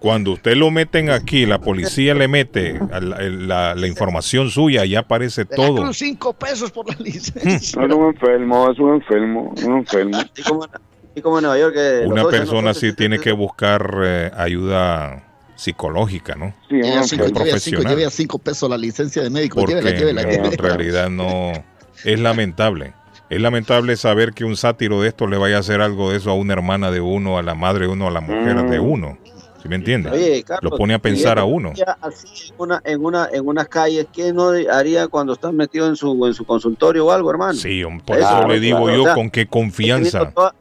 Cuando 0.00 0.32
usted 0.32 0.54
lo 0.54 0.70
meten 0.70 1.08
aquí, 1.08 1.46
la 1.46 1.60
policía 1.60 2.12
le 2.14 2.28
mete 2.28 2.78
la, 3.00 3.74
la, 3.74 3.86
información 3.86 4.50
suya, 4.50 4.84
ya 4.84 5.00
aparece 5.00 5.46
todo. 5.46 5.92
cinco 5.94 6.34
pesos 6.34 6.70
por 6.70 6.88
la 6.90 6.96
licencia. 7.02 7.50
Es 7.50 7.74
un 7.74 8.04
enfermo, 8.04 8.70
es 8.70 8.78
un 8.78 8.94
enfermo, 8.96 9.54
un 9.64 9.78
enfermo. 9.78 10.18
como 11.22 11.40
Nueva 11.40 11.58
York. 11.58 11.76
Una 12.06 12.24
persona 12.28 12.74
sí 12.74 12.92
tiene 12.92 13.18
que 13.18 13.32
buscar 13.32 14.00
eh, 14.02 14.30
ayuda 14.36 15.24
psicológica, 15.58 16.36
¿no? 16.36 16.54
Sí, 16.68 16.80
cinco, 17.02 17.26
profesional. 17.34 17.96
Lleve 17.96 18.10
cinco 18.10 18.38
pesos 18.38 18.70
la 18.70 18.78
licencia 18.78 19.22
de 19.22 19.30
médico. 19.30 19.60
Porque 19.60 19.78
en 19.78 20.58
realidad 20.58 21.10
no... 21.10 21.52
Es 22.04 22.20
lamentable. 22.20 22.94
Es 23.28 23.40
lamentable 23.40 23.96
saber 23.96 24.32
que 24.32 24.44
un 24.44 24.56
sátiro 24.56 25.02
de 25.02 25.08
esto 25.08 25.26
le 25.26 25.36
vaya 25.36 25.56
a 25.56 25.60
hacer 25.60 25.80
algo 25.80 26.10
de 26.10 26.18
eso 26.18 26.30
a 26.30 26.34
una 26.34 26.54
hermana 26.54 26.90
de 26.90 27.00
uno, 27.00 27.38
a 27.38 27.42
la 27.42 27.54
madre 27.54 27.86
de 27.86 27.92
uno, 27.92 28.06
a 28.06 28.10
la 28.10 28.20
mujer 28.20 28.62
de 28.70 28.80
mm. 28.80 28.90
uno. 28.90 29.18
¿Sí 29.60 29.68
me 29.68 29.74
entiendes? 29.74 30.44
Lo 30.62 30.70
pone 30.70 30.94
a 30.94 31.00
pensar 31.00 31.38
a 31.38 31.44
uno. 31.44 31.72
Así 32.00 32.50
en, 32.50 32.54
una, 32.58 32.80
en, 32.84 33.04
una, 33.04 33.28
en 33.32 33.46
unas 33.46 33.68
calles, 33.68 34.06
¿qué 34.12 34.32
no 34.32 34.50
haría 34.50 35.08
cuando 35.08 35.32
está 35.32 35.50
metido 35.50 35.88
en 35.88 35.96
su, 35.96 36.24
en 36.26 36.32
su 36.32 36.44
consultorio 36.44 37.06
o 37.06 37.10
algo, 37.10 37.30
hermano? 37.30 37.54
Sí, 37.54 37.82
por 38.06 38.18
eso, 38.18 38.46
le 38.46 38.60
digo 38.60 38.88
yo 38.90 39.12
con 39.14 39.28
qué 39.30 39.46
confianza 39.48 40.30
toda 40.30 40.54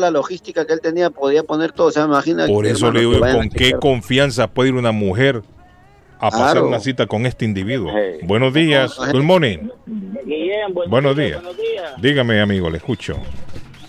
la 0.00 0.10
logística 0.10 0.66
que 0.66 0.72
él 0.72 0.80
tenía, 0.80 1.10
podía 1.10 1.42
poner 1.42 1.72
todo. 1.72 1.88
O 1.88 1.90
sea, 1.90 2.04
imagina. 2.04 2.46
Por 2.46 2.66
eso 2.66 2.90
le 2.90 3.00
digo, 3.00 3.20
¿con 3.20 3.48
qué 3.48 3.72
confianza 3.72 4.48
puede 4.48 4.70
ir 4.70 4.74
una 4.74 4.92
mujer 4.92 5.42
a 6.18 6.30
pasar 6.30 6.62
una 6.62 6.80
cita 6.80 7.06
con 7.06 7.26
este 7.26 7.44
individuo? 7.44 7.92
Buenos 8.22 8.54
días, 8.54 8.96
good 9.12 9.22
morning. 9.22 9.68
buenos, 10.88 11.16
días. 11.16 11.42
Dígame, 11.98 12.40
amigo, 12.40 12.70
le 12.70 12.78
escucho. 12.78 13.16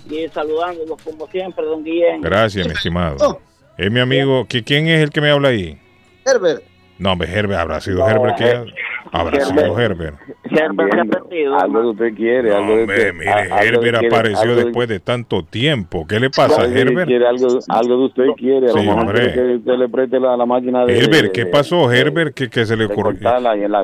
Y 0.09 0.27
saludándolos 0.29 1.01
como 1.01 1.27
siempre, 1.27 1.65
don 1.65 1.83
Guillén. 1.83 2.21
Gracias, 2.21 2.67
mi 2.67 2.73
estimado. 2.73 3.17
Oh. 3.21 3.39
Es 3.77 3.91
mi 3.91 3.99
amigo. 3.99 4.45
¿Quién 4.47 4.87
es 4.87 5.01
el 5.01 5.09
que 5.09 5.19
me 5.19 5.31
habla 5.31 5.49
ahí? 5.49 5.79
Herbert. 6.25 6.63
No, 6.97 7.11
hombre, 7.11 7.29
Herbert, 7.29 7.59
habrá 7.59 7.81
sido 7.81 8.07
Herbert 8.07 8.37
que... 8.37 8.65
Habrá 9.11 9.39
sido 9.41 9.79
Herbert. 9.79 10.17
Herbert 10.43 10.93
se 10.93 10.99
ha 10.99 11.05
perdido. 11.05 11.59
Algo 11.59 11.81
que 11.81 11.87
usted 11.87 12.15
quiere. 12.15 12.53
algo 12.53 12.73
hombre, 12.73 13.13
mire, 13.13 13.31
Herbert 13.61 14.05
apareció 14.05 14.55
después 14.55 14.87
de 14.87 14.99
tanto 14.99 15.43
tiempo. 15.43 16.05
¿Qué 16.07 16.19
le 16.19 16.29
pasa, 16.29 16.63
a 16.63 16.65
Herbert? 16.65 17.07
Quiere 17.07 17.27
algo, 17.27 17.47
algo 17.67 17.97
de 17.97 18.05
usted 18.05 18.25
quiere. 18.37 18.69
Sí, 18.69 18.87
hombre. 18.87 19.33
Que 19.33 19.55
usted 19.55 19.73
le 19.73 19.89
preste 19.89 20.19
la, 20.19 20.35
la 20.35 20.45
máquina 20.45 20.85
de... 20.85 20.97
Herbert, 20.97 21.31
¿qué 21.31 21.45
pasó, 21.45 21.91
Herbert? 21.91 22.33
que 22.33 22.49
que 22.49 22.65
se 22.65 22.75
le 22.77 22.85
ocurrió? 22.85 23.19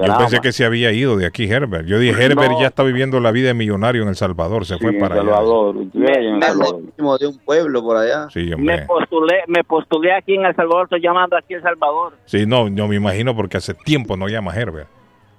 Yo 0.06 0.18
pensé 0.18 0.39
que 0.39 0.52
se 0.52 0.65
había 0.65 0.91
ido 0.91 1.18
de 1.18 1.26
aquí, 1.26 1.45
Herbert. 1.45 1.85
Yo 1.85 1.99
dije, 1.99 2.23
Herbert 2.23 2.53
ya 2.60 2.68
está 2.68 2.84
viviendo 2.84 3.19
la 3.19 3.31
vida 3.31 3.48
de 3.48 3.53
millonario 3.53 4.03
en 4.03 4.10
El 4.10 4.15
Salvador. 4.15 4.65
Se 4.65 4.77
fue 4.77 4.93
para 4.93 5.15
Salvador. 5.15 5.76
allá. 5.77 7.18
de 7.19 7.27
un 7.27 7.38
pueblo 7.45 7.81
por 7.81 7.98
allá. 7.98 8.30
Sí, 8.30 8.52
hombre. 8.53 8.77
Me 8.77 8.85
postulé, 8.85 9.43
me 9.48 9.64
postulé 9.64 10.14
aquí 10.14 10.35
en 10.35 10.45
El 10.45 10.56
Salvador. 10.56 10.84
Estoy 10.85 11.02
llamando 11.02 11.38
aquí 11.38 11.53
en 11.53 11.57
El 11.57 11.64
Salvador. 11.64 12.14
Sí, 12.26 12.45
no, 12.45 12.68
yo 12.68 12.88
me 12.88 12.95
imagino 12.95 13.35
porque 13.35 13.57
hace 13.57 13.73
tiempo 13.73 14.18
no 14.18 14.27
llama 14.27 14.53
Herbert. 14.56 14.88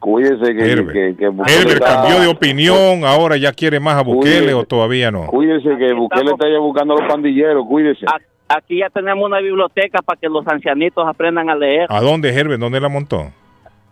Cuídese 0.02 0.52
que, 0.52 0.72
Herbert, 0.72 1.16
que, 1.16 1.78
cambió 1.78 2.20
de 2.20 2.26
opinión, 2.26 3.04
ahora 3.04 3.36
ya 3.36 3.52
quiere 3.52 3.78
más 3.78 3.94
a 3.94 4.02
Bukele 4.02 4.52
o 4.52 4.64
todavía 4.64 5.12
no. 5.12 5.28
Cuídese 5.28 5.76
que 5.78 5.92
Bukele 5.92 6.32
está 6.32 6.48
ya 6.50 6.58
buscando 6.58 6.94
a 6.94 7.00
los 7.00 7.08
pandilleros, 7.08 7.64
cuídese. 7.68 8.04
Aquí 8.48 8.80
ya 8.80 8.90
tenemos 8.90 9.24
una 9.24 9.38
biblioteca 9.38 10.02
para 10.02 10.18
que 10.18 10.28
los 10.28 10.44
ancianitos 10.48 11.06
aprendan 11.06 11.48
a 11.50 11.54
leer. 11.54 11.86
¿A 11.88 12.00
dónde, 12.00 12.36
Herbert? 12.36 12.60
¿Dónde 12.60 12.80
la 12.80 12.88
montó? 12.88 13.30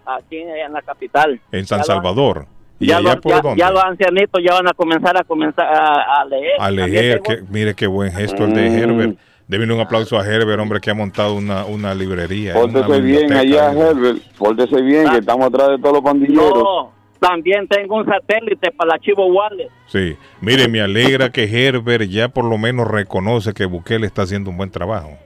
Aquí 0.05 0.39
en 0.39 0.73
la 0.73 0.82
capital. 0.82 1.41
En 1.53 1.65
San 1.65 1.85
Salvador. 1.85 2.47
¿Y 2.81 2.89
ya, 2.89 2.97
allá 2.97 3.15
por 3.20 3.41
dónde? 3.41 3.61
ya, 3.61 3.70
los 3.70 3.85
ancianitos 3.85 4.43
ya 4.43 4.55
van 4.55 4.66
a 4.66 4.73
comenzar 4.73 5.16
a 5.16 5.23
comenzar 5.23 5.65
a, 5.65 6.24
leer. 6.24 6.55
A 6.59 6.70
leer, 6.73 7.20
que, 7.20 7.41
mire 7.49 7.74
qué 7.74 7.87
buen 7.87 8.11
gesto 8.11 8.47
el 8.47 8.55
de 8.55 8.69
mm. 8.69 8.74
Herbert. 8.74 9.19
Deben 9.51 9.69
un 9.73 9.81
aplauso 9.81 10.17
a 10.17 10.25
Herbert, 10.25 10.61
hombre, 10.61 10.81
que 10.81 10.93
ha 10.93 10.95
montado 10.95 11.35
una, 11.35 11.65
una 11.65 11.93
librería. 11.93 12.55
Pórtese 12.55 13.01
bien 13.01 13.33
allá, 13.33 13.73
Herbert. 13.73 14.19
Pórtese 14.39 14.81
bien, 14.81 15.11
que 15.11 15.19
estamos 15.19 15.49
atrás 15.49 15.71
de 15.71 15.79
todos 15.79 15.95
los 15.95 16.05
pandilleros. 16.05 16.63
No, 16.63 16.93
también 17.19 17.67
tengo 17.67 17.97
un 17.97 18.07
satélite 18.07 18.71
para 18.71 18.91
la 18.91 19.01
Chivo 19.01 19.27
Wallet. 19.27 19.69
Sí, 19.89 20.17
mire, 20.41 20.69
me 20.69 20.81
alegra 20.81 21.31
que 21.31 21.43
Herbert 21.43 22.05
ya 22.05 22.29
por 22.29 22.45
lo 22.45 22.59
menos 22.59 22.87
reconoce 22.87 23.53
que 23.53 23.65
Bukele 23.65 24.07
está 24.07 24.23
haciendo 24.23 24.51
un 24.51 24.57
buen 24.57 24.71
trabajo. 24.71 25.19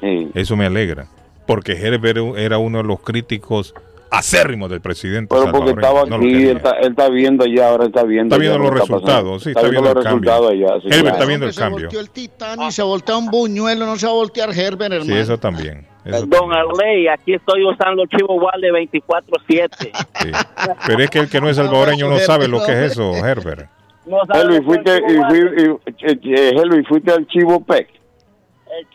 Sí. 0.00 0.30
Eso 0.34 0.54
me 0.54 0.66
alegra. 0.66 1.08
Porque 1.44 1.72
Herbert 1.72 2.18
era 2.36 2.58
uno 2.58 2.78
de 2.78 2.84
los 2.84 3.00
críticos 3.00 3.74
acérrimo 4.10 4.68
del 4.68 4.80
presidente. 4.80 5.34
Pero 5.34 5.52
porque 5.52 5.70
estaba 5.70 6.02
aquí, 6.02 6.48
él, 6.48 6.60
está, 6.82 7.08
viendo 7.08 7.44
ya, 7.46 7.70
ahora 7.70 7.86
está 7.86 8.04
viendo. 8.04 8.34
Está 8.34 8.38
viendo 8.38 8.58
los 8.58 8.80
resultados, 8.80 9.42
sí, 9.42 9.50
está, 9.50 9.68
viendo, 9.68 9.94
los 9.94 10.04
resultados 10.04 10.50
allá. 10.50 10.74
Herbert 10.84 11.14
está 11.14 11.24
viendo 11.24 11.46
el 11.46 11.54
cambio. 11.54 11.78
Se 11.78 11.84
volteó 11.84 12.00
el 12.00 12.10
Titán 12.10 12.62
y 12.62 12.72
se 12.72 12.82
voltea 12.82 13.16
un 13.16 13.26
buñuelo, 13.26 13.86
no 13.86 13.96
se 13.96 14.06
va 14.06 14.12
a 14.12 14.16
voltear 14.16 14.50
Herbert, 14.50 14.92
hermano. 14.92 15.04
Sí, 15.04 15.18
eso 15.18 15.38
también. 15.38 15.86
Don 16.04 16.52
Arley, 16.52 17.08
aquí 17.08 17.34
estoy 17.34 17.64
usando 17.64 18.04
Chivo 18.06 18.34
Wale 18.36 18.70
24-7. 18.70 19.68
Sí. 20.22 20.30
Pero 20.86 21.02
es 21.02 21.10
que 21.10 21.18
el 21.18 21.28
que 21.28 21.40
no 21.40 21.48
es 21.48 21.56
salvadoreño 21.56 22.08
no 22.08 22.18
sabe 22.18 22.46
lo 22.46 22.64
que 22.64 22.72
es 22.72 22.92
eso, 22.92 23.12
Herbert. 23.26 23.68
No 24.06 24.18
Helvi, 24.32 24.64
fuiste, 24.64 25.02
y, 25.08 25.14
y, 26.30 26.84
fuiste 26.84 27.10
al 27.10 27.26
Chivo 27.26 27.64
PEC. 27.64 27.88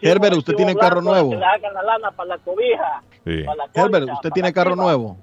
Herbert, 0.01 0.35
usted 0.35 0.55
tiene 0.55 0.75
carro 0.75 1.01
nuevo. 1.01 1.33
la 1.33 1.83
lana 1.83 2.11
para 2.11 2.29
la 2.29 2.37
cobija. 2.39 3.01
Sí. 3.23 3.45
Herbert, 3.73 4.09
¿usted 4.11 4.29
tiene 4.31 4.51
carro 4.53 4.75
nuevo? 4.75 5.17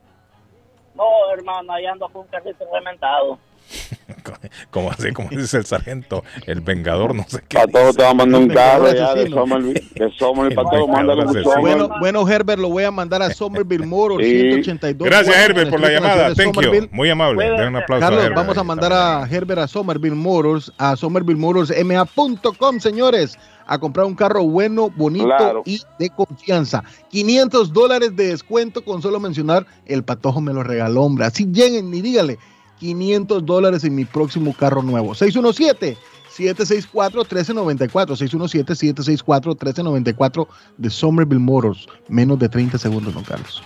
No, 0.95 1.05
hermano, 1.33 1.73
ahí 1.73 1.87
ando 1.87 2.09
con 2.09 2.23
un 2.23 2.29
carrito 2.29 2.65
reventado. 2.73 3.39
como 4.71 4.91
así, 4.91 5.13
como 5.13 5.29
dice 5.31 5.59
el 5.59 5.67
sargento, 5.67 6.25
el 6.47 6.61
vengador, 6.61 7.15
no 7.15 7.25
sé 7.29 7.43
qué. 7.49 7.59
Para 7.59 7.69
todos 7.69 7.97
te 7.97 8.03
va 8.03 8.11
a 8.11 8.15
mandar 8.15 8.41
un 8.41 8.49
carro 8.49 8.93
ya 8.93 9.15
de 9.15 9.29
Somerville, 9.31 10.55
para 10.55 10.71
todos, 10.71 10.89
mándale 10.89 11.25
un 11.25 11.61
bueno, 11.61 11.89
bueno, 12.01 12.29
Herbert, 12.29 12.61
lo 12.61 12.69
voy 12.69 12.85
a 12.85 12.91
mandar 12.91 13.23
a 13.23 13.31
Somerville 13.31 13.87
Motors, 13.87 14.25
182. 14.25 15.09
Gracias, 15.09 15.37
Herbert, 15.37 15.71
por 15.71 15.81
la 15.81 15.91
llamada. 15.91 16.35
Thank 16.35 16.61
you. 16.61 16.89
Muy 16.91 17.11
amable. 17.11 17.69
un 17.69 17.77
aplauso 17.77 18.07
Carlos, 18.07 18.25
a 18.25 18.31
vamos 18.31 18.59
a 18.59 18.65
mandar 18.65 18.93
a 18.93 19.29
Herbert 19.31 19.61
a 19.61 19.69
Somerville 19.69 20.17
Motors, 20.17 20.73
a 20.79 20.97
somervillemotorsma.com, 20.97 22.81
señores 22.81 23.39
a 23.71 23.79
comprar 23.79 24.07
un 24.07 24.15
carro 24.15 24.45
bueno, 24.45 24.91
bonito 24.97 25.63
y 25.67 25.83
de 25.99 26.09
confianza. 26.09 26.83
500 27.11 27.71
dólares 27.71 28.17
de 28.17 28.29
descuento 28.29 28.83
con 28.83 29.03
solo 29.03 29.21
mencionar 29.21 29.67
el 29.85 30.03
patojo 30.03 30.41
me 30.41 30.55
lo 30.55 30.63
regaló, 30.63 31.03
hombre. 31.03 31.27
Así 31.27 31.47
lleguen 31.53 31.93
y 31.93 32.01
dígale 32.01 32.39
500 32.81 33.45
dólares 33.45 33.85
en 33.85 33.95
mi 33.95 34.05
próximo 34.05 34.55
carro 34.55 34.83
nuevo. 34.83 35.15
617. 35.15 35.97
764-1394, 36.39 38.17
617-764-1394 38.17 40.47
de 40.77 40.91
Somerville 40.91 41.41
Motors. 41.41 41.87
Menos 42.09 42.39
de 42.39 42.49
30 42.49 42.79
segundos, 42.79 43.13
don 43.15 43.25
Carlos. 43.25 43.61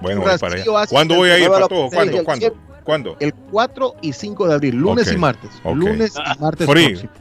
bueno, 0.01 0.23
para 0.39 0.55
allá. 0.55 0.63
¿Cuándo 0.89 1.15
voy 1.15 1.29
a 1.29 1.39
ir, 1.39 1.49
todo? 1.69 1.89
¿Cuándo? 1.89 2.23
¿Cuándo? 2.23 2.55
¿Cuándo? 2.83 3.17
El 3.19 3.33
4 3.33 3.95
y 4.01 4.13
5 4.13 4.47
de 4.47 4.53
abril, 4.55 4.75
lunes 4.75 5.11
y 5.11 5.17
martes. 5.17 5.51
Lunes 5.63 6.13
y 6.15 6.39
martes. 6.39 6.67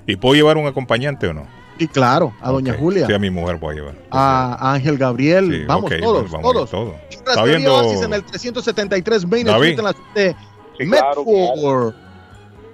¿Y 0.07 0.17
puedo 0.17 0.35
llevar 0.35 0.57
un 0.57 0.67
acompañante 0.67 1.27
o 1.27 1.35
no? 1.35 1.47
Sí, 1.79 1.87
claro, 1.87 2.35
a 2.41 2.51
Doña 2.51 2.75
Julia. 2.75 3.07
Sí, 3.07 3.13
a 3.13 3.19
mi 3.19 3.31
mujer 3.31 3.57
voy 3.57 3.75
a 3.75 3.79
llevar. 3.79 3.95
A 4.11 4.73
Ángel 4.75 4.99
Gabriel, 4.99 5.65
vamos, 5.67 5.93
todos, 6.01 6.31
vamos 6.31 6.71
todos. 6.71 6.95
Está 7.11 7.45
viendo... 7.45 7.81
en 8.03 8.13
el 8.13 8.25
373 8.25 9.27
Main 9.27 9.49
Street 9.49 9.79
en 9.79 9.85
la 9.85 9.93
ciudad 9.93 10.15
de 10.15 10.37
sí, 10.79 10.85
Medford. 10.85 11.95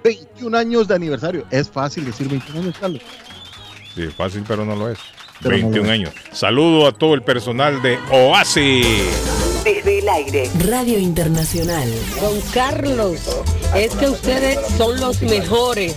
21 0.03 0.57
años 0.57 0.87
de 0.87 0.95
aniversario. 0.95 1.45
Es 1.49 1.69
fácil 1.69 2.05
decir 2.05 2.29
21 2.29 2.61
años, 2.61 2.75
Carlos. 2.79 3.01
Sí, 3.95 4.03
es 4.03 4.13
fácil, 4.13 4.43
pero 4.47 4.65
no 4.65 4.75
lo 4.75 4.89
es. 4.89 4.99
21 5.41 5.89
años. 5.89 6.11
Saludo 6.31 6.87
a 6.87 6.91
todo 6.91 7.13
el 7.13 7.21
personal 7.21 7.81
de 7.81 7.97
Oasis. 8.11 9.44
Desde 9.65 9.97
el 9.97 10.07
aire. 10.07 10.49
Radio 10.69 10.99
Internacional. 10.99 11.91
Don 12.21 12.39
Carlos, 12.53 13.19
es 13.75 13.95
que 13.95 14.09
ustedes 14.09 14.59
son 14.77 14.99
los 14.99 15.23
mejores. 15.23 15.95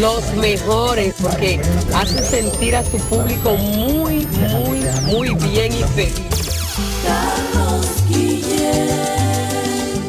Los 0.00 0.34
mejores, 0.34 1.14
porque 1.22 1.60
hace 1.94 2.24
sentir 2.24 2.74
a 2.74 2.84
su 2.84 2.98
público 3.08 3.54
muy, 3.54 4.26
muy, 4.26 4.80
muy 5.06 5.34
bien 5.36 5.72
y 5.72 5.84
feliz. 5.94 6.32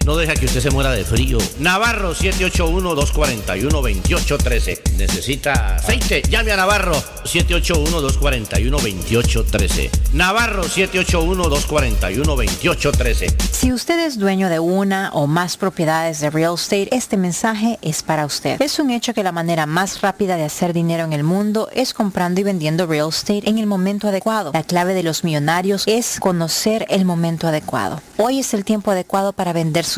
no 0.09 0.17
deja 0.17 0.35
que 0.35 0.47
usted 0.47 0.63
se 0.63 0.71
muera 0.71 0.91
de 0.93 1.05
frío. 1.05 1.37
Navarro 1.59 2.15
781-241-2813. 2.15 4.97
Necesita 4.97 5.77
aceite. 5.77 6.23
Llame 6.31 6.53
a 6.53 6.57
Navarro 6.57 6.95
781-241-2813. 7.25 9.91
Navarro 10.15 10.65
781-241-2813. 10.65 13.35
Si 13.53 13.71
usted 13.71 14.01
es 14.01 14.19
dueño 14.19 14.49
de 14.49 14.61
una 14.61 15.11
o 15.13 15.27
más 15.27 15.59
propiedades 15.59 16.21
de 16.21 16.31
real 16.31 16.55
estate, 16.55 16.89
este 16.91 17.19
mensaje 17.19 17.79
es 17.83 18.03
para 18.03 18.25
usted. 18.25 18.63
Es 18.63 18.79
un 18.79 18.89
hecho 18.89 19.13
que 19.13 19.23
la 19.23 19.33
manera 19.33 19.67
más 19.67 20.01
rápida 20.01 20.39
de 20.39 20.45
hacer 20.45 20.73
dinero 20.73 21.05
en 21.05 21.13
el 21.13 21.23
mundo 21.23 21.69
es 21.75 21.93
comprando 21.93 22.41
y 22.41 22.45
vendiendo 22.45 22.87
real 22.87 23.11
estate 23.11 23.47
en 23.47 23.59
el 23.59 23.67
momento 23.67 24.09
adecuado. 24.09 24.53
La 24.55 24.63
clave 24.63 24.95
de 24.95 25.03
los 25.03 25.23
millonarios 25.23 25.83
es 25.85 26.19
conocer 26.19 26.87
el 26.89 27.05
momento 27.05 27.47
adecuado. 27.47 28.01
Hoy 28.17 28.39
es 28.39 28.55
el 28.55 28.65
tiempo 28.65 28.93
adecuado 28.93 29.35
para 29.35 29.53
vender 29.53 29.85
su 29.85 29.98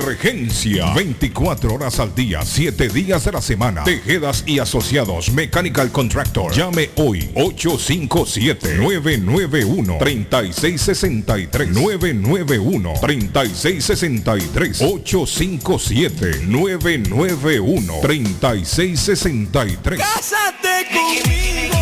Emergencia. 0.01 0.93
24 0.95 1.75
horas 1.75 1.99
al 1.99 2.15
día, 2.15 2.41
7 2.43 2.89
días 2.89 3.23
de 3.25 3.31
la 3.31 3.41
semana. 3.41 3.83
Tejedas 3.83 4.43
y 4.47 4.57
asociados. 4.57 5.31
Mechanical 5.31 5.91
Contractor. 5.91 6.51
Llame 6.53 6.89
hoy 6.95 7.29
857 7.35 8.77
991 8.77 9.97
3663 9.99 11.69
991 11.69 12.93
3663 12.99 14.81
857 14.81 16.45
991 16.47 17.93
3663 18.01 19.99
Cásate 19.99 20.87
conmigo. 20.91 21.81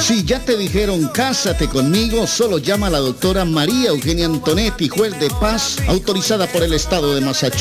Si 0.00 0.24
ya 0.24 0.38
te 0.38 0.56
dijeron 0.56 1.08
cásate 1.08 1.68
conmigo, 1.68 2.26
solo 2.26 2.58
llama 2.58 2.86
a 2.86 2.90
la 2.90 2.98
doctora 2.98 3.44
María 3.44 3.90
Eugenia 3.90 4.26
Antonetti, 4.26 4.88
juez 4.88 5.18
de 5.18 5.28
paz, 5.28 5.76
autorizada 5.88 6.46
por 6.46 6.62
el 6.62 6.72
estado 6.72 7.14
de 7.14 7.20
Massachusetts. 7.20 7.57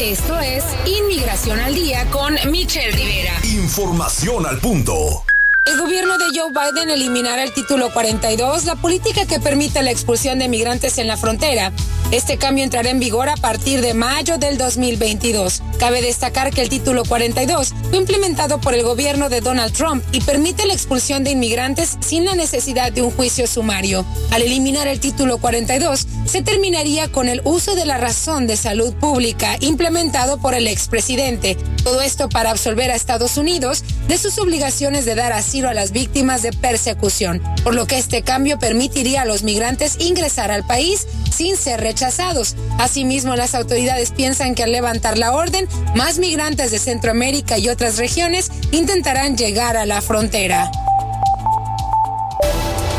Esto 0.00 0.40
es 0.40 0.64
Inmigración 0.86 1.60
al 1.60 1.74
Día 1.74 2.06
con 2.10 2.34
Michelle 2.50 2.92
Rivera. 2.92 3.34
Información 3.42 4.46
al 4.46 4.58
punto. 4.58 5.22
El 5.66 5.78
gobierno 5.78 6.18
de 6.18 6.26
Joe 6.38 6.50
Biden 6.50 6.90
eliminará 6.90 7.42
el 7.42 7.54
título 7.54 7.90
42, 7.90 8.66
la 8.66 8.76
política 8.76 9.24
que 9.24 9.40
permite 9.40 9.82
la 9.82 9.92
expulsión 9.92 10.38
de 10.38 10.46
migrantes 10.46 10.98
en 10.98 11.06
la 11.06 11.16
frontera. 11.16 11.72
Este 12.10 12.36
cambio 12.36 12.64
entrará 12.64 12.90
en 12.90 13.00
vigor 13.00 13.30
a 13.30 13.36
partir 13.36 13.80
de 13.80 13.94
mayo 13.94 14.36
del 14.36 14.58
2022. 14.58 15.62
Cabe 15.78 16.02
destacar 16.02 16.50
que 16.52 16.60
el 16.60 16.68
título 16.68 17.02
42 17.06 17.72
fue 17.88 17.98
implementado 17.98 18.60
por 18.60 18.74
el 18.74 18.82
gobierno 18.82 19.30
de 19.30 19.40
Donald 19.40 19.72
Trump 19.72 20.04
y 20.12 20.20
permite 20.20 20.66
la 20.66 20.74
expulsión 20.74 21.24
de 21.24 21.30
inmigrantes 21.30 21.96
sin 22.00 22.26
la 22.26 22.34
necesidad 22.34 22.92
de 22.92 23.00
un 23.00 23.10
juicio 23.10 23.46
sumario. 23.46 24.04
Al 24.32 24.42
eliminar 24.42 24.86
el 24.86 25.00
título 25.00 25.38
42, 25.38 26.06
se 26.26 26.42
terminaría 26.42 27.10
con 27.10 27.26
el 27.26 27.40
uso 27.44 27.74
de 27.74 27.86
la 27.86 27.96
razón 27.96 28.46
de 28.46 28.58
salud 28.58 28.92
pública 28.94 29.56
implementado 29.60 30.36
por 30.36 30.54
el 30.54 30.68
expresidente. 30.68 31.56
Todo 31.82 32.02
esto 32.02 32.28
para 32.28 32.50
absolver 32.50 32.90
a 32.90 32.94
Estados 32.96 33.38
Unidos 33.38 33.82
de 34.08 34.18
sus 34.18 34.38
obligaciones 34.38 35.06
de 35.06 35.14
dar 35.14 35.32
asilo 35.32 35.53
a 35.62 35.74
las 35.74 35.92
víctimas 35.92 36.42
de 36.42 36.52
persecución, 36.52 37.40
por 37.62 37.74
lo 37.74 37.86
que 37.86 37.98
este 37.98 38.22
cambio 38.22 38.58
permitiría 38.58 39.22
a 39.22 39.24
los 39.24 39.44
migrantes 39.44 39.96
ingresar 40.00 40.50
al 40.50 40.66
país 40.66 41.06
sin 41.32 41.56
ser 41.56 41.80
rechazados. 41.80 42.56
Asimismo, 42.78 43.36
las 43.36 43.54
autoridades 43.54 44.10
piensan 44.10 44.54
que 44.54 44.64
al 44.64 44.72
levantar 44.72 45.16
la 45.16 45.32
orden, 45.32 45.68
más 45.94 46.18
migrantes 46.18 46.70
de 46.70 46.78
Centroamérica 46.78 47.56
y 47.58 47.68
otras 47.68 47.96
regiones 47.96 48.50
intentarán 48.72 49.36
llegar 49.36 49.76
a 49.76 49.86
la 49.86 50.00
frontera. 50.00 50.70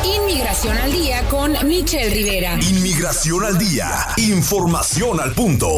Inmigración 0.03 0.77
al 0.77 0.91
día 0.91 1.22
con 1.30 1.53
Michelle 1.68 2.10
Rivera. 2.10 2.57
Inmigración 2.61 3.44
al 3.44 3.57
día. 3.57 3.90
Información 4.18 5.19
al 5.19 5.34
punto. 5.34 5.77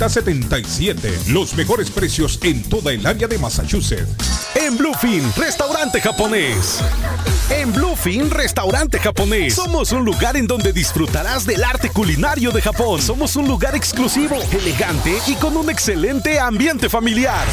77. 0.09 1.11
Los 1.29 1.55
mejores 1.55 1.89
precios 1.89 2.39
en 2.43 2.63
toda 2.63 2.91
el 2.93 3.05
área 3.05 3.27
de 3.27 3.37
Massachusetts. 3.37 4.49
En 4.55 4.77
Bluefin, 4.77 5.23
restaurante 5.35 6.01
japonés. 6.01 6.79
En 7.49 7.71
Bluefin, 7.73 8.29
restaurante 8.29 8.99
japonés. 8.99 9.55
Somos 9.55 9.91
un 9.91 10.05
lugar 10.05 10.37
en 10.37 10.47
donde 10.47 10.71
disfrutarás 10.73 11.45
del 11.45 11.63
arte 11.63 11.89
culinario 11.89 12.51
de 12.51 12.61
Japón. 12.61 13.01
Somos 13.01 13.35
un 13.35 13.47
lugar 13.47 13.75
exclusivo, 13.75 14.37
elegante 14.51 15.17
y 15.27 15.35
con 15.35 15.57
un 15.57 15.69
excelente 15.69 16.39
ambiente 16.39 16.89
familiar. 16.89 17.45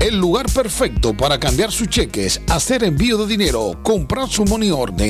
El 0.00 0.16
lugar 0.16 0.46
perfecto 0.52 1.16
para 1.16 1.40
cambiar 1.40 1.72
sus 1.72 1.88
cheques, 1.88 2.40
hacer 2.48 2.84
envío 2.84 3.18
de 3.18 3.26
dinero, 3.26 3.76
comprar 3.82 4.28
su 4.28 4.44
money 4.44 4.70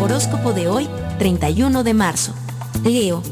Horóscopo 0.00 0.52
de 0.52 0.68
hoy, 0.68 0.88
31 1.18 1.84
de 1.84 1.94
marzo. 1.94 2.32
Leo, 2.84 3.22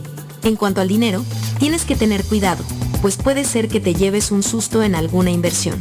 en 0.43 0.57
cuanto 0.57 0.81
al 0.81 0.89
dinero, 0.89 1.25
tienes 1.59 1.85
que 1.85 1.97
tener 1.97 2.25
cuidado, 2.25 2.65
pues 3.03 3.17
puede 3.17 3.45
ser 3.45 3.69
que 3.69 3.81
te 3.81 3.95
lleves 3.95 4.31
un 4.31 4.43
susto 4.43 4.83
en 4.83 4.95
alguna 4.95 5.31
inversión. 5.31 5.81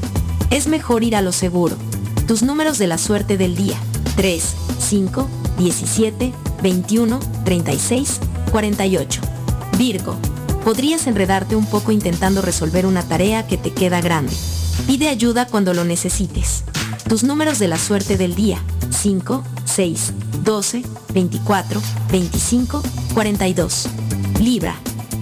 Es 0.50 0.68
mejor 0.68 1.04
ir 1.04 1.16
a 1.16 1.22
lo 1.22 1.32
seguro. 1.32 1.76
Tus 2.28 2.44
números 2.44 2.78
de 2.78 2.88
la 2.88 2.98
suerte 2.98 3.38
del 3.38 3.56
día. 3.56 3.78
3, 4.16 4.56
5, 4.80 5.28
17, 5.58 6.34
21, 6.62 7.20
36, 7.44 8.20
48. 8.52 9.22
Virgo 9.78 10.16
podrías 10.66 11.06
enredarte 11.06 11.56
un 11.56 11.68
poco 11.68 11.92
intentando 11.92 12.42
resolver 12.42 12.88
una 12.88 13.04
tarea 13.04 13.46
que 13.46 13.58
te 13.58 13.72
queda 13.72 14.02
grande. 14.02 14.34
Pide 14.88 15.10
ayuda 15.10 15.48
cuando 15.48 15.74
lo 15.74 15.84
necesites. 15.84 16.64
Tus 17.08 17.24
números 17.24 17.60
de 17.60 17.68
la 17.68 17.78
suerte 17.78 18.18
del 18.18 18.36
día. 18.36 18.60
5, 18.90 19.44
6, 19.66 20.14
12, 20.44 20.84
24, 21.14 21.82
25, 22.12 22.84
42. 23.14 23.90
Libra. 24.40 24.76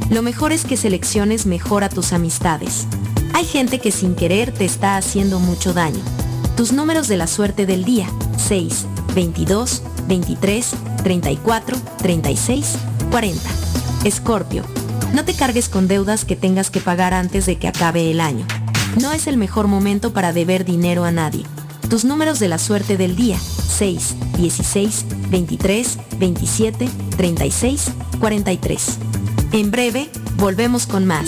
Lo 0.09 0.21
mejor 0.21 0.51
es 0.51 0.65
que 0.65 0.77
selecciones 0.77 1.45
mejor 1.45 1.83
a 1.83 1.89
tus 1.89 2.13
amistades. 2.13 2.87
Hay 3.33 3.45
gente 3.45 3.79
que 3.79 3.91
sin 3.91 4.15
querer 4.15 4.53
te 4.53 4.65
está 4.65 4.97
haciendo 4.97 5.39
mucho 5.39 5.73
daño. 5.73 6.03
Tus 6.57 6.71
números 6.71 7.07
de 7.07 7.17
la 7.17 7.27
suerte 7.27 7.65
del 7.65 7.85
día. 7.85 8.07
6, 8.37 8.85
22, 9.15 9.81
23, 10.07 10.71
34, 11.03 11.77
36, 11.99 12.75
40. 13.09 13.49
Escorpio 14.03 14.63
no 15.13 15.23
te 15.23 15.35
cargues 15.35 15.69
con 15.69 15.87
deudas 15.87 16.25
que 16.25 16.35
tengas 16.35 16.71
que 16.71 16.81
pagar 16.81 17.13
antes 17.13 17.45
de 17.45 17.57
que 17.57 17.67
acabe 17.67 18.09
el 18.09 18.19
año. 18.19 18.47
No 19.01 19.11
es 19.11 19.27
el 19.27 19.37
mejor 19.37 19.67
momento 19.67 20.13
para 20.13 20.33
deber 20.33 20.65
dinero 20.65 21.03
a 21.03 21.11
nadie. 21.11 21.45
Tus 21.89 22.05
números 22.05 22.39
de 22.39 22.47
la 22.47 22.57
suerte 22.57 22.97
del 22.97 23.15
día. 23.15 23.39
6, 23.39 24.15
16, 24.37 25.05
23, 25.29 25.97
27, 26.19 26.89
36, 27.17 27.91
43. 28.19 28.97
En 29.51 29.71
breve, 29.71 30.09
volvemos 30.37 30.85
con 30.85 31.05
más. 31.05 31.27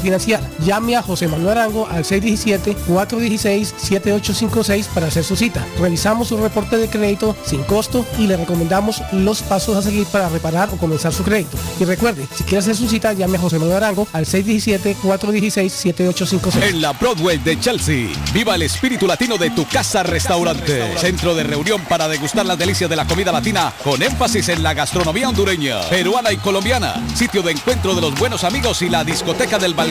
financiar. 0.01 0.41
Llame 0.65 0.97
a 0.97 1.01
José 1.01 1.27
Manuel 1.27 1.57
Arango 1.57 1.87
al 1.87 2.03
617-416-7856 2.03 4.85
para 4.87 5.07
hacer 5.07 5.23
su 5.23 5.35
cita. 5.35 5.65
Revisamos 5.79 6.27
su 6.29 6.37
reporte 6.37 6.77
de 6.77 6.89
crédito 6.89 7.35
sin 7.45 7.61
costo 7.63 8.03
y 8.17 8.25
le 8.27 8.37
recomendamos 8.37 9.03
los 9.11 9.43
pasos 9.43 9.77
a 9.77 9.81
seguir 9.81 10.05
para 10.07 10.29
reparar 10.29 10.69
o 10.73 10.77
comenzar 10.77 11.13
su 11.13 11.23
crédito. 11.23 11.57
Y 11.79 11.85
recuerde, 11.85 12.27
si 12.35 12.43
quiere 12.43 12.57
hacer 12.59 12.75
su 12.75 12.89
cita, 12.89 13.13
llame 13.13 13.37
a 13.37 13.41
José 13.41 13.59
Manuel 13.59 13.77
Arango 13.77 14.07
al 14.11 14.25
617-416-7856. 14.25 16.63
En 16.63 16.81
la 16.81 16.93
Broadway 16.93 17.37
de 17.37 17.59
Chelsea, 17.59 18.09
viva 18.33 18.55
el 18.55 18.63
espíritu 18.63 19.05
latino 19.07 19.37
de 19.37 19.51
tu 19.51 19.67
casa 19.67 20.01
restaurante. 20.03 20.97
Centro 20.97 21.35
de 21.35 21.43
reunión 21.43 21.81
para 21.87 22.07
degustar 22.07 22.43
las 22.45 22.57
delicias 22.57 22.89
de 22.89 22.95
la 22.95 23.05
comida 23.05 23.31
latina 23.31 23.71
con 23.83 24.01
énfasis 24.01 24.49
en 24.49 24.63
la 24.63 24.73
gastronomía 24.73 25.29
hondureña, 25.29 25.81
peruana 25.89 26.31
y 26.31 26.37
colombiana. 26.37 27.05
Sitio 27.15 27.43
de 27.43 27.51
encuentro 27.51 27.93
de 27.93 28.01
los 28.01 28.17
buenos 28.19 28.43
amigos 28.43 28.81
y 28.81 28.89
la 28.89 29.03
discoteca 29.03 29.59
del 29.59 29.75
balcón 29.75 29.90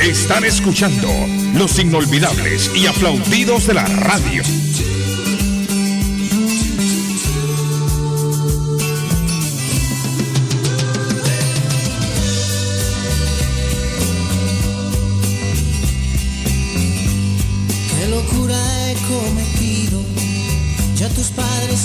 Están 0.00 0.44
escuchando 0.44 1.08
los 1.54 1.78
inolvidables 1.78 2.70
y 2.74 2.86
aplaudidos 2.86 3.68
de 3.68 3.74
la 3.74 3.84
radio. 3.84 4.42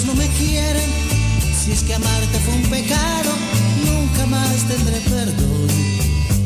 No 0.06 0.16
me 0.16 0.28
quieren, 0.30 0.90
si 1.54 1.72
es 1.72 1.84
que 1.84 1.94
amarte 1.94 2.40
fue 2.40 2.56
un 2.56 2.64
pecado, 2.64 3.30
nunca 3.86 4.26
más 4.26 4.64
tendré 4.68 5.00
perdón. 5.02 5.68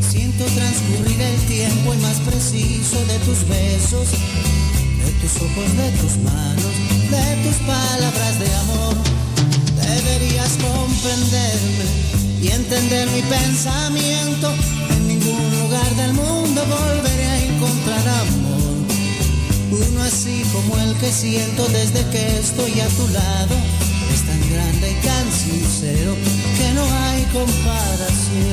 Siento 0.02 0.44
transcurrir 0.44 1.22
el 1.22 1.38
tiempo 1.48 1.94
y 1.94 1.98
más 1.98 2.20
preciso 2.20 2.98
de 3.06 3.18
tus 3.20 3.48
besos, 3.48 4.10
de 5.06 5.12
tus 5.22 5.38
ojos, 5.38 5.78
de 5.78 5.92
tus 6.02 6.18
manos, 6.18 6.74
de 7.10 7.48
tus 7.48 7.56
palabras 7.66 8.40
de 8.40 8.54
amor. 8.56 8.96
Deberías 9.78 10.58
comprenderme 10.58 11.86
y 12.42 12.48
entender 12.50 13.10
mi 13.12 13.22
pensamiento. 13.22 14.54
En 14.90 15.08
ningún 15.08 15.60
lugar 15.62 15.96
del 15.96 16.14
mundo 16.14 16.66
volveré 16.66 17.26
a 17.26 17.46
encontrar 17.46 18.08
amor 18.08 18.41
uno 19.72 20.04
así 20.04 20.44
como 20.52 20.78
el 20.78 20.96
que 20.98 21.12
siento 21.12 21.66
desde 21.70 22.06
que 22.10 22.40
estoy 22.40 22.80
a 22.80 22.88
tu 22.90 23.08
lado. 23.08 23.56
Es 24.14 24.22
tan 24.24 24.40
grande 24.52 24.92
y 24.92 24.96
tan 25.06 25.32
sincero 25.32 26.16
que 26.58 26.74
no 26.74 26.84
hay 26.84 27.24
comparación. 27.32 28.52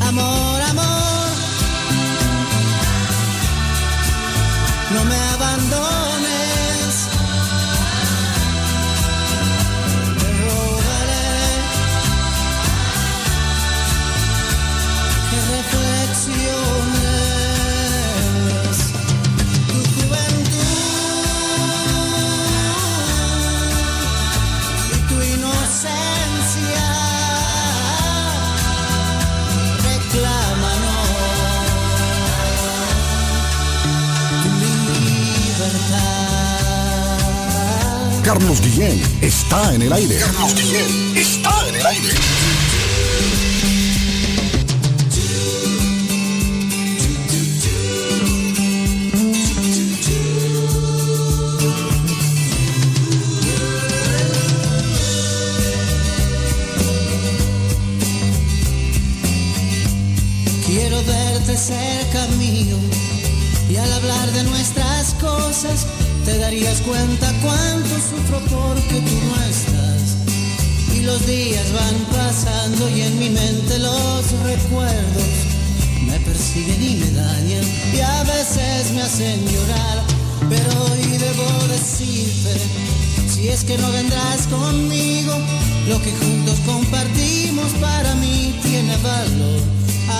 Amor, 0.00 0.62
amor, 0.62 1.28
no 4.94 5.04
me 5.04 5.16
abandones. 5.34 6.17
Carlos 38.28 38.60
Guillén 38.60 39.00
está 39.22 39.74
en 39.74 39.80
el 39.80 39.90
aire. 39.90 40.16
Carlos 40.16 40.54
Guillén 40.54 41.16
está 41.16 41.66
en 41.66 41.74
el 41.76 41.86
aire. 41.86 42.08
Quiero 60.66 61.02
verte 61.02 61.56
cerca 61.56 62.26
mío 62.36 62.76
y 63.70 63.76
al 63.76 63.90
hablar 63.90 64.30
de 64.32 64.44
nuestras 64.44 65.14
cosas 65.14 65.86
te 66.28 66.38
darías 66.38 66.82
cuenta 66.82 67.32
cuánto 67.42 67.94
sufro 68.10 68.38
porque 68.50 69.00
tú 69.00 69.16
no 69.28 69.36
estás. 69.48 70.02
Y 70.94 71.00
los 71.00 71.26
días 71.26 71.66
van 71.72 71.96
pasando 72.12 72.88
y 72.90 73.00
en 73.00 73.18
mi 73.18 73.30
mente 73.30 73.78
los 73.78 74.30
recuerdos 74.44 75.30
me 76.06 76.18
persiguen 76.20 76.82
y 76.82 76.96
me 76.96 77.10
dañan 77.12 77.64
y 77.94 78.00
a 78.00 78.22
veces 78.24 78.92
me 78.92 79.02
hacen 79.02 79.40
llorar. 79.46 79.98
Pero 80.50 80.68
hoy 80.84 81.16
debo 81.16 81.48
decirte, 81.68 82.54
si 83.26 83.48
es 83.48 83.64
que 83.64 83.78
no 83.78 83.90
vendrás 83.90 84.46
conmigo, 84.48 85.34
lo 85.88 85.98
que 86.02 86.12
juntos 86.12 86.58
compartimos 86.66 87.72
para 87.80 88.14
mí 88.16 88.54
tiene 88.62 88.94
valor. 88.98 89.60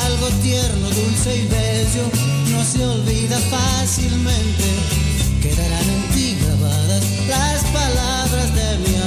Algo 0.07 0.29
tierno, 0.43 0.89
dulce 0.89 1.37
y 1.37 1.47
bello 1.49 2.05
no 2.51 2.65
se 2.65 2.87
olvida 2.87 3.39
fácilmente 3.51 5.08
quedarán 5.59 5.91
en 5.91 6.03
ti 6.15 6.39
grabadas 6.41 7.05
las 7.27 7.65
palabras 7.65 8.55
de 8.55 8.79
mi 8.79 8.98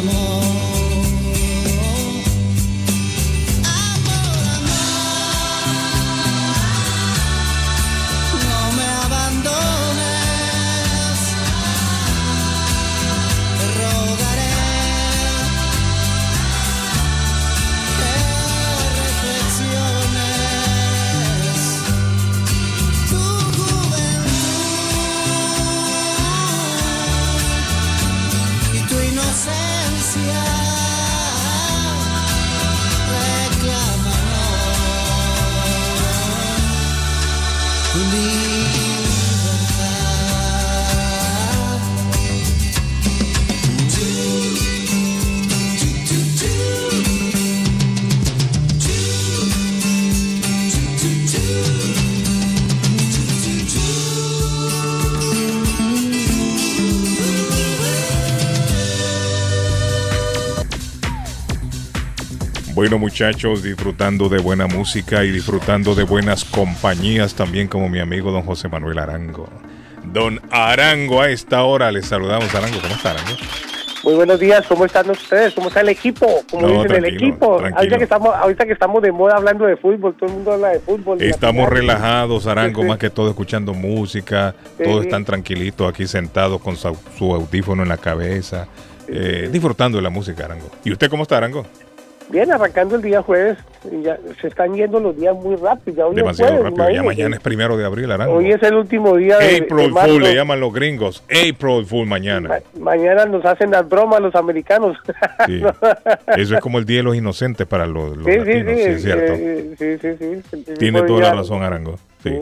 Bueno 62.82 62.98
muchachos, 62.98 63.62
disfrutando 63.62 64.28
de 64.28 64.40
buena 64.40 64.66
música 64.66 65.24
y 65.24 65.30
disfrutando 65.30 65.94
de 65.94 66.02
buenas 66.02 66.44
compañías 66.44 67.36
también 67.36 67.68
como 67.68 67.88
mi 67.90 68.00
amigo 68.00 68.32
don 68.32 68.42
José 68.42 68.70
Manuel 68.70 68.98
Arango. 68.98 69.48
Don 70.06 70.42
Arango, 70.50 71.22
a 71.22 71.30
esta 71.30 71.62
hora 71.62 71.92
les 71.92 72.08
saludamos. 72.08 72.56
Arango, 72.56 72.82
¿cómo 72.82 72.96
está 72.96 73.12
Arango? 73.12 73.34
Muy 74.04 74.16
buenos 74.16 74.40
días, 74.40 74.66
¿cómo 74.66 74.86
están 74.86 75.08
ustedes? 75.12 75.54
¿Cómo 75.54 75.68
está 75.68 75.82
el 75.82 75.90
equipo? 75.90 76.26
¿Cómo 76.50 76.68
dicen 76.68 77.06
el 77.06 77.14
equipo? 77.14 77.62
Ahorita 77.76 78.00
que, 78.00 78.04
estamos, 78.06 78.36
ahorita 78.36 78.66
que 78.66 78.74
estamos 78.74 79.04
de 79.04 79.12
moda 79.12 79.36
hablando 79.36 79.68
de 79.68 79.78
fútbol, 79.78 80.16
todo 80.16 80.30
el 80.30 80.36
mundo 80.38 80.54
habla 80.54 80.70
de 80.70 80.80
fútbol. 80.80 81.22
estamos 81.22 81.70
relajados, 81.70 82.48
Arango, 82.48 82.82
más 82.82 82.98
que 82.98 83.12
todo 83.12 83.30
escuchando 83.30 83.76
música, 83.76 84.56
todos 84.84 85.06
están 85.06 85.24
tranquilitos 85.24 85.88
aquí 85.88 86.08
sentados 86.08 86.60
con 86.60 86.76
su, 86.78 86.88
audífono 87.32 87.84
en 87.84 87.90
la 87.90 87.98
cabeza, 87.98 88.68
eh, 89.08 89.50
disfrutando 89.52 90.00
de 90.00 90.02
la 90.02 90.10
música, 90.10 90.46
Arango. 90.46 90.72
¿Y 90.84 90.92
usted 90.92 91.12
cómo 91.12 91.22
está, 91.22 91.38
Arango? 91.38 91.68
Bien, 92.32 92.50
arrancando 92.50 92.96
el 92.96 93.02
día 93.02 93.22
jueves, 93.22 93.58
ya 94.02 94.18
se 94.40 94.48
están 94.48 94.74
yendo 94.74 95.02
los 95.02 95.18
días 95.18 95.36
muy 95.36 95.58
rápido. 95.58 96.10
Ya 96.12 96.16
Demasiado 96.16 96.64
rápido, 96.64 96.90
ya 96.90 97.04
mañana 97.04 97.36
es 97.36 97.42
primero 97.42 97.76
de 97.76 97.86
abril, 97.86 98.10
Arango. 98.10 98.36
Hoy 98.36 98.52
es 98.52 98.64
el 98.64 98.76
último 98.76 99.18
día 99.18 99.38
de 99.38 99.58
April 99.58 99.92
Fool 99.92 100.24
le 100.24 100.34
llaman 100.34 100.62
los 100.62 100.74
gringos, 100.74 101.24
April 101.26 101.86
Fool 101.86 102.08
mañana. 102.08 102.60
mañana 102.80 103.26
nos 103.26 103.44
hacen 103.44 103.72
las 103.72 103.88
bromas 103.88 104.22
los 104.22 104.34
americanos. 104.36 104.98
Eso 106.38 106.56
es 106.56 106.62
como 106.62 106.78
el 106.80 106.86
Día 106.86 106.98
de 106.98 107.04
los 107.04 107.18
Inocentes 107.18 107.68
para 107.68 107.86
los, 107.86 108.16
los 108.16 108.26
sí, 108.26 108.38
latinos, 108.38 108.76
sí, 108.76 108.82
es 108.82 109.02
cierto. 109.02 109.36
sí, 109.78 109.98
sí, 109.98 110.42
sí. 110.54 110.74
Tiene 110.80 111.02
toda 111.02 111.22
la 111.22 111.34
razón, 111.34 111.64
Arango. 111.64 111.96
Sí. 112.24 112.40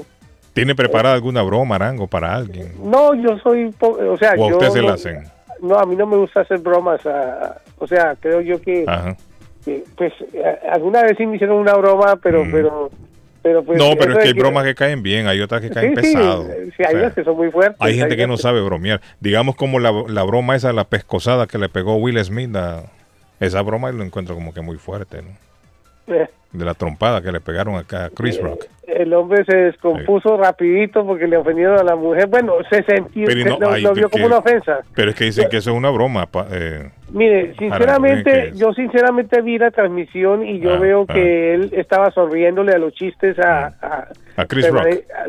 ¿Tiene 0.53 0.75
preparada 0.75 1.15
alguna 1.15 1.41
broma, 1.41 1.75
Arango, 1.75 2.05
para 2.05 2.35
alguien? 2.35 2.73
No, 2.83 3.15
yo 3.15 3.39
soy, 3.39 3.73
o 3.79 4.17
sea, 4.17 4.33
¿O 4.37 4.49
a 4.49 4.53
usted 4.53 4.69
se 4.69 4.81
la 4.83 4.93
hacen? 4.93 5.23
No, 5.61 5.75
a 5.75 5.85
mí 5.85 5.95
no 5.95 6.05
me 6.05 6.17
gusta 6.17 6.41
hacer 6.41 6.59
bromas, 6.59 7.01
o 7.79 7.87
sea, 7.87 8.15
creo 8.19 8.41
yo 8.41 8.61
que... 8.61 8.85
Ajá 8.87 9.17
pues 9.95 10.13
alguna 10.69 11.03
vez 11.03 11.15
sí 11.17 11.25
me 11.25 11.35
hicieron 11.35 11.57
una 11.57 11.75
broma, 11.75 12.17
pero, 12.21 12.45
mm. 12.45 12.51
pero, 12.51 12.91
pero 13.41 13.63
pues, 13.63 13.77
No, 13.77 13.95
pero 13.97 14.13
es 14.13 14.19
que 14.19 14.27
hay 14.29 14.33
bromas 14.33 14.63
que 14.65 14.75
caen 14.75 15.01
bien, 15.03 15.27
hay 15.27 15.41
otras 15.41 15.61
que 15.61 15.69
caen 15.69 15.93
pesados 15.93 16.47
Sí, 16.75 16.83
hay 16.87 16.95
otras 16.95 17.13
que 17.13 17.23
son 17.23 17.35
muy 17.35 17.51
fuertes. 17.51 17.77
Hay 17.79 17.97
gente 17.97 18.15
que 18.15 18.27
no 18.27 18.37
sabe 18.37 18.61
bromear. 18.61 19.01
Digamos 19.19 19.55
como 19.55 19.79
la, 19.79 19.91
la 20.07 20.23
broma 20.23 20.55
esa, 20.55 20.73
la 20.73 20.85
pescosada 20.85 21.47
que 21.47 21.57
le 21.57 21.69
pegó 21.69 21.95
Will 21.97 22.23
Smith, 22.23 22.55
esa 23.39 23.61
broma 23.61 23.91
lo 23.91 24.03
encuentro 24.03 24.35
como 24.35 24.53
que 24.53 24.61
muy 24.61 24.77
fuerte, 24.77 25.21
¿no? 25.21 25.48
Eh. 26.09 26.27
De 26.51 26.65
la 26.65 26.73
trompada 26.73 27.21
que 27.21 27.31
le 27.31 27.39
pegaron 27.39 27.75
acá 27.75 28.05
a 28.05 28.09
Chris 28.09 28.41
Rock 28.41 28.65
el 28.95 29.13
hombre 29.13 29.43
se 29.45 29.55
descompuso 29.55 30.37
rapidito 30.37 31.05
porque 31.05 31.27
le 31.27 31.37
ofendieron 31.37 31.79
a 31.79 31.83
la 31.83 31.95
mujer. 31.95 32.27
Bueno, 32.27 32.53
se 32.69 32.83
sentió, 32.83 33.27
lo, 33.27 33.93
vio 33.93 34.09
como 34.09 34.25
una 34.25 34.37
ofensa. 34.37 34.79
Pero 34.95 35.11
es 35.11 35.15
que 35.15 35.25
dicen 35.25 35.49
que 35.49 35.57
eso 35.57 35.71
es 35.71 35.77
una 35.77 35.89
broma. 35.89 36.27
Eh, 36.51 36.89
Mire, 37.11 37.55
sinceramente, 37.57 38.51
yo 38.55 38.73
sinceramente 38.73 39.41
vi 39.41 39.57
la 39.57 39.71
transmisión 39.71 40.45
y 40.45 40.59
yo 40.59 40.73
ah, 40.73 40.79
veo 40.79 41.05
ah. 41.07 41.13
que 41.13 41.53
él 41.53 41.69
estaba 41.73 42.11
sonriéndole 42.11 42.73
a 42.73 42.77
los 42.77 42.93
chistes 42.93 43.37
a, 43.39 44.07
a, 44.35 44.45
Chris 44.45 44.69
Rock. 44.69 44.87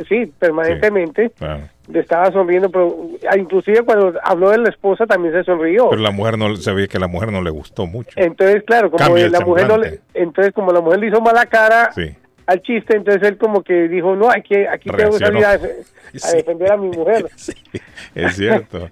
Sí, 0.09 0.33
permanentemente. 0.39 1.31
Le 1.41 1.71
estaba 1.99 2.31
sonriendo, 2.31 2.71
pero 2.71 2.97
ah, 3.29 3.37
inclusive 3.37 3.83
cuando 3.83 4.15
habló 4.23 4.51
de 4.51 4.59
la 4.59 4.69
esposa 4.69 5.07
también 5.07 5.35
se 5.35 5.45
sonrió. 5.45 5.91
Pero 5.91 6.03
la 6.03 6.11
mujer 6.11 6.39
no 6.39 6.55
se 6.57 6.73
veía 6.73 6.87
que 6.87 6.99
la 6.99 7.09
mujer 7.09 7.33
no 7.33 7.43
le 7.43 7.51
gustó 7.51 7.87
mucho. 7.87 8.11
Entonces, 8.17 8.63
claro, 8.65 8.91
como 8.91 9.17
la 9.17 9.41
mujer 9.41 9.69
no 9.69 9.79
le, 9.79 10.01
entonces 10.15 10.53
como 10.55 10.73
la 10.73 10.81
mujer 10.81 11.01
le 11.01 11.09
hizo 11.09 11.21
mala 11.21 11.47
cara, 11.47 11.91
sí 11.93 12.15
al 12.51 12.63
chiste, 12.63 12.97
entonces 12.97 13.23
él 13.29 13.39
como 13.39 13.63
que 13.63 13.87
dijo, 13.87 14.17
no, 14.17 14.29
hay 14.29 14.43
que, 14.43 14.67
aquí 14.67 14.91
tengo 14.91 15.13
que 15.13 15.25
salir 15.25 15.45
a, 15.45 15.57
defender 15.57 16.73
a 16.73 16.77
mi 16.77 16.89
mujer. 16.89 17.27
es 18.15 18.37
cierto. 18.37 18.91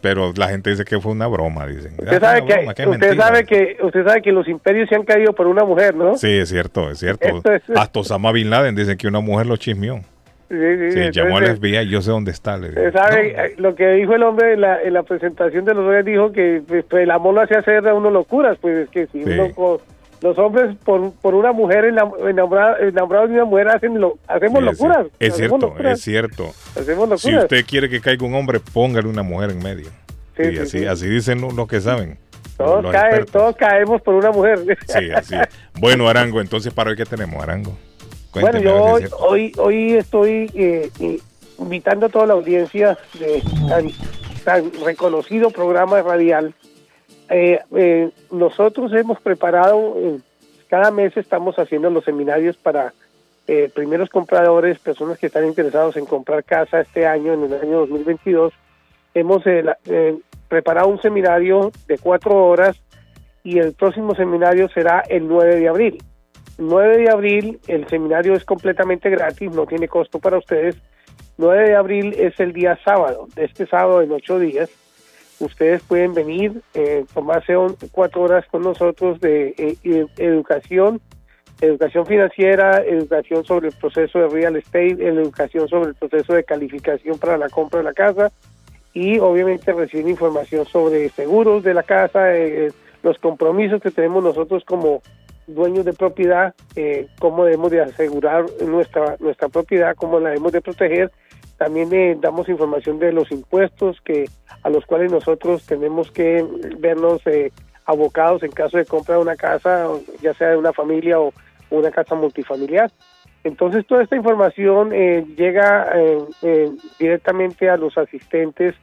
Pero 0.00 0.32
la 0.34 0.48
gente 0.48 0.70
dice 0.70 0.84
que 0.84 0.98
fue 0.98 1.12
una 1.12 1.26
broma, 1.26 1.66
dicen. 1.66 1.92
Usted, 1.98 2.20
sabe, 2.20 2.46
que, 2.46 2.88
usted 2.88 3.16
sabe 3.16 3.44
que 3.44 3.76
usted 3.82 4.04
sabe 4.06 4.22
que 4.22 4.32
los 4.32 4.48
imperios 4.48 4.88
se 4.88 4.94
han 4.94 5.02
caído 5.02 5.34
por 5.34 5.46
una 5.46 5.64
mujer, 5.64 5.94
¿no? 5.94 6.16
Sí, 6.16 6.30
es 6.30 6.48
cierto, 6.48 6.90
es 6.90 6.98
cierto. 6.98 7.42
Hasta 7.76 8.00
Osama 8.00 8.32
Bin 8.32 8.48
Laden 8.48 8.74
dice 8.74 8.96
que 8.96 9.08
una 9.08 9.20
mujer 9.20 9.46
lo 9.46 9.56
chismeó. 9.56 10.00
Sí, 10.48 10.54
sí, 10.56 10.92
sí, 10.92 11.10
llamó 11.10 11.38
al 11.38 11.56
FBI, 11.56 11.88
yo 11.88 12.00
sé 12.02 12.10
dónde 12.10 12.30
está. 12.30 12.56
Le 12.56 12.92
¿Sabe? 12.92 13.30
Eh, 13.30 13.54
lo 13.58 13.74
que 13.74 13.88
dijo 13.92 14.14
el 14.14 14.22
hombre 14.22 14.52
en 14.52 14.60
la, 14.60 14.80
en 14.80 14.92
la 14.92 15.02
presentación 15.02 15.64
de 15.64 15.74
los 15.74 15.84
dos 15.84 16.04
dijo 16.04 16.30
que 16.30 16.62
pues, 16.66 16.84
el 16.92 17.10
amor 17.10 17.34
lo 17.34 17.40
hacía 17.40 17.58
hacer 17.58 17.86
a 17.88 17.94
uno 17.94 18.10
locuras, 18.10 18.56
pues 18.60 18.78
es 18.78 18.88
que 18.88 19.06
si 19.08 19.24
uno 19.24 19.80
los 20.22 20.38
hombres 20.38 20.74
por, 20.84 21.12
por 21.14 21.34
una 21.34 21.52
mujer 21.52 21.84
enamorada, 21.84 22.78
enamorados 22.80 23.28
de 23.28 23.34
una 23.34 23.44
mujer 23.44 23.68
hacen 23.68 24.00
lo, 24.00 24.18
hacemos 24.26 24.62
locuras. 24.62 25.06
Es, 25.18 25.34
cierto, 25.34 25.74
es 25.84 26.00
cierto. 26.00 26.54
Si 27.18 27.36
usted 27.36 27.64
quiere 27.66 27.88
que 27.88 28.00
caiga 28.00 28.24
un 28.24 28.34
hombre, 28.34 28.60
póngale 28.60 29.08
una 29.08 29.22
mujer 29.22 29.50
en 29.50 29.58
medio. 29.62 29.88
y 30.38 30.58
así, 30.58 30.86
así 30.86 31.08
dicen 31.08 31.40
los 31.40 31.68
que 31.68 31.80
saben. 31.80 32.18
Todos, 32.56 32.86
todos 33.30 33.56
caemos 33.56 34.00
por 34.00 34.14
una 34.14 34.30
mujer. 34.30 34.60
Sí, 34.86 35.10
así 35.14 35.34
Bueno, 35.78 36.08
Arango, 36.08 36.40
entonces 36.40 36.72
para 36.72 36.90
hoy, 36.90 36.96
¿qué 36.96 37.04
tenemos, 37.04 37.42
Arango? 37.42 37.76
Bueno, 38.40 38.60
yo 38.60 38.98
hoy, 39.18 39.52
hoy, 39.56 39.92
estoy 39.94 40.50
eh, 40.54 40.90
invitando 41.58 42.06
a 42.06 42.08
toda 42.08 42.26
la 42.26 42.34
audiencia 42.34 42.98
de 43.18 43.42
tan, 43.68 43.90
tan 44.44 44.72
reconocido 44.84 45.50
programa 45.50 46.02
radial 46.02 46.54
eh, 47.28 47.60
eh, 47.74 48.10
nosotros 48.30 48.92
hemos 48.92 49.20
preparado, 49.20 49.94
eh, 49.96 50.18
cada 50.68 50.90
mes 50.90 51.16
estamos 51.16 51.58
haciendo 51.58 51.90
los 51.90 52.04
seminarios 52.04 52.56
para 52.56 52.92
eh, 53.46 53.70
primeros 53.74 54.10
compradores, 54.10 54.78
personas 54.78 55.18
que 55.18 55.26
están 55.26 55.46
interesados 55.46 55.96
en 55.96 56.06
comprar 56.06 56.44
casa 56.44 56.80
este 56.80 57.06
año, 57.06 57.32
en 57.32 57.44
el 57.44 57.54
año 57.54 57.80
2022. 57.80 58.52
Hemos 59.14 59.44
preparado 60.48 60.88
un 60.88 61.00
seminario 61.00 61.72
de 61.86 61.96
cuatro 61.96 62.48
horas 62.48 62.76
y 63.42 63.58
el 63.58 63.72
próximo 63.72 64.14
seminario 64.14 64.68
será 64.68 65.02
el 65.08 65.26
9 65.26 65.56
de 65.56 65.68
abril. 65.68 66.02
9 66.58 66.98
de 66.98 67.10
abril, 67.10 67.60
el 67.68 67.86
seminario 67.88 68.34
es 68.34 68.44
completamente 68.44 69.10
gratis, 69.10 69.50
no 69.52 69.66
tiene 69.66 69.88
costo 69.88 70.18
para 70.18 70.38
ustedes. 70.38 70.76
9 71.38 71.68
de 71.68 71.76
abril 71.76 72.14
es 72.18 72.38
el 72.40 72.52
día 72.52 72.78
sábado, 72.84 73.28
de 73.34 73.44
este 73.44 73.66
sábado 73.66 74.02
en 74.02 74.12
ocho 74.12 74.38
días 74.38 74.70
ustedes 75.38 75.82
pueden 75.82 76.14
venir, 76.14 76.62
eh, 76.74 77.04
tomarse 77.12 77.54
cuatro 77.92 78.22
horas 78.22 78.44
con 78.50 78.62
nosotros 78.62 79.20
de 79.20 79.54
eh, 79.58 80.06
educación, 80.16 81.00
educación 81.60 82.06
financiera, 82.06 82.82
educación 82.82 83.44
sobre 83.44 83.68
el 83.68 83.74
proceso 83.74 84.18
de 84.18 84.28
real 84.28 84.56
estate, 84.56 84.96
educación 85.06 85.68
sobre 85.68 85.90
el 85.90 85.94
proceso 85.94 86.34
de 86.34 86.44
calificación 86.44 87.18
para 87.18 87.38
la 87.38 87.48
compra 87.48 87.78
de 87.78 87.84
la 87.84 87.92
casa 87.92 88.32
y 88.92 89.18
obviamente 89.18 89.72
recibir 89.72 90.08
información 90.08 90.64
sobre 90.66 91.08
seguros 91.10 91.62
de 91.62 91.74
la 91.74 91.82
casa, 91.82 92.34
eh, 92.34 92.72
los 93.02 93.18
compromisos 93.18 93.82
que 93.82 93.90
tenemos 93.90 94.24
nosotros 94.24 94.64
como 94.64 95.02
dueños 95.46 95.84
de 95.84 95.92
propiedad, 95.92 96.54
cómo 97.18 97.44
debemos 97.44 97.70
de 97.70 97.82
asegurar 97.82 98.44
nuestra, 98.64 99.16
nuestra 99.20 99.48
propiedad, 99.48 99.94
cómo 99.96 100.18
la 100.18 100.30
debemos 100.30 100.52
de 100.52 100.60
proteger 100.60 101.10
también 101.56 101.92
eh, 101.94 102.16
damos 102.20 102.48
información 102.48 102.98
de 102.98 103.12
los 103.12 103.30
impuestos 103.30 104.00
que 104.02 104.26
a 104.62 104.68
los 104.68 104.84
cuales 104.84 105.10
nosotros 105.10 105.64
tenemos 105.64 106.10
que 106.10 106.44
vernos 106.78 107.26
eh, 107.26 107.50
abocados 107.86 108.42
en 108.42 108.50
caso 108.50 108.76
de 108.76 108.84
compra 108.84 109.16
de 109.16 109.22
una 109.22 109.36
casa, 109.36 109.88
ya 110.20 110.34
sea 110.34 110.50
de 110.50 110.56
una 110.56 110.72
familia 110.72 111.18
o 111.18 111.32
una 111.70 111.90
casa 111.90 112.14
multifamiliar. 112.14 112.90
Entonces 113.44 113.86
toda 113.86 114.02
esta 114.02 114.16
información 114.16 114.90
eh, 114.92 115.24
llega 115.36 115.92
directamente 116.98 117.70
a 117.70 117.76
los 117.76 117.96
asistentes 117.96 118.74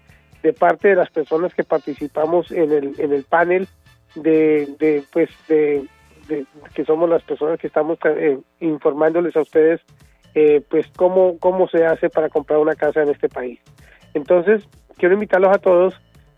de 0.42 0.54
parte 0.54 0.90
de 0.90 0.96
las 0.96 1.10
personas 1.10 1.54
que 1.54 1.64
participamos 1.64 2.50
en 2.52 2.72
el, 2.72 2.96
en 2.98 3.14
el 3.14 3.24
panel 3.24 3.68
de, 4.16 4.68
de 4.80 5.04
pues 5.12 5.30
de, 5.48 5.86
que 6.74 6.86
somos 6.86 7.10
las 7.10 7.24
personas 7.24 7.60
que 7.60 7.68
estamos 7.68 7.98
informándoles 8.60 9.36
a 9.36 9.42
ustedes 9.42 9.82
eh, 10.36 10.62
pues 10.68 10.88
cómo, 10.96 11.38
cómo 11.40 11.68
se 11.68 11.86
hace 11.86 12.10
para 12.10 12.28
comprar 12.30 12.58
una 12.58 12.74
casa 12.74 13.04
en 13.04 13.10
este 13.10 13.30
país. 13.30 13.60
Entonces, 14.16 14.68
quiero 14.98 15.14
invitarlos 15.14 15.56
a 15.56 15.60
todos 15.60 15.94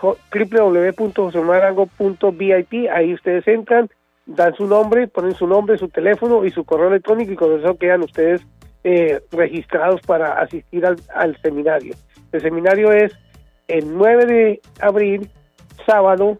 www.josemarango.vip, 0.00 2.90
ahí 2.92 3.14
ustedes 3.14 3.48
entran, 3.48 3.88
dan 4.26 4.54
su 4.54 4.66
nombre, 4.66 5.08
ponen 5.08 5.34
su 5.34 5.46
nombre, 5.46 5.78
su 5.78 5.88
teléfono 5.88 6.44
y 6.44 6.50
su 6.50 6.64
correo 6.64 6.88
electrónico 6.88 7.32
y 7.32 7.36
con 7.36 7.58
eso 7.58 7.76
quedan 7.76 8.02
ustedes 8.02 8.46
eh, 8.84 9.20
registrados 9.32 10.00
para 10.02 10.40
asistir 10.40 10.86
al, 10.86 11.36
seminario. 11.42 11.94
El 12.32 12.40
seminario 12.40 12.92
es 12.92 13.12
el 13.66 13.96
9 13.96 14.26
de 14.26 14.60
abril, 14.80 15.28
sábado, 15.86 16.38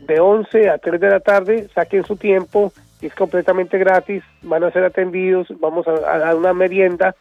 de 0.00 0.20
11 0.20 0.70
a 0.70 0.78
3 0.78 1.00
de 1.00 1.10
la 1.10 1.20
tarde, 1.20 1.68
saquen 1.74 2.04
su 2.04 2.16
tiempo, 2.16 2.72
es 3.00 3.14
completamente 3.14 3.78
gratis, 3.78 4.22
van 4.42 4.64
a 4.64 4.70
ser 4.70 4.84
atendidos, 4.84 5.48
vamos 5.58 5.88
a, 5.88 5.92
dar 5.92 6.36
una 6.36 6.52
merienda 6.52 7.16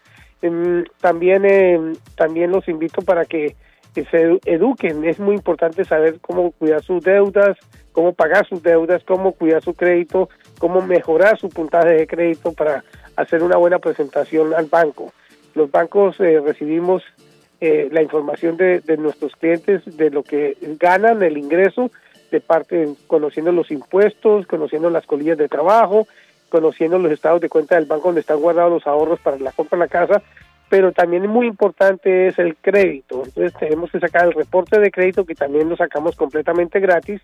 también, 1.00 1.46
em, 1.46 1.94
también 2.16 2.52
los 2.52 2.68
invito 2.68 3.02
para 3.02 3.26
que, 3.26 3.56
se 3.94 4.40
eduquen. 4.46 5.04
Es 5.04 5.20
muy 5.20 5.36
importante 5.36 5.84
saber 5.84 6.20
cómo 6.22 6.52
cuidar 6.52 6.82
sus 6.82 7.04
deudas, 7.04 7.58
cómo 7.92 8.14
pagar 8.14 8.48
sus 8.48 8.64
deudas, 8.64 9.04
cómo 9.04 9.34
cuidar 9.34 9.62
su 9.62 9.74
crédito, 9.74 10.30
cómo 10.60 10.82
mejorar 10.82 11.38
su 11.38 11.50
puntaje 11.50 11.90
de 11.90 12.08
crédito 12.08 12.54
para 12.54 12.86
hacer 13.18 13.44
una 13.44 13.58
buena 13.58 13.80
presentación 13.80 14.54
al 14.54 14.68
banco. 14.68 15.12
Los 15.56 15.70
bancos 15.70 16.18
eh, 16.22 16.40
recibimos 16.40 17.04
eh, 17.60 17.90
la 17.92 18.02
información 18.02 18.56
de, 18.56 18.80
de, 18.80 18.96
nuestros 18.96 19.36
clientes 19.36 19.82
de 19.86 20.10
lo 20.10 20.24
que 20.24 20.58
ganan, 20.80 21.22
el 21.22 21.38
ingreso, 21.38 21.92
de 22.32 22.40
parte, 22.40 22.88
conociendo 23.08 23.52
los 23.52 23.72
impuestos, 23.72 24.48
conociendo 24.48 24.90
las 24.90 25.06
colillas 25.06 25.38
de 25.38 25.50
trabajo, 25.50 26.08
conociendo 26.52 27.00
los 27.00 27.12
estados 27.12 27.42
de 27.42 27.50
cuenta 27.50 27.76
del 27.76 27.86
banco 27.86 28.10
donde 28.10 28.22
están 28.22 28.40
guardados 28.40 28.72
los 28.72 28.86
ahorros 28.86 29.20
para 29.20 29.40
la 29.40 29.52
compra 29.52 29.80
de 29.80 29.86
la 29.86 29.88
casa, 29.88 30.22
pero 30.70 30.92
también 30.92 31.26
muy 31.28 31.48
importante 31.48 32.28
es 32.28 32.38
el 32.38 32.56
crédito. 32.58 33.24
Entonces 33.26 33.54
tenemos 33.60 33.90
que 33.90 34.00
sacar 34.00 34.28
el 34.28 34.34
reporte 34.34 34.80
de 34.80 34.92
crédito 34.92 35.26
que 35.26 35.34
también 35.34 35.68
lo 35.68 35.76
sacamos 35.76 36.16
completamente 36.16 36.80
gratis 36.80 37.22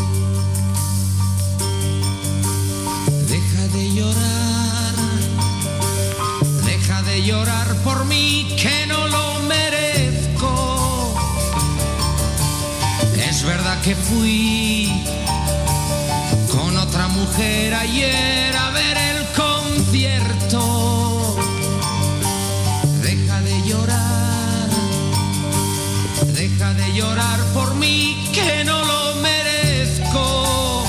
Llorar 7.22 7.68
por 7.84 8.04
mí 8.06 8.54
que 8.56 8.86
no 8.86 9.06
lo 9.06 9.40
merezco. 9.42 11.14
Es 13.28 13.44
verdad 13.44 13.80
que 13.82 13.94
fui 13.94 15.04
con 16.50 16.76
otra 16.76 17.08
mujer 17.08 17.74
ayer 17.74 18.56
a 18.56 18.70
ver 18.70 18.96
el 18.96 19.26
concierto. 19.42 20.60
Deja 23.02 23.40
de 23.40 23.62
llorar, 23.68 24.68
deja 26.34 26.74
de 26.74 26.92
llorar 26.92 27.40
por 27.54 27.74
mí 27.76 28.30
que 28.32 28.64
no 28.64 28.84
lo 28.84 29.14
merezco. 29.16 30.84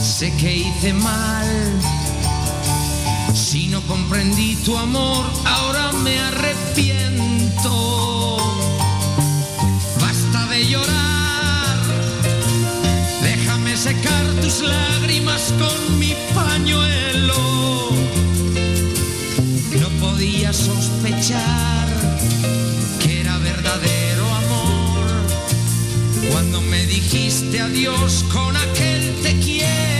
Sé 0.00 0.32
que 0.36 0.56
hice 0.56 0.92
mal 0.92 1.59
comprendí 4.10 4.56
tu 4.64 4.76
amor, 4.76 5.24
ahora 5.44 5.92
me 5.92 6.18
arrepiento. 6.18 7.70
Basta 10.00 10.46
de 10.48 10.66
llorar, 10.66 11.78
déjame 13.22 13.76
secar 13.76 14.26
tus 14.42 14.62
lágrimas 14.62 15.54
con 15.60 16.00
mi 16.00 16.16
pañuelo. 16.34 17.90
No 19.78 19.88
podía 20.00 20.52
sospechar 20.52 21.86
que 22.98 23.20
era 23.20 23.38
verdadero 23.38 24.24
amor 24.42 25.06
cuando 26.32 26.60
me 26.62 26.84
dijiste 26.86 27.60
adiós 27.60 28.24
con 28.32 28.56
aquel 28.56 29.14
te 29.22 29.38
quiero. 29.38 29.99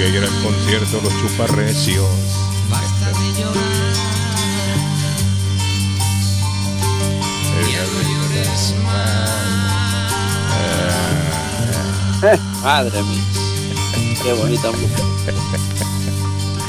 Fui 0.00 0.08
ayer 0.08 0.24
al 0.24 0.42
concierto 0.42 1.00
Los 1.02 1.12
Chuparrecios. 1.20 2.06
Basta 2.70 3.06
de 3.20 3.40
llorar. 3.40 3.90
Madre 12.62 13.02
mía, 13.02 13.22
qué 14.22 14.32
bonita 14.34 14.70
música. 14.70 15.02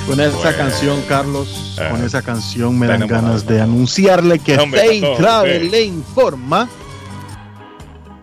Con 0.08 0.20
esa 0.20 0.56
canción, 0.56 1.02
Carlos, 1.08 1.78
con 1.90 2.04
esa 2.04 2.22
canción 2.22 2.80
me 2.80 2.88
dan 2.88 3.08
ganas 3.08 3.46
de 3.46 3.62
anunciarle 3.62 4.40
que 4.40 4.58
Fay 4.58 5.02
Travel 5.18 5.70
le 5.72 5.84
informa 5.84 6.70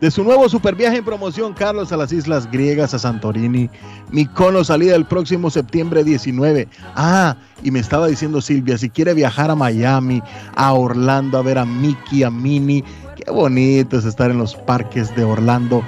de 0.00 0.10
su 0.10 0.22
nuevo 0.22 0.48
superviaje 0.48 0.98
en 0.98 1.04
promoción, 1.04 1.54
Carlos, 1.54 1.90
a 1.90 1.96
las 1.96 2.12
Islas 2.12 2.50
Griegas, 2.50 2.94
a 2.94 2.98
Santorini. 2.98 3.68
Mi 4.10 4.26
cono 4.26 4.62
salida 4.62 4.94
el 4.94 5.04
próximo 5.04 5.50
septiembre 5.50 6.04
19. 6.04 6.68
Ah, 6.94 7.36
y 7.62 7.70
me 7.70 7.80
estaba 7.80 8.06
diciendo 8.06 8.40
Silvia, 8.40 8.78
si 8.78 8.90
quiere 8.90 9.14
viajar 9.14 9.50
a 9.50 9.56
Miami, 9.56 10.22
a 10.54 10.72
Orlando, 10.72 11.38
a 11.38 11.42
ver 11.42 11.58
a 11.58 11.64
Mickey, 11.64 12.22
a 12.22 12.30
Minnie. 12.30 12.84
Qué 13.16 13.30
bonito 13.30 13.98
es 13.98 14.04
estar 14.04 14.30
en 14.30 14.38
los 14.38 14.54
parques 14.54 15.14
de 15.16 15.24
Orlando. 15.24 15.82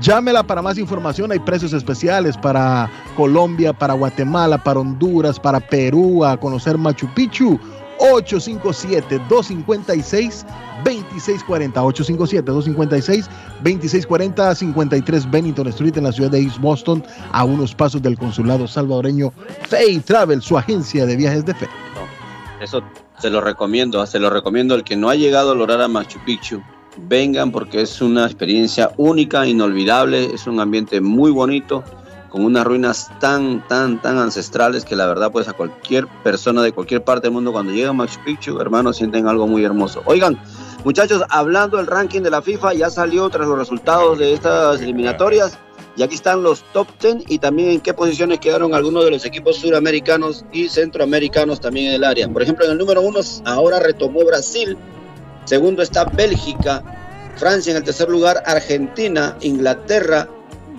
Llámela 0.00 0.44
para 0.44 0.62
más 0.62 0.78
información. 0.78 1.32
Hay 1.32 1.40
precios 1.40 1.72
especiales 1.72 2.36
para 2.36 2.88
Colombia, 3.16 3.72
para 3.72 3.94
Guatemala, 3.94 4.62
para 4.62 4.78
Honduras, 4.78 5.40
para 5.40 5.58
Perú, 5.58 6.24
a 6.24 6.36
conocer 6.36 6.78
Machu 6.78 7.12
Picchu. 7.14 7.58
857-256 7.98 10.44
2640 10.84 11.82
857-256 11.82 13.28
2640 13.62 14.54
53 14.54 15.30
Bennington 15.30 15.68
Street 15.68 15.96
en 15.96 16.04
la 16.04 16.12
ciudad 16.12 16.30
de 16.30 16.40
East 16.40 16.58
Boston 16.58 17.04
a 17.32 17.44
unos 17.44 17.74
pasos 17.74 18.02
del 18.02 18.18
consulado 18.18 18.66
salvadoreño 18.66 19.32
Fay 19.68 20.00
Travel, 20.00 20.42
su 20.42 20.56
agencia 20.56 21.06
de 21.06 21.16
viajes 21.16 21.44
de 21.44 21.54
fe. 21.54 21.68
Eso 22.60 22.82
se 23.18 23.30
lo 23.30 23.40
recomiendo, 23.40 24.04
se 24.06 24.18
lo 24.18 24.30
recomiendo 24.30 24.74
al 24.74 24.84
que 24.84 24.96
no 24.96 25.10
ha 25.10 25.14
llegado 25.14 25.52
a 25.52 25.54
lograr 25.54 25.80
a 25.80 25.88
Machu 25.88 26.18
Picchu. 26.24 26.62
Vengan 27.08 27.52
porque 27.52 27.82
es 27.82 28.00
una 28.00 28.24
experiencia 28.24 28.90
única, 28.96 29.46
inolvidable, 29.46 30.34
es 30.34 30.46
un 30.46 30.58
ambiente 30.58 31.00
muy 31.00 31.30
bonito 31.30 31.84
con 32.28 32.44
unas 32.44 32.64
ruinas 32.64 33.10
tan, 33.20 33.66
tan, 33.68 34.00
tan 34.02 34.18
ancestrales 34.18 34.84
que 34.84 34.96
la 34.96 35.06
verdad, 35.06 35.32
pues 35.32 35.48
a 35.48 35.52
cualquier 35.52 36.06
persona 36.22 36.62
de 36.62 36.72
cualquier 36.72 37.02
parte 37.02 37.26
del 37.26 37.32
mundo, 37.32 37.52
cuando 37.52 37.72
llega 37.72 37.90
a 37.90 37.92
Machu 37.92 38.20
Picchu, 38.24 38.60
hermanos, 38.60 38.96
sienten 38.96 39.26
algo 39.26 39.46
muy 39.46 39.64
hermoso. 39.64 40.02
Oigan, 40.04 40.38
muchachos, 40.84 41.22
hablando 41.30 41.76
del 41.78 41.86
ranking 41.86 42.20
de 42.22 42.30
la 42.30 42.42
FIFA, 42.42 42.74
ya 42.74 42.90
salió 42.90 43.28
tras 43.30 43.46
los 43.48 43.58
resultados 43.58 44.18
de 44.18 44.34
estas 44.34 44.80
eliminatorias. 44.80 45.58
Y 45.96 46.02
aquí 46.04 46.14
están 46.14 46.44
los 46.44 46.62
top 46.72 46.86
10 47.00 47.24
y 47.26 47.40
también 47.40 47.70
en 47.70 47.80
qué 47.80 47.92
posiciones 47.92 48.38
quedaron 48.38 48.72
algunos 48.72 49.04
de 49.04 49.10
los 49.10 49.24
equipos 49.24 49.56
suramericanos 49.56 50.44
y 50.52 50.68
centroamericanos 50.68 51.60
también 51.60 51.88
en 51.88 51.94
el 51.94 52.04
área. 52.04 52.28
Por 52.28 52.40
ejemplo, 52.40 52.64
en 52.64 52.70
el 52.70 52.78
número 52.78 53.02
uno 53.02 53.18
ahora 53.44 53.80
retomó 53.80 54.24
Brasil, 54.24 54.76
segundo 55.44 55.82
está 55.82 56.04
Bélgica, 56.04 56.84
Francia 57.34 57.72
en 57.72 57.78
el 57.78 57.82
tercer 57.82 58.08
lugar, 58.08 58.44
Argentina, 58.46 59.36
Inglaterra, 59.40 60.28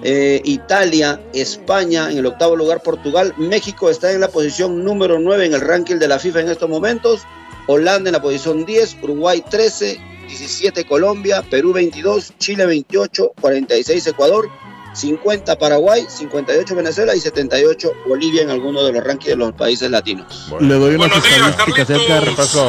eh, 0.03 0.41
Italia, 0.45 1.19
España 1.34 2.11
en 2.11 2.17
el 2.17 2.26
octavo 2.26 2.55
lugar, 2.55 2.81
Portugal, 2.81 3.34
México 3.38 3.89
está 3.89 4.11
en 4.11 4.21
la 4.21 4.30
posición 4.30 4.84
número 4.84 5.19
9 5.19 5.45
en 5.45 5.53
el 5.53 5.61
ranking 5.61 5.97
de 5.97 6.07
la 6.07 6.19
FIFA 6.19 6.41
en 6.41 6.49
estos 6.49 6.69
momentos, 6.69 7.21
Holanda 7.67 8.09
en 8.09 8.13
la 8.13 8.21
posición 8.21 8.65
10, 8.65 8.97
Uruguay 9.03 9.43
13, 9.49 9.99
17 10.27 10.85
Colombia, 10.85 11.43
Perú 11.49 11.73
22, 11.73 12.34
Chile 12.38 12.65
28, 12.65 13.34
46 13.41 14.07
Ecuador, 14.07 14.49
50 14.94 15.57
Paraguay, 15.57 16.06
58 16.07 16.76
Venezuela 16.76 17.16
y 17.16 17.20
78 17.20 17.91
Bolivia 18.07 18.41
en 18.41 18.49
algunos 18.49 18.86
de 18.86 18.94
los 18.94 19.03
rankings 19.03 19.30
de 19.30 19.36
los 19.36 19.53
países 19.53 19.90
latinos. 19.90 20.49
Le 20.60 20.76
doy 20.76 20.95
unas 20.95 21.24
estadísticas, 21.26 21.90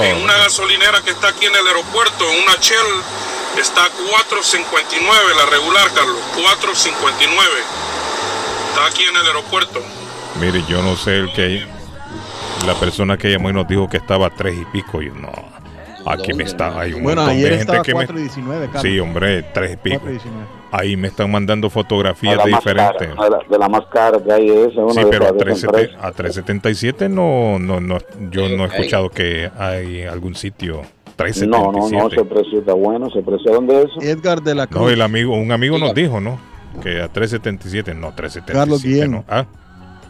En 0.02 0.16
una 0.22 0.36
gasolinera 0.38 1.00
que 1.02 1.10
está 1.10 1.28
aquí 1.28 1.46
en 1.46 1.54
el 1.54 1.66
aeropuerto, 1.66 2.24
una 2.44 2.54
Shell 2.60 3.30
Está 3.58 3.82
4.59 3.82 5.36
la 5.36 5.50
regular, 5.50 5.88
Carlos. 5.92 6.16
4.59. 6.36 7.00
Está 8.68 8.86
aquí 8.86 9.02
en 9.02 9.16
el 9.16 9.26
aeropuerto. 9.26 9.82
Mire, 10.40 10.64
yo 10.68 10.82
no 10.82 10.96
sé 10.96 11.16
el 11.16 11.32
que 11.32 11.66
la 12.64 12.74
persona 12.74 13.18
que 13.18 13.28
llamó 13.30 13.50
y 13.50 13.52
nos 13.52 13.66
dijo 13.66 13.88
que 13.88 13.96
estaba 13.96 14.28
a 14.28 14.30
tres 14.30 14.56
y 14.56 14.64
pico. 14.66 15.02
Yo 15.02 15.12
no. 15.14 15.32
Aquí 16.06 16.32
me 16.32 16.44
está. 16.44 16.78
Hay 16.80 16.92
un 16.94 17.02
bueno, 17.02 17.22
montón 17.22 17.42
de 17.42 17.58
gente 17.58 17.82
que 17.82 17.94
me. 17.94 18.80
Sí, 18.80 19.00
hombre, 19.00 19.42
tres 19.52 19.72
y 19.72 19.76
pico. 19.76 20.06
Ahí 20.72 20.96
me 20.96 21.08
están 21.08 21.30
mandando 21.30 21.68
fotografías 21.68 22.44
de 22.44 22.50
diferentes. 22.50 23.08
de, 23.50 23.58
la, 23.58 23.68
más 23.68 23.86
cara 23.92 24.22
que 24.22 24.32
hay 24.32 24.48
esa. 24.48 24.88
sí, 24.90 25.00
pero 25.10 25.26
a, 25.26 25.32
377 25.32 27.08
no, 27.08 27.58
no, 27.58 27.80
no, 27.80 27.98
yo 28.30 28.48
no 28.48 28.64
he 28.64 28.68
escuchado 28.68 29.10
que 29.10 29.50
hay 29.58 30.02
algún 30.02 30.34
sitio. 30.34 30.82
No, 31.46 31.70
no, 31.70 31.90
no, 31.90 32.08
ese 32.08 32.24
precio 32.24 32.60
está 32.60 32.72
bueno, 32.72 33.08
ese 33.08 33.20
precio 33.20 33.52
¿dónde 33.52 33.82
es 33.82 34.04
Edgar 34.04 34.42
de 34.42 34.54
la 34.54 34.66
Cruz. 34.66 34.80
No, 34.80 34.88
el 34.88 35.02
amigo, 35.02 35.34
un 35.34 35.52
amigo 35.52 35.78
nos 35.78 35.94
dijo, 35.94 36.18
¿no? 36.18 36.38
Que 36.82 37.02
a 37.02 37.08
377, 37.08 37.94
no, 37.94 38.14
377. 38.14 38.52
Carlos 38.52 38.82
Guillermo. 38.82 39.24
¿Ah? 39.28 39.44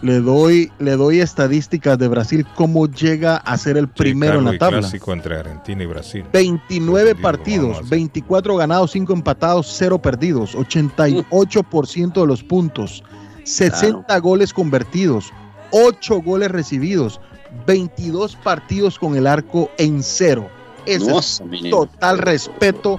Le 0.02 0.20
doy, 0.20 0.72
le 0.78 0.97
doy 0.97 1.20
estadísticas 1.20 1.98
de 1.98 2.09
Brasil, 2.09 2.47
cómo 2.55 2.86
llega 2.86 3.36
a 3.36 3.59
ser 3.59 3.77
el 3.77 3.89
primero 3.89 4.39
en 4.39 4.47
la 4.47 4.59
tabla. 4.59 4.78
clásico 4.78 5.12
entre 5.12 5.36
Argentina 5.39 5.82
y 5.82 5.86
Brasil. 5.86 6.24
29 6.32 7.14
partidos, 7.16 7.86
24 7.89 8.56
ganados, 8.56 8.93
5 8.93 9.12
empatados, 9.12 9.66
0 9.77 9.98
perdidos, 9.98 10.56
88% 10.56 12.20
de 12.20 12.27
los 12.27 12.43
puntos, 12.43 13.05
60 13.44 14.18
goles 14.20 14.55
convertidos, 14.55 15.32
8 15.70 16.22
goles 16.22 16.51
recibidos, 16.51 17.20
22 17.66 18.36
partidos 18.36 18.98
con 18.98 19.16
el 19.16 19.27
arco 19.27 19.70
en 19.77 20.02
cero. 20.02 20.48
Ese 20.86 21.16
es 21.16 21.43
total 21.70 22.18
respeto 22.18 22.98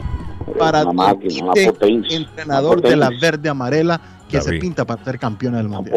para 0.59 0.81
el 0.81 2.05
entrenador 2.11 2.81
de 2.81 2.95
la 2.95 3.09
verde 3.09 3.49
amarela 3.49 4.20
que 4.31 4.41
se 4.41 4.57
pinta 4.57 4.85
para 4.85 5.03
ser 5.03 5.19
campeón 5.19 5.53
del 5.53 5.67
mundo. 5.67 5.91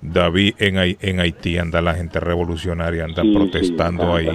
David, 0.00 0.54
en, 0.58 0.96
en 1.00 1.20
Haití 1.20 1.58
anda 1.58 1.80
la 1.80 1.94
gente 1.94 2.20
revolucionaria, 2.20 3.04
anda 3.04 3.22
protestando 3.22 4.14
ahí 4.14 4.28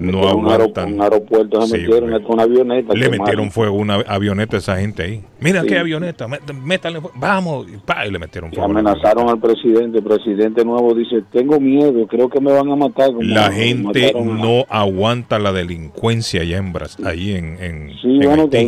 no 0.00 0.28
aguantan. 0.28 0.94
Un 0.94 1.02
aeropuerto 1.02 1.62
se 1.62 1.78
metieron 1.78 2.22
con 2.22 2.34
una 2.34 2.42
avioneta. 2.44 2.94
Le 2.94 3.08
metieron 3.08 3.50
fuego 3.50 3.76
una 3.76 3.94
avioneta 4.06 4.56
a 4.56 4.58
esa 4.58 4.76
gente 4.78 5.02
ahí. 5.02 5.24
Mira 5.40 5.62
qué 5.62 5.78
avioneta, 5.78 6.26
métanle 6.28 7.00
vamos, 7.14 7.66
y 7.68 8.10
le 8.10 8.18
metieron 8.18 8.50
fuego. 8.50 8.64
amenazaron 8.64 9.28
al 9.28 9.40
presidente, 9.40 9.98
el 9.98 10.04
presidente 10.04 10.64
nuevo 10.64 10.94
dice, 10.94 11.22
tengo 11.32 11.58
miedo, 11.60 12.06
creo 12.06 12.28
que 12.28 12.40
me 12.40 12.52
van 12.52 12.70
a 12.70 12.76
matar. 12.76 13.10
la 13.20 13.50
gente 13.52 14.12
no 14.14 14.64
aguanta 14.68 15.38
la 15.38 15.52
delincuencia 15.52 16.42
allá 16.42 16.58
en 16.58 16.72
Brasil, 16.72 17.06
ahí 17.06 17.32
en, 17.32 17.56
en 17.60 17.90
Sí, 18.00 18.18
bueno, 18.24 18.48
Que 18.48 18.58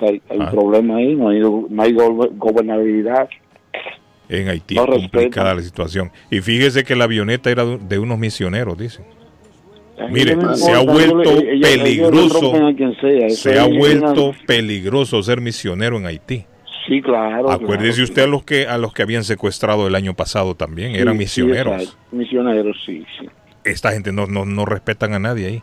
hay, 0.00 0.22
un 0.30 0.42
ah. 0.42 0.50
problema 0.50 0.96
ahí, 0.96 1.14
no 1.14 1.28
hay, 1.28 1.40
no 1.40 1.82
hay 1.82 1.92
gobernabilidad. 1.92 3.28
En 4.28 4.48
Haití 4.48 4.76
es 4.76 4.84
complicada 4.84 5.54
la 5.54 5.62
situación. 5.62 6.10
Y 6.30 6.40
fíjese 6.40 6.84
que 6.84 6.96
la 6.96 7.04
avioneta 7.04 7.50
era 7.50 7.64
de 7.64 7.98
unos 7.98 8.18
misioneros, 8.18 8.76
dicen. 8.76 9.04
Mire, 10.10 10.36
se 10.56 10.72
ha 10.72 10.80
vuelto 10.80 11.34
peligroso. 11.60 12.52
Se 13.30 13.58
ha 13.58 13.66
vuelto 13.66 14.34
peligroso 14.46 15.22
ser 15.22 15.40
misionero 15.40 15.96
en 15.96 16.06
Haití. 16.06 16.44
Sí, 16.86 17.02
claro. 17.02 17.50
Acuérdese 17.50 18.02
usted 18.02 18.22
a 18.22 18.26
los 18.26 18.44
que 18.44 18.66
a 18.66 18.78
los 18.78 18.92
que 18.92 19.02
habían 19.02 19.24
secuestrado 19.24 19.86
el 19.86 19.94
año 19.94 20.14
pasado 20.14 20.54
también, 20.54 20.94
eran 20.94 21.16
misioneros. 21.16 21.96
misioneros, 22.12 22.76
sí, 22.84 23.04
sí. 23.18 23.28
Esta 23.64 23.92
gente 23.92 24.12
no, 24.12 24.26
no, 24.26 24.44
no 24.44 24.64
respetan 24.64 25.12
a 25.14 25.18
nadie 25.18 25.46
ahí. 25.46 25.62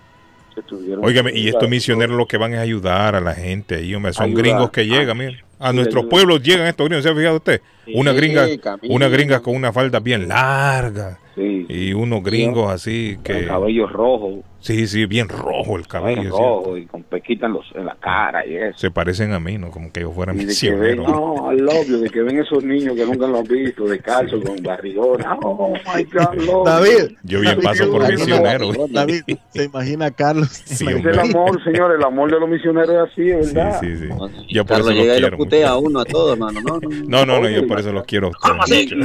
Óigame, 1.02 1.32
y 1.34 1.48
estos 1.48 1.70
misioneros 1.70 2.16
lo 2.18 2.28
que 2.28 2.38
van 2.38 2.54
es 2.54 2.60
ayudar 2.60 3.16
a 3.16 3.22
la 3.22 3.34
gente 3.34 3.76
ahí, 3.76 3.96
hombre, 3.96 4.14
son 4.14 4.34
gringos 4.34 4.70
que 4.72 4.86
llegan, 4.86 5.18
mire. 5.18 5.44
A 5.60 5.72
nuestros 5.72 6.06
pueblos 6.06 6.44
llegan 6.44 6.68
estos 6.68 6.88
gringos, 6.88 7.04
¿se 7.04 7.10
ha 7.10 7.16
fijado 7.16 7.38
usted? 7.38 7.62
Una 7.94 8.14
gringa, 8.14 8.48
una 8.84 9.08
gringa 9.08 9.42
con 9.42 9.56
una 9.56 9.72
falda 9.72 10.00
bien 10.00 10.28
larga, 10.28 11.20
y 11.36 11.94
unos 11.94 12.24
gringos 12.24 12.72
así 12.72 13.18
que... 13.24 13.40
El 13.40 13.48
cabello 13.48 13.88
rojo. 13.88 14.44
Sí, 14.64 14.88
sí, 14.88 15.06
bien 15.06 15.28
rojo 15.28 15.76
el 15.76 15.86
cabello. 15.88 16.30
rojo 16.30 16.78
y 16.78 16.86
con 16.86 17.04
pequitas 17.04 17.52
en, 17.76 17.86
la 17.86 17.98
cara 18.00 18.48
y 18.48 18.56
eso. 18.56 18.78
Se 18.78 18.92
parecen 18.92 19.34
a 19.34 19.40
mí, 19.40 19.58
¿no? 19.58 19.70
Como 19.70 19.92
que 19.92 20.00
ellos 20.00 20.14
fueran 20.16 20.38
misioneros. 20.38 21.06
No, 21.06 21.50
al 21.50 21.68
obvio, 21.68 22.00
de 22.00 22.10
que 22.10 22.22
ven 22.22 22.40
esos 22.40 22.64
niños 22.64 22.96
que 22.96 23.06
nunca 23.06 23.28
lo 23.28 23.40
han 23.40 23.44
visto, 23.44 23.84
de 23.86 24.00
calzo, 24.00 24.40
con 24.42 24.56
barrigona. 24.64 25.38
Oh, 25.44 25.74
my 25.74 26.04
God, 26.06 26.64
David. 26.66 27.18
Yo 27.24 27.42
bien 27.42 27.60
paso 27.60 27.92
por 27.92 28.10
misionero. 28.10 28.72
David, 28.90 29.24
¿se 29.50 29.66
imagina 29.66 30.10
Carlos? 30.12 30.48
Sí, 30.48 30.86
es 30.88 31.06
el 31.06 31.20
amor, 31.20 31.62
señor, 31.66 31.94
el 31.94 32.04
amor 32.04 32.32
de 32.32 32.40
los 32.40 32.48
misioneros 32.48 32.90
es 32.90 33.12
así, 33.12 33.54
¿verdad? 33.54 33.82
Sí, 33.82 33.98
sí, 33.98 34.08
sí. 34.08 34.46
Yo 34.48 34.64
por 34.64 34.78
Carlos 34.78 34.92
eso 34.92 35.02
llega 35.02 35.18
y 35.18 35.20
lo 35.20 35.36
putea 35.36 35.72
a 35.72 35.78
uno, 35.78 36.00
a 36.00 36.06
todos, 36.06 36.34
hermano. 36.34 36.62
No, 36.62 36.80
no, 37.08 37.26
no, 37.26 37.42
no, 37.42 37.50
yo 37.50 37.68
por 37.74 37.80
eso 37.80 37.92
los 37.92 38.04
quiero 38.06 38.32
a 38.42 38.54
ustedes. 38.60 38.92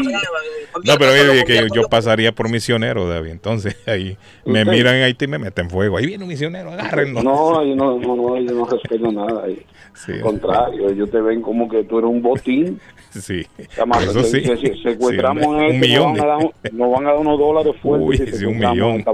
No, 0.84 0.94
pero 0.96 1.10
oye, 1.10 1.44
que 1.44 1.66
yo 1.74 1.88
pasaría 1.88 2.32
por 2.32 2.48
misionero, 2.50 3.08
David. 3.08 3.30
Entonces 3.30 3.76
ahí 3.86 4.16
me 4.44 4.64
miran 4.64 4.96
en 4.96 5.02
Haití 5.04 5.24
y 5.24 5.28
me 5.28 5.38
meten 5.38 5.70
fuego. 5.70 5.96
Ahí 5.96 6.06
viene 6.06 6.24
un 6.24 6.28
misionero, 6.28 6.70
agárrenlo. 6.70 7.22
No, 7.22 7.64
yo 7.64 7.74
no, 7.74 7.98
no, 7.98 8.14
no, 8.14 8.40
yo 8.40 8.52
no 8.52 8.64
respeto 8.66 9.10
nada. 9.10 9.44
Al 10.08 10.20
contrario, 10.20 10.90
ellos 10.90 11.10
te 11.10 11.20
ven 11.20 11.42
como 11.42 11.68
que 11.68 11.82
tú 11.84 11.98
eres 11.98 12.10
un 12.10 12.22
botín. 12.22 12.80
Sí, 13.10 13.46
eso 13.58 14.22
sí. 14.22 14.42
Si 14.44 14.82
secuestramos 14.82 15.44
sí, 15.44 15.50
un 15.50 15.80
millón. 15.80 16.12
Nos 16.12 16.18
van, 16.18 16.20
a 16.20 16.26
dar, 16.26 16.72
nos 16.72 16.92
van 16.92 17.06
a 17.06 17.10
dar 17.10 17.18
unos 17.18 17.38
dólares 17.38 17.74
fuertes. 17.82 18.20
Uy, 18.20 18.38
sí, 18.38 18.44
un 18.44 18.58
millón. 18.58 19.04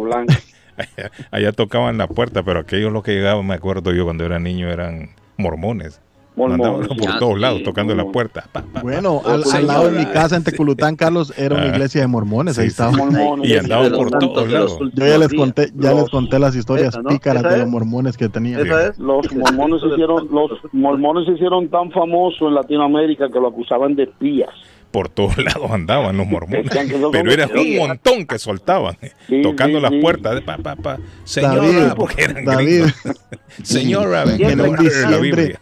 Allá, 0.76 1.10
allá, 1.31 1.52
tocaban 1.52 1.97
la 1.97 2.09
puerta, 2.09 2.43
pero 2.43 2.59
aquellos 2.60 2.93
los 2.93 3.05
que 3.05 3.12
llegaban, 3.12 3.47
me 3.47 3.55
acuerdo 3.55 3.93
yo 3.93 4.05
cuando 4.05 4.24
era 4.24 4.40
niño, 4.40 4.70
eran 4.70 5.10
mormones. 5.36 6.01
Andaban 6.36 6.89
por 6.89 7.19
todos 7.19 7.39
lados 7.39 7.62
tocando 7.62 7.94
la 7.94 8.05
puerta. 8.06 8.48
Bueno, 8.82 9.23
al, 9.24 9.66
lado 9.66 9.90
de 9.90 9.98
mi 9.98 10.06
casa 10.06 10.36
en 10.36 10.43
Teculután, 10.43 10.97
Carlos, 10.97 11.32
era 11.36 11.55
una 11.55 11.65
ah. 11.65 11.69
iglesia 11.69 12.01
de 12.01 12.06
mormones. 12.09 12.59
ahí 12.59 12.66
estaban. 12.66 13.44
Y 13.44 13.56
andaban 13.56 13.93
por 13.93 14.11
todos 14.11 14.51
lados. 14.51 14.78
Yo 14.94 15.06
ya 15.06 15.19
les 15.19 15.32
conté, 15.32 15.70
ya 15.74 15.94
les 15.94 16.09
conté 16.11 16.39
las 16.39 16.56
historias 16.56 16.98
pícaras 17.09 17.43
de 17.43 17.59
los 17.59 17.69
mormones 17.69 18.16
que 18.16 18.28
tenían. 18.28 18.66
Los 18.98 19.32
mormones 19.35 19.81
hicieron, 19.85 20.28
los 20.32 20.51
mormones 20.73 21.27
se 21.27 21.32
hicieron 21.32 21.69
tan 21.69 21.90
famosos 21.93 22.48
en 22.48 22.55
Latinoamérica 22.55 23.28
que 23.28 23.39
lo 23.39 23.48
acusaban 23.48 23.94
de 23.94 24.05
espías 24.05 24.51
por 24.94 25.09
todos 25.09 25.36
lados 25.39 25.69
andaban 25.73 26.16
los 26.16 26.24
mormones. 26.24 26.70
Pero 27.11 27.32
era 27.32 27.48
un 27.48 27.77
montón 27.77 28.24
que 28.27 28.39
soltaban, 28.39 28.97
tocando 29.43 29.81
las 29.81 29.90
puertas 30.01 30.36
de 30.36 30.43
pa, 30.43 30.56
pa, 30.56 30.77
pa. 30.77 30.98
Señora, 31.24 31.97
porque 31.97 32.23
eran 32.23 32.44
David. 32.44 32.85
Señora, 33.65 34.23
en 34.23 34.61
un 34.61 34.77
diciembre, 34.77 35.59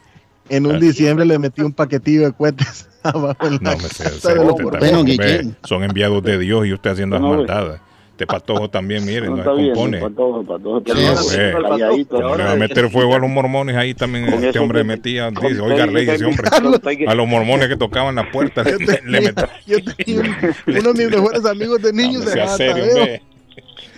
en 0.53 0.67
un 0.67 0.79
diciembre 0.79 1.25
le 1.25 1.39
metí 1.39 1.63
un 1.63 1.73
paquetillo 1.73 2.25
de 2.25 2.33
cohetes 2.33 2.89
abajo 3.03 3.47
en 3.47 3.59
la 3.63 3.75
no, 4.93 5.05
me 5.05 5.55
Son 5.65 5.83
enviados 5.83 6.23
de 6.23 6.39
Dios 6.39 6.67
y 6.67 6.75
usted 6.75 6.91
haciendo 6.91 7.19
las 7.19 7.29
maldades. 7.29 7.81
Este 8.11 8.27
patojo 8.27 8.69
también, 8.69 9.07
miren, 9.07 9.35
no, 9.35 9.43
compone. 9.43 9.99
Patojo, 9.99 10.45
patojo, 10.45 10.83
le 12.37 12.45
va 12.45 12.53
a 12.53 12.57
meter 12.57 12.91
fuego 12.91 13.15
a 13.15 13.19
los 13.19 13.31
mormones 13.31 13.75
ahí 13.75 13.95
también. 13.95 14.27
este 14.27 14.59
hombre 14.59 14.85
metía, 14.85 15.31
dice, 15.31 15.61
oiga, 15.61 15.87
rey, 15.87 16.09
ese 16.09 16.27
hombre, 16.27 16.49
a 17.09 17.15
los 17.15 17.27
mormones 17.27 17.69
que 17.69 17.77
tocaban 17.77 18.15
la 18.15 18.31
puerta. 18.31 18.63
le, 18.63 19.23
le 19.23 19.35
yo 19.67 19.79
tenía 19.97 20.21
uno 20.67 20.93
de 20.93 21.05
mis 21.07 21.17
mejores 21.17 21.47
amigos 21.47 21.81
de 21.81 21.93
niños. 21.95 22.25
se 22.25 23.23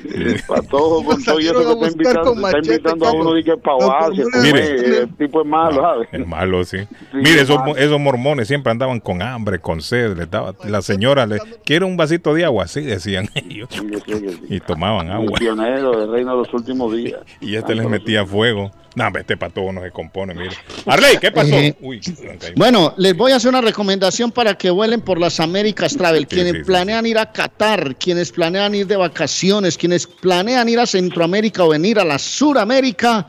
Tadeo. 0.09 0.36
Patojo 0.47 1.05
con 1.05 1.24
todo 1.24 1.39
eso 1.39 1.52
que 1.55 1.86
está 1.86 1.89
invitando, 1.89 2.47
está 2.47 2.59
invitando 2.59 3.06
a 3.06 3.12
uno 3.12 3.39
y 3.39 3.44
que 3.44 3.56
para 3.56 4.09
Mire, 4.43 5.01
el 5.01 5.16
tipo 5.16 5.40
es 5.43 5.47
malo, 5.47 5.81
¿sabes? 5.81 6.09
Es 6.12 6.26
malo, 6.26 6.64
sí. 6.64 6.78
Mire, 7.12 7.40
esos, 7.40 7.59
esos 7.76 8.01
mormones 8.01 8.48
siempre 8.48 8.70
andaban 8.70 9.01
con 9.01 9.22
hambre, 9.22 9.59
con 9.59 9.81
sed. 9.81 10.16
Le 10.16 10.26
daba, 10.26 10.55
la 10.64 10.82
señora 10.82 11.26
le 11.26 11.39
quiere 11.64 11.85
un 11.85 11.97
vasito 11.97 12.35
de 12.35 12.44
agua, 12.44 12.64
así 12.64 12.82
decían 12.82 13.28
ellos. 13.35 13.68
Y 14.48 14.60
tomaban 14.60 15.10
agua. 15.10 15.39
pionero 15.39 15.98
del 15.98 16.10
reino 16.10 16.32
de 16.32 16.36
los 16.39 16.55
últimos 16.55 16.93
días. 16.97 17.20
Y 17.40 17.56
este 17.56 17.74
les 17.74 17.89
metía 17.89 18.24
fuego. 18.26 18.70
No, 18.94 19.08
este 19.18 19.36
patojo 19.36 19.72
no 19.72 19.82
se 19.82 19.90
compone, 19.90 20.34
mire. 20.34 20.56
Arley, 20.86 21.18
¿qué 21.20 21.32
pasó? 21.32 21.54
Eh, 21.54 21.74
bueno, 22.54 22.94
les 22.96 23.16
voy 23.16 23.32
a 23.32 23.36
hacer 23.36 23.48
una 23.48 23.60
recomendación 23.60 24.30
para 24.30 24.54
que 24.54 24.70
vuelen 24.70 25.00
por 25.00 25.18
las 25.18 25.40
Américas 25.40 25.96
Travel. 25.96 26.26
quienes 26.28 26.64
planean 26.64 27.04
ir 27.06 27.18
a 27.18 27.32
Qatar, 27.32 27.96
quienes 27.96 28.30
planean 28.30 28.74
ir 28.74 28.86
de 28.86 28.96
vacaciones, 28.96 29.76
quienes 29.76 30.06
planean 30.06 30.68
ir 30.68 30.78
a 30.78 30.86
Centroamérica 30.86 31.64
o 31.64 31.70
venir 31.70 31.98
a 31.98 32.04
la 32.04 32.18
Suramérica 32.18 33.28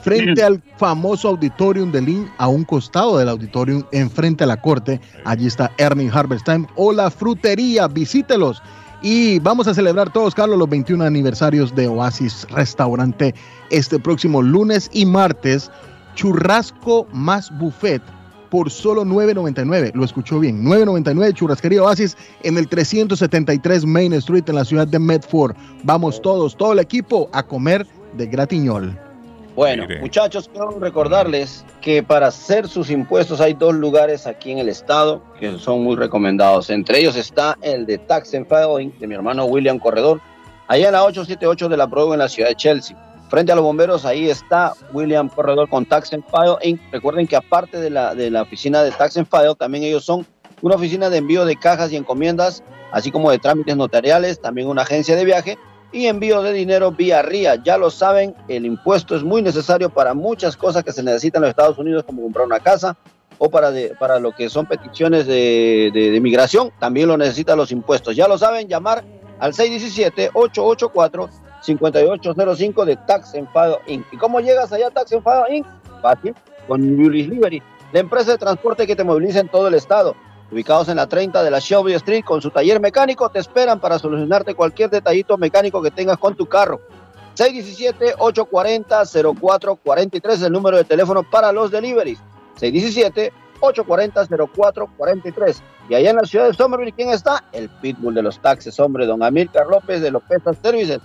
frente 0.02 0.44
al 0.44 0.62
famoso 0.78 1.30
auditorium 1.30 1.92
de 1.92 2.02
Lynn, 2.02 2.32
a 2.38 2.48
un 2.48 2.64
costado 2.64 3.18
del 3.18 3.28
auditorium, 3.28 3.84
enfrente 3.92 4.44
a 4.44 4.48
la 4.48 4.62
corte. 4.62 5.02
Allí 5.24 5.48
está 5.48 5.72
Ernie 5.78 6.12
Harvest 6.14 6.46
Time 6.46 6.68
o 6.76 6.92
la 6.92 7.10
frutería. 7.10 7.88
Visítelos. 7.88 8.62
Y 9.02 9.40
vamos 9.40 9.68
a 9.68 9.74
celebrar 9.74 10.12
todos, 10.14 10.36
Carlos, 10.36 10.58
los 10.58 10.70
21 10.70 11.04
aniversarios 11.04 11.74
de 11.76 11.88
Oasis 11.88 12.48
Restaurante 12.52 13.34
este 13.72 14.00
próximo 14.00 14.42
lunes 14.42 14.90
y 14.94 15.06
martes. 15.06 15.72
Churrasco 16.16 17.08
más 17.12 17.56
buffet 17.58 18.02
por 18.56 18.72
solo 18.72 19.04
9.99. 19.04 19.92
Lo 19.96 20.06
escuchó 20.06 20.40
bien. 20.40 20.64
9.99 20.64 21.34
Churrasquería 21.34 21.84
Oasis 21.84 22.16
en 22.42 22.58
el 22.58 22.70
373 22.70 23.86
Main 23.86 24.14
Street 24.14 24.46
en 24.48 24.56
la 24.56 24.64
ciudad 24.64 24.88
de 24.88 24.98
Medford. 24.98 25.58
Vamos 25.84 26.22
todos, 26.22 26.56
todo 26.56 26.72
el 26.72 26.80
equipo 26.80 27.30
a 27.34 27.44
comer 27.44 27.86
de 28.14 28.28
gratiñol. 28.28 28.98
Bueno, 29.58 29.86
muchachos, 30.00 30.50
quiero 30.50 30.80
recordarles 30.80 31.66
que 31.82 32.02
para 32.02 32.28
hacer 32.28 32.70
sus 32.70 32.90
impuestos 32.90 33.42
hay 33.42 33.56
dos 33.56 33.76
lugares 33.76 34.26
aquí 34.26 34.54
en 34.54 34.60
el 34.60 34.70
estado 34.70 35.22
que 35.38 35.58
son 35.60 35.84
muy 35.84 35.98
recomendados. 35.98 36.70
Entre 36.70 37.00
ellos 37.00 37.18
está 37.18 37.58
el 37.62 37.86
de 37.86 37.98
Tax 37.98 38.36
and 38.36 38.48
Filing 38.48 38.98
de 39.00 39.08
mi 39.08 39.16
hermano 39.16 39.44
William 39.48 39.80
Corredor, 39.80 40.22
allá 40.70 40.86
en 40.86 40.94
la 40.94 41.04
878 41.04 41.68
de 41.68 41.76
la 41.76 41.88
Broadway 41.88 42.14
en 42.14 42.20
la 42.20 42.30
ciudad 42.30 42.48
de 42.48 42.56
Chelsea. 42.56 42.98
Frente 43.30 43.52
a 43.52 43.56
los 43.56 43.64
bomberos, 43.64 44.06
ahí 44.06 44.30
está 44.30 44.74
William 44.94 45.30
Corredor 45.30 45.68
con 45.68 45.86
Tax 45.86 46.14
and 46.14 46.24
File 46.30 46.80
Recuerden 46.92 47.28
que 47.28 47.36
aparte 47.36 47.80
de 47.80 47.90
la, 47.90 48.14
de 48.14 48.30
la 48.30 48.44
oficina 48.44 48.84
de 48.84 48.92
Tax 48.92 49.18
and 49.18 49.28
File, 49.28 49.56
también 49.56 49.84
ellos 49.84 50.06
son 50.06 50.26
una 50.62 50.76
oficina 50.76 51.10
de 51.10 51.18
envío 51.18 51.46
de 51.46 51.56
cajas 51.56 51.92
y 51.92 51.96
encomiendas, 51.96 52.64
así 52.92 53.12
como 53.12 53.32
de 53.32 53.40
trámites 53.40 53.76
notariales, 53.76 54.40
también 54.40 54.68
una 54.68 54.84
agencia 54.84 55.16
de 55.16 55.26
viaje 55.26 55.58
y 55.92 56.08
envío 56.08 56.42
de 56.42 56.54
dinero 56.54 56.92
vía 56.92 57.22
RIA. 57.22 57.64
Ya 57.64 57.78
lo 57.78 57.90
saben, 57.90 58.36
el 58.48 58.66
impuesto 58.66 59.16
es 59.16 59.24
muy 59.24 59.42
necesario 59.42 59.90
para 59.90 60.14
muchas 60.14 60.56
cosas 60.56 60.84
que 60.84 60.92
se 60.92 61.04
necesitan 61.04 61.40
en 61.40 61.44
los 61.44 61.50
Estados 61.52 61.78
Unidos, 61.78 62.04
como 62.04 62.22
comprar 62.22 62.46
una 62.46 62.60
casa 62.60 62.96
o 63.38 63.50
para, 63.50 63.72
para 64.00 64.20
lo 64.20 64.32
que 64.32 64.50
son 64.50 64.66
peticiones 64.66 65.26
de, 65.28 65.92
de, 65.94 66.22
migración, 66.22 66.72
también 66.80 67.08
lo 67.08 67.18
necesitan 67.18 67.58
los 67.58 67.72
impuestos. 67.72 68.16
Ya 68.16 68.28
lo 68.28 68.38
saben, 68.38 68.68
llamar 68.68 69.04
al 69.40 69.54
617-884-5805 71.66 72.86
de 72.86 72.96
Tax 72.96 73.34
Enfado 73.34 73.80
Inc. 73.88 74.06
¿Y 74.12 74.18
cómo 74.18 74.40
llegas 74.40 74.72
allá 74.72 74.88
a 74.88 74.92
Tax 74.92 75.12
Enfado 75.12 75.46
Inc? 75.50 75.66
Fácil, 76.02 76.36
con 76.68 76.82
Julius 76.82 77.28
Liberty, 77.28 77.62
la 77.94 78.00
empresa 78.00 78.32
de 78.32 78.38
transporte 78.38 78.86
que 78.86 78.96
te 78.96 79.04
moviliza 79.04 79.40
en 79.40 79.50
todo 79.50 79.68
el 79.68 79.74
estado 79.74 80.16
ubicados 80.52 80.90
en 80.90 80.98
la 80.98 81.08
30 81.08 81.42
de 81.44 81.52
la 81.52 81.60
Shelby 81.60 81.94
Street 81.94 82.24
con 82.24 82.42
su 82.42 82.50
taller 82.50 82.80
mecánico, 82.80 83.30
te 83.30 83.38
esperan 83.40 83.80
para 83.80 84.00
solucionarte 84.00 84.56
cualquier 84.56 84.90
detallito 84.90 85.38
mecánico 85.38 85.82
que 85.82 85.92
tengas 85.92 86.18
con 86.18 86.36
tu 86.36 86.46
carro. 86.46 86.80
617-840-0443 87.36 90.32
es 90.32 90.44
el 90.44 90.54
número 90.54 90.78
de 90.78 90.86
teléfono 90.86 91.24
para 91.24 91.52
los 91.52 91.72
deliveries. 91.72 92.20
617-840-0443. 92.60 95.58
Y 95.90 95.96
allá 95.96 96.12
en 96.12 96.16
la 96.16 96.24
ciudad 96.24 96.48
de 96.48 96.54
Somerville, 96.54 96.94
¿quién 96.94 97.10
está? 97.10 97.44
El 97.52 97.68
pitbull 97.70 98.16
de 98.16 98.22
los 98.22 98.40
taxes, 98.40 98.80
hombre, 98.80 99.06
don 99.06 99.22
Amílcar 99.22 99.68
López 99.68 100.00
de 100.02 100.12
López 100.12 100.42
Services. 100.62 101.02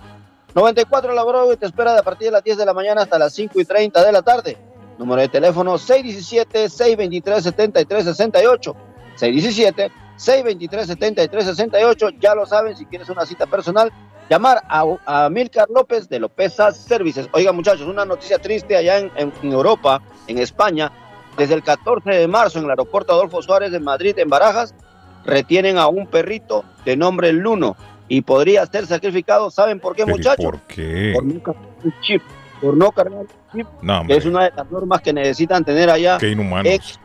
94 0.53 1.13
La 1.13 1.23
y 1.53 1.57
te 1.57 1.65
espera 1.65 1.93
de 1.93 1.99
a 1.99 2.03
partir 2.03 2.27
de 2.27 2.33
las 2.33 2.43
10 2.43 2.57
de 2.57 2.65
la 2.65 2.73
mañana 2.73 3.03
hasta 3.03 3.17
las 3.17 3.31
5 3.33 3.61
y 3.61 3.65
30 3.65 4.03
de 4.03 4.11
la 4.11 4.21
tarde. 4.21 4.57
Número 4.97 5.21
de 5.21 5.29
teléfono 5.29 5.75
617-623-7368. 5.75 8.75
617 9.15 9.91
623 10.17 10.87
7368 10.87 12.09
Ya 12.19 12.35
lo 12.35 12.45
saben, 12.45 12.75
si 12.75 12.85
quieres 12.85 13.07
una 13.09 13.25
cita 13.25 13.45
personal, 13.45 13.93
llamar 14.29 14.61
a, 14.67 15.29
Milcar 15.29 15.69
López 15.69 16.09
de 16.09 16.19
López 16.19 16.57
Services. 16.73 17.29
Oiga, 17.31 17.53
muchachos, 17.53 17.87
una 17.87 18.03
noticia 18.05 18.37
triste 18.37 18.75
allá 18.75 18.99
en, 18.99 19.31
Europa, 19.43 20.01
en 20.27 20.37
España. 20.37 20.91
Desde 21.37 21.53
el 21.53 21.63
14 21.63 22.09
de 22.09 22.27
marzo 22.27 22.59
en 22.59 22.65
el 22.65 22.71
aeropuerto 22.71 23.13
Adolfo 23.13 23.41
Suárez 23.41 23.71
de 23.71 23.79
Madrid, 23.79 24.19
en 24.19 24.27
Barajas, 24.29 24.75
retienen 25.23 25.77
a 25.77 25.87
un 25.87 26.07
perrito 26.07 26.65
de 26.83 26.97
nombre 26.97 27.31
Luno 27.31 27.77
y 28.11 28.19
podría 28.19 28.65
ser 28.65 28.85
sacrificado. 28.87 29.49
¿Saben 29.49 29.79
por 29.79 29.95
qué, 29.95 30.05
muchachos? 30.05 30.43
¿Por 30.43 30.59
qué? 30.63 31.13
Por 31.15 31.23
no 31.23 31.41
cargar 31.41 31.63
un 31.81 31.93
chip. 32.01 32.21
Por 32.59 32.75
no 32.75 32.91
cargar 32.91 33.19
un 33.21 33.27
chip. 33.53 33.67
que 34.05 34.17
es 34.17 34.25
una 34.25 34.43
de 34.43 34.51
las 34.53 34.69
normas 34.69 35.01
que 35.01 35.13
necesitan 35.13 35.63
tener 35.63 35.89
allá. 35.89 36.17
Qué 36.17 36.27
inhumanos. 36.27 36.99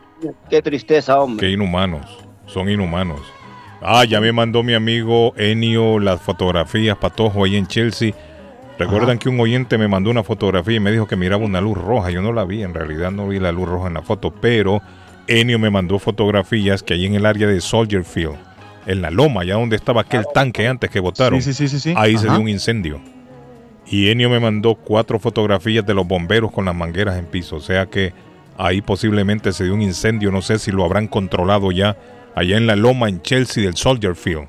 qué 0.49 0.61
tristeza, 0.61 1.17
hombre. 1.21 1.47
Qué 1.47 1.53
inhumanos. 1.53 2.05
Son 2.45 2.69
inhumanos. 2.69 3.21
Ah, 3.81 4.03
ya 4.03 4.19
me 4.19 4.33
mandó 4.33 4.63
mi 4.63 4.73
amigo 4.73 5.33
Enio 5.37 5.97
las 5.97 6.19
fotografías, 6.19 6.97
Patojo, 6.97 7.45
ahí 7.45 7.55
en 7.55 7.67
Chelsea. 7.67 8.11
Recuerdan 8.77 9.17
que 9.17 9.29
un 9.29 9.39
oyente 9.39 9.77
me 9.77 9.87
mandó 9.87 10.11
una 10.11 10.23
fotografía 10.23 10.75
y 10.75 10.81
me 10.81 10.91
dijo 10.91 11.07
que 11.07 11.15
miraba 11.15 11.45
una 11.45 11.61
luz 11.61 11.77
roja. 11.77 12.09
Yo 12.09 12.21
no 12.21 12.33
la 12.33 12.43
vi, 12.43 12.63
en 12.63 12.73
realidad 12.73 13.11
no 13.11 13.29
vi 13.29 13.39
la 13.39 13.53
luz 13.53 13.69
roja 13.69 13.87
en 13.87 13.93
la 13.93 14.01
foto, 14.01 14.33
pero 14.41 14.81
Enio 15.27 15.57
me 15.57 15.69
mandó 15.69 15.99
fotografías 15.99 16.83
que 16.83 16.95
ahí 16.95 17.05
en 17.05 17.15
el 17.15 17.25
área 17.25 17.47
de 17.47 17.61
Soldier 17.61 18.03
Field, 18.03 18.35
en 18.87 19.01
la 19.01 19.11
loma, 19.11 19.41
allá 19.41 19.55
donde 19.55 19.75
estaba 19.75 20.01
aquel 20.01 20.25
tanque 20.33 20.67
antes 20.67 20.89
que 20.89 20.99
votaron, 20.99 21.39
ahí 21.95 22.17
se 22.17 22.27
dio 22.27 22.39
un 22.39 22.49
incendio. 22.49 22.99
Y 23.89 24.09
Enio 24.09 24.29
me 24.29 24.39
mandó 24.39 24.75
cuatro 24.75 25.19
fotografías 25.19 25.85
de 25.85 25.93
los 25.93 26.07
bomberos 26.07 26.51
con 26.51 26.65
las 26.65 26.75
mangueras 26.75 27.17
en 27.17 27.25
piso. 27.25 27.57
O 27.57 27.59
sea 27.59 27.85
que 27.85 28.13
ahí 28.57 28.81
posiblemente 28.81 29.53
se 29.53 29.65
dio 29.65 29.73
un 29.73 29.81
incendio. 29.81 30.31
No 30.31 30.41
sé 30.41 30.59
si 30.59 30.71
lo 30.71 30.83
habrán 30.83 31.07
controlado 31.07 31.71
ya 31.71 31.95
allá 32.35 32.57
en 32.57 32.67
la 32.67 32.75
loma 32.75 33.07
en 33.07 33.21
Chelsea 33.21 33.63
del 33.63 33.75
Soldier 33.75 34.15
Field. 34.15 34.47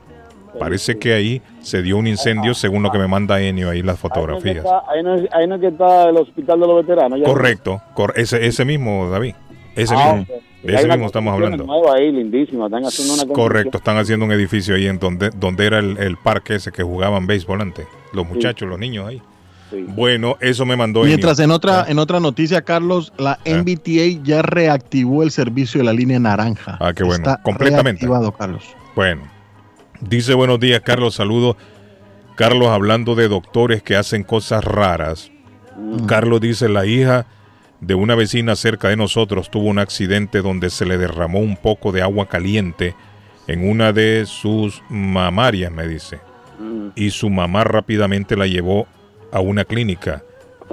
Parece 0.59 0.99
que 0.99 1.13
ahí 1.15 1.43
se 1.61 1.83
dio 1.83 1.99
un 1.99 2.09
incendio, 2.09 2.53
según 2.53 2.83
lo 2.83 2.91
que 2.91 2.99
me 2.99 3.07
manda 3.07 3.41
Enio 3.41 3.71
ahí 3.71 3.83
las 3.83 3.99
fotografías. 3.99 4.65
Ahí 4.89 5.03
no, 5.03 5.15
es, 5.15 5.61
que 5.61 5.69
está 5.69 6.09
el 6.09 6.17
hospital 6.17 6.61
de 6.61 6.67
los 6.67 6.85
veteranos. 6.85 7.21
Correcto, 7.25 7.81
ese, 8.17 8.45
ese 8.45 8.65
mismo, 8.65 9.09
David. 9.09 9.35
Ese 9.77 9.95
ah, 9.97 10.15
mismo. 10.15 10.35
De 10.63 10.75
ese 10.75 10.89
mismo 10.89 11.07
estamos 11.07 11.35
hablando. 11.35 11.93
Ahí, 11.93 12.11
lindísima. 12.11 12.67
Están 12.67 12.85
haciendo 12.85 13.15
una 13.15 13.33
Correcto, 13.33 13.79
están 13.79 13.97
haciendo 13.97 14.27
un 14.27 14.33
edificio 14.33 14.75
ahí 14.75 14.87
en 14.87 14.99
donde, 14.99 15.31
donde 15.31 15.67
era 15.67 15.79
el, 15.79 16.17
parque 16.17 16.57
ese 16.57 16.73
que 16.73 16.83
jugaban 16.83 17.27
béisbol 17.27 17.61
antes. 17.61 17.87
Los 18.13 18.27
muchachos, 18.27 18.69
los 18.69 18.79
niños 18.79 19.07
ahí. 19.07 19.23
Bueno, 19.89 20.37
eso 20.41 20.65
me 20.65 20.77
mandó. 20.77 21.05
Mientras 21.05 21.39
en 21.41 21.51
otra, 21.51 21.83
ah. 21.83 21.87
en 21.89 21.99
otra 21.99 22.21
noticia, 22.21 22.63
Carlos, 22.63 23.13
la 23.19 23.33
ah. 23.33 23.51
NBTA 23.51 24.23
ya 24.23 24.43
reactivó 24.43 25.23
el 25.23 25.31
servicio 25.31 25.79
de 25.79 25.85
la 25.85 25.93
línea 25.93 26.19
naranja. 26.19 26.79
Ah, 26.81 26.93
qué 26.95 27.05
bueno. 27.05 27.19
Está 27.19 27.43
Completamente. 27.43 28.01
Reactivado, 28.01 28.33
Carlos. 28.33 28.65
Bueno. 28.97 29.23
Dice 30.01 30.35
buenos 30.35 30.59
días, 30.59 30.81
Carlos. 30.81 31.15
Saludo. 31.15 31.57
Carlos 32.37 32.69
hablando 32.69 33.15
de 33.15 33.29
doctores 33.29 33.83
que 33.83 33.97
hacen 33.97 34.23
cosas 34.23 34.65
raras. 34.65 35.31
Mm. 35.77 36.07
Carlos 36.07 36.41
dice, 36.41 36.69
la 36.69 36.87
hija 36.87 37.27
de 37.81 37.95
una 37.95 38.15
vecina 38.15 38.57
cerca 38.57 38.89
de 38.89 38.97
nosotros 38.97 39.51
tuvo 39.51 39.69
un 39.69 39.79
accidente 39.79 40.43
donde 40.43 40.71
se 40.71 40.85
le 40.85 40.99
derramó 40.99 41.39
un 41.39 41.57
poco 41.57 41.93
de 41.93 42.03
agua 42.03 42.29
caliente 42.29 42.95
en 43.47 43.69
una 43.69 43.93
de 43.93 44.25
sus 44.27 44.83
mamarias, 44.89 45.73
me 45.73 45.87
dice. 45.87 46.19
Mm. 46.59 46.89
Y 46.97 47.11
su 47.11 47.31
mamá 47.31 47.65
rápidamente 47.65 48.37
la 48.37 48.47
llevó 48.47 48.87
a 49.33 49.41
una 49.41 49.65
clínica, 49.65 50.23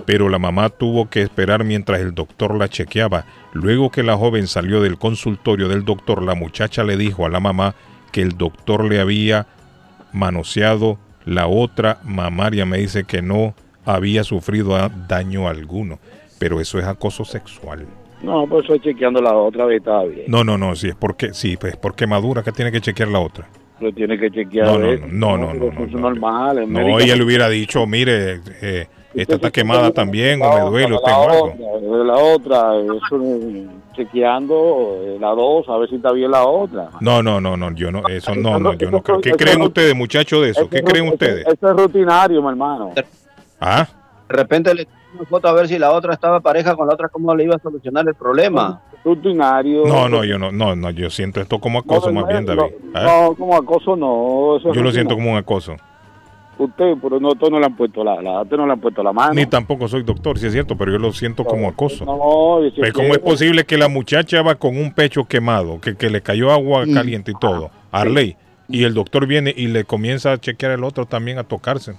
pero 0.06 0.30
la 0.30 0.40
mamá 0.40 0.69
tuvo 0.69 1.10
que 1.10 1.22
esperar 1.22 1.64
mientras 1.64 2.02
el 2.02 2.14
doctor 2.14 2.56
la 2.56 2.68
chequeaba. 2.68 3.26
Luego 3.53 3.91
que 3.91 4.03
la 4.03 4.18
joven 4.18 4.48
salió 4.48 4.82
del 4.82 4.98
consultorio 4.98 5.69
del 5.69 5.86
doctor, 5.86 6.23
la 6.23 6.36
muchacha 6.36 6.84
le 6.84 6.98
dijo 6.98 7.26
a 7.26 7.30
la 7.30 7.40
mamá 7.40 7.76
que 8.11 8.22
el 8.22 8.38
doctor 8.38 8.84
le 8.84 8.99
había 8.99 9.48
manoseado 10.11 10.98
la 11.23 11.48
otra 11.48 11.99
mamaria. 12.03 12.65
Me 12.65 12.80
dice 12.80 13.06
que 13.06 13.22
no 13.22 13.53
había 13.86 14.23
sufrido 14.23 14.77
daño 15.07 15.48
alguno 15.48 15.99
pero 16.46 16.62
eso 16.62 16.78
es 16.78 16.86
acoso 16.86 17.26
sexual. 17.26 17.88
No, 18.22 18.46
pues 18.46 18.66
estoy 18.66 18.80
chequeando 18.80 19.20
la 19.20 19.36
otra 19.36 19.66
vez, 19.66 19.80
está 19.80 20.04
bien. 20.04 20.26
No, 20.28 20.44
no, 20.44 20.60
no, 20.60 20.76
sí, 20.76 20.90
es 20.90 20.96
porque, 20.96 21.34
sí, 21.34 21.58
pues 21.58 21.76
porque 21.76 22.06
madura 22.06 22.44
que 22.44 22.52
tiene 22.52 22.72
que 22.72 22.82
chequear 22.82 23.08
la 23.08 23.20
otra. 23.20 23.48
Lo 23.80 23.92
tiene 23.92 24.16
que 24.16 24.30
chequear. 24.30 24.68
No, 24.68 24.78
no, 24.78 25.38
no, 25.40 25.54
no, 25.56 25.72
no, 25.72 25.88
no, 25.88 26.00
normal. 26.00 26.72
No, 26.72 27.00
ella 27.00 27.16
le 27.16 27.24
hubiera 27.24 27.50
dicho, 27.50 27.88
mire, 27.88 28.42
eh, 28.62 28.86
esta 29.16 29.36
está 29.36 29.50
quemada 29.50 29.90
también, 29.90 30.40
o 30.44 30.54
me 30.54 30.62
duele, 30.70 30.94
o 30.94 31.00
tengo 31.00 31.30
algo. 31.32 32.04
La 32.04 32.14
otra, 32.14 32.76
eso, 32.76 33.20
chequeando 33.96 35.00
eh, 35.02 35.18
la 35.20 35.30
dos, 35.30 35.68
a 35.68 35.80
ver 35.80 35.90
si 35.90 35.96
está 35.96 36.12
bien 36.12 36.30
la 36.30 36.46
otra. 36.46 36.90
No, 37.00 37.24
no, 37.24 37.42
no, 37.42 37.58
no, 37.58 37.74
yo 37.74 37.92
no, 37.92 38.08
eso 38.08 38.36
no, 38.36 38.60
no, 38.60 38.74
yo 38.74 38.92
no 38.92 39.02
creo. 39.02 39.20
¿Qué 39.20 39.32
creen 39.32 39.64
ustedes, 39.64 39.96
muchachos, 39.96 40.44
de 40.44 40.52
eso? 40.52 40.70
¿Qué 40.70 40.84
creen 40.84 41.08
ustedes? 41.08 41.44
Eso 41.48 41.72
es 41.72 41.76
rutinario, 41.76 42.40
mi 42.40 42.50
hermano. 42.50 42.92
Ah. 43.60 43.88
De 44.30 44.36
repente 44.36 44.76
le 44.76 44.88
una 45.16 45.26
foto 45.26 45.48
a 45.48 45.54
ver 45.54 45.68
si 45.68 45.80
la 45.80 45.92
otra 45.92 46.14
estaba 46.14 46.40
pareja 46.40 46.76
con 46.76 46.88
la 46.88 46.94
otra, 46.94 47.10
cómo 47.10 47.34
le 47.36 47.46
iba 47.46 47.56
a 47.56 47.60
solucionar 47.60 48.08
el 48.08 48.16
problema. 48.16 48.82
Rutinario. 49.04 49.86
No, 49.86 50.10
no, 50.10 50.24
yo 50.24 50.40
no, 50.40 50.52
no, 50.52 50.76
no, 50.76 50.90
yo 50.90 51.10
siento 51.10 51.40
esto 51.40 51.60
como 51.60 51.80
acoso 51.80 52.12
más 52.12 52.28
bien, 52.28 52.46
David. 52.46 52.74
No, 52.94 53.36
como 53.36 53.56
acoso 53.56 53.96
no. 53.96 54.58
yo 54.74 54.82
lo 54.82 54.92
siento 54.92 55.16
como 55.16 55.32
un 55.32 55.38
acoso. 55.38 55.76
Usted, 56.58 56.94
pero 57.02 57.20
no, 57.20 57.32
no 57.34 57.60
le 57.60 57.66
han 57.66 57.76
puesto 57.76 58.02
la, 58.02 58.22
la, 58.22 58.46
no 58.46 58.66
le 58.66 58.74
han 58.74 58.80
puesto 58.80 59.04
la 59.04 59.12
mano. 59.12 59.34
Ni 59.34 59.46
tampoco 59.46 59.90
soy 59.90 60.04
doctor, 60.04 60.40
si 60.40 60.48
es 60.48 60.54
cierto, 60.54 60.78
pero 60.78 60.92
yo 60.92 60.98
lo 60.98 61.12
siento 61.12 61.44
como 61.44 61.68
acoso. 61.68 62.06
No, 62.06 62.60
pero 62.80 62.94
¿Cómo 62.94 63.14
es 63.14 63.20
posible 63.20 63.66
que 63.66 63.78
la 63.78 63.90
muchacha 63.90 64.42
va 64.42 64.56
con 64.56 64.78
un 64.78 64.94
pecho 64.94 65.26
quemado, 65.26 65.82
que, 65.82 65.98
que 65.98 66.10
le 66.10 66.22
cayó 66.22 66.52
agua 66.52 66.86
caliente 66.92 67.32
y 67.32 67.36
todo, 67.40 67.72
Arley, 67.92 68.38
y 68.70 68.86
el 68.86 68.94
doctor 68.94 69.28
viene 69.28 69.54
y 69.56 69.68
le 69.68 69.84
comienza 69.84 70.32
a 70.32 70.38
chequear 70.38 70.72
el 70.72 70.86
otro 70.86 71.06
también 71.06 71.40
a 71.40 71.44
tocarse? 71.44 71.96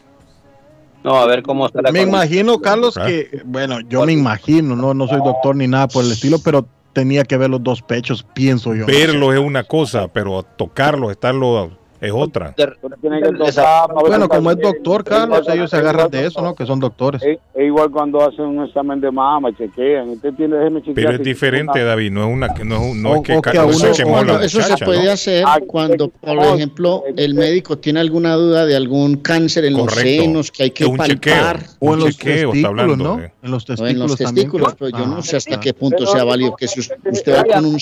No, 1.06 1.14
a 1.18 1.26
ver 1.26 1.44
cómo 1.44 1.66
está 1.66 1.82
la 1.82 1.92
Me 1.92 2.02
imagino, 2.02 2.60
Carlos, 2.60 2.96
que, 2.96 3.40
bueno, 3.44 3.78
yo 3.88 4.04
me 4.04 4.12
imagino, 4.12 4.74
no, 4.74 4.92
no 4.92 5.06
soy 5.06 5.18
doctor 5.18 5.54
ni 5.54 5.68
nada 5.68 5.86
por 5.86 6.04
el 6.04 6.10
estilo, 6.10 6.40
pero 6.40 6.66
tenía 6.94 7.22
que 7.22 7.36
ver 7.36 7.48
los 7.48 7.62
dos 7.62 7.80
pechos, 7.80 8.26
pienso 8.34 8.74
yo. 8.74 8.86
Verlo 8.86 9.32
es 9.32 9.38
una 9.38 9.62
cosa, 9.62 10.08
pero 10.08 10.42
tocarlo, 10.42 11.12
estarlo 11.12 11.78
es 12.00 12.12
otra. 12.12 12.54
Bueno, 14.00 14.28
como 14.28 14.50
es 14.50 14.58
doctor, 14.58 15.04
Carlos, 15.04 15.48
ellos 15.48 15.70
se 15.70 15.76
agarran 15.76 16.10
de 16.10 16.26
eso, 16.26 16.42
¿no? 16.42 16.54
Que 16.54 16.66
son 16.66 16.80
doctores. 16.80 17.22
Es, 17.22 17.38
igual 17.56 17.90
cuando 17.90 18.20
hacen 18.22 18.44
un 18.44 18.64
examen 18.64 19.00
de 19.00 19.10
mama, 19.10 19.50
chequean. 19.56 20.10
Usted 20.10 20.34
tiene, 20.34 20.56
Pero 20.94 21.10
es 21.10 21.22
diferente, 21.22 21.82
David, 21.82 22.12
no 22.12 22.26
es 22.26 22.32
una 22.32 22.48
no, 22.64 22.94
no 22.94 23.16
es 23.16 23.22
que, 23.22 23.40
Eso 24.42 24.62
se 24.62 24.84
puede 24.84 25.10
hacer 25.10 25.44
ah, 25.46 25.58
cuando, 25.66 26.08
por 26.08 26.38
ejemplo, 26.38 27.04
el 27.16 27.34
médico 27.34 27.78
tiene 27.78 28.00
alguna 28.00 28.34
duda 28.34 28.66
de 28.66 28.76
algún 28.76 29.16
cáncer 29.16 29.64
en 29.64 29.74
los 29.74 29.92
senos 29.92 30.50
que 30.50 30.64
hay 30.64 30.70
que 30.70 30.88
palpar. 30.88 31.60
O 31.80 31.94
en 31.94 32.00
los 32.00 32.16
testículos, 32.16 32.98
¿no? 32.98 33.20
En 33.20 33.50
los 33.50 33.64
testículos, 33.64 33.90
en 33.90 33.98
los 33.98 34.16
testículos 34.16 34.74
pero 34.78 34.90
yo 34.90 35.06
no 35.06 35.22
sé 35.22 35.36
hasta 35.36 35.60
qué 35.60 35.72
punto 35.72 36.06
sea 36.06 36.24
válido 36.24 36.54
que 36.56 36.68
si 36.68 36.80
usted 36.80 37.36
va 37.36 37.44
con 37.44 37.64
un 37.64 37.78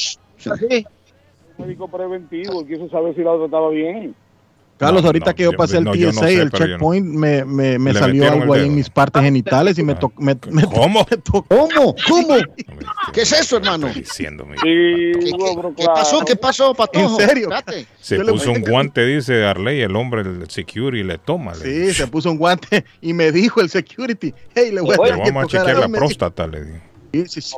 médico 1.59 1.89
preventivo, 1.89 2.67
quiso 2.67 2.89
saber 2.89 3.15
si 3.15 3.23
la 3.23 3.33
otra 3.33 3.47
estaba 3.47 3.71
bien. 3.71 4.15
Carlos, 4.77 5.05
ahorita 5.05 5.35
que 5.35 5.45
yo 5.45 5.53
pasé 5.53 5.79
el 5.79 5.85
TSA, 5.85 6.31
el 6.31 6.51
checkpoint, 6.51 7.07
me, 7.07 7.45
me, 7.45 7.79
me 7.79 7.95
salió 7.95 8.31
algo 8.31 8.55
ahí 8.55 8.67
en 8.67 8.75
mis 8.75 8.91
partes 8.91 9.23
genitales 9.23 9.79
y 9.79 9.85
me 9.85 9.95
tocó. 9.95 10.21
Me, 10.21 10.37
¿Cómo? 10.75 11.07
¿Cómo? 11.49 11.95
¿Cómo? 12.09 12.35
¿Qué 13.13 13.21
es 13.21 13.33
eso, 13.33 13.59
hermano? 13.59 13.89
Diciéndome. 13.89 14.57
¿Qué, 14.63 15.13
qué, 15.77 15.85
pasó? 15.87 16.25
¿Qué 16.25 16.35
pasó, 16.35 16.75
Patojo? 16.75 17.21
¿En 17.21 17.29
serio? 17.29 17.49
Se 18.01 18.19
puso 18.25 18.51
un 18.51 18.63
guante, 18.63 19.07
dice 19.07 19.45
Arley, 19.45 19.81
el 19.81 19.95
hombre, 19.95 20.23
el 20.23 20.51
security, 20.51 21.05
le 21.05 21.19
toma. 21.19 21.55
Sí, 21.55 21.95
se 21.95 22.09
puso 22.09 22.33
un 22.33 22.39
guante 22.39 22.85
y 23.01 23.13
me 23.13 23.31
dijo 23.31 23.61
el 23.61 23.71
security, 23.71 24.35
hey, 24.57 24.73
le 24.73 24.81
voy 24.81 24.97
a, 25.09 25.17
vamos 25.17 25.45
a 25.45 25.47
chequear 25.47 25.79
la 25.79 25.89
próstata, 25.89 26.49
le 26.49 26.65
dije. 26.65 26.94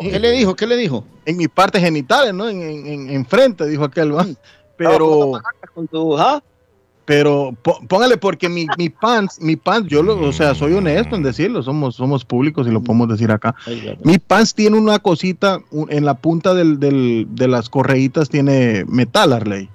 ¿Qué 0.00 0.20
le 0.20 0.32
dijo? 0.32 0.54
¿Qué 0.54 0.66
le 0.66 0.76
dijo? 0.76 1.04
En 1.24 1.36
mis 1.36 1.48
partes 1.48 1.82
genitales, 1.82 2.34
¿no? 2.34 2.48
En, 2.48 2.62
en, 2.62 3.10
en 3.10 3.26
frente, 3.26 3.66
dijo 3.66 3.84
aquel. 3.84 4.12
Pero. 4.76 5.32
Pero 7.06 7.56
póngale 7.88 8.16
porque 8.16 8.48
mi, 8.48 8.66
mi 8.76 8.90
pants, 8.90 9.40
mi 9.40 9.54
pants, 9.54 9.88
yo 9.88 10.02
lo, 10.02 10.20
o 10.20 10.32
sea, 10.32 10.56
soy 10.56 10.72
honesto 10.72 11.14
en 11.14 11.22
decirlo, 11.22 11.62
somos, 11.62 11.94
somos 11.94 12.24
públicos 12.24 12.66
y 12.66 12.72
lo 12.72 12.82
podemos 12.82 13.08
decir 13.08 13.30
acá. 13.30 13.54
Mi 14.02 14.18
pants 14.18 14.54
tiene 14.54 14.76
una 14.76 14.98
cosita 14.98 15.60
en 15.88 16.04
la 16.04 16.14
punta 16.14 16.52
del, 16.52 16.80
del, 16.80 17.28
de 17.30 17.46
las 17.46 17.70
correitas, 17.70 18.28
tiene 18.28 18.84
metal, 18.88 19.32
Arley. 19.32 19.68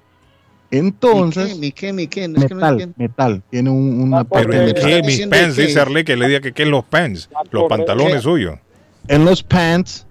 Entonces, 0.72 1.58
¿Mi 1.58 1.72
qué, 1.72 1.94
mi 1.94 2.08
qué, 2.08 2.28
metal, 2.28 2.94
metal, 2.98 3.42
tiene 3.50 3.70
un, 3.70 4.02
una 4.02 4.26
Pero 4.26 4.52
¿en 4.52 4.74
qué? 4.74 5.02
Mis 5.02 5.26
pants, 5.28 5.56
dice 5.56 5.80
Arley 5.80 6.04
que 6.04 6.18
le 6.18 6.28
diga 6.28 6.42
que 6.42 6.52
qué 6.52 6.64
es 6.64 6.70
los 6.70 6.84
pants, 6.84 7.30
los 7.52 7.70
pantalones 7.70 8.24
suyos 8.24 8.60
en 9.08 9.26
los 9.26 9.44
pants. 9.44 10.06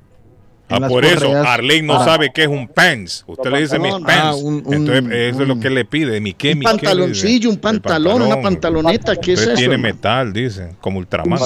Ah, 0.69 0.79
por 0.89 1.05
eso, 1.05 1.37
Arlene 1.37 1.87
no 1.87 2.05
sabe 2.05 2.31
qué 2.33 2.43
es 2.43 2.49
un 2.49 2.69
pants. 2.69 3.25
Usted 3.27 3.51
le 3.51 3.61
dice 3.61 3.79
mis 3.79 3.93
pants. 3.93 4.09
Ah, 4.15 4.63
Entonces, 4.71 5.05
eso 5.11 5.43
es 5.43 5.49
lo 5.49 5.59
que 5.59 5.69
le 5.69 5.85
pide. 5.85 6.21
¿Mi 6.21 6.33
qué, 6.33 6.53
un 6.53 6.61
pantaloncillo, 6.61 7.51
un 7.51 7.57
pantalón, 7.57 8.23
una 8.23 8.41
pantaloneta. 8.41 9.17
¿Qué 9.17 9.33
es 9.33 9.41
eso? 9.41 9.55
Tiene 9.55 9.79
metal, 9.79 10.33
dice, 10.33 10.77
como 10.81 10.99
Ultraman. 10.99 11.41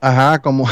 Ajá, 0.00 0.40
como. 0.40 0.68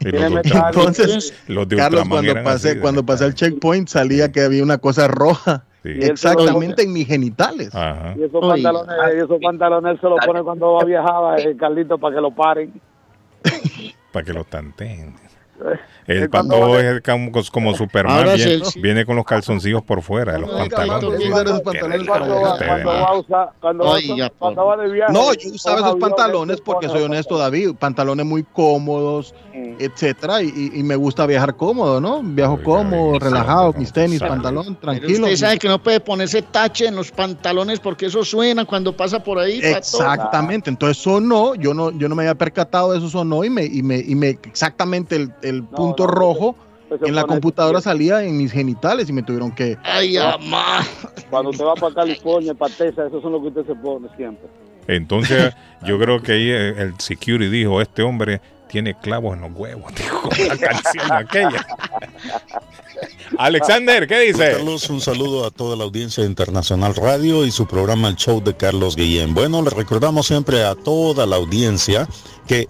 Entonces, 0.00 1.34
los 1.46 1.68
de 1.68 1.76
Carlos, 1.76 2.08
cuando 2.08 2.42
pasé, 2.42 2.80
cuando 2.80 3.04
pasé 3.04 3.26
el 3.26 3.34
checkpoint, 3.34 3.88
salía 3.88 4.32
que 4.32 4.40
había 4.40 4.62
una 4.62 4.78
cosa 4.78 5.06
roja. 5.06 5.64
Exactamente 5.84 6.82
en 6.82 6.92
mis 6.92 7.08
genitales. 7.08 7.74
Ajá. 7.74 8.14
Y 8.16 8.22
esos 8.22 8.40
pantalones, 8.40 8.94
esos 9.16 9.40
pantalones 9.42 10.00
se 10.00 10.08
los 10.08 10.18
pone 10.24 10.42
cuando 10.42 10.74
va 10.74 10.82
a 10.82 10.84
viajar 10.84 11.40
el 11.40 11.56
Carlito 11.56 11.98
para 11.98 12.14
que 12.14 12.20
lo 12.20 12.30
paren. 12.30 12.72
para 14.12 14.24
que 14.24 14.32
lo 14.32 14.44
tanteen. 14.44 15.16
El 16.06 16.28
pato 16.30 16.78
es 16.78 17.50
como, 17.50 17.74
Superman, 17.74 18.26
viene, 18.76 19.06
con 19.06 19.16
los 19.16 19.24
calzoncillos 19.24 19.82
por 19.82 20.02
fuera 20.02 20.32
de 20.32 20.40
los 20.40 20.50
pantalones. 20.50 21.20
No, 25.10 25.34
yo 25.34 25.50
usaba 25.50 25.80
esos 25.80 25.96
pantalones 25.96 26.60
porque 26.60 26.88
soy 26.88 27.02
honesto, 27.02 27.38
David. 27.38 27.74
Pantalones 27.78 28.26
muy 28.26 28.42
cómodos, 28.42 29.34
etcétera, 29.52 30.42
y, 30.42 30.82
me 30.82 30.96
gusta 30.96 31.26
viajar 31.26 31.56
cómodo, 31.56 32.00
¿no? 32.00 32.20
Viajo 32.22 32.60
cómodo, 32.62 33.18
relajado, 33.18 33.72
mis 33.74 33.92
tenis, 33.92 34.20
pantalón, 34.20 34.76
tranquilo. 34.76 35.24
Usted 35.24 35.36
sabe 35.36 35.58
que 35.58 35.68
no 35.68 35.80
puede 35.80 36.00
ponerse 36.00 36.42
tache 36.42 36.86
en 36.86 36.96
los 36.96 37.10
pantalones 37.10 37.78
porque 37.78 38.06
eso 38.06 38.24
suena 38.24 38.64
cuando 38.64 38.96
pasa 38.96 39.22
por 39.22 39.38
ahí. 39.38 39.60
Exactamente, 39.62 40.68
entonces 40.70 41.02
sonó, 41.02 41.54
yo 41.54 41.74
no, 41.74 41.90
yo 41.92 42.08
no 42.08 42.14
me 42.14 42.22
había 42.24 42.34
percatado 42.34 42.92
de 42.92 42.98
eso 42.98 43.08
sonó 43.08 43.44
y 43.44 43.50
me, 43.50 43.64
y 43.64 43.82
me, 43.82 43.98
y 43.98 44.14
me 44.14 44.30
exactamente 44.30 45.16
el, 45.16 45.32
el 45.42 45.62
punto 45.64 45.91
rojo 45.96 46.56
en 47.00 47.14
la 47.14 47.24
computadora 47.24 47.80
salía 47.80 48.22
en 48.22 48.36
mis 48.36 48.52
genitales 48.52 49.08
y 49.08 49.12
me 49.12 49.22
tuvieron 49.22 49.52
que. 49.52 49.78
¡Ay, 49.82 50.16
mamá! 50.16 50.86
Cuando 51.30 51.50
usted 51.50 51.64
va 51.64 51.74
para 51.74 51.94
California, 51.94 52.54
para 52.54 52.74
Texas, 52.74 53.06
eso 53.08 53.18
es 53.18 53.24
lo 53.24 53.40
que 53.40 53.48
usted 53.48 53.66
se 53.66 53.74
pone 53.74 54.08
siempre. 54.16 54.48
Entonces, 54.86 55.54
yo 55.86 55.98
creo 55.98 56.20
que 56.20 56.32
ahí 56.32 56.50
el 56.50 56.94
security 56.98 57.50
dijo: 57.50 57.80
Este 57.80 58.02
hombre 58.02 58.40
tiene 58.68 58.94
clavos 58.94 59.34
en 59.34 59.42
los 59.42 59.52
huevos, 59.54 59.92
dijo 59.96 60.28
la 60.48 60.56
canción 60.56 61.12
aquella. 61.12 61.66
Alexander, 63.38 64.06
¿qué 64.06 64.20
dice? 64.20 64.52
Carlos, 64.52 64.88
un 64.90 65.00
saludo 65.00 65.46
a 65.46 65.50
toda 65.50 65.76
la 65.76 65.84
audiencia 65.84 66.22
de 66.22 66.28
Internacional 66.28 66.94
Radio 66.94 67.44
y 67.44 67.50
su 67.50 67.66
programa 67.66 68.08
El 68.08 68.16
Show 68.16 68.42
de 68.42 68.54
Carlos 68.54 68.94
Guillén. 68.94 69.34
Bueno, 69.34 69.62
le 69.62 69.70
recordamos 69.70 70.26
siempre 70.26 70.62
a 70.64 70.74
toda 70.74 71.26
la 71.26 71.36
audiencia 71.36 72.06
que 72.46 72.68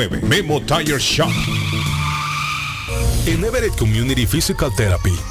Memo 0.09 0.61
Tire 0.61 0.99
Shop. 0.99 1.31
En 3.27 3.43
Everett 3.43 3.75
Community 3.75 4.25
Physical 4.25 4.71
Therapy 4.75 5.30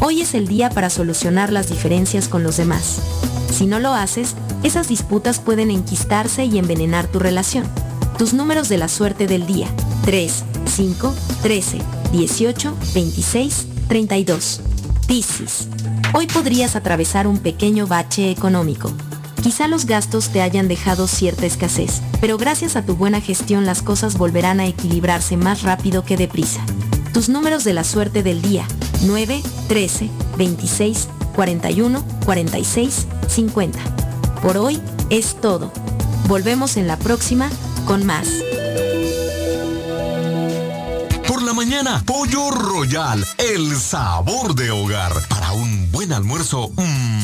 Hoy 0.00 0.20
es 0.20 0.34
el 0.34 0.48
día 0.48 0.68
para 0.68 0.90
solucionar 0.90 1.52
las 1.52 1.68
diferencias 1.68 2.28
con 2.28 2.42
los 2.42 2.56
demás. 2.56 3.00
Si 3.50 3.66
no 3.66 3.78
lo 3.78 3.94
haces, 3.94 4.34
esas 4.62 4.88
disputas 4.88 5.38
pueden 5.38 5.70
enquistarse 5.70 6.44
y 6.44 6.58
envenenar 6.58 7.06
tu 7.06 7.18
relación. 7.18 7.64
Tus 8.18 8.32
números 8.32 8.68
de 8.68 8.78
la 8.78 8.86
suerte 8.88 9.26
del 9.26 9.44
día. 9.44 9.68
3, 10.04 10.44
5, 10.66 11.14
13, 11.42 11.78
18, 12.12 12.76
26, 12.94 13.66
32. 13.88 14.60
Piscis. 15.08 15.68
Hoy 16.12 16.28
podrías 16.28 16.76
atravesar 16.76 17.26
un 17.26 17.38
pequeño 17.38 17.88
bache 17.88 18.30
económico. 18.30 18.92
Quizá 19.42 19.66
los 19.66 19.86
gastos 19.86 20.28
te 20.28 20.42
hayan 20.42 20.68
dejado 20.68 21.08
cierta 21.08 21.44
escasez, 21.44 22.02
pero 22.20 22.38
gracias 22.38 22.76
a 22.76 22.86
tu 22.86 22.94
buena 22.94 23.20
gestión 23.20 23.66
las 23.66 23.82
cosas 23.82 24.16
volverán 24.16 24.60
a 24.60 24.66
equilibrarse 24.66 25.36
más 25.36 25.62
rápido 25.62 26.04
que 26.04 26.16
deprisa. 26.16 26.64
Tus 27.12 27.28
números 27.28 27.64
de 27.64 27.74
la 27.74 27.82
suerte 27.82 28.22
del 28.22 28.40
día. 28.40 28.64
9, 29.02 29.42
13, 29.66 30.08
26, 30.38 31.08
41, 31.34 32.04
46, 32.24 33.06
50. 33.28 33.78
Por 34.40 34.56
hoy 34.56 34.80
es 35.10 35.34
todo. 35.40 35.72
Volvemos 36.28 36.76
en 36.76 36.86
la 36.86 36.96
próxima 36.96 37.50
con 37.84 38.06
más. 38.06 38.28
Por 41.28 41.42
la 41.42 41.52
mañana, 41.52 42.02
Pollo 42.06 42.50
Royal, 42.50 43.24
el 43.38 43.76
sabor 43.76 44.54
de 44.54 44.70
hogar. 44.70 45.12
Para 45.28 45.52
un 45.52 45.90
buen 45.90 46.12
almuerzo, 46.12 46.70
mmm, 46.76 47.23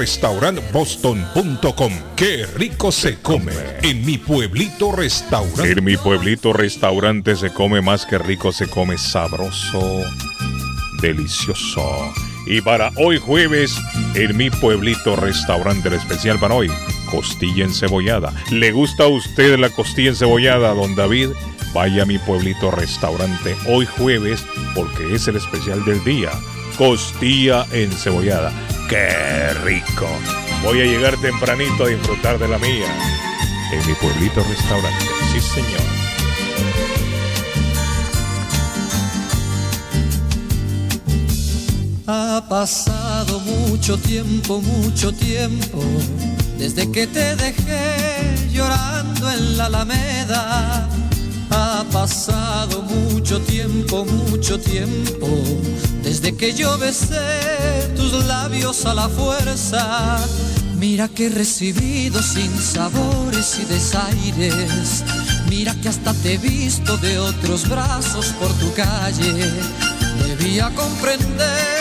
boston.com. 0.72 1.94
Qué 2.16 2.46
rico 2.56 2.92
se 2.92 3.20
come 3.20 3.54
en 3.82 4.06
mi 4.06 4.18
pueblito 4.18 4.92
restaurante. 4.92 5.72
En 5.72 5.84
mi 5.84 5.98
pueblito 5.98 6.54
restaurante 6.54 7.36
se 7.36 7.52
come 7.52 7.82
más 7.82 8.06
que 8.06 8.18
rico, 8.18 8.52
se 8.52 8.68
come 8.68 8.98
sabroso, 8.98 10.04
delicioso 11.02 12.31
Y 12.46 12.62
para 12.62 12.92
hoy 12.96 13.18
jueves, 13.18 13.78
en 14.16 14.36
mi 14.36 14.50
pueblito 14.50 15.16
restaurante 15.16 15.90
el 15.90 15.96
especial 15.96 16.40
para 16.40 16.56
hoy, 16.56 16.72
costilla 17.10 17.66
encebollada. 17.66 18.34
¿Le 18.50 18.72
gusta 18.72 19.04
a 19.04 19.08
usted 19.08 19.60
la 19.60 19.70
costilla 19.70 20.10
encebollada, 20.10 20.74
don 20.74 20.96
David? 20.96 21.30
Vaya 21.74 22.04
a 22.04 22.06
mi 22.06 22.18
pueblito 22.18 22.72
restaurante 22.72 23.56
hoy 23.68 23.86
jueves 23.86 24.46
porque 24.76 25.14
es 25.14 25.28
el 25.28 25.38
especial 25.38 25.86
del 25.86 26.04
día. 26.04 26.32
Costilla 26.78 27.66
encebollada. 27.72 28.52
¡Qué 28.90 29.54
rico! 29.64 30.08
Voy 30.64 30.82
a 30.82 30.86
llegar 30.86 31.16
tempranito 31.18 31.86
a 31.86 31.88
disfrutar 31.88 32.38
de 32.40 32.48
la 32.48 32.58
mía. 32.58 32.88
En 33.72 33.88
mi 33.88 33.94
pueblito 33.94 34.44
restaurante. 34.44 35.06
Sí, 35.32 35.40
señor. 35.40 35.82
Ha 42.14 42.44
pasado 42.50 43.40
mucho 43.40 43.98
tiempo, 43.98 44.62
mucho 44.62 45.14
tiempo, 45.14 45.82
desde 46.58 46.92
que 46.92 47.08
te 47.08 47.38
dejé 47.38 48.50
llorando 48.52 49.32
en 49.32 49.58
la 49.58 49.68
alameda 49.68 50.90
ha 51.52 51.86
pasado 51.90 52.82
mucho 52.82 53.40
tiempo, 53.40 54.04
mucho 54.04 54.60
tiempo, 54.60 55.28
desde 56.04 56.36
que 56.36 56.54
yo 56.54 56.78
besé 56.78 57.88
tus 57.96 58.26
labios 58.26 58.86
a 58.86 58.94
la 58.94 59.08
fuerza. 59.08 60.18
Mira 60.78 61.08
que 61.08 61.28
he 61.28 61.30
recibido 61.30 62.22
sin 62.22 62.52
sabores 62.60 63.58
y 63.58 63.66
desaires. 63.72 65.06
Mira 65.50 65.74
que 65.76 65.88
hasta 65.88 66.14
te 66.16 66.34
he 66.34 66.38
visto 66.38 66.98
de 66.98 67.20
otros 67.20 67.70
brazos 67.70 68.34
por 68.38 68.52
tu 68.56 68.74
calle. 68.74 69.50
Debía 70.28 70.72
comprender 70.76 71.81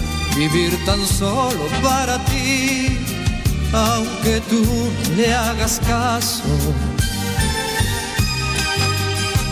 vivir 0.35 0.77
tan 0.85 1.05
solo 1.05 1.67
para 1.81 2.23
ti, 2.25 2.97
aunque 3.73 4.41
tú 4.49 4.63
le 5.15 5.33
hagas 5.33 5.79
caso 5.87 6.43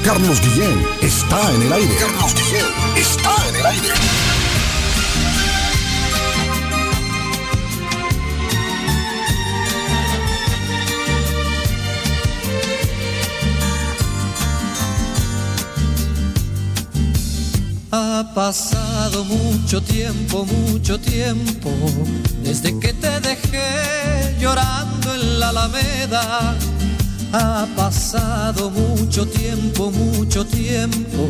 Carlos 0.03 0.41
Guillén 0.41 0.85
está 1.01 1.53
en 1.53 1.61
el 1.61 1.74
aire. 1.74 1.95
Carlos 1.99 2.33
Guillén 2.33 2.66
está 2.95 3.35
en 3.49 3.56
el 3.58 3.66
aire. 3.66 4.28
Ha 17.91 18.31
pasado 18.35 19.25
mucho 19.25 19.81
tiempo, 19.81 20.45
mucho 20.45 20.99
tiempo, 20.99 21.71
desde 22.43 22.77
que 22.79 22.93
te 22.93 23.19
dejé 23.19 24.37
llorando 24.39 25.15
en 25.15 25.39
la 25.39 25.49
alameda 25.49 26.55
ha 27.31 27.67
pasado 27.75 28.71
mucho 28.71 29.27
tiempo, 29.27 29.91
mucho 29.91 30.45
tiempo, 30.45 31.29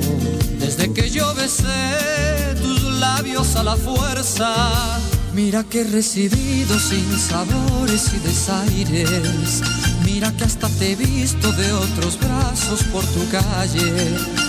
desde 0.57 0.93
que 0.93 1.09
yo 1.09 1.33
besé 1.33 2.55
tus 2.61 2.83
labios 2.99 3.55
a 3.55 3.63
la 3.63 3.75
fuerza. 3.75 4.99
Mira 5.33 5.63
que 5.63 5.81
he 5.81 5.83
recibido 5.83 6.79
sin 6.79 7.19
sabores 7.19 8.13
y 8.13 8.19
desaires. 8.19 9.61
Mira 10.05 10.31
que 10.31 10.45
hasta 10.45 10.69
te 10.69 10.93
he 10.93 10.95
visto 10.95 11.51
de 11.51 11.71
otros 11.73 12.17
brazos 12.19 12.83
por 12.85 13.03
tu 13.05 13.27
calle. 13.29 14.48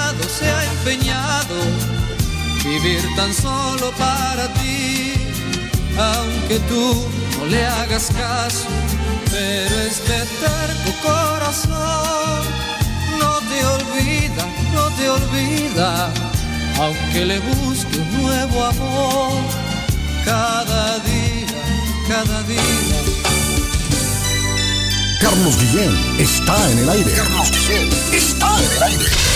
se 0.23 0.49
ha 0.49 0.65
empeñado 0.71 1.55
vivir 2.63 3.01
tan 3.15 3.33
solo 3.33 3.91
para 3.97 4.51
ti, 4.53 5.13
aunque 5.97 6.59
tú 6.69 7.05
no 7.39 7.45
le 7.47 7.65
hagas 7.65 8.11
caso 8.11 8.67
pero 9.31 9.79
este 9.79 10.25
terco 10.43 10.91
corazón 11.01 12.43
no 13.17 13.39
te 13.49 13.65
olvida, 13.65 14.45
no 14.73 14.89
te 14.97 15.09
olvida, 15.09 16.11
aunque 16.77 17.25
le 17.25 17.39
busque 17.39 17.97
un 17.97 18.23
nuevo 18.23 18.65
amor 18.65 19.31
cada 20.25 20.99
día, 20.99 21.47
cada 22.09 22.43
día. 22.43 22.61
Carlos 25.21 25.57
Guillén 25.59 25.95
está 26.19 26.71
en 26.71 26.79
el 26.79 26.89
aire. 26.89 27.11
Carlos 27.11 27.51
Guillén 27.51 27.89
está 28.11 28.59
en 28.59 28.71
el 28.75 28.83
aire. 28.83 29.30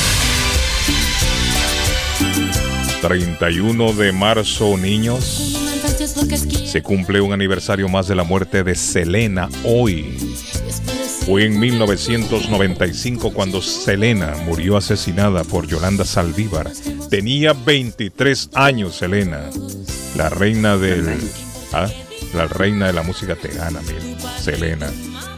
31 3.08 3.94
de 3.94 4.12
marzo, 4.12 4.78
niños. 4.78 5.24
Se 6.66 6.82
cumple 6.82 7.22
un 7.22 7.34
aniversario 7.34 7.88
más 7.88 8.08
de 8.08 8.16
la 8.16 8.24
muerte 8.24 8.64
de 8.64 8.74
Selena 8.74 9.48
hoy. 9.64 10.18
Fue 11.24 11.46
en 11.46 11.60
1995 11.60 13.32
cuando 13.32 13.62
Selena 13.62 14.34
murió 14.48 14.76
asesinada 14.76 15.44
por 15.44 15.68
Yolanda 15.68 16.04
Saldívar. 16.04 16.72
Tenía 17.12 17.54
23 17.54 18.50
años 18.56 18.96
Selena, 18.96 19.52
la 20.18 20.30
reina 20.30 20.76
del 20.76 21.08
¿ah? 21.74 21.88
la 22.34 22.48
reina 22.48 22.88
de 22.88 22.94
la 22.94 23.04
música 23.04 23.36
tegana, 23.36 23.82
Selena. 24.42 24.92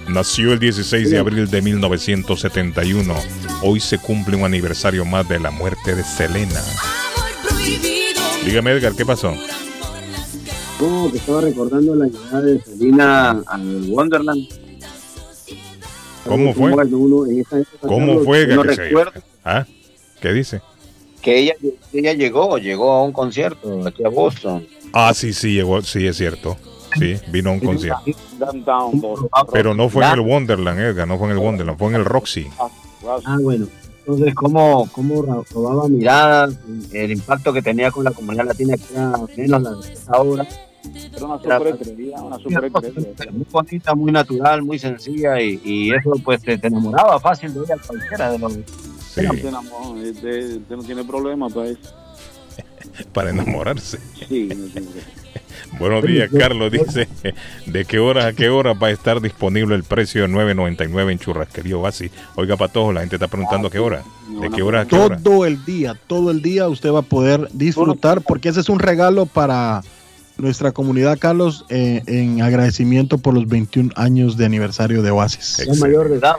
Nació 0.07 0.53
el 0.53 0.59
16 0.59 1.11
de 1.11 1.17
abril 1.17 1.49
de 1.49 1.61
1971. 1.61 3.13
Hoy 3.61 3.81
se 3.81 3.97
cumple 3.97 4.37
un 4.37 4.45
aniversario 4.45 5.03
más 5.03 5.27
de 5.27 5.41
la 5.41 5.51
muerte 5.51 5.95
de 5.95 6.03
Selena. 6.05 6.61
Dígame 8.47 8.71
Edgar, 8.71 8.93
¿qué 8.95 9.05
pasó? 9.05 9.33
No, 10.79 11.11
que 11.11 11.17
estaba 11.17 11.41
recordando 11.41 11.95
la 11.95 12.05
llegada 12.05 12.41
de 12.43 12.61
Selena 12.61 13.43
al 13.45 13.89
Wonderland. 13.89 14.47
¿Cómo 16.25 16.53
fue? 16.53 16.71
¿Cómo 17.81 18.23
fue? 18.23 18.47
No 18.47 18.63
recuerdo. 18.63 19.21
¿Ah? 19.43 19.65
¿Qué 20.21 20.31
dice? 20.31 20.61
Que 21.21 21.39
ella, 21.39 21.55
ella 21.91 22.13
llegó, 22.13 22.57
llegó 22.57 22.93
a 22.93 23.03
un 23.03 23.11
concierto 23.11 23.85
aquí 23.85 24.05
a 24.05 24.09
Boston. 24.09 24.65
Ah, 24.93 25.13
sí, 25.13 25.33
sí, 25.33 25.53
llegó, 25.53 25.81
sí, 25.81 26.07
es 26.07 26.15
cierto. 26.15 26.55
Sí, 26.97 27.17
vino 27.27 27.49
a 27.49 27.53
un 27.53 27.59
concierto. 27.59 28.01
Pero 29.51 29.73
no 29.73 29.89
fue 29.89 30.05
en 30.05 30.13
el 30.13 30.21
Wonderland, 30.21 30.79
Edgar, 30.79 31.05
no 31.05 31.17
fue 31.17 31.27
en 31.27 31.33
el 31.33 31.39
Wonderland, 31.39 31.77
fue 31.77 31.89
en 31.89 31.95
el 31.95 32.05
Roxy. 32.05 32.47
Ah, 33.25 33.37
bueno. 33.41 33.67
Entonces, 34.07 34.33
¿cómo, 34.35 34.89
cómo 34.93 35.21
robaba 35.51 35.89
miradas? 35.89 36.57
El 36.93 37.11
impacto 37.11 37.51
que 37.51 37.61
tenía 37.61 37.91
con 37.91 38.05
la 38.05 38.11
comunidad 38.11 38.45
latina, 38.45 38.77
que 38.77 38.93
era 38.93 39.11
menos 39.35 39.61
la 39.61 39.71
de 39.71 39.97
ahora 40.07 40.47
era 41.13 41.25
una 41.25 41.37
superestrella, 41.37 42.21
una 42.21 42.37
superestrella. 42.37 43.31
Muy 43.33 43.45
bonita, 43.51 43.95
muy 43.95 44.11
natural, 44.13 44.61
muy 44.61 44.79
sencilla 44.79 45.41
y, 45.41 45.59
y 45.61 45.93
eso 45.93 46.13
pues 46.23 46.41
te, 46.41 46.53
enamoraba 46.53 47.19
fácil 47.19 47.53
de 47.53 47.59
ella 47.59 47.75
cualquiera 47.85 48.31
de 48.31 48.39
los... 48.39 48.53
Sí. 48.53 49.21
Te 50.69 50.75
no 50.75 50.83
tiene 50.83 51.03
problema 51.03 51.49
para 51.49 51.67
eso. 51.67 51.93
para 53.13 53.31
enamorarse. 53.31 53.99
Sí, 54.29 54.49
Buenos 55.79 56.03
días, 56.03 56.29
Carlos. 56.37 56.71
Dice, 56.71 57.07
¿de 57.65 57.85
qué 57.85 57.99
hora 57.99 58.27
a 58.27 58.33
qué 58.33 58.49
hora 58.49 58.73
va 58.73 58.87
a 58.87 58.91
estar 58.91 59.21
disponible 59.21 59.75
el 59.75 59.83
precio 59.83 60.23
de 60.23 60.29
9.99 60.29 61.11
en 61.11 61.19
Churrasquería 61.19 61.77
Basi? 61.77 62.09
Oiga, 62.35 62.57
para 62.57 62.71
todos, 62.71 62.93
la 62.93 63.01
gente 63.01 63.15
está 63.15 63.27
preguntando 63.27 63.67
a 63.67 63.71
qué 63.71 63.79
hora. 63.79 64.03
¿De 64.41 64.49
qué 64.49 64.61
hora 64.61 64.81
a 64.81 64.85
qué 64.85 64.95
hora? 64.95 65.17
Todo 65.17 65.45
el 65.45 65.63
día, 65.65 65.95
todo 66.07 66.31
el 66.31 66.41
día 66.41 66.67
usted 66.67 66.91
va 66.91 66.99
a 66.99 67.03
poder 67.03 67.47
disfrutar 67.53 68.21
porque 68.21 68.49
ese 68.49 68.59
es 68.59 68.69
un 68.69 68.79
regalo 68.79 69.25
para 69.25 69.81
nuestra 70.37 70.71
comunidad, 70.71 71.17
Carlos, 71.19 71.65
eh, 71.69 72.01
en 72.05 72.41
agradecimiento 72.41 73.17
por 73.17 73.33
los 73.33 73.47
21 73.47 73.91
años 73.95 74.37
de 74.37 74.45
aniversario 74.45 75.01
de 75.01 75.11
Oasis. 75.11 75.59
Es 75.59 75.79
mayor 75.79 76.09
de 76.09 76.17
edad, 76.17 76.35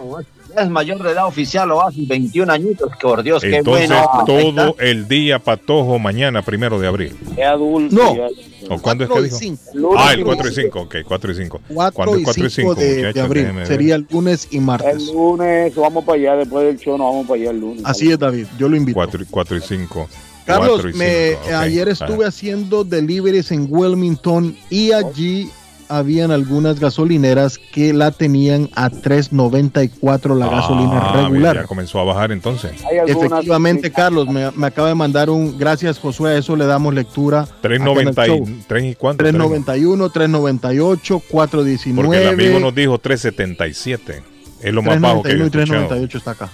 es 0.56 0.68
mayor 0.68 1.02
de 1.02 1.12
edad 1.12 1.26
oficial 1.26 1.70
Oasis, 1.70 2.06
21 2.06 2.52
añitos, 2.52 2.90
por 3.00 3.22
Dios, 3.22 3.42
qué 3.42 3.56
Entonces, 3.56 3.90
todo 4.26 4.76
el 4.78 5.08
día 5.08 5.38
patojo 5.38 5.98
mañana, 5.98 6.42
primero 6.42 6.78
de 6.78 6.86
abril. 6.86 7.16
Qué 7.34 7.44
adulto. 7.44 7.94
No. 7.94 8.74
¿O 8.74 8.78
cuándo 8.80 9.04
es 9.04 9.10
que 9.10 9.22
dijo? 9.22 9.58
Ah, 9.96 10.12
el 10.12 10.24
4 10.24 10.48
y 10.48 10.54
5, 10.54 10.80
ok, 10.80 10.96
4 11.06 11.32
y 11.32 11.34
5. 11.34 11.60
4 11.92 12.18
y 12.18 12.50
5 12.50 12.74
de, 12.74 13.12
de 13.12 13.20
abril, 13.20 13.48
sería 13.64 13.94
el 13.94 14.06
lunes 14.10 14.48
y 14.50 14.60
martes. 14.60 15.08
El 15.08 15.14
lunes, 15.14 15.74
vamos 15.74 16.04
para 16.04 16.18
allá, 16.18 16.36
después 16.36 16.66
del 16.66 16.78
show 16.78 16.98
nos 16.98 17.06
vamos 17.08 17.26
para 17.26 17.40
allá 17.40 17.50
el 17.50 17.60
lunes. 17.60 17.82
Así 17.84 18.10
es, 18.10 18.18
David, 18.18 18.46
yo 18.58 18.68
lo 18.68 18.76
invito. 18.76 18.96
4, 18.96 19.24
4 19.30 19.56
y 19.56 19.60
5. 19.60 20.08
Carlos, 20.44 20.82
me, 20.94 21.36
ayer 21.54 21.88
estuve 21.88 22.24
haciendo 22.24 22.82
deliveries 22.82 23.52
en 23.52 23.66
Wilmington 23.68 24.56
y 24.70 24.92
allí 24.92 25.50
habían 25.88 26.30
algunas 26.30 26.78
gasolineras 26.80 27.58
que 27.58 27.92
la 27.92 28.10
tenían 28.10 28.68
a 28.74 28.90
3.94 28.90 30.36
la 30.38 30.48
gasolina 30.48 30.98
Ah, 31.00 31.22
regular. 31.28 31.56
Ya 31.56 31.64
comenzó 31.64 32.00
a 32.00 32.04
bajar 32.04 32.32
entonces. 32.32 32.72
Efectivamente, 33.06 33.90
Carlos, 33.90 34.28
me, 34.28 34.50
me 34.52 34.66
acaba 34.66 34.88
de 34.88 34.94
mandar 34.94 35.30
un 35.30 35.56
gracias, 35.58 35.98
Josué. 35.98 36.32
A 36.32 36.38
eso 36.38 36.56
le 36.56 36.66
damos 36.66 36.94
lectura. 36.94 37.42
acá 37.42 37.58
en 37.64 37.72
el 37.72 37.80
3.90 38.14 38.26
show. 38.26 38.44
y, 38.46 38.62
3 38.66 38.84
y 38.84 38.94
cuánto? 38.94 39.24
391, 39.24 40.10
398, 40.10 41.22
419. 41.30 42.06
Porque 42.06 42.22
el 42.22 42.28
amigo 42.34 42.60
nos 42.60 42.74
dijo 42.74 42.98
377. 42.98 44.22
Es 44.62 44.72
lo 44.74 44.82
más 44.82 45.00
bajo 45.00 45.22
que 45.22 45.30
he 45.30 45.36
391 45.36 45.44
y 45.44 45.46
escuchado. 45.46 45.88
398 45.88 46.18
está 46.18 46.30
acá. 46.32 46.48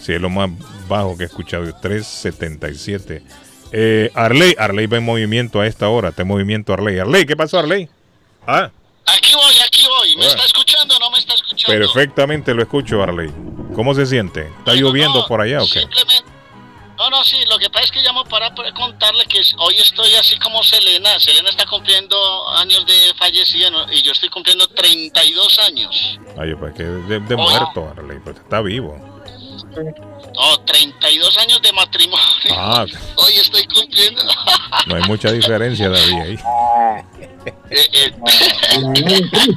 Sí, 0.00 0.12
es 0.12 0.20
lo 0.20 0.30
más 0.30 0.50
bajo 0.88 1.16
que 1.16 1.24
he 1.24 1.26
escuchado. 1.26 1.64
377. 1.80 3.22
Eh, 3.72 4.10
Arley, 4.14 4.54
Arley 4.58 4.86
va 4.86 4.98
en 4.98 5.04
movimiento 5.04 5.60
a 5.60 5.66
esta 5.66 5.88
hora. 5.88 6.10
Está 6.10 6.22
en 6.22 6.28
movimiento 6.28 6.72
Arley. 6.72 6.98
Arley, 6.98 7.26
¿qué 7.26 7.36
pasó, 7.36 7.58
Arley? 7.58 7.88
Ah, 8.46 8.70
Aquí 9.06 9.34
voy, 9.34 9.54
aquí 9.66 9.86
voy. 9.86 10.08
¿Me 10.10 10.16
Bueno. 10.16 10.30
está 10.30 10.44
escuchando 10.46 10.96
o 10.96 10.98
no 10.98 11.10
me 11.10 11.18
está 11.18 11.34
escuchando? 11.34 11.78
perfectamente 11.78 12.54
lo 12.54 12.62
escucho, 12.62 13.02
Arley. 13.02 13.30
¿Cómo 13.74 13.92
se 13.94 14.06
siente? 14.06 14.48
¿Está 14.58 14.74
lloviendo 14.74 15.26
por 15.26 15.40
allá 15.42 15.62
o 15.62 15.66
qué? 15.66 15.80
Simplemente. 15.80 16.24
No, 16.96 17.10
no, 17.10 17.22
sí, 17.24 17.36
lo 17.50 17.58
que 17.58 17.68
pasa 17.68 17.84
es 17.86 17.90
que 17.90 18.00
llamo 18.00 18.24
para 18.24 18.54
para 18.54 18.72
contarle 18.72 19.24
que 19.26 19.42
hoy 19.58 19.78
estoy 19.78 20.14
así 20.14 20.38
como 20.38 20.62
Selena. 20.62 21.18
Selena 21.20 21.50
está 21.50 21.66
cumpliendo 21.66 22.48
años 22.56 22.86
de 22.86 23.12
fallecida 23.18 23.68
¿no? 23.70 23.92
y 23.92 24.00
yo 24.00 24.12
estoy 24.12 24.28
cumpliendo 24.30 24.66
32 24.68 25.58
años. 25.58 26.18
Ay, 26.38 26.54
pues 26.54 26.72
que 26.74 26.84
de, 26.84 27.20
de 27.20 27.36
muerto, 27.36 27.92
Arley. 27.96 28.18
Pues 28.20 28.36
está 28.36 28.62
vivo. 28.62 28.96
No, 30.34 30.60
32 30.64 31.38
años 31.38 31.60
de 31.62 31.72
matrimonio. 31.72 32.24
Ah, 32.52 32.86
Hoy 33.16 33.34
estoy 33.34 33.66
cumpliendo. 33.66 34.22
no 34.86 34.94
hay 34.96 35.02
mucha 35.02 35.30
diferencia, 35.32 35.90
David. 35.90 36.20
Ahí. 36.22 36.38
Eh, 37.70 37.88
eh, 37.92 38.12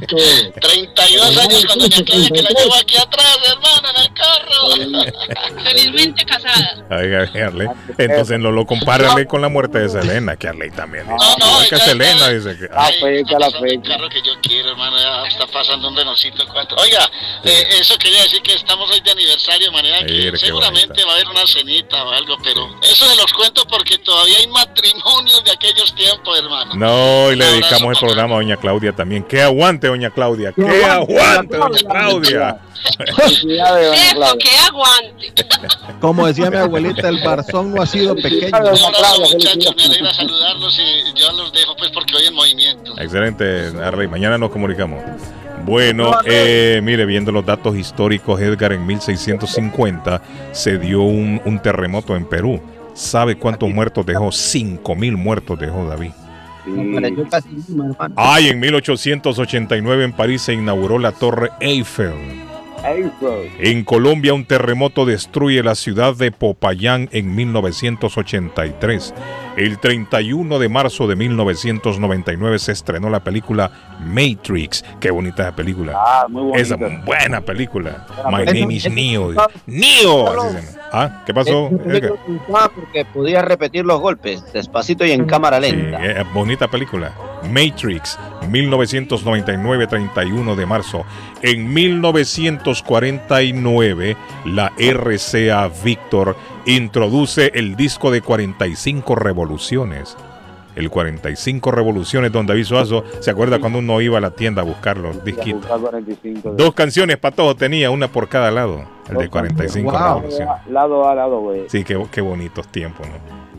32 0.08 1.38
años 1.38 1.64
doña 1.68 2.04
Claudia 2.06 2.30
que 2.30 2.42
la 2.42 2.50
llevo 2.50 2.76
aquí 2.76 2.98
atrás, 2.98 3.38
hermano, 3.48 3.90
en 3.90 4.04
el 4.04 4.14
carro. 4.14 5.64
Felizmente 5.64 6.26
casada. 6.26 6.86
Oiga, 6.92 7.30
Arley. 7.46 7.68
Entonces 7.98 8.40
no 8.40 8.52
lo 8.52 8.66
compárale 8.66 9.26
con 9.26 9.42
la 9.42 9.50
muerte 9.50 9.80
de 9.80 9.90
Selena, 9.90 10.36
que 10.36 10.48
Arley 10.48 10.72
también. 10.72 11.08
No, 11.08 11.18
no, 11.38 11.62
es 11.62 11.70
que 11.70 11.78
Selena 11.78 12.30
dice 12.30 12.58
que. 12.58 12.68
La 12.68 12.92
fecha, 12.92 13.40
la 13.40 13.52
fecha. 13.52 13.68
El 13.68 13.82
carro 13.82 14.10
que 14.10 14.22
yo 14.22 14.34
quiero, 14.42 14.72
hermano, 14.72 14.98
ya 14.98 15.28
está 15.28 15.48
pasando 15.48 15.90
un 15.90 15.96
renocito. 15.96 16.46
¿cuánto? 16.52 16.76
Oiga, 16.76 17.10
eh, 17.44 17.68
eso 17.80 17.98
quería 17.98 18.24
decir 18.24 18.42
que 18.42 18.54
estamos 18.54 18.90
hoy 18.92 19.02
de 19.02 19.12
aniversario, 19.12 19.68
de 19.68 19.72
manera 19.72 20.06
que 20.06 20.32
seguramente 20.38 21.04
va 21.04 21.12
a 21.12 21.16
haber 21.16 21.28
una 21.28 21.46
cenita 21.48 22.04
o 22.04 22.12
algo, 22.12 22.38
pero 22.44 22.70
eso 22.82 23.06
se 23.08 23.16
los 23.16 23.32
cuento 23.34 23.66
porque 23.68 23.98
todavía 24.00 24.38
hay 24.38 24.48
matrimonios 24.48 25.44
de 25.44 25.52
aquellos 25.52 25.94
tiempos, 25.96 26.38
hermano. 26.40 26.76
No, 26.76 27.32
y 27.32 27.36
le 27.36 27.58
Un 27.58 27.64
dedicamos 27.78 28.02
el 28.02 28.08
programa 28.08 28.36
a 28.36 28.38
Doña 28.38 28.58
Claudia 28.58 28.94
también. 28.94 29.24
Que 29.24 29.42
aguante, 29.42 29.88
Doña 29.88 30.10
Claudia. 30.10 30.52
Que 30.52 30.84
aguante, 30.86 31.58
Doña 31.58 31.80
Claudia. 31.90 32.58
Eso, 33.00 34.38
que 34.38 34.50
aguante. 34.68 35.46
Como 36.00 36.28
decía 36.28 36.50
mi 36.50 36.58
abuelita, 36.58 37.10
el 37.10 37.24
barzón 37.24 37.74
no 37.74 37.82
ha 37.82 37.86
sido 37.86 38.16
pequeño. 38.16 38.56
Abrazo, 38.56 39.22
muchachos, 39.34 39.76
me 39.76 39.84
alegra 39.84 40.14
saludarlos 40.14 40.80
y 40.80 41.20
yo 41.20 41.32
los 41.34 41.52
dejo 41.54 41.76
pues 41.78 41.92
porque 41.92 42.16
hoy 42.16 42.28
en 42.28 42.34
movimiento. 42.34 42.94
Excelente, 43.00 43.72
Arley. 43.84 44.08
Mañana 44.08 44.38
nos 44.38 44.52
comunicamos. 44.52 45.04
Bueno, 45.66 46.20
eh, 46.26 46.80
mire, 46.84 47.06
viendo 47.06 47.32
los 47.32 47.46
datos 47.46 47.76
históricos, 47.76 48.40
Edgar, 48.40 48.72
en 48.72 48.86
1650 48.86 50.22
se 50.52 50.78
dio 50.78 51.02
un, 51.02 51.42
un 51.44 51.60
terremoto 51.60 52.16
en 52.16 52.26
Perú. 52.26 52.62
¿Sabe 52.94 53.38
cuántos 53.38 53.70
muertos 53.70 54.06
dejó? 54.06 54.32
5 54.32 54.96
mil 54.96 55.18
muertos 55.18 55.60
dejó 55.60 55.86
David. 55.88 56.12
Ay, 58.16 58.48
en 58.50 58.60
1889 58.60 60.04
en 60.04 60.14
París 60.14 60.42
se 60.42 60.54
inauguró 60.54 61.00
la 61.00 61.12
Torre 61.12 61.50
Eiffel. 61.60 62.14
En 63.60 63.84
Colombia 63.84 64.34
un 64.34 64.46
terremoto 64.46 65.06
destruye 65.06 65.62
la 65.64 65.76
ciudad 65.76 66.16
de 66.16 66.32
Popayán 66.32 67.10
en 67.12 67.36
1983. 67.36 69.14
El 69.58 69.80
31 69.80 70.60
de 70.60 70.70
marzo 70.70 71.08
de 71.08 71.16
1999 71.16 72.60
se 72.60 72.72
estrenó 72.72 73.10
la 73.10 73.24
película 73.24 73.98
Matrix. 74.06 74.86
Qué 75.00 75.12
bonita 75.12 75.44
esa 75.44 75.56
película. 75.56 75.94
Ah, 75.96 76.28
muy 76.30 76.44
bonita. 76.44 76.62
Esa 76.62 76.76
buena 76.76 77.42
película. 77.42 78.06
My 78.30 78.46
name 78.46 78.74
is 78.74 78.90
Neo. 78.90 79.34
Neo. 79.66 80.28
así 80.28 80.56
se 80.56 80.72
llama. 80.72 80.77
Ah, 80.92 81.24
¿qué 81.26 81.34
pasó? 81.34 81.70
Porque 81.70 82.12
podía 83.06 83.42
repetir 83.42 83.86
los 83.86 84.00
golpes 84.00 84.54
despacito 84.54 85.04
y 85.06 85.12
en 85.12 85.26
cámara 85.26 85.60
lenta. 85.60 85.98
Sí, 86.00 86.06
eh, 86.06 86.24
bonita 86.34 86.68
película. 86.68 87.12
Matrix, 87.52 88.18
1999, 88.50 89.88
31 89.88 90.56
de 90.56 90.66
marzo. 90.66 91.04
En 91.42 91.74
1949, 91.74 94.16
la 94.46 94.72
RCA 94.78 95.70
Victor 95.84 96.38
introduce 96.66 97.52
el 97.54 97.76
disco 97.76 98.10
de 98.12 98.22
45 98.22 99.16
revoluciones. 99.16 100.16
El 100.78 100.90
45 100.92 101.72
revoluciones, 101.72 102.32
donde 102.32 102.54
David 102.54 102.66
Suazo, 102.66 103.04
¿se 103.20 103.32
acuerda 103.32 103.60
cuando 103.60 103.80
uno 103.80 104.00
iba 104.00 104.20
a 104.20 104.22
la 104.22 104.30
tienda 104.32 104.62
a 104.62 104.66
buscar 104.66 104.98
los 104.98 105.24
disquitos? 105.26 105.62
Buscar 105.62 105.80
45 105.80 106.52
de- 106.52 106.64
Dos 106.64 106.74
canciones 106.76 107.18
para 107.18 107.36
todos 107.36 107.58
tenía, 107.58 107.90
una 107.90 108.08
por 108.10 108.30
cada 108.30 108.52
lado. 108.52 108.86
El 109.10 109.18
de 109.18 109.28
45 109.30 109.92
revoluciones. 109.92 110.48
Lado 110.70 111.10
A, 111.10 111.16
lado 111.16 111.46
B. 111.48 111.66
Sí, 111.68 111.84
qué, 111.84 112.00
qué 112.12 112.22
bonitos 112.22 112.68
tiempos, 112.68 113.08
¿no? 113.08 113.14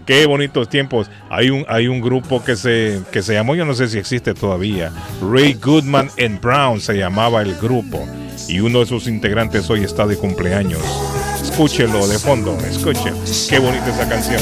Qué 0.06 0.24
bonitos 0.26 0.68
tiempos. 0.70 1.10
Hay 1.28 1.50
un, 1.50 1.66
hay 1.68 1.86
un 1.88 2.00
grupo 2.00 2.42
que 2.42 2.54
se, 2.56 3.00
que 3.12 3.20
se 3.22 3.34
llamó, 3.34 3.54
yo 3.54 3.64
no 3.66 3.74
sé 3.74 3.88
si 3.88 3.98
existe 3.98 4.32
todavía, 4.32 4.90
Ray 5.20 5.54
Goodman 5.54 6.08
and 6.24 6.40
Brown 6.40 6.80
se 6.80 6.94
llamaba 6.96 7.42
el 7.42 7.54
grupo. 7.56 8.06
Y 8.48 8.60
uno 8.60 8.78
de 8.80 8.86
sus 8.86 9.06
integrantes 9.08 9.68
hoy 9.68 9.82
está 9.84 10.06
de 10.06 10.16
cumpleaños. 10.16 10.80
Escúchelo 11.42 12.06
de 12.06 12.18
fondo, 12.18 12.56
escuchen. 12.70 13.14
Qué 13.50 13.58
bonita 13.58 13.88
esa 13.88 14.08
canción. 14.08 14.40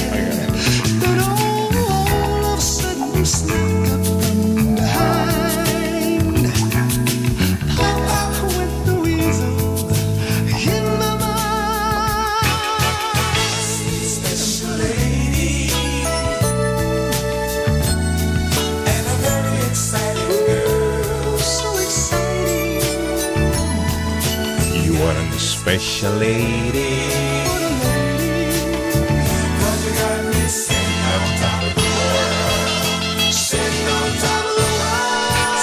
Special 25.67 26.21
lady. 26.21 27.03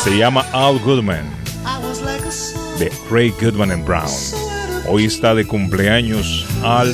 Se 0.03 0.17
llama 0.17 0.45
Al 0.51 0.79
Goodman, 0.79 1.23
de 2.77 2.91
Ray 3.09 3.33
Goodman 3.39 3.71
and 3.71 3.85
Brown. 3.85 4.09
Hoy 4.89 5.05
está 5.05 5.33
de 5.33 5.47
cumpleaños 5.47 6.45
Al 6.61 6.93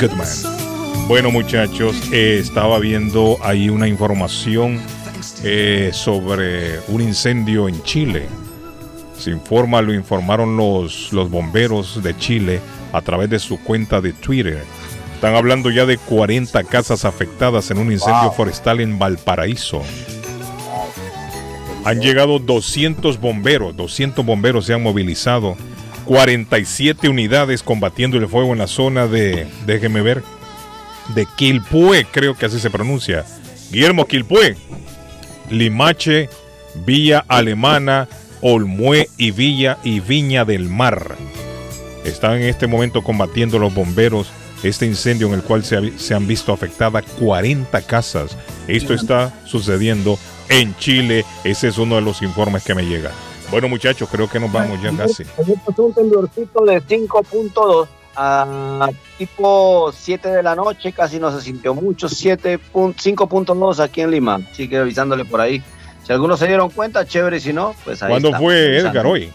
Goodman. 0.00 0.28
Bueno 1.08 1.32
muchachos, 1.32 1.96
eh, 2.12 2.38
estaba 2.40 2.78
viendo 2.78 3.38
ahí 3.42 3.68
una 3.70 3.88
información 3.88 4.80
eh, 5.42 5.90
sobre 5.92 6.78
un 6.86 7.00
incendio 7.00 7.68
en 7.68 7.82
Chile. 7.82 8.28
Se 9.18 9.30
informa, 9.30 9.82
lo 9.82 9.92
informaron 9.92 10.56
los, 10.56 11.12
los 11.12 11.30
bomberos 11.30 12.02
de 12.02 12.16
Chile 12.16 12.60
a 12.92 13.00
través 13.02 13.28
de 13.30 13.38
su 13.38 13.58
cuenta 13.58 14.00
de 14.00 14.12
Twitter. 14.12 14.62
Están 15.14 15.34
hablando 15.34 15.70
ya 15.70 15.84
de 15.84 15.98
40 15.98 16.62
casas 16.64 17.04
afectadas 17.04 17.70
en 17.70 17.78
un 17.78 17.90
incendio 17.90 18.22
Wow. 18.28 18.32
forestal 18.34 18.80
en 18.80 18.98
Valparaíso. 18.98 19.82
Han 21.84 22.00
llegado 22.00 22.38
200 22.38 23.18
bomberos, 23.20 23.74
200 23.76 24.24
bomberos 24.24 24.66
se 24.66 24.74
han 24.74 24.82
movilizado, 24.82 25.56
47 26.04 27.08
unidades 27.08 27.62
combatiendo 27.62 28.18
el 28.18 28.28
fuego 28.28 28.52
en 28.52 28.58
la 28.58 28.66
zona 28.66 29.06
de, 29.06 29.46
déjeme 29.66 30.02
ver, 30.02 30.22
de 31.14 31.26
Quilpue, 31.36 32.06
creo 32.10 32.36
que 32.36 32.46
así 32.46 32.60
se 32.60 32.70
pronuncia. 32.70 33.24
Guillermo 33.70 34.06
Quilpue. 34.06 34.56
Limache, 35.50 36.28
Villa 36.84 37.24
Alemana, 37.26 38.06
Olmué 38.40 39.08
y 39.16 39.30
Villa 39.30 39.78
y 39.82 40.00
Viña 40.00 40.44
del 40.44 40.68
Mar. 40.68 41.16
Están 42.04 42.34
en 42.34 42.42
este 42.42 42.66
momento 42.66 43.02
combatiendo 43.02 43.58
los 43.58 43.74
bomberos 43.74 44.30
este 44.62 44.86
incendio 44.86 45.28
en 45.28 45.34
el 45.34 45.42
cual 45.42 45.64
se, 45.64 46.14
han 46.14 46.26
visto 46.26 46.52
afectadas 46.52 47.04
40 47.18 47.80
casas. 47.82 48.36
Esto 48.66 48.94
está 48.94 49.32
sucediendo 49.44 50.18
en 50.48 50.76
Chile. 50.76 51.24
Ese 51.44 51.68
es 51.68 51.78
uno 51.78 51.96
de 51.96 52.02
los 52.02 52.22
informes 52.22 52.64
que 52.64 52.74
me 52.74 52.84
llega. 52.84 53.12
Bueno, 53.50 53.68
muchachos, 53.68 54.08
creo 54.10 54.28
que 54.28 54.40
nos 54.40 54.52
vamos 54.52 54.82
ya 54.82 54.94
casi. 54.96 55.24
un 55.76 55.94
temblorcito 55.94 56.64
de 56.64 56.82
5.2 56.82 57.88
a 58.20 58.90
tipo 59.16 59.92
7 59.92 60.28
de 60.28 60.42
la 60.42 60.56
noche, 60.56 60.92
casi 60.92 61.20
no 61.20 61.30
se 61.30 61.40
sintió 61.40 61.72
mucho, 61.72 62.08
5.2 62.08 63.80
aquí 63.80 64.00
en 64.00 64.10
Lima. 64.10 64.40
Sigue 64.52 64.78
avisándole 64.78 65.24
por 65.24 65.40
ahí. 65.40 65.62
Si 66.08 66.14
algunos 66.14 66.38
se 66.38 66.46
dieron 66.46 66.70
cuenta, 66.70 67.06
chévere, 67.06 67.38
si 67.38 67.52
no, 67.52 67.74
pues 67.84 68.02
ahí 68.02 68.08
¿Cuándo 68.08 68.32
fue 68.32 68.78
Edgar 68.78 69.04
hoy? 69.04 69.30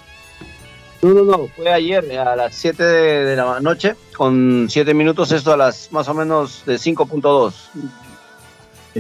No, 1.04 1.14
no, 1.14 1.24
no, 1.24 1.48
fue 1.56 1.72
ayer 1.72 2.18
a 2.18 2.36
las 2.36 2.56
7 2.56 2.84
de, 2.84 3.36
la 3.36 3.60
noche, 3.60 3.94
con 4.18 4.66
7 4.68 4.92
minutos, 4.96 5.32
esto 5.32 5.54
a 5.54 5.58
las 5.58 5.92
más 5.92 6.08
o 6.08 6.16
menos 6.16 6.64
de 6.66 6.78
5.2. 6.78 7.54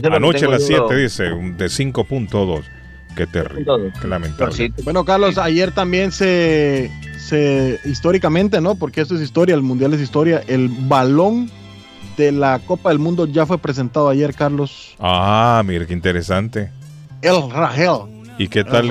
Anoche 0.05 0.45
a 0.45 0.49
las 0.49 0.67
7 0.67 0.95
dice, 0.95 1.23
de 1.23 1.65
5.2. 1.65 2.63
Qué 3.15 3.25
terrible, 3.25 3.91
qué 3.99 4.07
lamentable. 4.07 4.71
Bueno, 4.83 5.03
Carlos, 5.03 5.39
ayer 5.39 5.71
también 5.71 6.11
se, 6.11 6.91
se, 7.17 7.79
históricamente, 7.85 8.61
¿no? 8.61 8.75
Porque 8.75 9.01
esto 9.01 9.15
es 9.15 9.21
historia, 9.21 9.55
el 9.55 9.63
Mundial 9.63 9.95
es 9.95 10.01
historia, 10.01 10.43
el 10.45 10.69
balón 10.69 11.49
de 12.17 12.33
la 12.33 12.59
Copa 12.59 12.89
del 12.89 12.99
Mundo 12.99 13.25
ya 13.25 13.47
fue 13.47 13.57
presentado 13.57 14.09
ayer, 14.09 14.35
Carlos. 14.35 14.95
Ah, 14.99 15.63
mire, 15.65 15.87
qué 15.87 15.93
interesante. 15.93 16.69
El 17.23 17.49
Rajel. 17.49 18.01
¿Y 18.37 18.47
qué 18.47 18.63
tal? 18.63 18.87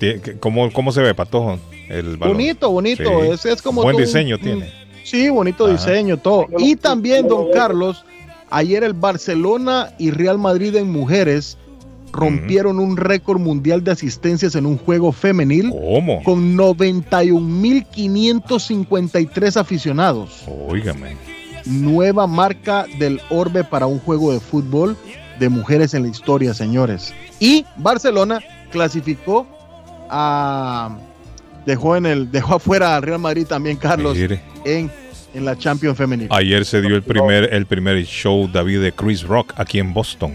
Eh, 0.00 0.36
cómo, 0.40 0.72
¿Cómo 0.72 0.90
se 0.92 1.02
ve, 1.02 1.14
Patojo? 1.14 1.58
Bonito, 2.18 2.70
bonito. 2.70 3.22
Es, 3.24 3.44
es, 3.44 3.60
como. 3.60 3.82
Buen 3.82 3.96
diseño 3.96 4.38
tiene. 4.38 4.72
Sí, 5.02 5.28
bonito 5.28 5.66
diseño, 5.66 6.16
todo. 6.16 6.46
Y 6.58 6.76
también, 6.76 7.26
don 7.28 7.50
Carlos, 7.52 8.06
ayer 8.50 8.84
el 8.84 8.94
Barcelona 8.94 9.92
y 9.98 10.10
Real 10.10 10.38
Madrid 10.38 10.74
en 10.76 10.90
mujeres 10.90 11.58
rompieron 12.10 12.78
un 12.78 12.96
récord 12.96 13.38
mundial 13.40 13.84
de 13.84 13.90
asistencias 13.90 14.54
en 14.54 14.64
un 14.66 14.78
juego 14.78 15.12
femenil. 15.12 15.68
¿Cómo? 15.70 16.22
Con 16.22 16.56
91.553 16.56 19.56
aficionados. 19.56 20.44
Óigame. 20.68 21.16
Nueva 21.66 22.26
marca 22.26 22.86
del 22.98 23.22
Orbe 23.30 23.64
para 23.64 23.86
un 23.86 23.98
juego 23.98 24.32
de 24.32 24.40
fútbol 24.40 24.98
de 25.38 25.48
mujeres 25.48 25.94
en 25.94 26.02
la 26.02 26.08
historia, 26.08 26.54
señores. 26.54 27.14
Y 27.40 27.64
Barcelona 27.76 28.40
clasificó 28.70 29.46
a 30.10 30.98
dejó 31.66 31.96
en 31.96 32.06
el 32.06 32.30
dejó 32.30 32.56
afuera 32.56 32.96
al 32.96 33.02
Real 33.02 33.18
Madrid 33.18 33.46
también 33.46 33.76
Carlos 33.76 34.18
en, 34.18 34.90
en 35.34 35.44
la 35.44 35.56
Champions 35.56 35.96
femenil. 35.96 36.28
Ayer 36.30 36.64
se 36.64 36.82
dio 36.82 36.94
el 36.94 37.02
primer 37.02 37.52
el 37.52 37.66
primer 37.66 38.04
show 38.04 38.48
David 38.52 38.80
de 38.80 38.92
Chris 38.92 39.22
Rock 39.22 39.54
aquí 39.56 39.78
en 39.78 39.92
Boston. 39.94 40.34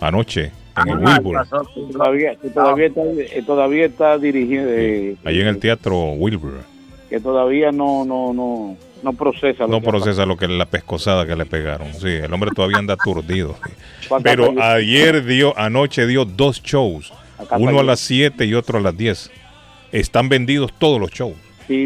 Anoche 0.00 0.52
en 0.76 0.88
el 0.88 1.06
ah, 1.06 1.18
Wilbur. 1.22 1.46
Todavía, 1.92 2.36
todavía, 2.52 2.86
está, 2.86 3.02
eh, 3.02 3.42
todavía 3.46 3.86
está 3.86 4.18
dirigiendo. 4.18 4.70
Eh, 4.72 5.16
ahí 5.24 5.40
en 5.40 5.46
el 5.46 5.58
teatro 5.58 6.12
Wilbur. 6.12 6.62
Que 7.08 7.20
todavía 7.20 7.70
no, 7.70 8.04
no, 8.04 8.32
no, 8.32 8.76
no 9.04 9.12
procesa. 9.12 9.64
Lo 9.64 9.68
no 9.68 9.80
procesa 9.80 10.26
lo 10.26 10.36
que 10.36 10.48
la 10.48 10.66
pescosada 10.66 11.26
que 11.26 11.36
le 11.36 11.46
pegaron. 11.46 11.92
Sí, 11.94 12.08
el 12.08 12.32
hombre 12.32 12.50
todavía 12.54 12.78
anda 12.78 12.94
aturdido. 12.94 13.56
Pero 14.22 14.54
ayer 14.60 15.24
dio, 15.24 15.56
anoche 15.58 16.06
dio 16.06 16.24
dos 16.24 16.62
shows. 16.62 17.12
Uno 17.58 17.80
a 17.80 17.84
las 17.84 18.00
7 18.00 18.44
y 18.46 18.54
otro 18.54 18.78
a 18.78 18.80
las 18.80 18.96
10 18.96 19.30
están 19.92 20.28
vendidos 20.28 20.72
todos 20.78 20.98
los 20.98 21.10
shows. 21.10 21.36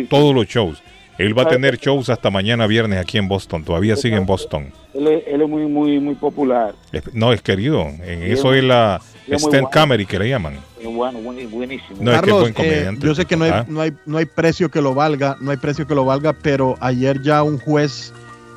todos 0.08 0.34
los 0.34 0.46
shows. 0.46 0.82
Él 1.18 1.36
va 1.36 1.42
a 1.42 1.48
tener 1.48 1.76
shows 1.78 2.08
hasta 2.10 2.30
mañana 2.30 2.66
viernes 2.66 3.00
aquí 3.00 3.18
en 3.18 3.26
Boston. 3.26 3.64
Todavía 3.64 3.96
sigue 3.96 4.16
en 4.16 4.24
Boston. 4.24 4.72
Él 4.94 5.22
es, 5.26 5.48
muy, 5.48 5.66
muy, 5.66 5.98
muy 5.98 6.14
popular. 6.14 6.74
no, 7.12 7.32
es 7.32 7.42
querido. 7.42 7.82
En 7.82 8.22
eso 8.22 8.54
es 8.54 8.62
la 8.62 9.00
stand 9.28 9.68
comedy 9.72 10.06
que 10.06 10.18
le 10.18 10.28
llaman. 10.28 10.54
Bueno, 10.82 11.18
buenísimo. 11.20 11.98
No, 12.00 12.12
Carlos, 12.12 12.52
eh, 12.58 12.90
yo 13.00 13.14
sé 13.14 13.24
que 13.24 13.36
no 13.36 13.44
hay, 13.44 13.50
¿ah? 13.50 13.66
no, 13.68 13.80
hay, 13.80 13.92
no 14.06 14.18
hay 14.18 14.26
precio 14.26 14.70
que 14.70 14.80
lo 14.80 14.94
valga, 14.94 15.36
no 15.40 15.50
hay 15.50 15.56
precio 15.56 15.86
que 15.86 15.94
lo 15.94 16.04
valga, 16.04 16.32
pero 16.32 16.76
ayer 16.80 17.20
ya 17.20 17.42
un 17.42 17.58
juez 17.58 18.12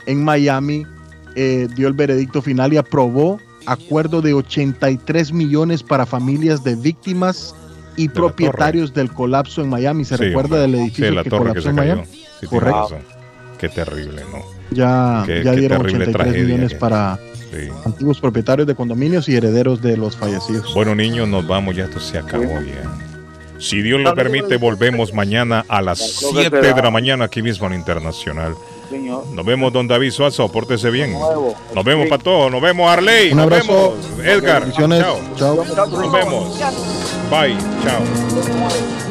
en 0.05 0.23
Miami 0.23 0.85
eh, 1.35 1.67
dio 1.75 1.87
el 1.87 1.93
veredicto 1.93 2.41
final 2.41 2.73
y 2.73 2.77
aprobó 2.77 3.39
acuerdo 3.65 4.21
de 4.21 4.33
83 4.33 5.31
millones 5.33 5.83
para 5.83 6.05
familias 6.05 6.63
de 6.63 6.75
víctimas 6.75 7.55
y 7.95 8.09
propietarios 8.09 8.93
del 8.93 9.11
colapso 9.11 9.61
en 9.61 9.69
Miami. 9.69 10.05
¿Se 10.05 10.17
recuerda 10.17 10.61
del 10.61 10.75
edificio 10.75 11.23
que 11.23 11.29
colapsó 11.29 11.69
en 11.69 11.75
Miami? 11.75 12.03
Correcto. 12.47 12.99
Qué 13.59 13.69
terrible, 13.69 14.23
¿no? 14.31 14.39
Ya, 14.71 15.25
ya 15.27 15.51
dieron 15.51 15.85
83 15.85 16.33
millones 16.33 16.73
para 16.73 17.19
antiguos 17.85 18.19
propietarios 18.19 18.67
de 18.67 18.75
condominios 18.75 19.27
y 19.29 19.35
herederos 19.35 19.81
de 19.81 19.97
los 19.97 20.15
fallecidos. 20.15 20.73
Bueno, 20.73 20.95
niños, 20.95 21.27
nos 21.27 21.45
vamos, 21.45 21.75
ya 21.75 21.85
esto 21.85 21.99
se 21.99 22.17
acabó 22.17 22.61
ya. 22.61 22.89
Si 23.59 23.81
Dios 23.83 24.01
lo 24.01 24.15
permite, 24.15 24.57
volvemos 24.57 25.13
mañana 25.13 25.63
a 25.67 25.81
las 25.81 25.99
7 25.99 26.49
de 26.49 26.81
la 26.81 26.89
mañana 26.89 27.25
aquí 27.25 27.43
mismo 27.43 27.67
en 27.67 27.73
Internacional. 27.73 28.55
Nos 29.33 29.45
vemos, 29.45 29.71
don 29.71 29.87
David 29.87 30.11
Suazo, 30.11 30.51
pórtese 30.51 30.89
bien. 30.89 31.13
Nos 31.13 31.85
vemos, 31.85 32.07
Pato, 32.07 32.49
nos 32.49 32.61
vemos, 32.61 32.89
Arley. 32.89 33.33
Nos 33.33 33.49
vemos, 33.49 33.93
Edgar. 34.23 34.71
Chao. 34.71 34.87
Nos 35.39 36.11
vemos. 36.11 36.59
Bye, 37.29 37.57
chao. 37.83 39.10